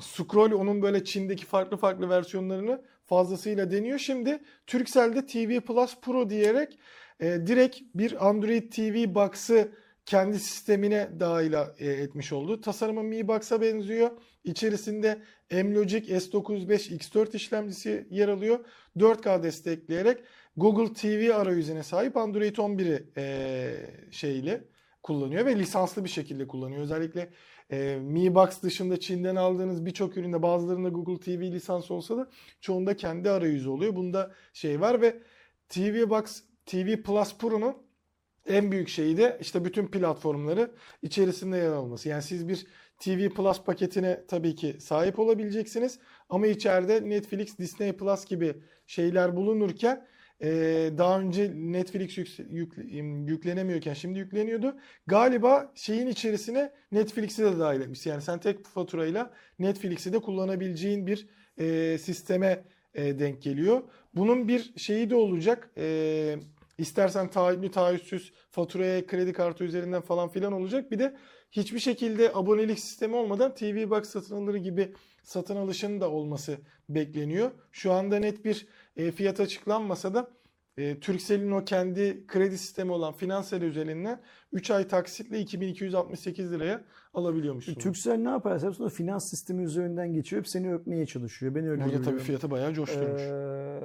Scroll 0.00 0.52
onun 0.52 0.82
böyle 0.82 1.04
Çin'deki 1.04 1.46
farklı 1.46 1.76
farklı 1.76 2.08
versiyonlarını 2.08 2.82
fazlasıyla 3.10 3.70
deniyor. 3.70 3.98
Şimdi 3.98 4.38
Turkcell'de 4.66 5.26
TV 5.26 5.60
Plus 5.60 5.96
Pro 6.02 6.30
diyerek 6.30 6.78
e, 7.20 7.26
direkt 7.46 7.80
bir 7.94 8.28
Android 8.28 8.72
TV 8.72 9.14
Box'ı 9.14 9.72
kendi 10.06 10.38
sistemine 10.38 11.10
dahil 11.20 11.52
e, 11.52 11.86
etmiş 11.86 12.32
oldu. 12.32 12.60
Tasarımı 12.60 13.02
Mi 13.02 13.28
Box'a 13.28 13.60
benziyor. 13.60 14.10
İçerisinde 14.44 15.22
M-Logic 15.50 16.16
S95 16.16 16.98
X4 16.98 17.36
işlemcisi 17.36 18.06
yer 18.10 18.28
alıyor. 18.28 18.58
4K 18.96 19.42
destekleyerek 19.42 20.18
Google 20.56 20.92
TV 20.92 21.34
arayüzüne 21.34 21.82
sahip 21.82 22.16
Android 22.16 22.56
11'i 22.56 23.06
e, 23.16 23.72
şeyle 24.10 24.64
kullanıyor 25.02 25.46
ve 25.46 25.58
lisanslı 25.58 26.04
bir 26.04 26.08
şekilde 26.10 26.46
kullanıyor. 26.46 26.82
Özellikle 26.82 27.30
e, 27.70 27.96
Mi 27.96 28.34
Box 28.34 28.62
dışında 28.62 29.00
Çin'den 29.00 29.36
aldığınız 29.36 29.86
birçok 29.86 30.16
üründe 30.16 30.42
bazılarında 30.42 30.88
Google 30.88 31.20
TV 31.20 31.40
lisansı 31.40 31.94
olsa 31.94 32.16
da 32.16 32.28
çoğunda 32.60 32.96
kendi 32.96 33.30
arayüzü 33.30 33.68
oluyor. 33.68 33.96
Bunda 33.96 34.34
şey 34.52 34.80
var 34.80 35.02
ve 35.02 35.22
TV 35.68 36.10
Box 36.10 36.42
TV 36.66 37.02
Plus 37.02 37.38
Pro'nun 37.38 37.76
en 38.46 38.72
büyük 38.72 38.88
şeyi 38.88 39.16
de 39.16 39.38
işte 39.40 39.64
bütün 39.64 39.86
platformları 39.86 40.70
içerisinde 41.02 41.56
yer 41.56 41.72
alması. 41.72 42.08
Yani 42.08 42.22
siz 42.22 42.48
bir 42.48 42.66
TV 42.98 43.28
Plus 43.28 43.62
paketine 43.62 44.24
tabii 44.28 44.54
ki 44.54 44.76
sahip 44.80 45.18
olabileceksiniz 45.18 45.98
ama 46.28 46.46
içeride 46.46 47.08
Netflix, 47.08 47.58
Disney 47.58 47.92
Plus 47.92 48.24
gibi 48.24 48.54
şeyler 48.86 49.36
bulunurken 49.36 50.06
Ee, 50.42 50.90
daha 50.98 51.20
önce 51.20 51.52
Netflix 51.54 52.18
yükse- 52.18 52.48
yükle- 52.50 53.30
yüklenemiyorken 53.30 53.94
şimdi 53.94 54.18
yükleniyordu. 54.18 54.76
Galiba 55.06 55.72
şeyin 55.74 56.06
içerisine 56.06 56.72
Netflix'i 56.92 57.42
de 57.42 57.58
dahil 57.58 57.80
etmiş. 57.80 58.06
Yani 58.06 58.22
sen 58.22 58.40
tek 58.40 58.66
faturayla 58.66 59.30
Netflix'i 59.58 60.12
de 60.12 60.18
kullanabileceğin 60.18 61.06
bir 61.06 61.28
e, 61.58 61.98
sisteme 61.98 62.64
e, 62.94 63.18
denk 63.18 63.42
geliyor. 63.42 63.82
Bunun 64.14 64.48
bir 64.48 64.72
şeyi 64.76 65.10
de 65.10 65.14
olacak. 65.14 65.70
E, 65.78 66.36
istersen 66.78 67.30
taahhütlü 67.30 67.70
taahhütsüz 67.70 68.32
faturaya 68.50 69.06
kredi 69.06 69.32
kartı 69.32 69.64
üzerinden 69.64 70.02
falan 70.02 70.28
filan 70.28 70.52
olacak. 70.52 70.90
Bir 70.90 70.98
de 70.98 71.16
hiçbir 71.50 71.78
şekilde 71.78 72.30
abonelik 72.34 72.80
sistemi 72.80 73.16
olmadan 73.16 73.54
TV 73.54 73.90
Box 73.90 74.08
satın 74.08 74.36
alır 74.36 74.54
gibi 74.54 74.94
satın 75.22 75.56
alışının 75.56 76.00
da 76.00 76.10
olması 76.10 76.58
bekleniyor. 76.88 77.50
Şu 77.72 77.92
anda 77.92 78.18
net 78.18 78.44
bir 78.44 78.66
e, 78.96 79.10
fiyat 79.10 79.40
açıklanmasa 79.40 80.14
da 80.14 80.30
e, 80.76 81.00
Turkcell'in 81.00 81.50
o 81.50 81.64
kendi 81.64 82.26
kredi 82.26 82.58
sistemi 82.58 82.92
olan 82.92 83.12
Finansel 83.12 83.62
üzerinden 83.62 84.20
3 84.52 84.70
ay 84.70 84.88
taksitle 84.88 85.40
2268 85.40 86.52
liraya 86.52 86.84
alabiliyormuşsun. 87.14 87.74
Turkcell 87.74 88.16
ne 88.16 88.28
yaparsa 88.28 88.66
yapsın 88.66 88.84
o 88.84 88.88
finans 88.88 89.30
sistemi 89.30 89.64
üzerinden 89.64 90.12
geçiyor. 90.12 90.42
Hep 90.42 90.48
seni 90.48 90.74
öpmeye 90.74 91.06
çalışıyor. 91.06 91.54
Ben 91.54 91.66
öyle 91.66 91.80
Burada 91.80 91.92
tabii 91.92 92.04
görüyorum. 92.04 92.24
fiyatı 92.24 92.50
bayağı 92.50 92.74
coşturmuş. 92.74 93.22
Ee, 93.22 93.80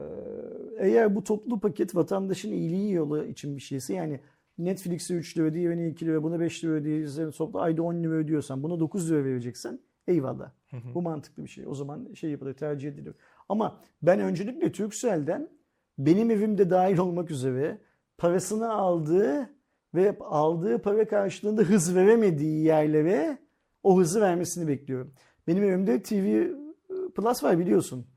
eğer 0.80 1.16
bu 1.16 1.24
toplu 1.24 1.60
paket 1.60 1.96
vatandaşın 1.96 2.52
iyiliği 2.52 2.94
yolu 2.94 3.26
için 3.26 3.56
bir 3.56 3.62
şeyse 3.62 3.94
yani 3.94 4.20
Netflix'e 4.58 5.14
3 5.14 5.38
lira, 5.38 5.54
diğerine 5.54 5.90
2 5.90 6.06
lira, 6.06 6.24
buna 6.24 6.40
5 6.40 6.64
lira 6.64 6.72
ödeyeceksen, 6.72 7.32
toplu 7.32 7.60
ayda 7.60 7.84
10 7.84 8.04
lira 8.04 8.14
ödüyorsan, 8.14 8.64
buna 8.64 8.80
9 8.80 9.12
lira 9.12 9.24
vereceksen 9.26 9.80
eyvallah. 10.08 10.52
Hı 10.72 10.78
hı. 10.78 10.94
Bu 10.94 11.02
mantıklı 11.02 11.44
bir 11.44 11.50
şey. 11.50 11.68
O 11.68 11.74
zaman 11.74 12.14
şey 12.14 12.32
yapılır, 12.32 12.54
tercih 12.54 12.90
edilir. 12.90 13.16
Ama 13.50 13.82
ben 14.02 14.20
öncelikle 14.20 14.72
Turkcell'den 14.72 15.50
benim 15.98 16.32
evimde 16.32 16.70
dahil 16.70 16.98
olmak 16.98 17.32
üzere 17.32 17.82
parasını 18.18 18.74
aldığı 18.74 19.50
ve 19.96 20.18
aldığı 20.20 20.82
para 20.82 21.08
karşılığında 21.08 21.62
hız 21.62 21.96
veremediği 21.96 22.64
yerlere 22.64 23.38
o 23.84 24.00
hızı 24.00 24.22
vermesini 24.22 24.68
bekliyorum. 24.68 25.14
Benim 25.48 25.64
evimde 25.64 26.02
TV 26.02 26.48
Plus 27.16 27.44
var 27.44 27.60
biliyorsun. 27.60 28.08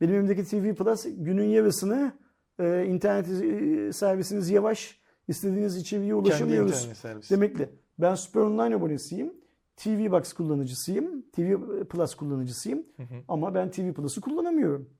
Benim 0.00 0.14
evimdeki 0.14 0.44
TV 0.44 0.74
Plus 0.74 1.06
günün 1.16 1.44
yarısını 1.48 2.12
e, 2.58 2.84
internet 2.84 3.28
e, 3.28 3.92
servisiniz 3.92 4.50
yavaş, 4.50 5.00
istediğiniz 5.28 5.76
içeriğe 5.76 6.08
Kendi 6.08 6.14
ulaşamıyoruz 6.14 6.88
demekle. 7.30 7.70
Ben 7.98 8.14
Super 8.14 8.40
Online 8.40 8.74
abonesiyim. 8.74 9.32
TV 9.76 10.10
Box 10.10 10.32
kullanıcısıyım. 10.32 11.22
TV 11.22 11.56
Plus 11.84 12.14
kullanıcısıyım. 12.14 12.78
Hı 12.96 13.02
hı. 13.02 13.22
Ama 13.28 13.54
ben 13.54 13.70
TV 13.70 13.92
Plus'ı 13.92 14.20
kullanamıyorum. 14.20 14.90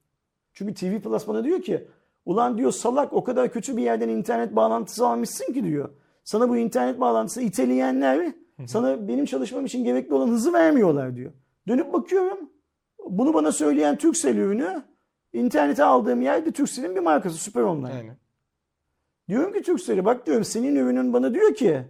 Çünkü 0.52 0.74
TV 0.74 1.00
Plus 1.00 1.28
bana 1.28 1.44
diyor 1.44 1.62
ki 1.62 1.88
ulan 2.24 2.58
diyor 2.58 2.72
salak 2.72 3.12
o 3.12 3.24
kadar 3.24 3.52
kötü 3.52 3.76
bir 3.76 3.82
yerden 3.82 4.08
internet 4.08 4.56
bağlantısı 4.56 5.06
almışsın 5.06 5.52
ki 5.52 5.64
diyor. 5.64 5.88
Sana 6.24 6.48
bu 6.48 6.56
internet 6.56 7.00
bağlantısı 7.00 7.42
iteleyenler 7.42 8.32
sana 8.66 9.08
benim 9.08 9.24
çalışmam 9.24 9.66
için 9.66 9.84
gerekli 9.84 10.14
olan 10.14 10.28
hızı 10.28 10.52
vermiyorlar 10.52 11.16
diyor. 11.16 11.32
Dönüp 11.68 11.92
bakıyorum. 11.92 12.50
Bunu 13.08 13.34
bana 13.34 13.52
söyleyen 13.52 13.96
Turkcell 13.96 14.36
ürünü 14.36 14.82
internete 15.32 15.84
aldığım 15.84 16.22
yerde 16.22 16.50
Turkcell'in 16.50 16.94
bir 16.94 17.00
markası 17.00 17.38
Super 17.38 17.62
Online. 17.62 17.92
Aynen. 17.92 18.16
Diyorum 19.28 19.52
ki 19.52 19.62
Turkcell'e 19.62 20.04
bak 20.04 20.26
diyorum 20.26 20.44
senin 20.44 20.76
ürünün 20.76 21.12
bana 21.12 21.34
diyor 21.34 21.54
ki 21.54 21.82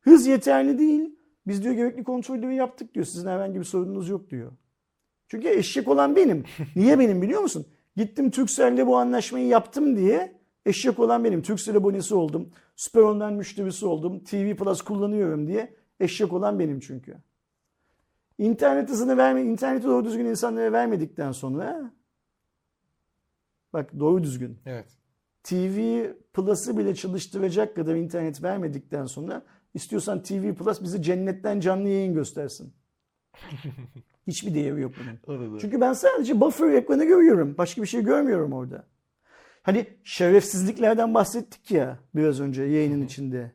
hız 0.00 0.26
yeterli 0.26 0.78
değil. 0.78 1.15
Biz 1.46 1.62
diyor 1.62 1.74
gerekli 1.74 2.04
kontrolleri 2.04 2.54
yaptık 2.54 2.94
diyor. 2.94 3.06
Sizin 3.06 3.28
herhangi 3.28 3.58
bir 3.58 3.64
sorununuz 3.64 4.08
yok 4.08 4.30
diyor. 4.30 4.52
Çünkü 5.28 5.48
eşek 5.48 5.88
olan 5.88 6.16
benim. 6.16 6.44
Niye 6.76 6.98
benim 6.98 7.22
biliyor 7.22 7.40
musun? 7.40 7.66
Gittim 7.96 8.30
Turkcell'le 8.30 8.86
bu 8.86 8.96
anlaşmayı 8.96 9.46
yaptım 9.46 9.96
diye 9.96 10.40
eşek 10.66 10.98
olan 10.98 11.24
benim. 11.24 11.42
Turkcell 11.42 11.76
abonesi 11.76 12.14
oldum. 12.14 12.50
Super 12.76 13.00
Online 13.00 13.30
müşterisi 13.30 13.86
oldum. 13.86 14.24
TV 14.24 14.56
Plus 14.56 14.82
kullanıyorum 14.82 15.46
diye 15.46 15.76
eşek 16.00 16.32
olan 16.32 16.58
benim 16.58 16.80
çünkü. 16.80 17.16
İnternet 18.38 18.90
hızını 18.90 19.16
verme, 19.16 19.42
interneti 19.42 19.86
doğru 19.86 20.04
düzgün 20.04 20.24
insanlara 20.24 20.72
vermedikten 20.72 21.32
sonra 21.32 21.92
bak 23.72 24.00
doğru 24.00 24.22
düzgün 24.22 24.58
Evet. 24.66 24.86
TV 25.42 26.06
Plus'ı 26.32 26.78
bile 26.78 26.94
çalıştıracak 26.94 27.76
kadar 27.76 27.94
internet 27.94 28.42
vermedikten 28.42 29.06
sonra 29.06 29.42
istiyorsan 29.76 30.22
TV 30.22 30.54
Plus 30.54 30.82
bizi 30.82 31.02
cennetten 31.02 31.60
canlı 31.60 31.88
yayın 31.88 32.14
göstersin. 32.14 32.74
Hiçbir 34.26 34.54
değeri 34.54 34.80
yok 34.80 34.92
bunun. 35.00 35.18
Çünkü 35.60 35.80
ben 35.80 35.92
sadece 35.92 36.40
buffer 36.40 36.70
ekranı 36.72 37.04
görüyorum. 37.04 37.54
Başka 37.58 37.82
bir 37.82 37.86
şey 37.86 38.02
görmüyorum 38.02 38.52
orada. 38.52 38.84
Hani 39.62 39.86
şerefsizliklerden 40.04 41.14
bahsettik 41.14 41.70
ya 41.70 41.98
biraz 42.14 42.40
önce 42.40 42.62
yayının 42.62 43.02
içinde. 43.06 43.52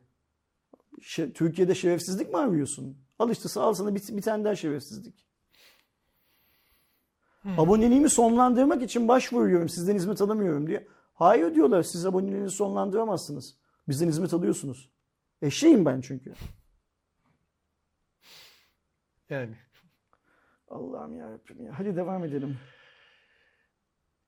Şe- 1.00 1.32
Türkiye'de 1.32 1.74
şerefsizlik 1.74 2.30
mi 2.30 2.36
arıyorsun? 2.36 2.96
Al 3.18 3.30
işte 3.30 3.60
al 3.60 3.74
sana 3.74 3.94
bir, 3.94 4.16
bir 4.16 4.22
tane 4.22 4.44
daha 4.44 4.56
şerefsizlik. 4.56 5.26
Aboneliğimi 7.44 8.10
sonlandırmak 8.10 8.82
için 8.82 9.08
başvuruyorum. 9.08 9.68
Sizden 9.68 9.94
hizmet 9.94 10.20
alamıyorum 10.22 10.66
diye. 10.66 10.86
Hayır 11.14 11.54
diyorlar 11.54 11.82
siz 11.82 12.06
aboneliğinizi 12.06 12.56
sonlandıramazsınız. 12.56 13.56
Bizden 13.88 14.08
hizmet 14.08 14.34
alıyorsunuz. 14.34 14.90
Eşeğim 15.42 15.84
ben 15.84 16.00
çünkü. 16.00 16.32
Yani. 19.30 19.56
Allah'ım 20.68 21.16
ya 21.16 21.30
ya. 21.64 21.78
Hadi 21.78 21.96
devam 21.96 22.24
edelim. 22.24 22.58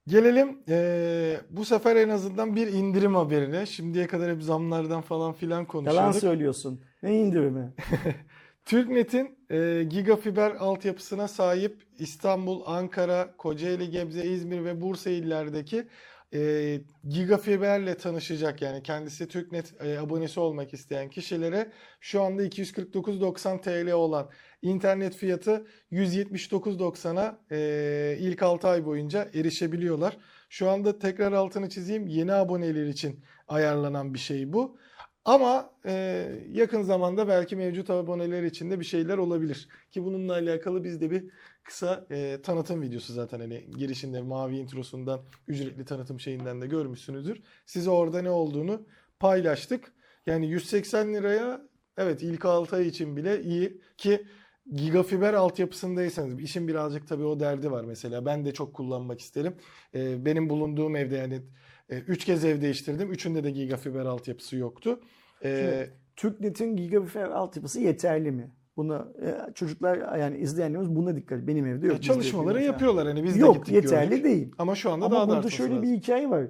Gelelim 0.06 0.62
eee, 0.68 1.40
bu 1.50 1.64
sefer 1.64 1.96
en 1.96 2.08
azından 2.08 2.56
bir 2.56 2.66
indirim 2.66 3.14
haberine. 3.14 3.66
Şimdiye 3.66 4.06
kadar 4.06 4.30
hep 4.34 4.42
zamlardan 4.42 5.00
falan 5.02 5.32
filan 5.32 5.56
Yalan 5.58 5.66
konuşuyorduk. 5.66 6.20
söylüyorsun. 6.20 6.84
Ne 7.02 7.18
indirimi? 7.20 7.72
TürkNet'in 8.64 9.38
e, 9.50 9.84
gigafiber 9.90 10.50
altyapısına 10.50 11.28
sahip 11.28 11.82
İstanbul, 11.98 12.62
Ankara, 12.66 13.36
Kocaeli, 13.36 13.90
Gebze, 13.90 14.24
İzmir 14.24 14.64
ve 14.64 14.80
Bursa 14.80 15.10
illerdeki 15.10 15.88
e, 16.34 16.80
gigafiberle 17.08 17.96
tanışacak 17.96 18.62
yani 18.62 18.82
kendisi 18.82 19.28
TürkNet 19.28 19.74
e, 19.82 19.98
abonesi 19.98 20.40
olmak 20.40 20.74
isteyen 20.74 21.10
kişilere 21.10 21.72
şu 22.00 22.22
anda 22.22 22.44
249.90 22.46 23.60
TL 23.60 23.92
olan 23.92 24.30
internet 24.62 25.16
fiyatı 25.16 25.66
179.90'a 25.92 27.38
e, 27.50 28.16
ilk 28.20 28.42
6 28.42 28.68
ay 28.68 28.84
boyunca 28.84 29.28
erişebiliyorlar. 29.34 30.16
Şu 30.48 30.70
anda 30.70 30.98
tekrar 30.98 31.32
altını 31.32 31.68
çizeyim 31.68 32.06
yeni 32.06 32.32
aboneler 32.32 32.86
için 32.86 33.24
ayarlanan 33.48 34.14
bir 34.14 34.18
şey 34.18 34.52
bu. 34.52 34.78
Ama 35.24 35.70
e, 35.86 36.26
yakın 36.52 36.82
zamanda 36.82 37.28
belki 37.28 37.56
mevcut 37.56 37.90
aboneler 37.90 38.42
için 38.42 38.70
de 38.70 38.80
bir 38.80 38.84
şeyler 38.84 39.18
olabilir. 39.18 39.68
Ki 39.90 40.04
bununla 40.04 40.32
alakalı 40.32 40.84
biz 40.84 41.00
de 41.00 41.10
bir 41.10 41.24
kısa 41.62 42.06
e, 42.10 42.42
tanıtım 42.42 42.82
videosu 42.82 43.12
zaten 43.12 43.40
hani 43.40 43.70
girişinde 43.78 44.20
mavi 44.22 44.56
introsundan 44.56 45.20
ücretli 45.48 45.84
tanıtım 45.84 46.20
şeyinden 46.20 46.60
de 46.62 46.66
görmüşsünüzdür. 46.66 47.42
Size 47.66 47.90
orada 47.90 48.22
ne 48.22 48.30
olduğunu 48.30 48.86
paylaştık. 49.20 49.92
Yani 50.26 50.46
180 50.46 51.14
liraya 51.14 51.60
evet 51.96 52.22
ilk 52.22 52.44
6 52.44 52.76
ay 52.76 52.88
için 52.88 53.16
bile 53.16 53.42
iyi 53.42 53.80
ki 53.96 54.26
gigafiber 54.72 55.34
altyapısındaysanız 55.34 56.40
işin 56.40 56.68
birazcık 56.68 57.08
tabii 57.08 57.24
o 57.24 57.40
derdi 57.40 57.70
var 57.70 57.84
mesela. 57.84 58.26
Ben 58.26 58.44
de 58.44 58.52
çok 58.54 58.74
kullanmak 58.74 59.20
isterim. 59.20 59.56
E, 59.94 60.24
benim 60.24 60.50
bulunduğum 60.50 60.96
evde 60.96 61.16
yani 61.16 61.42
3 61.88 62.24
kez 62.24 62.44
ev 62.44 62.60
değiştirdim. 62.60 63.12
Üçünde 63.12 63.44
de 63.44 63.50
gigafiber 63.50 64.04
altyapısı 64.06 64.56
yoktu. 64.56 65.00
E, 65.44 65.86
TürkNet'in 66.16 66.76
gigafiber 66.76 67.24
altyapısı 67.28 67.80
yeterli 67.80 68.30
mi? 68.30 68.50
Buna 68.76 69.08
e, 69.22 69.52
çocuklar 69.54 70.18
yani 70.18 70.38
izleyenlerimiz 70.38 70.96
buna 70.96 71.16
dikkat. 71.16 71.46
Benim 71.46 71.66
evde 71.66 71.86
yok. 71.86 71.94
bizde 72.00 72.06
çalışmaları 72.12 72.62
yapıyorlar 72.62 73.06
hani 73.06 73.24
biz 73.24 73.34
de 73.34 73.38
Yok 73.40 73.54
gittik 73.56 73.74
yeterli 73.74 74.10
gördük. 74.10 74.24
değil. 74.24 74.52
Ama 74.58 74.74
şu 74.74 74.90
anda 74.90 75.06
Ama 75.06 75.16
daha 75.16 75.28
da 75.28 75.32
artması 75.32 75.56
şöyle 75.56 75.74
lazım. 75.74 75.82
bir 75.90 75.96
hikaye 75.96 76.30
var. 76.30 76.46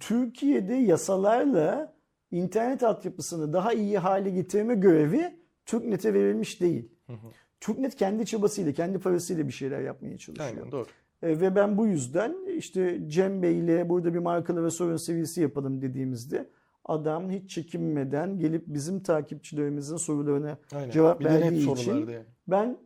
Türkiye'de 0.00 0.74
yasalarla 0.74 1.96
internet 2.30 2.82
altyapısını 2.82 3.52
daha 3.52 3.72
iyi 3.72 3.98
hale 3.98 4.30
getirme 4.30 4.74
görevi 4.74 5.36
TürkNet'e 5.66 6.14
verilmiş 6.14 6.60
değil. 6.60 6.88
hı. 7.06 7.12
TürkNet 7.60 7.94
kendi 7.94 8.26
çabasıyla, 8.26 8.72
kendi 8.72 8.98
parasıyla 8.98 9.46
bir 9.48 9.52
şeyler 9.52 9.80
yapmaya 9.80 10.18
çalışıyor. 10.18 10.48
Aynen 10.58 10.72
doğru. 10.72 10.86
E, 11.26 11.40
Ve 11.40 11.54
ben 11.56 11.78
bu 11.78 11.86
yüzden 11.86 12.34
işte 12.56 13.00
Cem 13.08 13.42
Bey 13.42 13.58
ile 13.58 13.88
burada 13.88 14.14
bir 14.14 14.18
markalı 14.18 14.64
ve 14.64 14.70
sorun 14.70 14.96
seviyesi 14.96 15.40
yapalım 15.40 15.82
dediğimizde 15.82 16.48
adam 16.84 17.30
hiç 17.30 17.50
çekinmeden 17.50 18.38
gelip 18.38 18.64
bizim 18.66 19.00
takipçilerimizin 19.02 19.96
sorularına 19.96 20.58
Aynen. 20.74 20.90
cevap 20.90 21.20
bir 21.20 21.24
verdiği 21.24 21.72
için 21.72 21.94
yani. 21.94 22.18
ben 22.48 22.76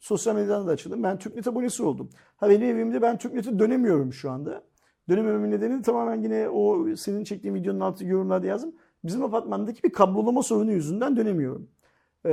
sosyal 0.00 0.34
medyadan 0.34 0.66
da 0.66 0.70
açıldım. 0.70 1.02
Ben 1.02 1.18
TürkNet 1.18 1.46
abonesi 1.46 1.82
oldum. 1.82 2.10
Ha 2.36 2.50
benim 2.50 2.76
evimde 2.76 3.02
ben 3.02 3.18
TürkNet'e 3.18 3.58
dönemmiyorum 3.58 4.12
şu 4.12 4.30
anda. 4.30 4.62
Dönemememin 5.08 5.50
nedeni 5.50 5.82
tamamen 5.82 6.22
yine 6.22 6.48
o 6.48 6.96
senin 6.96 7.24
çektiğin 7.24 7.54
videonun 7.54 7.80
altı 7.80 8.04
yorumlarda 8.04 8.46
yazdım. 8.46 8.72
Bizim 9.04 9.24
apartmandaki 9.24 9.82
bir 9.82 9.92
kablolama 9.92 10.42
sorunu 10.42 10.72
yüzünden 10.72 11.16
dönemiyorum. 11.16 11.68
Ee, 12.24 12.30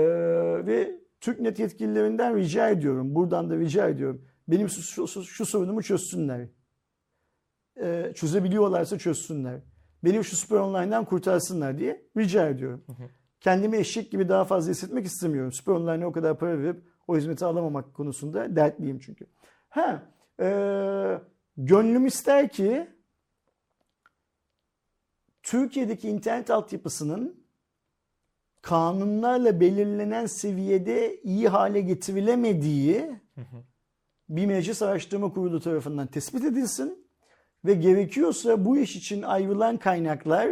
ve 0.65 0.95
TürkNet 1.21 1.59
yetkililerinden 1.59 2.35
rica 2.35 2.69
ediyorum. 2.69 3.15
Buradan 3.15 3.49
da 3.49 3.57
rica 3.57 3.87
ediyorum. 3.89 4.21
Benim 4.47 4.69
şu, 4.69 5.07
şu, 5.07 5.23
şu 5.23 5.45
sorunumu 5.45 5.83
çözsünler. 5.83 6.47
e, 7.81 8.11
çözebiliyorlarsa 8.15 8.97
çözsünler. 8.97 9.59
Beni 10.03 10.23
şu 10.23 10.35
Süper 10.35 10.57
Online'dan 10.57 11.05
kurtarsınlar 11.05 11.77
diye 11.77 12.05
rica 12.17 12.49
ediyorum. 12.49 12.85
Kendimi 13.41 13.77
eşek 13.77 14.11
gibi 14.11 14.29
daha 14.29 14.45
fazla 14.45 14.71
hissetmek 14.71 15.05
istemiyorum. 15.05 15.51
Süper 15.51 15.73
Online'a 15.73 16.07
o 16.07 16.11
kadar 16.11 16.39
para 16.39 16.59
verip 16.59 16.83
o 17.07 17.17
hizmeti 17.17 17.45
alamamak 17.45 17.93
konusunda 17.93 18.55
dertliyim 18.55 18.99
çünkü. 18.99 19.25
Ha, 19.69 20.03
e, 20.39 20.47
gönlüm 21.57 22.05
ister 22.05 22.49
ki 22.49 22.89
Türkiye'deki 25.43 26.09
internet 26.09 26.49
altyapısının 26.49 27.45
kanunlarla 28.61 29.59
belirlenen 29.59 30.25
seviyede 30.25 31.21
iyi 31.21 31.47
hale 31.47 31.81
getirilemediği 31.81 33.19
bir 34.29 34.45
meclis 34.45 34.81
araştırma 34.81 35.33
kurulu 35.33 35.59
tarafından 35.59 36.07
tespit 36.07 36.43
edilsin 36.43 37.07
ve 37.65 37.73
gerekiyorsa 37.73 38.65
bu 38.65 38.77
iş 38.77 38.95
için 38.95 39.21
ayrılan 39.21 39.77
kaynaklar 39.77 40.49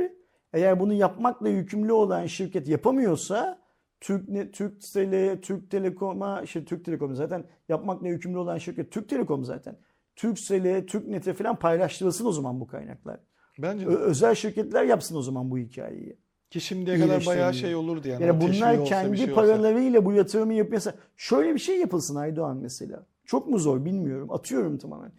eğer 0.53 0.79
bunu 0.79 0.93
yapmakla 0.93 1.49
yükümlü 1.49 1.91
olan 1.91 2.25
şirket 2.25 2.67
yapamıyorsa 2.67 3.63
Türk 3.99 4.53
Türkcell'e, 4.53 5.41
Türk 5.41 5.71
Telekom'a, 5.71 6.45
şey 6.45 6.65
Türk 6.65 6.85
Telekom 6.85 7.15
zaten 7.15 7.45
yapmakla 7.69 8.07
yükümlü 8.07 8.37
olan 8.37 8.57
şirket 8.57 8.91
Türk 8.91 9.09
Telekom 9.09 9.45
zaten. 9.45 9.77
Turkcell'e, 10.15 10.85
Türknet'e 10.85 11.33
falan 11.33 11.55
paylaştırılsın 11.55 12.25
o 12.25 12.31
zaman 12.31 12.59
bu 12.59 12.67
kaynaklar. 12.67 13.19
Bence 13.59 13.85
de. 13.85 13.89
Ö- 13.89 13.99
özel 13.99 14.35
şirketler 14.35 14.83
yapsın 14.83 15.15
o 15.15 15.21
zaman 15.21 15.51
bu 15.51 15.57
hikayeyi. 15.57 16.17
Ki 16.49 16.61
şimdiye 16.61 16.99
kadar 16.99 17.25
bayağı 17.25 17.53
şey 17.53 17.75
olurdu 17.75 18.07
yani. 18.07 18.23
Yani 18.23 18.41
bunlar 18.41 18.85
kendi 18.85 19.17
şey 19.17 19.31
paralarıyla 19.33 20.05
bu 20.05 20.13
yatırımı 20.13 20.53
yapıyorsa 20.53 20.93
şöyle 21.17 21.53
bir 21.53 21.59
şey 21.59 21.79
yapılsın 21.79 22.15
Aydoğan 22.15 22.57
mesela. 22.57 23.05
Çok 23.25 23.47
mu 23.47 23.59
zor 23.59 23.85
bilmiyorum. 23.85 24.31
Atıyorum 24.31 24.77
tamamen. 24.77 25.11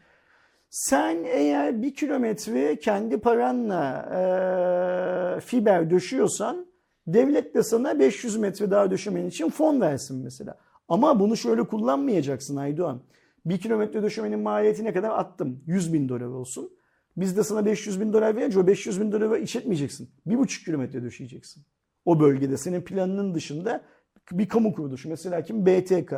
Sen 0.71 1.25
eğer 1.25 1.83
bir 1.83 1.95
kilometre 1.95 2.79
kendi 2.79 3.21
paranla 3.21 4.09
eee, 4.13 5.41
fiber 5.41 5.91
döşüyorsan 5.91 6.67
devlet 7.07 7.55
de 7.55 7.63
sana 7.63 7.99
500 7.99 8.37
metre 8.37 8.71
daha 8.71 8.91
döşemen 8.91 9.27
için 9.27 9.51
fon 9.51 9.81
versin 9.81 10.25
mesela. 10.25 10.59
Ama 10.89 11.21
bunu 11.21 11.37
şöyle 11.37 11.65
kullanmayacaksın 11.67 12.57
Aydoğan. 12.57 13.03
Bir 13.47 13.59
kilometre 13.59 14.03
döşemenin 14.03 14.41
maliyeti 14.41 14.85
ne 14.85 14.93
kadar 14.93 15.11
attım? 15.11 15.63
100 15.67 15.93
bin 15.93 16.09
dolar 16.09 16.21
olsun. 16.21 16.71
Biz 17.17 17.37
de 17.37 17.43
sana 17.43 17.67
500 17.67 18.01
bin 18.01 18.13
dolar 18.13 18.37
verince 18.37 18.59
o 18.61 18.67
500 18.67 19.01
bin 19.01 19.13
doları 19.13 19.39
işletmeyeceksin. 19.39 20.11
Bir 20.27 20.39
buçuk 20.39 20.65
kilometre 20.65 21.03
döşeyeceksin. 21.03 21.63
O 22.05 22.21
bölgede 22.21 22.57
senin 22.57 22.81
planının 22.81 23.35
dışında 23.35 23.85
bir 24.33 24.49
kamu 24.49 24.73
kuruluşu 24.73 25.09
mesela 25.09 25.43
kim? 25.43 25.67
BTK. 25.67 26.13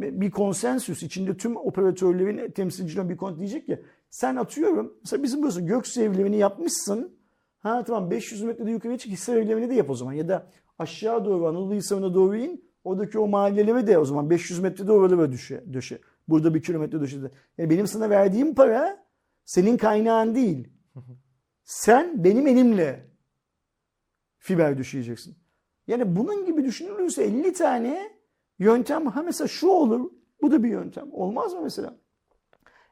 Bir 0.00 0.30
konsensüs 0.30 1.02
içinde 1.02 1.36
tüm 1.36 1.56
operatörlerin 1.56 2.50
temsilcileri 2.50 3.08
bir 3.08 3.16
kont 3.16 3.38
diyecek 3.38 3.66
ki 3.66 3.82
sen 4.10 4.36
atıyorum 4.36 4.94
mesela 5.00 5.22
bizim 5.22 5.42
burası 5.42 5.60
Göksu 5.60 6.02
evlemini 6.02 6.36
yapmışsın. 6.36 7.16
Ha 7.58 7.84
tamam 7.84 8.10
500 8.10 8.42
metrede 8.42 8.70
yukarıya 8.70 8.98
çık 8.98 9.12
Hisar 9.12 9.36
evlemini 9.36 9.70
de 9.70 9.74
yap 9.74 9.90
o 9.90 9.94
zaman. 9.94 10.12
Ya 10.12 10.28
da 10.28 10.46
aşağı 10.78 11.24
doğru 11.24 11.46
Anadolu 11.46 11.74
Hisarı'na 11.74 12.14
doğru 12.14 12.36
in. 12.36 12.70
Oradaki 12.84 13.18
o 13.18 13.28
mahallelere 13.28 13.86
de 13.86 13.98
o 13.98 14.04
zaman 14.04 14.30
500 14.30 14.60
metrede 14.60 14.92
oralara 14.92 15.32
döşe. 15.32 15.64
döşe. 15.72 15.98
Burada 16.28 16.54
bir 16.54 16.62
kilometre 16.62 17.00
döşe. 17.00 17.16
Yani 17.58 17.70
benim 17.70 17.86
sana 17.86 18.10
verdiğim 18.10 18.54
para 18.54 19.04
senin 19.44 19.76
kaynağın 19.76 20.34
değil. 20.34 20.68
Sen 21.64 22.24
benim 22.24 22.46
elimle 22.46 23.06
fiber 24.38 24.78
düşeceksin. 24.78 25.36
Yani 25.86 26.16
bunun 26.16 26.46
gibi 26.46 26.64
düşünülürse 26.64 27.24
50 27.24 27.52
tane 27.52 28.19
yöntem 28.60 29.06
ha 29.06 29.22
mesela 29.22 29.48
şu 29.48 29.68
olur. 29.68 30.10
Bu 30.42 30.50
da 30.50 30.62
bir 30.62 30.68
yöntem. 30.68 31.08
Olmaz 31.12 31.54
mı 31.54 31.60
mesela? 31.62 31.96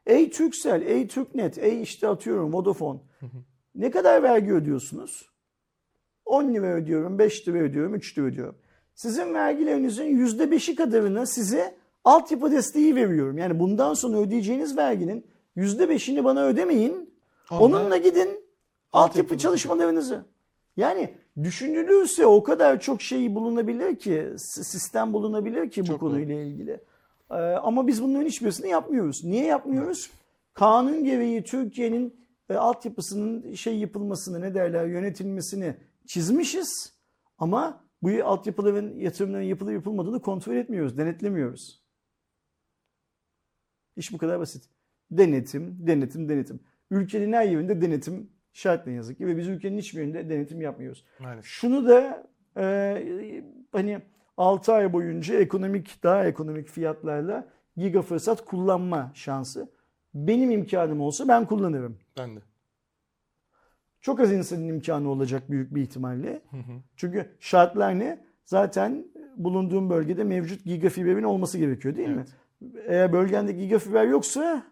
Ey 0.05 0.29
Turkcell, 0.29 0.81
ey 0.81 1.07
Türknet, 1.07 1.57
ey 1.57 1.81
işte 1.81 2.07
atıyorum 2.07 2.53
Vodafone. 2.53 2.99
Ne 3.75 3.91
kadar 3.91 4.23
vergi 4.23 4.53
ödüyorsunuz? 4.53 5.29
10 6.25 6.53
lira 6.53 6.67
ödüyorum, 6.73 7.19
5 7.19 7.47
lira 7.47 7.57
ödüyorum, 7.57 7.95
3 7.95 8.17
lira 8.17 8.25
ödüyorum. 8.25 8.55
Sizin 8.95 9.33
vergilerinizin 9.33 10.05
%5'i 10.05 10.75
kadarını 10.75 11.27
size 11.27 11.75
altyapı 12.03 12.51
desteği 12.51 12.95
veriyorum. 12.95 13.37
Yani 13.37 13.59
bundan 13.59 13.93
sonra 13.93 14.17
ödeyeceğiniz 14.17 14.77
verginin 14.77 15.25
%5'ini 15.57 16.23
bana 16.23 16.45
ödemeyin. 16.45 17.13
Onunla 17.51 17.81
Onunla 17.81 17.97
gidin 17.97 18.29
altyapı- 18.93 19.37
çalışmalarınızı. 19.37 20.25
Yani 20.77 21.13
düşünülürse 21.43 22.25
o 22.25 22.43
kadar 22.43 22.79
çok 22.79 23.01
şey 23.01 23.35
bulunabilir 23.35 23.95
ki, 23.95 24.33
sistem 24.37 25.13
bulunabilir 25.13 25.69
ki 25.69 25.81
bu 25.81 25.87
Çok 25.87 25.99
konuyla 25.99 26.35
ilgili. 26.35 26.79
Ee, 27.31 27.35
ama 27.35 27.87
biz 27.87 28.03
bunların 28.03 28.25
hiçbirisini 28.25 28.69
yapmıyoruz. 28.69 29.23
Niye 29.23 29.45
yapmıyoruz? 29.45 30.11
Kanun 30.53 31.03
gereği 31.03 31.43
Türkiye'nin 31.43 32.19
e, 32.49 32.53
altyapısının 32.53 33.53
şey 33.53 33.79
yapılmasını 33.79 34.41
ne 34.41 34.53
derler 34.53 34.85
yönetilmesini 34.85 35.75
çizmişiz. 36.07 36.93
Ama 37.37 37.83
bu 38.01 38.09
altyapıların 38.23 38.99
yatırımların 38.99 39.43
yapılıp 39.43 39.73
yapılmadığını 39.73 40.21
kontrol 40.21 40.55
etmiyoruz, 40.55 40.97
denetlemiyoruz. 40.97 41.83
İş 43.95 44.13
bu 44.13 44.17
kadar 44.17 44.39
basit. 44.39 44.63
Denetim, 45.11 45.87
denetim, 45.87 46.29
denetim. 46.29 46.59
Ülkenin 46.91 47.33
her 47.33 47.45
yerinde 47.45 47.81
denetim 47.81 48.29
şart 48.53 48.87
ne 48.87 48.93
yazık 48.93 49.17
ki 49.17 49.27
ve 49.27 49.37
biz 49.37 49.47
ülkenin 49.47 49.77
hiçbir 49.77 49.99
yerinde 49.99 50.29
denetim 50.29 50.61
yapmıyoruz. 50.61 51.05
Maalesef. 51.19 51.45
Şunu 51.45 51.87
da 51.87 52.27
e, 52.57 53.43
hani 53.71 54.01
6 54.37 54.73
ay 54.73 54.93
boyunca 54.93 55.39
ekonomik 55.39 56.03
daha 56.03 56.25
ekonomik 56.25 56.67
fiyatlarla 56.67 57.47
giga 57.77 58.01
fırsat 58.01 58.45
kullanma 58.45 59.11
şansı. 59.13 59.69
Benim 60.13 60.51
imkanım 60.51 61.01
olsa 61.01 61.27
ben 61.27 61.45
kullanırım. 61.45 61.97
Ben 62.17 62.35
de. 62.35 62.39
Çok 64.01 64.19
az 64.19 64.31
insanın 64.31 64.67
imkanı 64.67 65.09
olacak 65.09 65.51
büyük 65.51 65.75
bir 65.75 65.81
ihtimalle. 65.81 66.41
Hı 66.51 66.57
hı. 66.57 66.81
Çünkü 66.95 67.35
şartlar 67.39 67.99
ne? 67.99 68.25
Zaten 68.45 69.05
bulunduğum 69.37 69.89
bölgede 69.89 70.23
mevcut 70.23 70.65
gigafiberin 70.65 71.23
olması 71.23 71.57
gerekiyor 71.57 71.95
değil 71.95 72.09
mi? 72.09 72.25
Eğer 72.87 73.13
bölgende 73.13 73.51
gigafiber 73.51 74.05
yoksa 74.05 74.63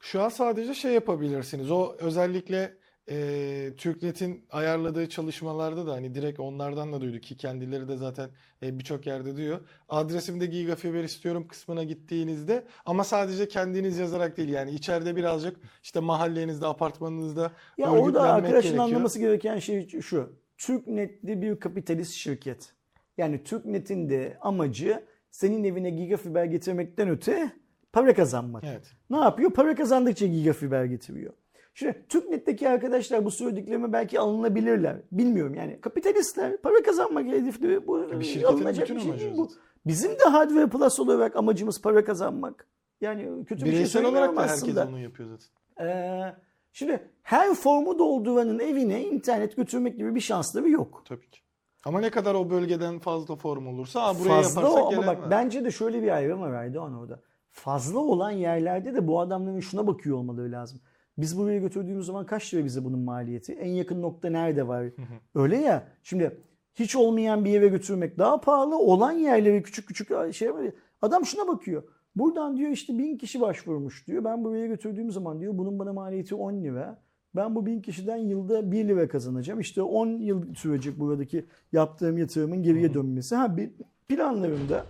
Şu 0.00 0.22
an 0.22 0.28
sadece 0.28 0.74
şey 0.74 0.92
yapabilirsiniz. 0.92 1.70
O 1.70 1.96
özellikle 1.98 2.74
e, 3.10 3.72
Türknet'in 3.76 4.44
ayarladığı 4.50 5.08
çalışmalarda 5.08 5.86
da 5.86 5.92
hani 5.92 6.14
direkt 6.14 6.40
onlardan 6.40 6.92
da 6.92 7.00
duyduk 7.00 7.22
ki 7.22 7.36
kendileri 7.36 7.88
de 7.88 7.96
zaten 7.96 8.30
e, 8.62 8.78
birçok 8.78 9.06
yerde 9.06 9.36
diyor. 9.36 9.60
Adresimde 9.88 10.46
gigafiber 10.46 11.04
istiyorum 11.04 11.48
kısmına 11.48 11.84
gittiğinizde 11.84 12.64
ama 12.86 13.04
sadece 13.04 13.48
kendiniz 13.48 13.98
yazarak 13.98 14.36
değil 14.36 14.48
yani 14.48 14.70
içeride 14.70 15.16
birazcık 15.16 15.56
işte 15.82 16.00
mahallenizde, 16.00 16.66
apartmanınızda 16.66 17.52
Ya 17.78 17.90
orada 17.90 18.22
arkadaşın 18.22 18.62
gerekiyor. 18.62 18.84
anlaması 18.84 19.18
gereken 19.18 19.58
şey 19.58 19.88
şu. 20.00 20.32
TürkNet'li 20.58 21.42
bir 21.42 21.60
kapitalist 21.60 22.12
şirket. 22.12 22.72
Yani 23.18 23.42
TürkNet'in 23.44 24.08
de 24.10 24.38
amacı 24.40 25.04
senin 25.30 25.64
evine 25.64 25.90
gigafiber 25.90 26.44
getirmekten 26.44 27.08
öte 27.08 27.52
para 27.92 28.14
kazanmak. 28.14 28.64
Evet. 28.66 28.92
Ne 29.10 29.16
yapıyor? 29.16 29.50
Para 29.50 29.74
kazandıkça 29.74 30.26
gigafiber 30.26 30.84
getiriyor. 30.84 31.32
Şimdi 31.78 32.04
TürkNet'teki 32.08 32.68
arkadaşlar 32.68 33.24
bu 33.24 33.30
söylediklerime 33.30 33.92
belki 33.92 34.20
alınabilirler. 34.20 34.96
Bilmiyorum 35.12 35.54
yani. 35.54 35.80
Kapitalistler 35.80 36.56
para 36.62 36.82
kazanmak 36.82 37.26
hedefli. 37.26 37.86
Bu 37.86 38.10
Bir 38.20 38.24
şirketin 38.24 38.46
alınacak 38.54 38.82
bütün 38.84 38.96
bir 38.96 39.00
şey 39.00 39.10
amacı 39.10 39.36
bu. 39.36 39.48
Bizim 39.86 40.10
de 40.12 40.24
Hardware 40.30 40.66
Plus 40.68 41.00
olarak 41.00 41.36
amacımız 41.36 41.82
para 41.82 42.04
kazanmak. 42.04 42.66
Yani 43.00 43.44
kötü 43.44 43.60
bir 43.64 43.66
şey 43.70 43.72
Bireysel 43.74 44.04
olarak 44.04 44.36
da 44.36 44.40
herkes 44.42 44.62
aslında. 44.62 44.86
onu 44.88 44.98
yapıyor 44.98 45.28
zaten. 45.28 45.86
Ee, 45.86 46.34
şimdi 46.72 47.00
her 47.22 47.54
formu 47.54 47.98
dolduranın 47.98 48.58
evine 48.58 49.04
internet 49.04 49.56
götürmek 49.56 49.96
gibi 49.96 50.14
bir 50.14 50.20
şansları 50.20 50.70
yok. 50.70 51.02
Tabii 51.08 51.30
ki. 51.30 51.40
Ama 51.84 52.00
ne 52.00 52.10
kadar 52.10 52.34
o 52.34 52.50
bölgeden 52.50 52.98
fazla 52.98 53.36
form 53.36 53.66
olursa 53.66 54.00
"Aa, 54.02 54.14
buraya 54.20 54.28
Fazla 54.42 54.60
yaparsak 54.60 54.82
o 54.82 54.86
ama 54.86 54.90
gelen 54.90 55.06
bak 55.06 55.22
var." 55.22 55.30
bence 55.30 55.64
de 55.64 55.70
şöyle 55.70 56.02
bir 56.02 56.08
ayrım 56.08 56.40
var 56.40 56.52
Aydoğan 56.52 56.94
orada. 56.98 57.20
Fazla 57.50 57.98
olan 57.98 58.30
yerlerde 58.30 58.94
de 58.94 59.06
bu 59.06 59.20
adamların 59.20 59.60
şuna 59.60 59.86
bakıyor 59.86 60.16
olmaları 60.16 60.52
lazım. 60.52 60.80
Biz 61.18 61.38
buraya 61.38 61.58
götürdüğümüz 61.58 62.06
zaman 62.06 62.26
kaç 62.26 62.54
lira 62.54 62.64
bize 62.64 62.84
bunun 62.84 62.98
maliyeti? 62.98 63.52
En 63.52 63.70
yakın 63.70 64.02
nokta 64.02 64.30
nerede 64.30 64.68
var? 64.68 64.86
Öyle 65.34 65.56
ya. 65.56 65.88
Şimdi 66.02 66.40
hiç 66.74 66.96
olmayan 66.96 67.44
bir 67.44 67.50
yere 67.50 67.68
götürmek 67.68 68.18
daha 68.18 68.40
pahalı. 68.40 68.78
Olan 68.78 69.12
yerlere 69.12 69.62
küçük 69.62 69.88
küçük 69.88 70.34
şey 70.34 70.54
var. 70.54 70.66
Adam 71.02 71.24
şuna 71.24 71.48
bakıyor. 71.48 71.82
Buradan 72.16 72.56
diyor 72.56 72.70
işte 72.70 72.98
bin 72.98 73.18
kişi 73.18 73.40
başvurmuş 73.40 74.06
diyor. 74.06 74.24
Ben 74.24 74.44
buraya 74.44 74.66
götürdüğüm 74.66 75.10
zaman 75.10 75.40
diyor 75.40 75.58
bunun 75.58 75.78
bana 75.78 75.92
maliyeti 75.92 76.34
10 76.34 76.62
lira. 76.62 77.02
Ben 77.36 77.54
bu 77.54 77.66
bin 77.66 77.82
kişiden 77.82 78.16
yılda 78.16 78.72
1 78.72 78.88
lira 78.88 79.08
kazanacağım. 79.08 79.60
İşte 79.60 79.82
10 79.82 80.06
yıl 80.06 80.54
sürecek 80.54 80.98
buradaki 81.00 81.46
yaptığım 81.72 82.18
yatırımın 82.18 82.62
geriye 82.62 82.94
dönmesi. 82.94 83.34
Ha 83.34 83.56
bir 83.56 83.70
planlarımda 84.08 84.86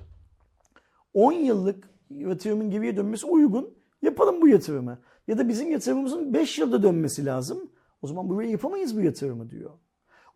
10 1.14 1.32
yıllık 1.32 1.90
yatırımın 2.10 2.70
geriye 2.70 2.96
dönmesi 2.96 3.26
uygun. 3.26 3.74
Yapalım 4.02 4.40
bu 4.40 4.48
yatırımı. 4.48 4.98
Ya 5.28 5.38
da 5.38 5.48
bizim 5.48 5.70
yatırımımızın 5.70 6.34
5 6.34 6.58
yılda 6.58 6.82
dönmesi 6.82 7.24
lazım. 7.26 7.70
O 8.02 8.06
zaman 8.06 8.28
buraya 8.28 8.50
yapamayız 8.50 8.96
bu 8.96 9.00
yatırımı 9.00 9.50
diyor. 9.50 9.70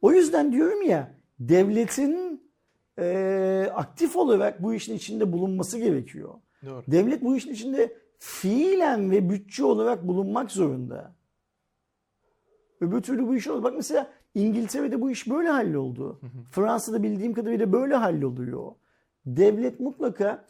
O 0.03 0.13
yüzden 0.13 0.53
diyorum 0.53 0.83
ya 0.83 1.15
devletin 1.41 2.43
eee, 2.99 3.71
aktif 3.75 4.17
olarak 4.17 4.63
bu 4.63 4.75
işin 4.75 4.95
içinde 4.95 5.33
bulunması 5.33 5.79
gerekiyor. 5.79 6.35
Doğru. 6.67 6.83
Devlet 6.89 7.23
bu 7.25 7.37
işin 7.37 7.51
içinde 7.53 7.97
fiilen 8.19 9.11
ve 9.11 9.31
bütçe 9.31 9.65
olarak 9.65 10.09
bulunmak 10.09 10.51
zorunda. 10.51 11.15
Öbür 12.81 13.01
türlü 13.03 13.29
bu 13.29 13.35
iş 13.37 13.49
olmaz. 13.49 13.63
Bak 13.65 13.73
mesela 13.77 14.11
İngiltere'de 14.35 15.01
bu 15.01 15.11
iş 15.11 15.31
böyle 15.31 15.49
halloldu. 15.49 16.21
Fransa'da 16.51 17.03
bildiğim 17.03 17.35
kadarıyla 17.35 17.73
böyle 17.73 17.95
halloluyor. 17.95 18.73
Devlet 19.27 19.81
mutlaka 19.81 20.45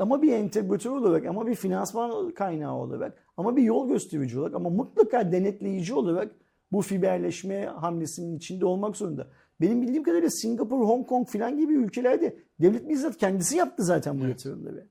ama 0.00 0.22
bir 0.22 0.32
entegratör 0.32 0.90
olarak 0.90 1.26
ama 1.26 1.46
bir 1.46 1.54
finansman 1.54 2.30
kaynağı 2.30 2.74
olarak 2.74 3.25
ama 3.36 3.56
bir 3.56 3.62
yol 3.62 3.88
gösterici 3.88 4.38
olarak 4.38 4.54
ama 4.54 4.70
mutlaka 4.70 5.32
denetleyici 5.32 5.94
olarak 5.94 6.34
bu 6.72 6.82
fiberleşme 6.82 7.64
hamlesinin 7.66 8.36
içinde 8.36 8.66
olmak 8.66 8.96
zorunda. 8.96 9.28
Benim 9.60 9.82
bildiğim 9.82 10.02
kadarıyla 10.02 10.30
Singapur, 10.30 10.80
Hong 10.80 11.06
Kong 11.06 11.28
falan 11.28 11.58
gibi 11.58 11.74
ülkelerde 11.74 12.36
devlet 12.60 12.88
bizzat 12.88 13.16
kendisi 13.16 13.56
yaptı 13.56 13.82
zaten 13.82 14.20
bu 14.20 14.24
Evet. 14.24 14.30
yatırımları. 14.30 14.86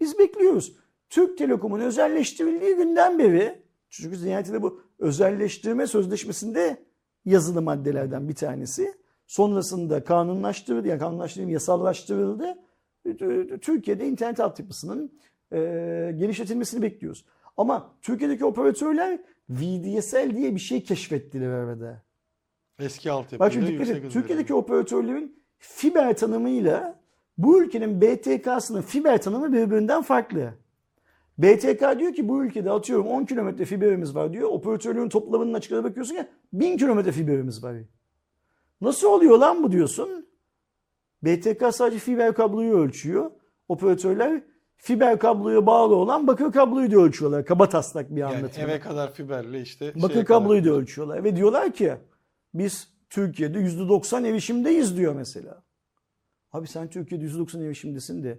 Biz 0.00 0.18
bekliyoruz. 0.18 0.76
Türk 1.10 1.38
Telekom'un 1.38 1.80
özelleştirildiği 1.80 2.76
günden 2.76 3.18
beri 3.18 3.62
çünkü 3.90 4.26
nihayetinde 4.26 4.62
bu 4.62 4.82
özelleştirme 4.98 5.86
sözleşmesinde 5.86 6.76
yazılı 7.24 7.62
maddelerden 7.62 8.28
bir 8.28 8.34
tanesi. 8.34 8.94
Sonrasında 9.26 10.04
kanunlaştırıldı, 10.04 10.88
yani 10.88 10.98
kanunlaştırıldı, 10.98 11.50
yasallaştırıldı. 11.50 12.58
Türkiye'de 13.60 14.08
internet 14.08 14.40
altyapısının 14.40 15.12
e, 15.52 16.14
genişletilmesini 16.18 16.82
bekliyoruz. 16.82 17.24
Ama 17.56 17.92
Türkiye'deki 18.02 18.44
operatörler 18.44 19.18
VDSL 19.50 20.36
diye 20.36 20.54
bir 20.54 20.60
şey 20.60 20.82
keşfettiler 20.82 21.50
arada. 21.50 22.02
Eski 22.78 23.08
Bak 23.08 23.14
altyapıyla 23.16 23.50
şimdi 23.50 23.72
dikkat 23.72 23.88
et. 23.88 24.12
Türkiye'deki 24.12 24.54
operatörlerin 24.54 25.42
fiber 25.58 26.16
tanımıyla 26.16 27.00
bu 27.38 27.62
ülkenin 27.62 28.00
BTK'sının 28.00 28.82
fiber 28.82 29.22
tanımı 29.22 29.52
birbirinden 29.52 30.02
farklı. 30.02 30.54
BTK 31.38 31.98
diyor 31.98 32.14
ki 32.14 32.28
bu 32.28 32.44
ülkede 32.44 32.70
atıyorum 32.70 33.06
10 33.06 33.24
kilometre 33.24 33.64
fiberimiz 33.64 34.14
var 34.14 34.32
diyor. 34.32 34.48
Operatörlerin 34.48 35.08
toplamının 35.08 35.54
açıklara 35.54 35.84
bakıyorsun 35.84 36.14
ya 36.14 36.28
1000 36.52 36.76
kilometre 36.76 37.12
fiberimiz 37.12 37.64
var. 37.64 37.76
Nasıl 38.80 39.08
oluyor 39.08 39.38
lan 39.38 39.62
bu 39.62 39.72
diyorsun. 39.72 40.26
BTK 41.22 41.74
sadece 41.74 41.98
fiber 41.98 42.34
kabloyu 42.34 42.74
ölçüyor. 42.74 43.30
Operatörler 43.68 44.42
fiber 44.82 45.18
kabloya 45.18 45.66
bağlı 45.66 45.94
olan 45.94 46.26
bakır 46.26 46.52
kabloyu 46.52 46.90
da 46.92 46.96
ölçüyorlar. 46.96 47.44
Kaba 47.44 47.68
taslak 47.68 48.10
bir 48.10 48.20
Yani 48.20 48.36
anlatım. 48.36 48.62
eve 48.62 48.80
kadar 48.80 49.12
fiberle 49.14 49.60
işte 49.60 49.92
Bakır 50.02 50.24
kabloyu 50.24 50.64
da 50.64 50.68
kadar. 50.68 50.78
ölçüyorlar 50.80 51.24
ve 51.24 51.36
diyorlar 51.36 51.72
ki 51.72 51.94
biz 52.54 52.88
Türkiye'de 53.10 53.58
%90 53.58 54.26
erişimdeyiz 54.28 54.96
diyor 54.96 55.14
mesela. 55.14 55.62
Abi 56.52 56.66
sen 56.66 56.88
Türkiye'de 56.90 57.24
%90 57.24 57.64
erişimdesin 57.66 58.22
de 58.24 58.38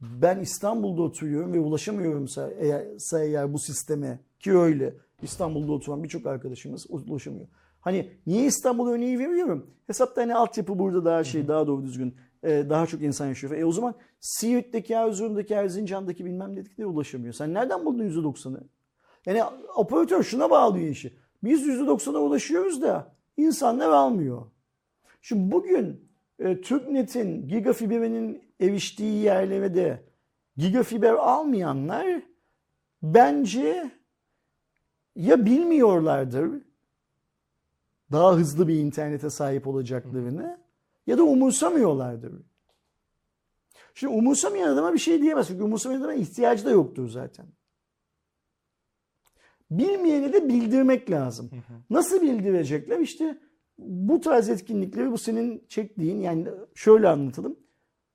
ben 0.00 0.38
İstanbul'da 0.40 1.02
oturuyorum 1.02 1.52
ve 1.52 1.60
ulaşamıyorumsa 1.60 2.50
eğer, 2.58 2.84
eğer 3.20 3.52
bu 3.52 3.58
sisteme 3.58 4.18
ki 4.40 4.56
öyle 4.58 4.94
İstanbul'da 5.22 5.72
oturan 5.72 6.02
birçok 6.04 6.26
arkadaşımız 6.26 6.86
ulaşamıyor. 6.88 7.46
Hani 7.80 8.10
niye 8.26 8.46
İstanbul 8.46 8.88
örneği 8.88 9.18
veriyorum? 9.18 9.66
Hesapta 9.86 10.22
hani 10.22 10.34
altyapı 10.34 10.78
burada 10.78 11.04
daha 11.04 11.24
şey 11.24 11.48
daha 11.48 11.66
doğru 11.66 11.82
düzgün 11.84 12.14
e, 12.42 12.70
daha 12.70 12.86
çok 12.86 13.02
insan 13.02 13.26
yaşıyor. 13.26 13.56
E 13.56 13.64
o 13.64 13.72
zaman 13.72 13.94
Siirt'teki, 14.20 14.94
Erzurum'daki, 14.94 15.54
Erzincan'daki 15.54 16.24
bilmem 16.24 16.56
dedikleri 16.56 16.86
ulaşamıyor. 16.86 17.34
Sen 17.34 17.54
nereden 17.54 17.84
buldun 17.84 18.04
%90'ı? 18.04 18.60
Yani 19.26 19.42
operatör 19.76 20.22
şuna 20.22 20.50
bağlıyor 20.50 20.88
işi. 20.88 21.16
Biz 21.44 21.66
%90'a 21.66 22.18
ulaşıyoruz 22.18 22.82
da 22.82 23.14
insanlar 23.36 23.88
almıyor. 23.88 24.46
Şimdi 25.22 25.52
bugün 25.52 26.08
e, 26.38 26.60
TürkNet'in 26.60 27.48
gigafiberinin 27.48 28.42
eriştiği 28.60 29.22
yerlerde 29.22 30.02
gigafiber 30.56 31.12
almayanlar 31.12 32.22
bence 33.02 33.90
ya 35.16 35.46
bilmiyorlardır 35.46 36.62
daha 38.12 38.36
hızlı 38.36 38.68
bir 38.68 38.74
internete 38.74 39.30
sahip 39.30 39.66
olacaklarını 39.66 40.61
ya 41.06 41.18
da 41.18 41.22
umursamıyorlardır. 41.22 42.32
Şimdi 43.94 44.12
umursamayan 44.12 44.68
adama 44.68 44.94
bir 44.94 44.98
şey 44.98 45.22
diyemez. 45.22 45.48
Çünkü 45.48 45.62
umursamayan 45.62 46.00
adama 46.00 46.14
ihtiyacı 46.14 46.64
da 46.64 46.70
yoktur 46.70 47.08
zaten. 47.08 47.46
Bilmeyene 49.70 50.32
de 50.32 50.48
bildirmek 50.48 51.10
lazım. 51.10 51.50
Nasıl 51.90 52.22
bildirecekler? 52.22 53.00
İşte 53.00 53.38
bu 53.78 54.20
tarz 54.20 54.48
etkinlikleri 54.48 55.12
bu 55.12 55.18
senin 55.18 55.64
çektiğin 55.68 56.20
yani 56.20 56.48
şöyle 56.74 57.08
anlatalım. 57.08 57.56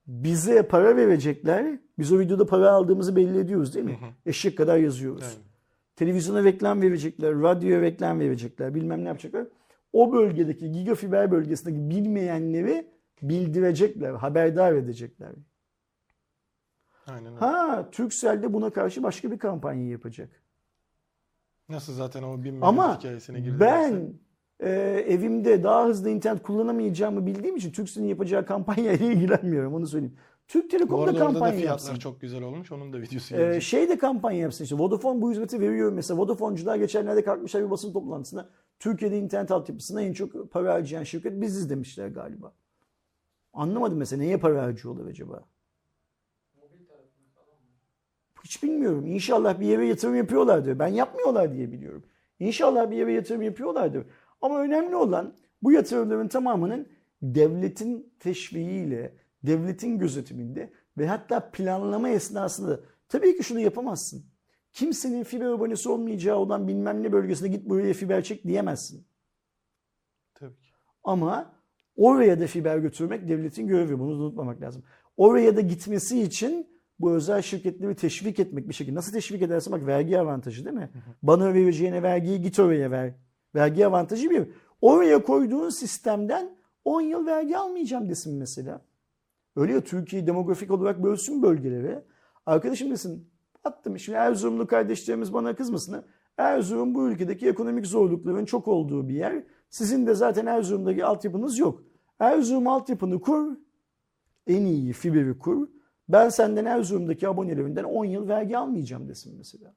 Bize 0.08 0.68
para 0.68 0.96
verecekler. 0.96 1.80
Biz 2.00 2.12
o 2.12 2.20
videoda 2.20 2.46
para 2.46 2.72
aldığımızı 2.72 3.16
belli 3.16 3.40
ediyoruz 3.40 3.76
değil 3.76 3.86
mi? 3.86 4.00
Eşek 4.26 4.58
kadar 4.58 4.78
yazıyoruz. 4.78 5.24
Aynen. 5.24 5.48
Televizyona 5.96 6.44
reklam 6.44 6.82
verecekler, 6.82 7.42
radyoya 7.42 7.82
reklam 7.82 8.20
verecekler, 8.20 8.76
bilmem 8.76 9.04
ne 9.04 9.08
yapacaklar. 9.08 9.48
O 9.98 10.14
bölgedeki 10.14 10.72
gigafiber 10.72 11.32
bölgesindeki 11.32 11.90
bilmeyenleri 11.90 12.88
bildirecekler, 13.22 14.14
haberdar 14.14 14.74
edecekler. 14.74 15.30
Aynen 17.08 17.26
öyle. 17.28 17.40
Ha, 17.40 17.90
Turkcell 17.92 18.42
de 18.44 18.54
buna 18.54 18.70
karşı 18.70 19.04
başka 19.04 19.32
bir 19.32 19.40
kampanya 19.40 19.90
yapacak. 19.90 20.30
Nasıl 21.70 21.94
zaten 21.94 22.24
o 22.24 22.44
bin 22.44 22.62
Ama 22.62 22.82
megabit 22.84 23.00
hikayesine 23.04 23.40
girdilerse. 23.40 23.94
ben 23.94 24.14
e, 24.68 24.70
evimde 25.08 25.64
daha 25.64 25.86
hızlı 25.86 26.10
internet 26.10 26.44
kullanamayacağımı 26.44 27.26
bildiğim 27.26 27.56
için 27.56 27.72
Turkcell'in 27.72 28.08
yapacağı 28.08 28.46
kampanyayla 28.46 29.06
ilgilenmiyorum 29.12 29.74
onu 29.74 29.88
söyleyeyim. 29.88 30.16
Türk 30.48 30.70
Telekom 30.72 30.98
Bu 31.02 31.02
da 31.02 31.10
arada 31.10 31.18
orada 31.24 31.28
da 31.30 31.34
kampanya 31.34 31.52
fiyatlar 31.60 31.72
yapsın. 31.72 31.96
çok 31.96 32.22
güzel 32.22 32.44
olmuş. 32.44 32.72
Onun 32.72 32.94
da 32.94 33.02
videosu 33.02 33.36
Ee, 33.36 33.38
gelecek. 33.38 33.64
şey 33.64 33.90
de 33.90 33.98
kampanya 33.98 34.40
yapsın 34.40 34.64
işte. 34.64 34.78
Vodafone 34.78 35.22
bu 35.22 35.32
hizmeti 35.32 35.60
veriyor 35.60 35.92
mesela. 35.92 36.20
Vodafone'cular 36.20 36.76
geçenlerde 36.76 37.24
kalkmışlar 37.24 37.66
bir 37.66 37.70
basın 37.70 37.94
toplantısında. 37.94 38.50
Türkiye'de 38.80 39.18
internet 39.18 39.52
altyapısına 39.52 40.02
en 40.02 40.14
çok 40.14 40.52
para 40.52 40.74
harcayan 40.74 41.04
şirket 41.04 41.42
biziz 41.42 41.70
demişler 41.70 42.08
galiba. 42.08 42.54
Anlamadım 43.54 43.98
mesela 43.98 44.22
neye 44.22 44.38
para 44.38 44.64
harcıyorlar 44.64 45.06
acaba? 45.06 45.44
Hiç 48.44 48.64
bilmiyorum. 48.64 49.06
İnşallah 49.08 49.60
bir 49.60 49.66
yere 49.66 49.86
yatırım 49.86 50.16
yapıyorlardır. 50.16 50.80
Ben 50.80 50.88
yapmıyorlar 50.88 51.54
diye 51.54 51.72
biliyorum. 51.72 52.04
İnşallah 52.40 52.92
bir 52.92 52.98
yere 52.98 53.14
yatırım 53.14 53.42
yapıyorlardır. 53.42 54.06
Ama 54.42 54.62
önemli 54.62 54.96
olan 54.96 55.34
bu 55.64 55.72
yatırımların 55.72 56.28
tamamının 56.28 56.88
devletin 57.22 58.14
teşviğiyle, 58.20 59.14
devletin 59.44 60.00
gözetiminde 60.00 60.70
ve 60.98 61.08
hatta 61.08 61.52
planlama 61.52 62.10
esnasında 62.10 62.80
tabii 63.10 63.38
ki 63.38 63.44
şunu 63.44 63.60
yapamazsın. 63.60 64.26
Kimsenin 64.78 65.24
fiber 65.24 65.46
abonesi 65.46 65.90
olmayacağı 65.90 66.38
olan 66.38 66.68
bilmem 66.68 67.04
ne 67.04 67.12
bölgesine 67.12 67.48
git 67.48 67.70
buraya 67.70 67.94
fiber 67.94 68.24
çek 68.24 68.44
diyemezsin. 68.44 69.08
Tabii 70.34 70.56
ki. 70.56 70.70
Ama 71.04 71.54
oraya 71.96 72.40
da 72.40 72.48
fiber 72.48 72.78
götürmek 72.78 73.30
devletin 73.30 73.68
görevi. 73.68 74.00
Bunu 74.00 74.12
unutmamak 74.12 74.62
lazım. 74.62 74.84
Oraya 75.18 75.56
da 75.56 75.62
gitmesi 75.62 76.22
için 76.22 76.68
bu 77.00 77.12
özel 77.12 77.42
şirketleri 77.42 77.96
teşvik 77.96 78.40
etmek 78.40 78.70
bir 78.70 78.74
şekilde. 78.74 78.96
Nasıl 78.96 79.14
teşvik 79.14 79.42
edersin? 79.42 79.74
Bak 79.74 79.88
vergi 79.88 80.20
avantajı 80.20 80.66
değil 80.66 80.76
mi? 80.76 80.90
Bana 81.24 81.54
vereceğine 81.54 82.04
vergiyi 82.04 82.42
git 82.42 82.60
oraya 82.60 82.92
ver. 82.92 83.14
Vergi 83.56 83.88
avantajı 83.88 84.30
bir. 84.30 84.50
Oraya 84.82 85.24
koyduğun 85.24 85.70
sistemden 85.70 86.58
10 86.86 87.02
yıl 87.02 87.26
vergi 87.26 87.58
almayacağım 87.58 88.10
desin 88.10 88.38
mesela. 88.38 88.82
Öyle 89.56 89.74
ya 89.74 89.82
Türkiye'yi 89.82 90.28
demografik 90.28 90.72
olarak 90.72 91.04
bölsün 91.04 91.42
bölgelere. 91.42 92.06
Arkadaşım 92.46 92.92
desin 92.92 93.37
attım. 93.64 94.00
Şimdi 94.00 94.18
Erzurumlu 94.18 94.68
kardeşlerimiz 94.68 95.34
bana 95.34 95.56
kızmasın. 95.56 96.04
Erzurum 96.38 96.96
bu 96.96 97.10
ülkedeki 97.10 97.48
ekonomik 97.48 97.88
zorlukların 97.88 98.46
çok 98.46 98.68
olduğu 98.68 99.10
bir 99.10 99.14
yer. 99.14 99.44
Sizin 99.70 100.08
de 100.08 100.14
zaten 100.14 100.46
Erzurum'daki 100.46 101.06
altyapınız 101.06 101.60
yok. 101.60 101.84
Erzurum 102.20 102.68
altyapını 102.68 103.22
kur. 103.22 103.58
En 104.48 104.66
iyi 104.66 104.94
fiberi 104.94 105.38
kur. 105.38 105.68
Ben 106.10 106.30
senden 106.30 106.66
Erzurum'daki 106.66 107.28
abonelerinden 107.28 107.84
10 107.84 108.06
yıl 108.06 108.28
vergi 108.28 108.58
almayacağım 108.58 109.08
desin 109.10 109.36
mesela. 109.38 109.74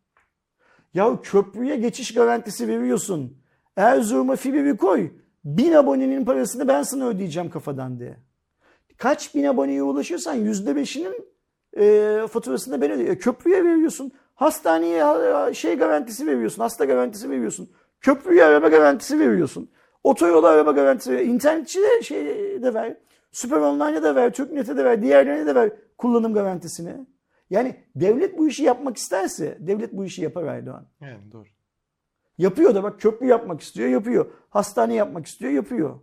Ya 0.94 1.20
köprüye 1.22 1.76
geçiş 1.76 2.14
garantisi 2.14 2.68
veriyorsun. 2.68 3.38
Erzurum'a 3.76 4.36
fiberi 4.36 4.76
koy. 4.76 5.10
Bin 5.44 5.72
abonenin 5.72 6.24
parasını 6.24 6.68
ben 6.68 6.82
sana 6.82 7.06
ödeyeceğim 7.06 7.50
kafadan 7.50 7.98
diye. 7.98 8.16
Kaç 8.96 9.34
bin 9.34 9.44
aboneye 9.44 9.82
ulaşırsan 9.82 10.34
yüzde 10.34 10.76
beşinin 10.76 11.30
e, 11.76 12.20
faturasını 12.30 12.80
ben 12.80 12.90
ödeyeceğim. 12.90 13.18
Köprüye 13.20 13.64
veriyorsun. 13.64 14.12
Hastaneye 14.34 15.04
e, 15.50 15.54
şey 15.54 15.74
garantisi 15.74 16.26
veriyorsun. 16.26 16.62
Hasta 16.62 16.84
garantisi 16.84 17.30
veriyorsun. 17.30 17.70
Köprüye 18.00 18.44
araba 18.44 18.68
garantisi 18.68 19.18
veriyorsun. 19.18 19.70
Otoyola 20.04 20.48
araba 20.48 20.72
garantisi 20.72 21.10
veriyorsun. 21.10 21.34
İnternetçi 21.34 21.80
de 21.82 22.02
şey 22.02 22.26
de 22.62 22.74
ver. 22.74 22.96
Süper 23.32 23.56
Online'a 23.56 24.02
da 24.02 24.14
ver. 24.14 24.32
Türknet'e 24.32 24.76
de 24.76 24.84
ver. 24.84 25.02
Diğerlerine 25.02 25.46
de 25.46 25.54
ver 25.54 25.72
kullanım 25.98 26.34
garantisini. 26.34 27.06
Yani 27.50 27.76
devlet 27.96 28.38
bu 28.38 28.48
işi 28.48 28.62
yapmak 28.62 28.96
isterse 28.96 29.58
devlet 29.60 29.92
bu 29.92 30.04
işi 30.04 30.22
yapar 30.22 30.44
Erdoğan. 30.44 30.86
Yani 31.00 31.32
doğru. 31.32 31.48
Yapıyor 32.38 32.74
da 32.74 32.82
bak 32.82 33.00
köprü 33.00 33.26
yapmak 33.26 33.60
istiyor 33.60 33.88
yapıyor. 33.88 34.26
Hastane 34.50 34.94
yapmak 34.94 35.26
istiyor 35.26 35.52
yapıyor. 35.52 36.00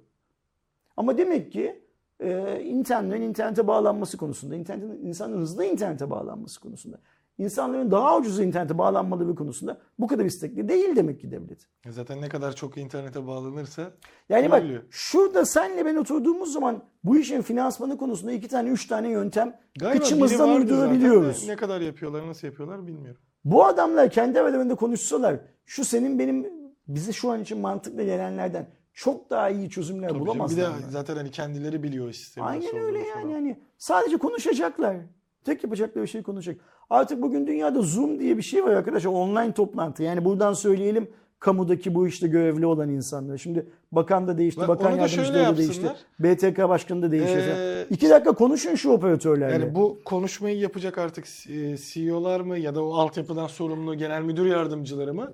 Ama 0.98 1.18
demek 1.18 1.52
ki 1.52 1.87
e, 2.20 2.62
internetin 2.64 3.22
internete 3.22 3.68
bağlanması 3.68 4.18
konusunda, 4.18 4.56
internetin 4.56 5.06
insanın 5.06 5.38
hızlı 5.38 5.66
internete 5.66 6.10
bağlanması 6.10 6.60
konusunda, 6.60 6.98
insanların 7.38 7.92
daha 7.92 8.18
ucuz 8.18 8.40
internete 8.40 8.78
bağlanmaları 8.78 9.36
konusunda 9.36 9.78
bu 10.00 10.08
kadar 10.08 10.26
istekli 10.26 10.70
değil 10.70 10.96
demek 10.96 11.20
ki 11.22 11.32
devlet. 11.32 11.68
Zaten 11.90 12.22
ne 12.22 12.30
kadar 12.30 12.56
çok 12.56 12.78
internete 12.78 13.28
bağlanırsa 13.28 13.92
Yani 14.30 14.52
bak 14.52 14.64
Öyle. 14.64 14.82
şurada 14.90 15.46
senle 15.46 15.86
ben 15.86 15.96
oturduğumuz 15.96 16.54
zaman 16.54 16.84
bu 17.04 17.18
işin 17.18 17.42
finansmanı 17.42 17.98
konusunda 17.98 18.32
iki 18.32 18.48
tane 18.48 18.70
üç 18.70 18.88
tane 18.88 19.10
yöntem 19.10 19.60
galiba 19.80 19.94
biri 19.94 20.04
kıçımızdan 20.04 20.40
vardı 20.50 20.60
zaten 20.60 20.70
de 20.70 20.74
uydurabiliyoruz. 20.74 21.48
Ne 21.48 21.56
kadar 21.56 21.82
yapıyorlar, 21.82 22.28
nasıl 22.28 22.48
yapıyorlar 22.48 22.88
bilmiyorum. 22.88 23.22
Bu 23.46 23.66
adamlar 23.66 24.10
kendi 24.10 24.40
aralarında 24.40 24.76
konuşsalar 24.76 25.40
şu 25.66 25.86
senin 25.86 26.20
benim 26.20 26.48
bize 26.88 27.12
şu 27.12 27.32
an 27.32 27.42
için 27.42 27.58
mantıklı 27.58 28.04
gelenlerden 28.04 28.68
çok 28.98 29.30
daha 29.30 29.50
iyi 29.50 29.70
çözümler 29.70 30.10
Tabii 30.10 30.20
canım. 30.20 30.26
Bir 30.26 30.32
bulamazlar. 30.32 30.74
de 30.74 30.90
zaten 30.90 31.16
hani 31.16 31.32
kendileri 31.32 31.84
biliyor 31.84 32.12
sistemin 32.12 32.48
Aynen 32.48 32.76
öyle 32.76 33.00
yani. 33.00 33.14
falan. 33.14 33.30
yani. 33.30 33.60
Sadece 33.78 34.18
konuşacaklar. 34.18 34.98
Tek 35.44 35.64
yapacakları 35.64 36.08
şey 36.08 36.24
konuşacak. 36.24 36.62
Artık 36.90 37.22
bugün 37.22 37.48
dünyada 37.48 37.82
Zoom 37.82 38.20
diye 38.20 38.38
bir 38.38 38.42
şey 38.42 38.64
var 38.64 38.72
arkadaşlar. 38.72 39.12
Online 39.12 39.54
toplantı. 39.54 40.04
Yani 40.04 40.26
buradan 40.26 40.54
söyleyelim 40.54 41.10
kamudaki 41.40 41.96
bu 41.96 42.08
işte 42.08 42.28
görevli 42.28 42.66
olan 42.66 42.90
insanlar. 42.90 43.38
Şimdi 43.38 43.68
bakan 43.92 44.28
da 44.28 44.38
değişti, 44.38 44.62
Bak, 44.62 44.68
bakan 44.68 44.92
onu 44.94 45.02
da 45.02 45.34
da 45.34 45.58
değişti. 45.58 45.92
BTK 46.20 46.70
başkanı 46.70 47.02
da 47.02 47.12
değişti. 47.12 47.54
Ee, 47.58 47.86
İki 47.90 48.10
dakika 48.10 48.32
konuşun 48.32 48.76
şu 48.76 48.90
operatörlerle. 48.92 49.54
Yani 49.54 49.76
bu 49.76 50.00
konuşmayı 50.06 50.58
yapacak 50.58 50.98
artık 50.98 51.26
e, 51.50 51.78
CEO'lar 51.78 52.40
mı 52.40 52.58
ya 52.58 52.76
da 52.76 52.84
o 52.84 52.94
altyapıdan 52.94 53.48
sorumlu 53.48 53.96
genel 53.96 54.22
müdür 54.22 54.46
yardımcıları 54.46 55.14
mı? 55.14 55.34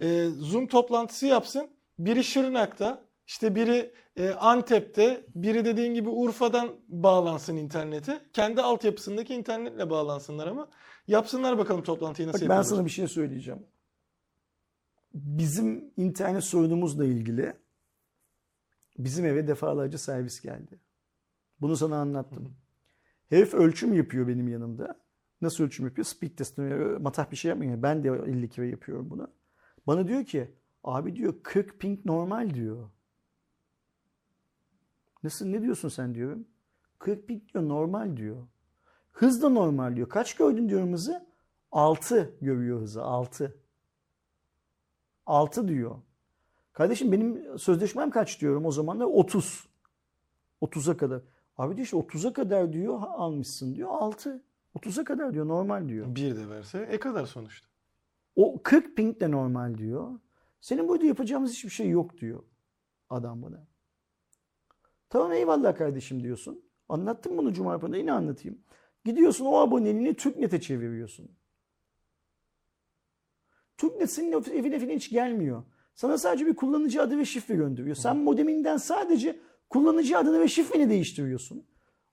E, 0.00 0.24
Zoom 0.38 0.66
toplantısı 0.66 1.26
yapsın. 1.26 1.68
Biri 1.98 2.24
Şırnak'ta, 2.24 3.06
işte 3.26 3.54
biri 3.54 3.92
e, 4.16 4.30
Antep'te, 4.30 5.26
biri 5.34 5.64
dediğin 5.64 5.94
gibi 5.94 6.08
Urfa'dan 6.08 6.76
bağlansın 6.88 7.56
internete. 7.56 8.20
Kendi 8.32 8.62
altyapısındaki 8.62 9.34
internetle 9.34 9.90
bağlansınlar 9.90 10.46
ama 10.46 10.68
yapsınlar 11.08 11.58
bakalım 11.58 11.82
toplantıyı 11.82 12.28
nasıl 12.28 12.38
Bak 12.38 12.48
ben 12.48 12.54
yapıyorlar. 12.54 12.76
sana 12.76 12.84
bir 12.84 12.90
şey 12.90 13.08
söyleyeceğim. 13.08 13.66
Bizim 15.14 15.92
internet 15.96 16.44
sorunumuzla 16.44 17.04
ilgili 17.04 17.52
bizim 18.98 19.26
eve 19.26 19.48
defalarca 19.48 19.98
servis 19.98 20.40
geldi. 20.40 20.80
Bunu 21.60 21.76
sana 21.76 21.96
anlattım. 21.96 22.56
Herif 23.28 23.54
ölçüm 23.54 23.92
yapıyor 23.94 24.28
benim 24.28 24.48
yanımda. 24.48 25.00
Nasıl 25.40 25.64
ölçüm 25.64 25.86
yapıyor? 25.86 26.04
Speed 26.04 26.36
test. 26.36 26.58
Matah 27.00 27.30
bir 27.30 27.36
şey 27.36 27.48
yapmıyor. 27.48 27.82
Ben 27.82 28.04
de 28.04 28.08
50 28.08 28.48
kere 28.48 28.68
yapıyorum 28.68 29.10
bunu. 29.10 29.28
Bana 29.86 30.08
diyor 30.08 30.24
ki 30.24 30.54
abi 30.86 31.16
diyor 31.16 31.34
40 31.42 31.80
ping 31.80 32.06
normal 32.06 32.54
diyor. 32.54 32.90
Nasıl 35.22 35.46
ne 35.46 35.62
diyorsun 35.62 35.88
sen 35.88 36.14
diyorum. 36.14 36.46
40 36.98 37.28
ping 37.28 37.52
diyor 37.52 37.68
normal 37.68 38.16
diyor. 38.16 38.46
Hız 39.12 39.42
da 39.42 39.48
normal 39.48 39.96
diyor. 39.96 40.08
Kaç 40.08 40.36
gördün 40.36 40.68
diyorum 40.68 40.92
hızı? 40.92 41.26
6 41.72 42.34
görüyor 42.40 42.80
hızı. 42.80 43.02
6. 43.02 43.56
6 45.26 45.68
diyor. 45.68 45.96
Kardeşim 46.72 47.12
benim 47.12 47.58
sözleşmem 47.58 48.10
kaç 48.10 48.40
diyorum 48.40 48.66
o 48.66 48.72
zaman 48.72 49.00
da 49.00 49.08
30. 49.08 49.68
30'a 50.62 50.96
kadar. 50.96 51.22
Abi 51.58 51.76
diyor 51.76 51.84
işte 51.84 51.96
30'a 51.96 52.32
kadar 52.32 52.72
diyor 52.72 53.02
almışsın 53.02 53.74
diyor 53.74 53.90
6. 53.92 54.42
30'a 54.76 55.04
kadar 55.04 55.34
diyor 55.34 55.48
normal 55.48 55.88
diyor. 55.88 56.14
Bir 56.14 56.36
de 56.36 56.48
verse 56.48 56.88
e 56.90 57.00
kadar 57.00 57.26
sonuçta. 57.26 57.68
O 58.36 58.62
40 58.62 58.96
ping 58.96 59.20
de 59.20 59.30
normal 59.30 59.78
diyor. 59.78 60.18
Senin 60.60 60.88
burada 60.88 61.06
yapacağımız 61.06 61.52
hiçbir 61.52 61.70
şey 61.70 61.88
yok 61.88 62.18
diyor 62.18 62.42
adam 63.10 63.42
bana. 63.42 63.66
Tamam 65.08 65.32
eyvallah 65.32 65.76
kardeşim 65.76 66.22
diyorsun. 66.22 66.64
Anlattım 66.88 67.38
bunu 67.38 67.52
Cuma 67.52 67.96
yine 67.96 68.12
anlatayım. 68.12 68.58
Gidiyorsun 69.04 69.44
o 69.44 69.56
aboneliğini 69.56 70.14
TürkNet'e 70.14 70.60
çeviriyorsun. 70.60 71.30
TürkNet 73.76 74.10
senin 74.10 74.32
evine 74.32 74.80
falan 74.80 74.92
hiç 74.92 75.10
gelmiyor. 75.10 75.62
Sana 75.94 76.18
sadece 76.18 76.46
bir 76.46 76.56
kullanıcı 76.56 77.02
adı 77.02 77.18
ve 77.18 77.24
şifre 77.24 77.54
gönderiyor. 77.54 77.96
Sen 77.96 78.16
modeminden 78.16 78.76
sadece 78.76 79.40
kullanıcı 79.70 80.18
adını 80.18 80.40
ve 80.40 80.48
şifreni 80.48 80.90
değiştiriyorsun. 80.90 81.66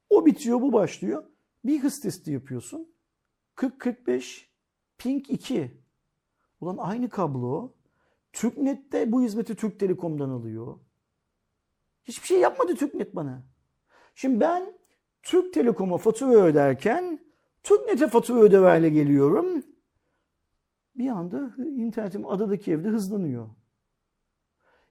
O 0.10 0.26
bitiyor, 0.26 0.62
bu 0.62 0.74
başlıyor. 0.74 1.24
Bir 1.66 1.80
hız 1.80 2.02
testi 2.02 2.32
yapıyorsun. 2.32 2.94
40-45, 3.56 4.46
ping 4.98 5.30
2. 5.30 5.72
Ulan 6.62 6.78
aynı 6.78 7.10
kablo. 7.10 7.74
TürkNet'te 8.34 9.12
bu 9.12 9.22
hizmeti 9.22 9.56
Türk 9.56 9.80
Telekom'dan 9.80 10.30
alıyor. 10.30 10.80
Hiçbir 12.06 12.28
şey 12.28 12.40
yapmadı 12.40 12.76
TürkNet 12.76 13.16
bana. 13.16 13.44
Şimdi 14.16 14.40
ben 14.40 14.74
Türk 15.24 15.54
Telekom'a 15.54 15.98
fatura 15.98 16.34
öderken 16.34 17.20
TürkNet'e 17.64 18.08
fatura 18.08 18.40
öder 18.40 18.62
hale 18.62 18.90
geliyorum. 18.90 19.64
Bir 20.96 21.10
anda 21.10 21.56
internetim 21.58 22.26
adadaki 22.26 22.72
evde 22.72 22.88
hızlanıyor. 22.88 23.50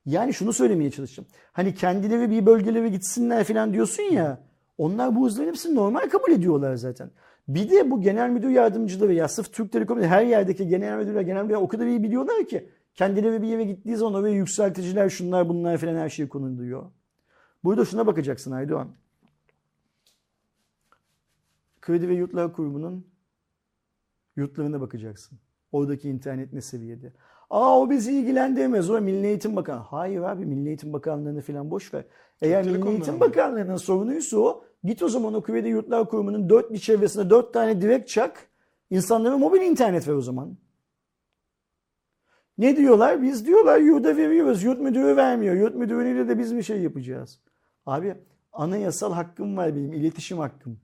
Yani 0.06 0.34
şunu 0.34 0.52
söylemeye 0.52 0.90
çalıştım. 0.90 1.26
Hani 1.52 1.74
kendileri 1.74 2.30
bir 2.30 2.46
bölgelere 2.46 2.88
gitsinler 2.88 3.44
falan 3.44 3.72
diyorsun 3.72 4.02
ya. 4.02 4.38
Onlar 4.78 5.16
bu 5.16 5.26
hızların 5.26 5.48
hepsini 5.48 5.74
normal 5.74 6.08
kabul 6.08 6.32
ediyorlar 6.32 6.74
zaten. 6.74 7.10
Bir 7.48 7.70
de 7.70 7.90
bu 7.90 8.00
genel 8.00 8.30
müdür 8.30 8.48
yardımcıları 8.48 9.12
ya 9.12 9.28
sırf 9.28 9.52
Türk 9.52 9.72
Telekom'da 9.72 10.06
her 10.06 10.22
yerdeki 10.24 10.68
genel 10.68 10.98
müdürler, 10.98 11.20
genel 11.20 11.42
müdürler 11.42 11.60
o 11.60 11.68
kadar 11.68 11.86
iyi 11.86 12.02
biliyorlar 12.02 12.44
ki 12.44 12.68
kendileri 12.94 13.42
bir 13.42 13.46
yere 13.46 13.64
gittiği 13.64 13.96
zaman 13.96 14.14
oraya 14.14 14.34
yükselticiler 14.34 15.08
şunlar 15.08 15.48
bunlar 15.48 15.78
falan 15.78 15.96
her 15.96 16.08
şey 16.08 16.28
konuluyor. 16.28 16.90
Burada 17.64 17.84
şuna 17.84 18.06
bakacaksın 18.06 18.50
Aydoğan. 18.50 18.88
Kredi 21.80 22.08
ve 22.08 22.14
Yurtlar 22.14 22.52
Kurumu'nun 22.52 23.06
yurtlarına 24.36 24.80
bakacaksın. 24.80 25.38
Oradaki 25.72 26.08
internet 26.08 26.52
ne 26.52 26.60
seviyede? 26.60 27.12
Aa 27.50 27.80
o 27.80 27.90
bizi 27.90 28.12
ilgilendirmez. 28.12 28.90
O 28.90 29.00
Milli 29.00 29.26
Eğitim 29.26 29.56
Bakanı. 29.56 29.80
Hayır 29.80 30.20
abi 30.20 30.46
Milli 30.46 30.68
Eğitim 30.68 30.92
Bakanlığı'nı 30.92 31.40
falan 31.40 31.70
boş 31.70 31.94
ver. 31.94 32.04
Eğer 32.42 32.64
Milli 32.66 32.88
Eğitim? 32.88 33.20
Bakanlığı'nın 33.20 33.76
sorunuysa 33.76 34.38
o 34.38 34.64
git 34.84 35.02
o 35.02 35.08
zaman 35.08 35.34
o 35.34 35.42
Kredi 35.42 35.68
Yurtlar 35.68 36.08
Kurumu'nun 36.08 36.48
dört 36.48 36.72
bir 36.72 36.78
çevresine 36.78 37.30
dört 37.30 37.52
tane 37.54 37.80
direkt 37.80 38.08
çak. 38.08 38.46
İnsanlara 38.90 39.38
mobil 39.38 39.60
internet 39.60 40.08
ver 40.08 40.14
o 40.14 40.20
zaman. 40.20 40.56
Ne 42.58 42.76
diyorlar? 42.76 43.22
Biz 43.22 43.46
diyorlar 43.46 43.78
yurda 43.78 44.16
veriyoruz. 44.16 44.62
Yurt 44.62 44.80
müdürü 44.80 45.16
vermiyor. 45.16 45.54
Yurt 45.54 45.74
müdürüyle 45.74 46.28
de 46.28 46.38
biz 46.38 46.56
bir 46.56 46.62
şey 46.62 46.82
yapacağız. 46.82 47.40
Abi 47.86 48.14
anayasal 48.52 49.12
hakkım 49.12 49.56
var 49.56 49.76
benim. 49.76 49.92
iletişim 49.92 50.38
hakkım. 50.38 50.80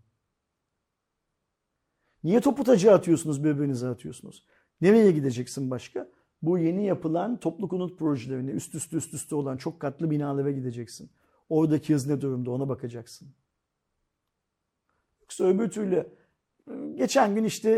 Niye 2.25 2.41
topu 2.41 2.65
taca 2.65 2.95
atıyorsunuz 2.95 3.45
birbirinize 3.45 3.89
atıyorsunuz? 3.89 4.45
Nereye 4.81 5.11
gideceksin 5.13 5.71
başka? 5.71 6.09
Bu 6.43 6.59
yeni 6.59 6.85
yapılan 6.87 7.41
toplu 7.41 7.69
konut 7.69 7.99
projelerine 7.99 8.51
üst 8.51 8.75
üste 8.75 8.97
üst 8.97 9.15
üste 9.15 9.35
olan 9.35 9.57
çok 9.57 9.81
katlı 9.81 10.11
binalara 10.11 10.51
gideceksin. 10.51 11.11
Oradaki 11.49 11.95
hız 11.95 12.07
ne 12.07 12.21
durumda 12.21 12.51
ona 12.51 12.69
bakacaksın. 12.69 13.29
Yoksa 15.21 15.45
öbür 15.45 15.71
türlü 15.71 16.07
geçen 16.95 17.35
gün 17.35 17.45
işte 17.45 17.71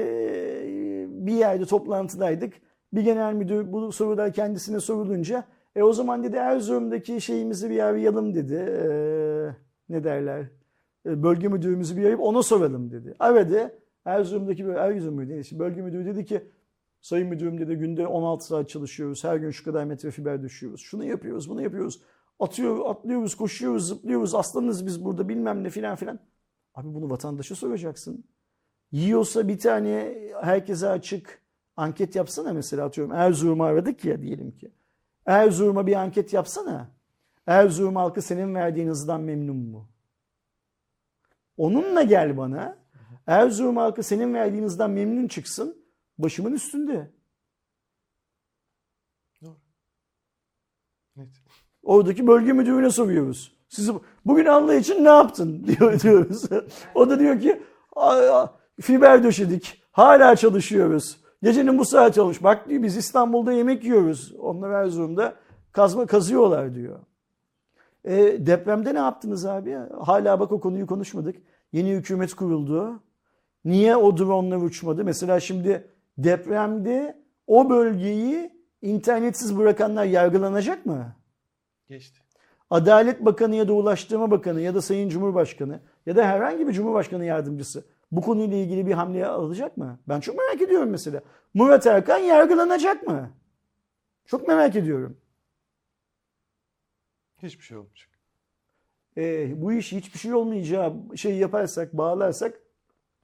bir 1.08 1.32
yerde 1.32 1.66
toplantıdaydık. 1.66 2.54
Bir 2.92 3.02
genel 3.02 3.34
müdür 3.34 3.72
bu 3.72 3.92
sorular 3.92 4.32
kendisine 4.32 4.80
sorulunca 4.80 5.44
e 5.76 5.82
o 5.82 5.92
zaman 5.92 6.24
dedi 6.24 6.36
Erzurum'daki 6.36 7.20
şeyimizi 7.20 7.70
bir 7.70 7.80
arayalım 7.80 8.34
dedi. 8.34 8.54
E, 8.54 8.90
ne 9.88 10.04
derler? 10.04 10.46
E, 11.06 11.22
bölge 11.22 11.48
müdürümüzü 11.48 11.96
bir 11.96 12.02
arayıp 12.02 12.20
ona 12.20 12.42
soralım 12.42 12.90
dedi. 12.90 13.14
Aradı. 13.18 13.80
Erzurum'daki 14.04 14.66
bir 14.66 14.74
Erzurum 14.74 15.14
müdürü, 15.14 15.58
bölge 15.58 15.82
müdürü 15.82 16.06
dedi 16.06 16.24
ki 16.24 16.42
Sayın 17.00 17.28
müdürüm 17.28 17.60
dedi 17.60 17.74
günde 17.74 18.06
16 18.06 18.46
saat 18.46 18.68
çalışıyoruz. 18.68 19.24
Her 19.24 19.36
gün 19.36 19.50
şu 19.50 19.64
kadar 19.64 19.84
metre 19.84 20.10
fiber 20.10 20.42
düşüyoruz. 20.42 20.80
Şunu 20.80 21.04
yapıyoruz, 21.04 21.50
bunu 21.50 21.62
yapıyoruz. 21.62 22.02
Atıyor, 22.38 22.90
atlıyoruz, 22.90 23.34
koşuyoruz, 23.34 23.88
zıplıyoruz. 23.88 24.34
Aslanız 24.34 24.86
biz 24.86 25.04
burada 25.04 25.28
bilmem 25.28 25.64
ne 25.64 25.70
filan 25.70 25.96
filan. 25.96 26.18
Abi 26.74 26.94
bunu 26.94 27.10
vatandaşa 27.10 27.54
soracaksın. 27.54 28.24
Yiyorsa 28.92 29.48
bir 29.48 29.58
tane 29.58 30.16
herkese 30.42 30.88
açık 30.88 31.39
anket 31.81 32.16
yapsana 32.16 32.52
mesela 32.52 32.85
atıyorum. 32.85 33.12
Erzurum'u 33.15 33.65
aradık 33.65 34.05
ya 34.05 34.23
diyelim 34.23 34.51
ki. 34.59 34.73
Erzurum'a 35.27 35.86
bir 35.86 35.94
anket 35.94 36.32
yapsana. 36.32 36.90
Erzurum 37.47 37.97
halkı 37.97 38.23
senin 38.23 38.55
verdiğin 38.55 38.89
hızdan 38.89 39.20
memnun 39.20 39.57
mu? 39.57 39.89
Onunla 41.57 42.02
gel 42.02 42.36
bana. 42.36 42.78
Erzurum 43.27 43.77
halkı 43.77 44.02
senin 44.02 44.35
verdiğin 44.35 44.62
hızdan 44.65 44.90
memnun 44.90 45.28
çıksın. 45.28 45.85
Başımın 46.19 46.52
üstünde. 46.52 47.11
Net. 51.16 51.28
Oradaki 51.82 52.27
bölge 52.27 52.52
müdürüne 52.52 52.90
soruyoruz. 52.90 53.57
Siz 53.69 53.90
bugün 54.27 54.44
Allah 54.47 54.74
için 54.74 55.05
ne 55.05 55.09
yaptın 55.09 55.65
diyor 55.66 56.01
diyoruz. 56.01 56.44
O 56.94 57.11
da 57.11 57.19
diyor 57.19 57.40
ki 57.40 57.62
"Aa, 57.97 58.47
fiber 58.81 59.24
döşedik. 59.24 59.82
Hala 59.93 60.36
çalışıyoruz. 60.36 61.19
Gecenin 61.42 61.78
bu 61.78 61.84
saat 61.84 62.14
çalış. 62.14 62.42
Bak 62.42 62.68
diyor 62.68 62.82
biz 62.82 62.96
İstanbul'da 62.96 63.52
yemek 63.52 63.84
yiyoruz. 63.84 64.32
Onlar 64.38 64.70
Erzurum'da 64.70 65.34
kazma 65.72 66.06
kazıyorlar 66.06 66.74
diyor. 66.74 66.98
E, 68.04 68.46
depremde 68.46 68.94
ne 68.94 68.98
yaptınız 68.98 69.46
abi? 69.46 69.78
Hala 70.00 70.40
bak 70.40 70.52
o 70.52 70.60
konuyu 70.60 70.86
konuşmadık. 70.86 71.36
Yeni 71.72 71.90
hükümet 71.90 72.34
kuruldu. 72.34 73.02
Niye 73.64 73.96
o 73.96 74.16
dronlar 74.16 74.56
uçmadı? 74.56 75.04
Mesela 75.04 75.40
şimdi 75.40 75.88
depremde 76.18 77.22
o 77.46 77.70
bölgeyi 77.70 78.50
internetsiz 78.82 79.58
bırakanlar 79.58 80.04
yargılanacak 80.04 80.86
mı? 80.86 81.16
Geçti. 81.88 82.20
Adalet 82.70 83.24
Bakanı 83.24 83.56
ya 83.56 83.68
da 83.68 83.72
Ulaştırma 83.72 84.30
Bakanı 84.30 84.60
ya 84.60 84.74
da 84.74 84.82
Sayın 84.82 85.08
Cumhurbaşkanı 85.08 85.80
ya 86.06 86.16
da 86.16 86.24
herhangi 86.24 86.68
bir 86.68 86.72
Cumhurbaşkanı 86.72 87.24
yardımcısı 87.24 87.84
bu 88.12 88.20
konuyla 88.20 88.56
ilgili 88.56 88.86
bir 88.86 88.92
hamleye 88.92 89.26
alacak 89.26 89.76
mı? 89.76 89.98
Ben 90.08 90.20
çok 90.20 90.38
merak 90.38 90.62
ediyorum 90.62 90.90
mesela. 90.90 91.20
Murat 91.54 91.86
Erkan 91.86 92.18
yargılanacak 92.18 93.02
mı? 93.06 93.30
Çok 94.26 94.48
merak 94.48 94.76
ediyorum. 94.76 95.16
Hiçbir 97.42 97.64
şey 97.64 97.76
olmayacak. 97.76 98.10
Ee, 99.16 99.62
bu 99.62 99.72
iş 99.72 99.92
hiçbir 99.92 100.18
şey 100.18 100.34
olmayacağı 100.34 100.94
şey 101.16 101.36
yaparsak, 101.36 101.92
bağlarsak 101.92 102.60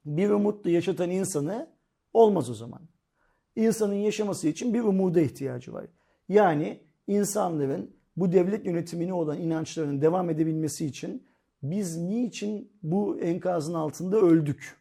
bir 0.05 0.29
umutla 0.29 0.69
yaşatan 0.69 1.09
insanı 1.09 1.69
olmaz 2.13 2.49
o 2.49 2.53
zaman. 2.53 2.81
İnsanın 3.55 3.93
yaşaması 3.93 4.47
için 4.47 4.73
bir 4.73 4.81
umuda 4.81 5.21
ihtiyacı 5.21 5.73
var. 5.73 5.85
Yani 6.29 6.83
insanların 7.07 7.95
bu 8.17 8.31
devlet 8.31 8.65
yönetimine 8.65 9.13
olan 9.13 9.37
inançlarının 9.37 10.01
devam 10.01 10.29
edebilmesi 10.29 10.85
için 10.85 11.26
biz 11.63 11.97
niçin 11.97 12.71
bu 12.83 13.19
enkazın 13.19 13.73
altında 13.73 14.17
öldük? 14.17 14.77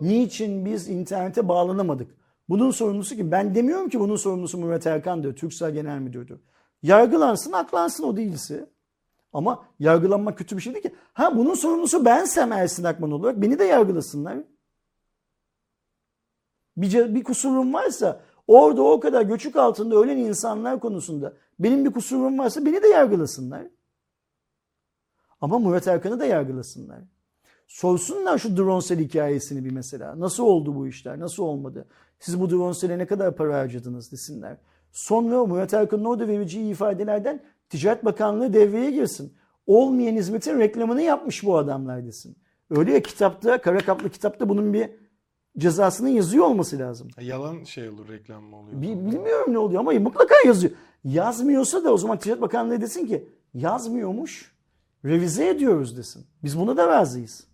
Niçin 0.00 0.64
biz 0.64 0.88
internete 0.88 1.48
bağlanamadık? 1.48 2.16
Bunun 2.48 2.70
sorumlusu 2.70 3.16
ki 3.16 3.30
ben 3.30 3.54
demiyorum 3.54 3.88
ki 3.88 4.00
bunun 4.00 4.16
sorumlusu 4.16 4.58
Murat 4.58 4.86
Erkan'dır, 4.86 5.36
Türksel 5.36 5.72
Genel 5.72 5.98
Müdür'dür. 5.98 6.40
Yargılansın, 6.82 7.52
aklansın 7.52 8.04
o 8.04 8.16
değilse. 8.16 8.70
Ama 9.32 9.64
yargılanmak 9.78 10.38
kötü 10.38 10.56
bir 10.56 10.62
şey 10.62 10.74
değil 10.74 10.82
ki. 10.82 10.94
Ha 11.12 11.36
bunun 11.36 11.54
sorumlusu 11.54 12.04
bensem 12.04 12.52
Ersin 12.52 12.84
Akman 12.84 13.10
olarak 13.10 13.42
beni 13.42 13.58
de 13.58 13.64
yargılasınlar. 13.64 14.38
Bir, 16.76 17.14
bir 17.14 17.24
kusurum 17.24 17.74
varsa 17.74 18.20
orada 18.46 18.82
o 18.82 19.00
kadar 19.00 19.22
göçük 19.22 19.56
altında 19.56 19.96
ölen 19.96 20.16
insanlar 20.16 20.80
konusunda 20.80 21.32
benim 21.58 21.84
bir 21.84 21.92
kusurum 21.92 22.38
varsa 22.38 22.64
beni 22.64 22.82
de 22.82 22.88
yargılasınlar. 22.88 23.66
Ama 25.40 25.58
Murat 25.58 25.88
Erkan'ı 25.88 26.20
da 26.20 26.24
yargılasınlar. 26.26 26.98
Sorsunlar 27.66 28.38
şu 28.38 28.56
Dronsel 28.56 28.98
hikayesini 28.98 29.64
bir 29.64 29.70
mesela. 29.70 30.20
Nasıl 30.20 30.42
oldu 30.44 30.74
bu 30.74 30.86
işler? 30.88 31.20
Nasıl 31.20 31.42
olmadı? 31.42 31.86
Siz 32.20 32.40
bu 32.40 32.50
Dronsel'e 32.50 32.98
ne 32.98 33.06
kadar 33.06 33.36
para 33.36 33.58
harcadınız 33.58 34.12
desinler. 34.12 34.56
Sonra 34.92 35.44
Murat 35.46 35.74
Erkan'ın 35.74 36.04
orada 36.04 36.28
vereceği 36.28 36.70
ifadelerden 36.70 37.42
Ticaret 37.68 38.04
Bakanlığı 38.04 38.52
devreye 38.52 38.90
girsin. 38.90 39.32
Olmayan 39.66 40.16
hizmetin 40.16 40.58
reklamını 40.58 41.02
yapmış 41.02 41.44
bu 41.44 41.58
adamlar 41.58 42.06
desin. 42.06 42.36
Öyle 42.70 42.92
ya 42.92 43.02
kitapta, 43.02 43.60
kara 43.60 43.78
kaplı 43.78 44.10
kitapta 44.10 44.48
bunun 44.48 44.72
bir 44.72 44.90
cezasının 45.58 46.08
yazıyor 46.08 46.44
olması 46.44 46.78
lazım. 46.78 47.08
Ha, 47.16 47.22
Yalan 47.22 47.64
şey 47.64 47.88
olur 47.88 48.08
reklam 48.08 48.42
mı 48.44 48.56
oluyor? 48.56 48.82
Bi- 48.82 49.06
Bilmiyorum 49.12 49.52
ne 49.52 49.58
oluyor 49.58 49.80
ama 49.80 49.92
mutlaka 49.92 50.34
yazıyor. 50.46 50.72
Yazmıyorsa 51.04 51.84
da 51.84 51.92
o 51.92 51.96
zaman 51.98 52.18
Ticaret 52.18 52.42
Bakanlığı 52.42 52.80
desin 52.80 53.06
ki 53.06 53.28
yazmıyormuş 53.54 54.55
revize 55.06 55.48
ediyoruz 55.48 55.96
desin. 55.96 56.24
Biz 56.44 56.58
buna 56.58 56.76
da 56.76 56.88
razıyız. 56.88 57.44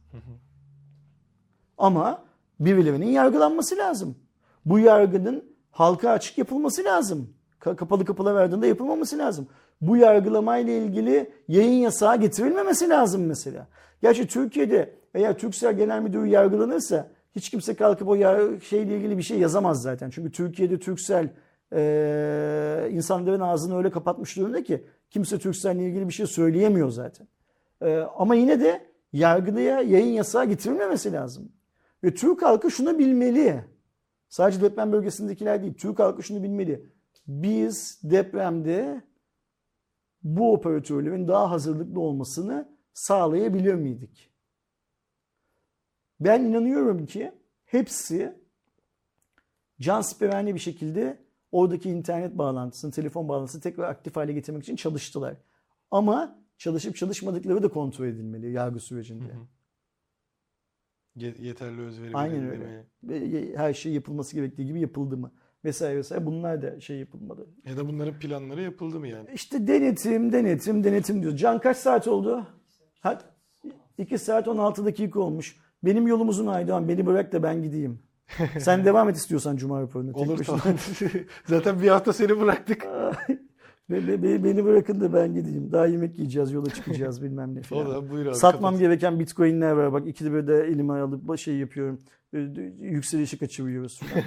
Ama 1.78 2.22
birilerinin 2.60 3.06
yargılanması 3.06 3.76
lazım. 3.76 4.16
Bu 4.64 4.78
yargının 4.78 5.44
halka 5.70 6.10
açık 6.10 6.38
yapılması 6.38 6.84
lazım. 6.84 7.34
Ka- 7.60 7.76
kapalı 7.76 8.04
kapılar 8.04 8.34
verdiğinde 8.34 8.66
yapılmaması 8.66 9.18
lazım. 9.18 9.48
Bu 9.80 9.96
yargılamayla 9.96 10.72
ilgili 10.72 11.30
yayın 11.48 11.78
yasağı 11.82 12.20
getirilmemesi 12.20 12.88
lazım 12.88 13.26
mesela. 13.26 13.66
Gerçi 14.02 14.26
Türkiye'de 14.26 14.94
eğer 15.14 15.38
Türksel 15.38 15.76
Genel 15.76 16.02
Müdürü 16.02 16.26
yargılanırsa 16.26 17.08
hiç 17.36 17.50
kimse 17.50 17.74
kalkıp 17.74 18.08
o 18.08 18.16
şeyle 18.60 18.96
ilgili 18.96 19.18
bir 19.18 19.22
şey 19.22 19.38
yazamaz 19.38 19.82
zaten. 19.82 20.10
Çünkü 20.10 20.32
Türkiye'de 20.32 20.78
Türksel 20.78 21.28
eee 21.72 22.88
insanların 22.92 23.40
ağzını 23.40 23.78
öyle 23.78 23.90
kapatmış 23.90 24.36
durumda 24.36 24.62
ki 24.62 24.84
kimse 25.10 25.38
Türksel'le 25.38 25.78
ilgili 25.80 26.08
bir 26.08 26.12
şey 26.12 26.26
söyleyemiyor 26.26 26.90
zaten. 26.90 27.26
Eee, 27.82 28.06
ama 28.16 28.34
yine 28.34 28.60
de 28.60 28.86
yargıya 29.12 29.80
yayın 29.80 30.12
yasağı 30.12 30.44
getirilmemesi 30.44 31.12
lazım. 31.12 31.52
Ve 32.04 32.14
Türk 32.14 32.42
halkı 32.42 32.70
şunu 32.70 32.98
bilmeli. 32.98 33.64
Sadece 34.28 34.60
deprem 34.60 34.92
bölgesindekiler 34.92 35.62
değil. 35.62 35.74
Türk 35.74 35.98
halkı 35.98 36.22
şunu 36.22 36.42
bilmeli. 36.42 36.86
Biz 37.26 38.00
depremde 38.02 39.02
bu 40.22 40.52
operatörlerin 40.52 41.28
daha 41.28 41.50
hazırlıklı 41.50 42.00
olmasını 42.00 42.68
sağlayabilir 42.94 43.74
miydik? 43.74 44.30
Ben 46.20 46.44
inanıyorum 46.44 47.06
ki 47.06 47.32
hepsi 47.64 48.42
cansiperane 49.80 50.54
bir 50.54 50.60
şekilde 50.60 51.18
oradaki 51.52 51.90
internet 51.90 52.38
bağlantısını, 52.38 52.90
telefon 52.90 53.28
bağlantısını 53.28 53.62
tekrar 53.62 53.88
aktif 53.88 54.16
hale 54.16 54.32
getirmek 54.32 54.62
için 54.62 54.76
çalıştılar. 54.76 55.36
Ama 55.90 56.41
çalışıp 56.62 56.96
çalışmadıkları 56.96 57.62
da 57.62 57.68
kontrol 57.68 58.06
edilmeli 58.06 58.50
yargı 58.52 58.80
sürecinde. 58.80 59.32
Ye- 61.16 61.34
yeterli 61.38 61.80
özveri 61.80 62.16
Aynen 62.16 62.50
öyle. 62.50 62.64
mi? 62.64 62.86
Ve 63.04 63.56
her 63.56 63.74
şey 63.74 63.92
yapılması 63.92 64.36
gerektiği 64.36 64.66
gibi 64.66 64.80
yapıldı 64.80 65.16
mı? 65.16 65.32
Vesaire 65.64 65.98
vesaire 65.98 66.26
bunlar 66.26 66.62
da 66.62 66.80
şey 66.80 66.98
yapılmalı. 66.98 67.46
Ya 67.64 67.76
da 67.76 67.88
bunların 67.88 68.18
planları 68.18 68.62
yapıldı 68.62 69.00
mı 69.00 69.08
yani? 69.08 69.28
İşte 69.34 69.66
denetim, 69.66 70.32
denetim, 70.32 70.84
denetim 70.84 71.22
diyor. 71.22 71.36
Can 71.36 71.60
kaç 71.60 71.76
saat 71.76 72.08
oldu? 72.08 72.46
Ha? 73.00 73.18
2 73.98 74.18
saat 74.18 74.48
16 74.48 74.84
dakika 74.84 75.20
olmuş. 75.20 75.56
Benim 75.84 76.06
yolum 76.06 76.28
uzun 76.28 76.46
Aydoğan. 76.46 76.88
Beni 76.88 77.06
bırak 77.06 77.32
da 77.32 77.42
ben 77.42 77.62
gideyim. 77.62 78.02
Sen 78.60 78.84
devam 78.84 79.08
et 79.08 79.16
istiyorsan 79.16 79.56
Cuma 79.56 79.80
raporunu. 79.82 80.12
tek 80.12 80.22
Olur 80.28 80.44
tamam. 80.44 80.62
Zaten 81.46 81.82
bir 81.82 81.88
hafta 81.88 82.12
seni 82.12 82.40
bıraktık. 82.40 82.86
Be- 83.92 84.08
be- 84.08 84.22
be- 84.22 84.44
beni 84.44 84.64
bırakın 84.64 85.00
da 85.00 85.12
ben 85.12 85.34
gideyim. 85.34 85.72
Daha 85.72 85.86
yemek 85.86 86.18
yiyeceğiz, 86.18 86.52
yola 86.52 86.70
çıkacağız 86.70 87.22
bilmem 87.22 87.54
ne 87.54 87.62
falan. 87.62 87.90
da 87.90 88.10
buyur 88.10 88.26
abi. 88.26 88.34
Satmam 88.34 88.62
kapat. 88.74 88.80
gereken 88.80 89.18
bitcoinler 89.20 89.72
var. 89.72 89.92
Bak 89.92 90.06
ikide 90.06 90.32
bir 90.34 90.46
de 90.46 90.60
elime 90.60 90.92
alıp 90.92 91.38
şey 91.38 91.56
yapıyorum. 91.56 91.98
Ee, 92.34 92.38
Yükselişi 92.80 93.38
kaçırıyoruz 93.38 94.00
falan. 94.00 94.24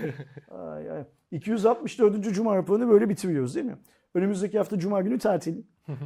ay, 0.76 0.92
ay. 0.92 1.04
264. 1.32 2.34
Cuma 2.34 2.56
raporunu 2.56 2.90
böyle 2.90 3.10
bitiriyoruz 3.10 3.56
değil 3.56 3.66
mi? 3.66 3.78
Önümüzdeki 4.14 4.58
hafta 4.58 4.80
Cuma 4.80 5.02
günü 5.02 5.20
tatil. 5.20 5.56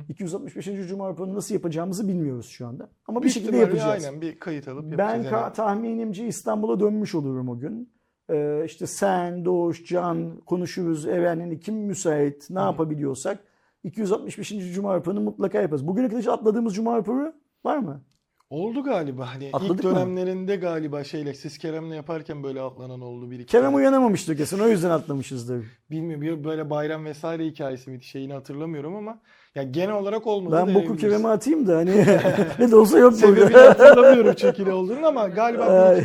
265. 0.10 0.66
Cuma 0.90 1.10
raporunu 1.10 1.36
nasıl 1.36 1.56
yapacağımızı 1.56 2.08
bilmiyoruz 2.08 2.46
şu 2.50 2.68
anda. 2.68 2.90
Ama 3.08 3.20
bir 3.20 3.24
Büyük 3.24 3.34
şekilde 3.34 3.58
yapacağız. 3.58 4.06
Aynen 4.06 4.22
bir 4.22 4.40
kayıt 4.40 4.68
alıp 4.68 4.84
Ben 4.98 5.10
yapacağız. 5.10 5.26
ka- 5.34 5.42
yani. 5.42 5.54
tahminimce 5.54 6.28
İstanbul'a 6.28 6.80
dönmüş 6.80 7.16
olurum 7.16 7.50
o 7.50 7.60
gün. 7.60 7.90
Ee, 8.30 8.64
işte 8.66 8.88
sen, 8.88 9.46
Doğuş, 9.46 9.86
Can 9.86 10.38
konuşuruz. 10.46 11.06
Eren'in 11.06 11.58
kim 11.60 11.76
müsait, 11.76 12.50
ne 12.50 12.60
yapabiliyorsak. 12.60 13.40
265. 13.84 14.74
Cuma 14.74 14.96
raporunu 14.96 15.22
mutlaka 15.22 15.62
yaparız. 15.62 15.88
Bugüne 15.88 16.08
kadar 16.08 16.22
hiç 16.22 16.28
atladığımız 16.28 16.76
Cuma 16.76 16.98
raporu 16.98 17.34
var 17.66 17.78
mı? 17.78 18.04
Oldu 18.50 18.84
galiba. 18.84 19.34
Hani 19.36 19.50
Atladık 19.54 19.76
ilk 19.76 19.84
mı? 19.84 19.92
dönemlerinde 19.96 20.56
galiba 20.56 21.04
şeyle 21.04 21.34
siz 21.34 21.58
Kerem'le 21.58 21.92
yaparken 21.92 22.44
böyle 22.44 22.62
atlanan 22.62 23.02
oldu 23.02 23.32
bir 23.32 23.36
iki 23.40 23.46
Kerem 23.46 23.66
tane. 23.66 23.76
uyanamamıştır 23.76 24.38
kesin 24.38 24.60
o 24.60 24.68
yüzden 24.68 24.90
atlamışızdır. 24.90 25.66
Bilmiyorum 25.92 26.44
böyle 26.44 26.70
bayram 26.70 27.06
vesaire 27.06 27.46
hikayesi 27.46 27.90
miydi 27.90 28.04
şeyini 28.04 28.34
hatırlamıyorum 28.34 28.96
ama 28.96 29.20
ya 29.56 29.64
genel 29.64 29.96
olarak 29.96 30.28
olmadı 30.28 30.64
Ben 30.68 30.76
boku. 30.76 30.96
Kerem'e 30.98 31.28
atayım 31.28 31.68
da 31.68 31.78
hani 31.78 31.92
ne 32.60 32.72
de 32.72 32.76
olsa 32.76 33.00
yok 33.00 33.14
Sebebini 33.14 33.44
burada. 33.54 33.70
hatırlamıyorum 33.70 34.34
çünkü 34.38 34.66
ne 34.66 34.74
olduğunu 34.74 35.08
ama 35.08 35.28
galiba 35.28 35.96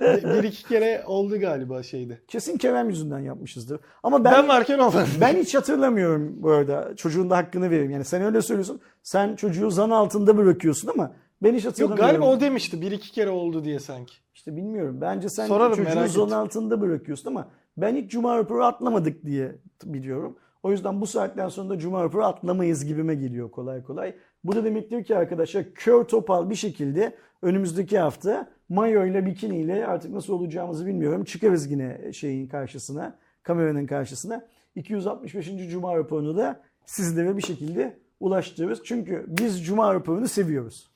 bir, 0.00 0.24
bir 0.34 0.42
iki 0.44 0.64
kere 0.68 1.04
oldu 1.06 1.40
galiba 1.40 1.82
şeyde. 1.82 2.18
Kesin 2.28 2.58
Kerem 2.58 2.88
yüzünden 2.88 3.18
yapmışızdır. 3.18 3.80
Ama 4.02 4.24
Ben, 4.24 4.32
ben 4.32 4.48
varken 4.48 4.78
olmadı. 4.78 5.06
ben 5.20 5.36
hiç 5.36 5.54
hatırlamıyorum 5.54 6.32
bu 6.36 6.50
arada. 6.50 6.96
Çocuğun 6.96 7.30
da 7.30 7.36
hakkını 7.36 7.70
vereyim. 7.70 7.90
Yani 7.90 8.04
sen 8.04 8.22
öyle 8.22 8.42
söylüyorsun. 8.42 8.80
Sen 9.02 9.36
çocuğu 9.36 9.70
zan 9.70 9.90
altında 9.90 10.36
bırakıyorsun 10.36 10.88
ama 10.88 11.12
ben 11.42 11.54
hiç 11.54 11.64
Yok 11.64 11.72
hatırlamıyorum. 11.72 12.06
galiba 12.10 12.26
o 12.36 12.40
demişti 12.40 12.80
bir 12.80 12.92
iki 12.92 13.12
kere 13.12 13.30
oldu 13.30 13.64
diye 13.64 13.80
sanki. 13.80 14.14
İşte 14.34 14.56
bilmiyorum. 14.56 14.98
Bence 15.00 15.28
sen 15.28 15.46
Sorarım, 15.46 15.76
çocuğu 15.76 16.22
ettim. 16.22 16.32
altında 16.38 16.80
bırakıyorsun 16.80 17.30
ama 17.30 17.48
ben 17.76 17.96
hiç 17.96 18.10
Cuma 18.10 18.38
raporu 18.38 18.64
atlamadık 18.64 19.26
diye 19.26 19.52
biliyorum. 19.84 20.36
O 20.64 20.70
yüzden 20.70 21.00
bu 21.00 21.06
saatten 21.06 21.48
sonra 21.48 21.68
da 21.68 21.78
Cuma 21.78 22.04
raporu 22.04 22.24
atlamayız 22.24 22.84
gibime 22.84 23.14
geliyor 23.14 23.50
kolay 23.50 23.82
kolay. 23.82 24.14
Bu 24.44 24.56
da 24.56 24.64
demektir 24.64 25.04
ki 25.04 25.16
arkadaşlar 25.16 25.64
kör 25.74 26.04
topal 26.04 26.50
bir 26.50 26.54
şekilde 26.54 27.16
önümüzdeki 27.42 27.98
hafta 27.98 28.48
mayo 28.68 29.06
ile 29.06 29.26
bikini 29.26 29.56
ile 29.56 29.86
artık 29.86 30.12
nasıl 30.12 30.32
olacağımızı 30.32 30.86
bilmiyorum. 30.86 31.24
Çıkarız 31.24 31.70
yine 31.70 32.12
şeyin 32.12 32.46
karşısına, 32.46 33.16
kameranın 33.42 33.86
karşısına. 33.86 34.46
265. 34.74 35.70
Cuma 35.70 35.96
raporunu 35.96 36.36
da 36.36 36.60
sizlere 36.86 37.36
bir 37.36 37.42
şekilde 37.42 37.96
ulaştırırız. 38.20 38.80
Çünkü 38.84 39.24
biz 39.28 39.64
Cuma 39.64 39.94
raporunu 39.94 40.28
seviyoruz. 40.28 40.90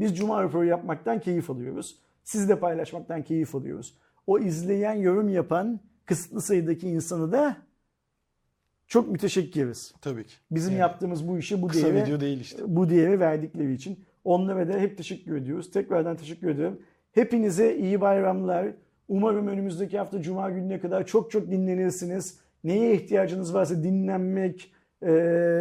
Biz 0.00 0.16
Cuma 0.16 0.42
raporu 0.42 0.64
yapmaktan 0.64 1.20
keyif 1.20 1.50
alıyoruz. 1.50 1.98
Sizle 2.24 2.58
paylaşmaktan 2.58 3.22
keyif 3.22 3.54
alıyoruz. 3.54 3.94
O 4.26 4.38
izleyen, 4.38 4.94
yorum 4.94 5.28
yapan 5.28 5.80
kısıtlı 6.06 6.40
sayıdaki 6.40 6.88
insanı 6.88 7.32
da 7.32 7.56
çok 8.92 9.10
müteşekkiriz. 9.10 9.94
Tabii 10.00 10.24
ki. 10.24 10.34
Bizim 10.50 10.72
Yani 10.72 10.80
yaptığımız 10.80 11.28
bu 11.28 11.38
işi 11.38 11.62
bu 11.62 11.68
Kısa 11.68 11.86
değeri, 11.86 12.04
video 12.06 12.20
değil 12.20 12.40
işte. 12.40 12.62
bu 12.66 12.90
değeri 12.90 13.20
verdikleri 13.20 13.72
için 13.72 14.04
onlara 14.24 14.68
da 14.68 14.72
hep 14.72 14.98
teşekkür 14.98 15.36
ediyoruz. 15.36 15.70
Tekrardan 15.70 16.16
teşekkür 16.16 16.48
ederim. 16.48 16.78
Hepinize 17.12 17.76
iyi 17.76 18.00
bayramlar. 18.00 18.66
Umarım 19.08 19.48
önümüzdeki 19.48 19.98
hafta 19.98 20.22
Cuma 20.22 20.50
gününe 20.50 20.80
kadar 20.80 21.06
çok 21.06 21.30
çok 21.30 21.50
dinlenirsiniz. 21.50 22.38
Neye 22.64 22.94
ihtiyacınız 22.94 23.54
varsa 23.54 23.82
dinlenmek, 23.82 24.72
e, 25.02 25.12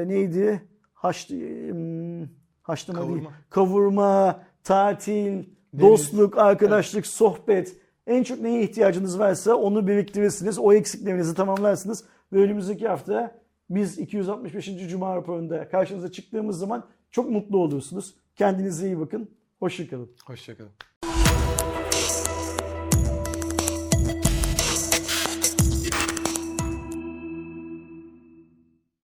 neydi? 0.07 0.61
Haş, 0.93 1.29
hmm, 1.29 2.23
haşlama 2.61 2.99
değil. 2.99 3.09
Kavurma. 3.09 3.31
Kavurma, 3.49 4.43
tatil, 4.63 5.31
Deniz. 5.31 5.43
dostluk, 5.81 6.37
arkadaşlık, 6.37 7.07
sohbet. 7.07 7.75
En 8.07 8.23
çok 8.23 8.41
neye 8.41 8.63
ihtiyacınız 8.63 9.19
varsa 9.19 9.55
onu 9.55 9.87
biriktirirsiniz. 9.87 10.59
O 10.59 10.73
eksiklerinizi 10.73 11.35
tamamlarsınız. 11.35 12.03
Ve 12.33 12.37
önümüzdeki 12.37 12.87
hafta 12.87 13.41
biz 13.69 13.99
265. 13.99 14.89
Cuma 14.89 15.15
raporunda 15.15 15.69
karşınıza 15.69 16.11
çıktığımız 16.11 16.59
zaman 16.59 16.87
çok 17.11 17.29
mutlu 17.29 17.57
olursunuz. 17.57 18.15
Kendinize 18.35 18.85
iyi 18.87 18.99
bakın. 18.99 19.29
Hoşçakalın. 19.59 20.09
Hoşçakalın. 20.25 20.71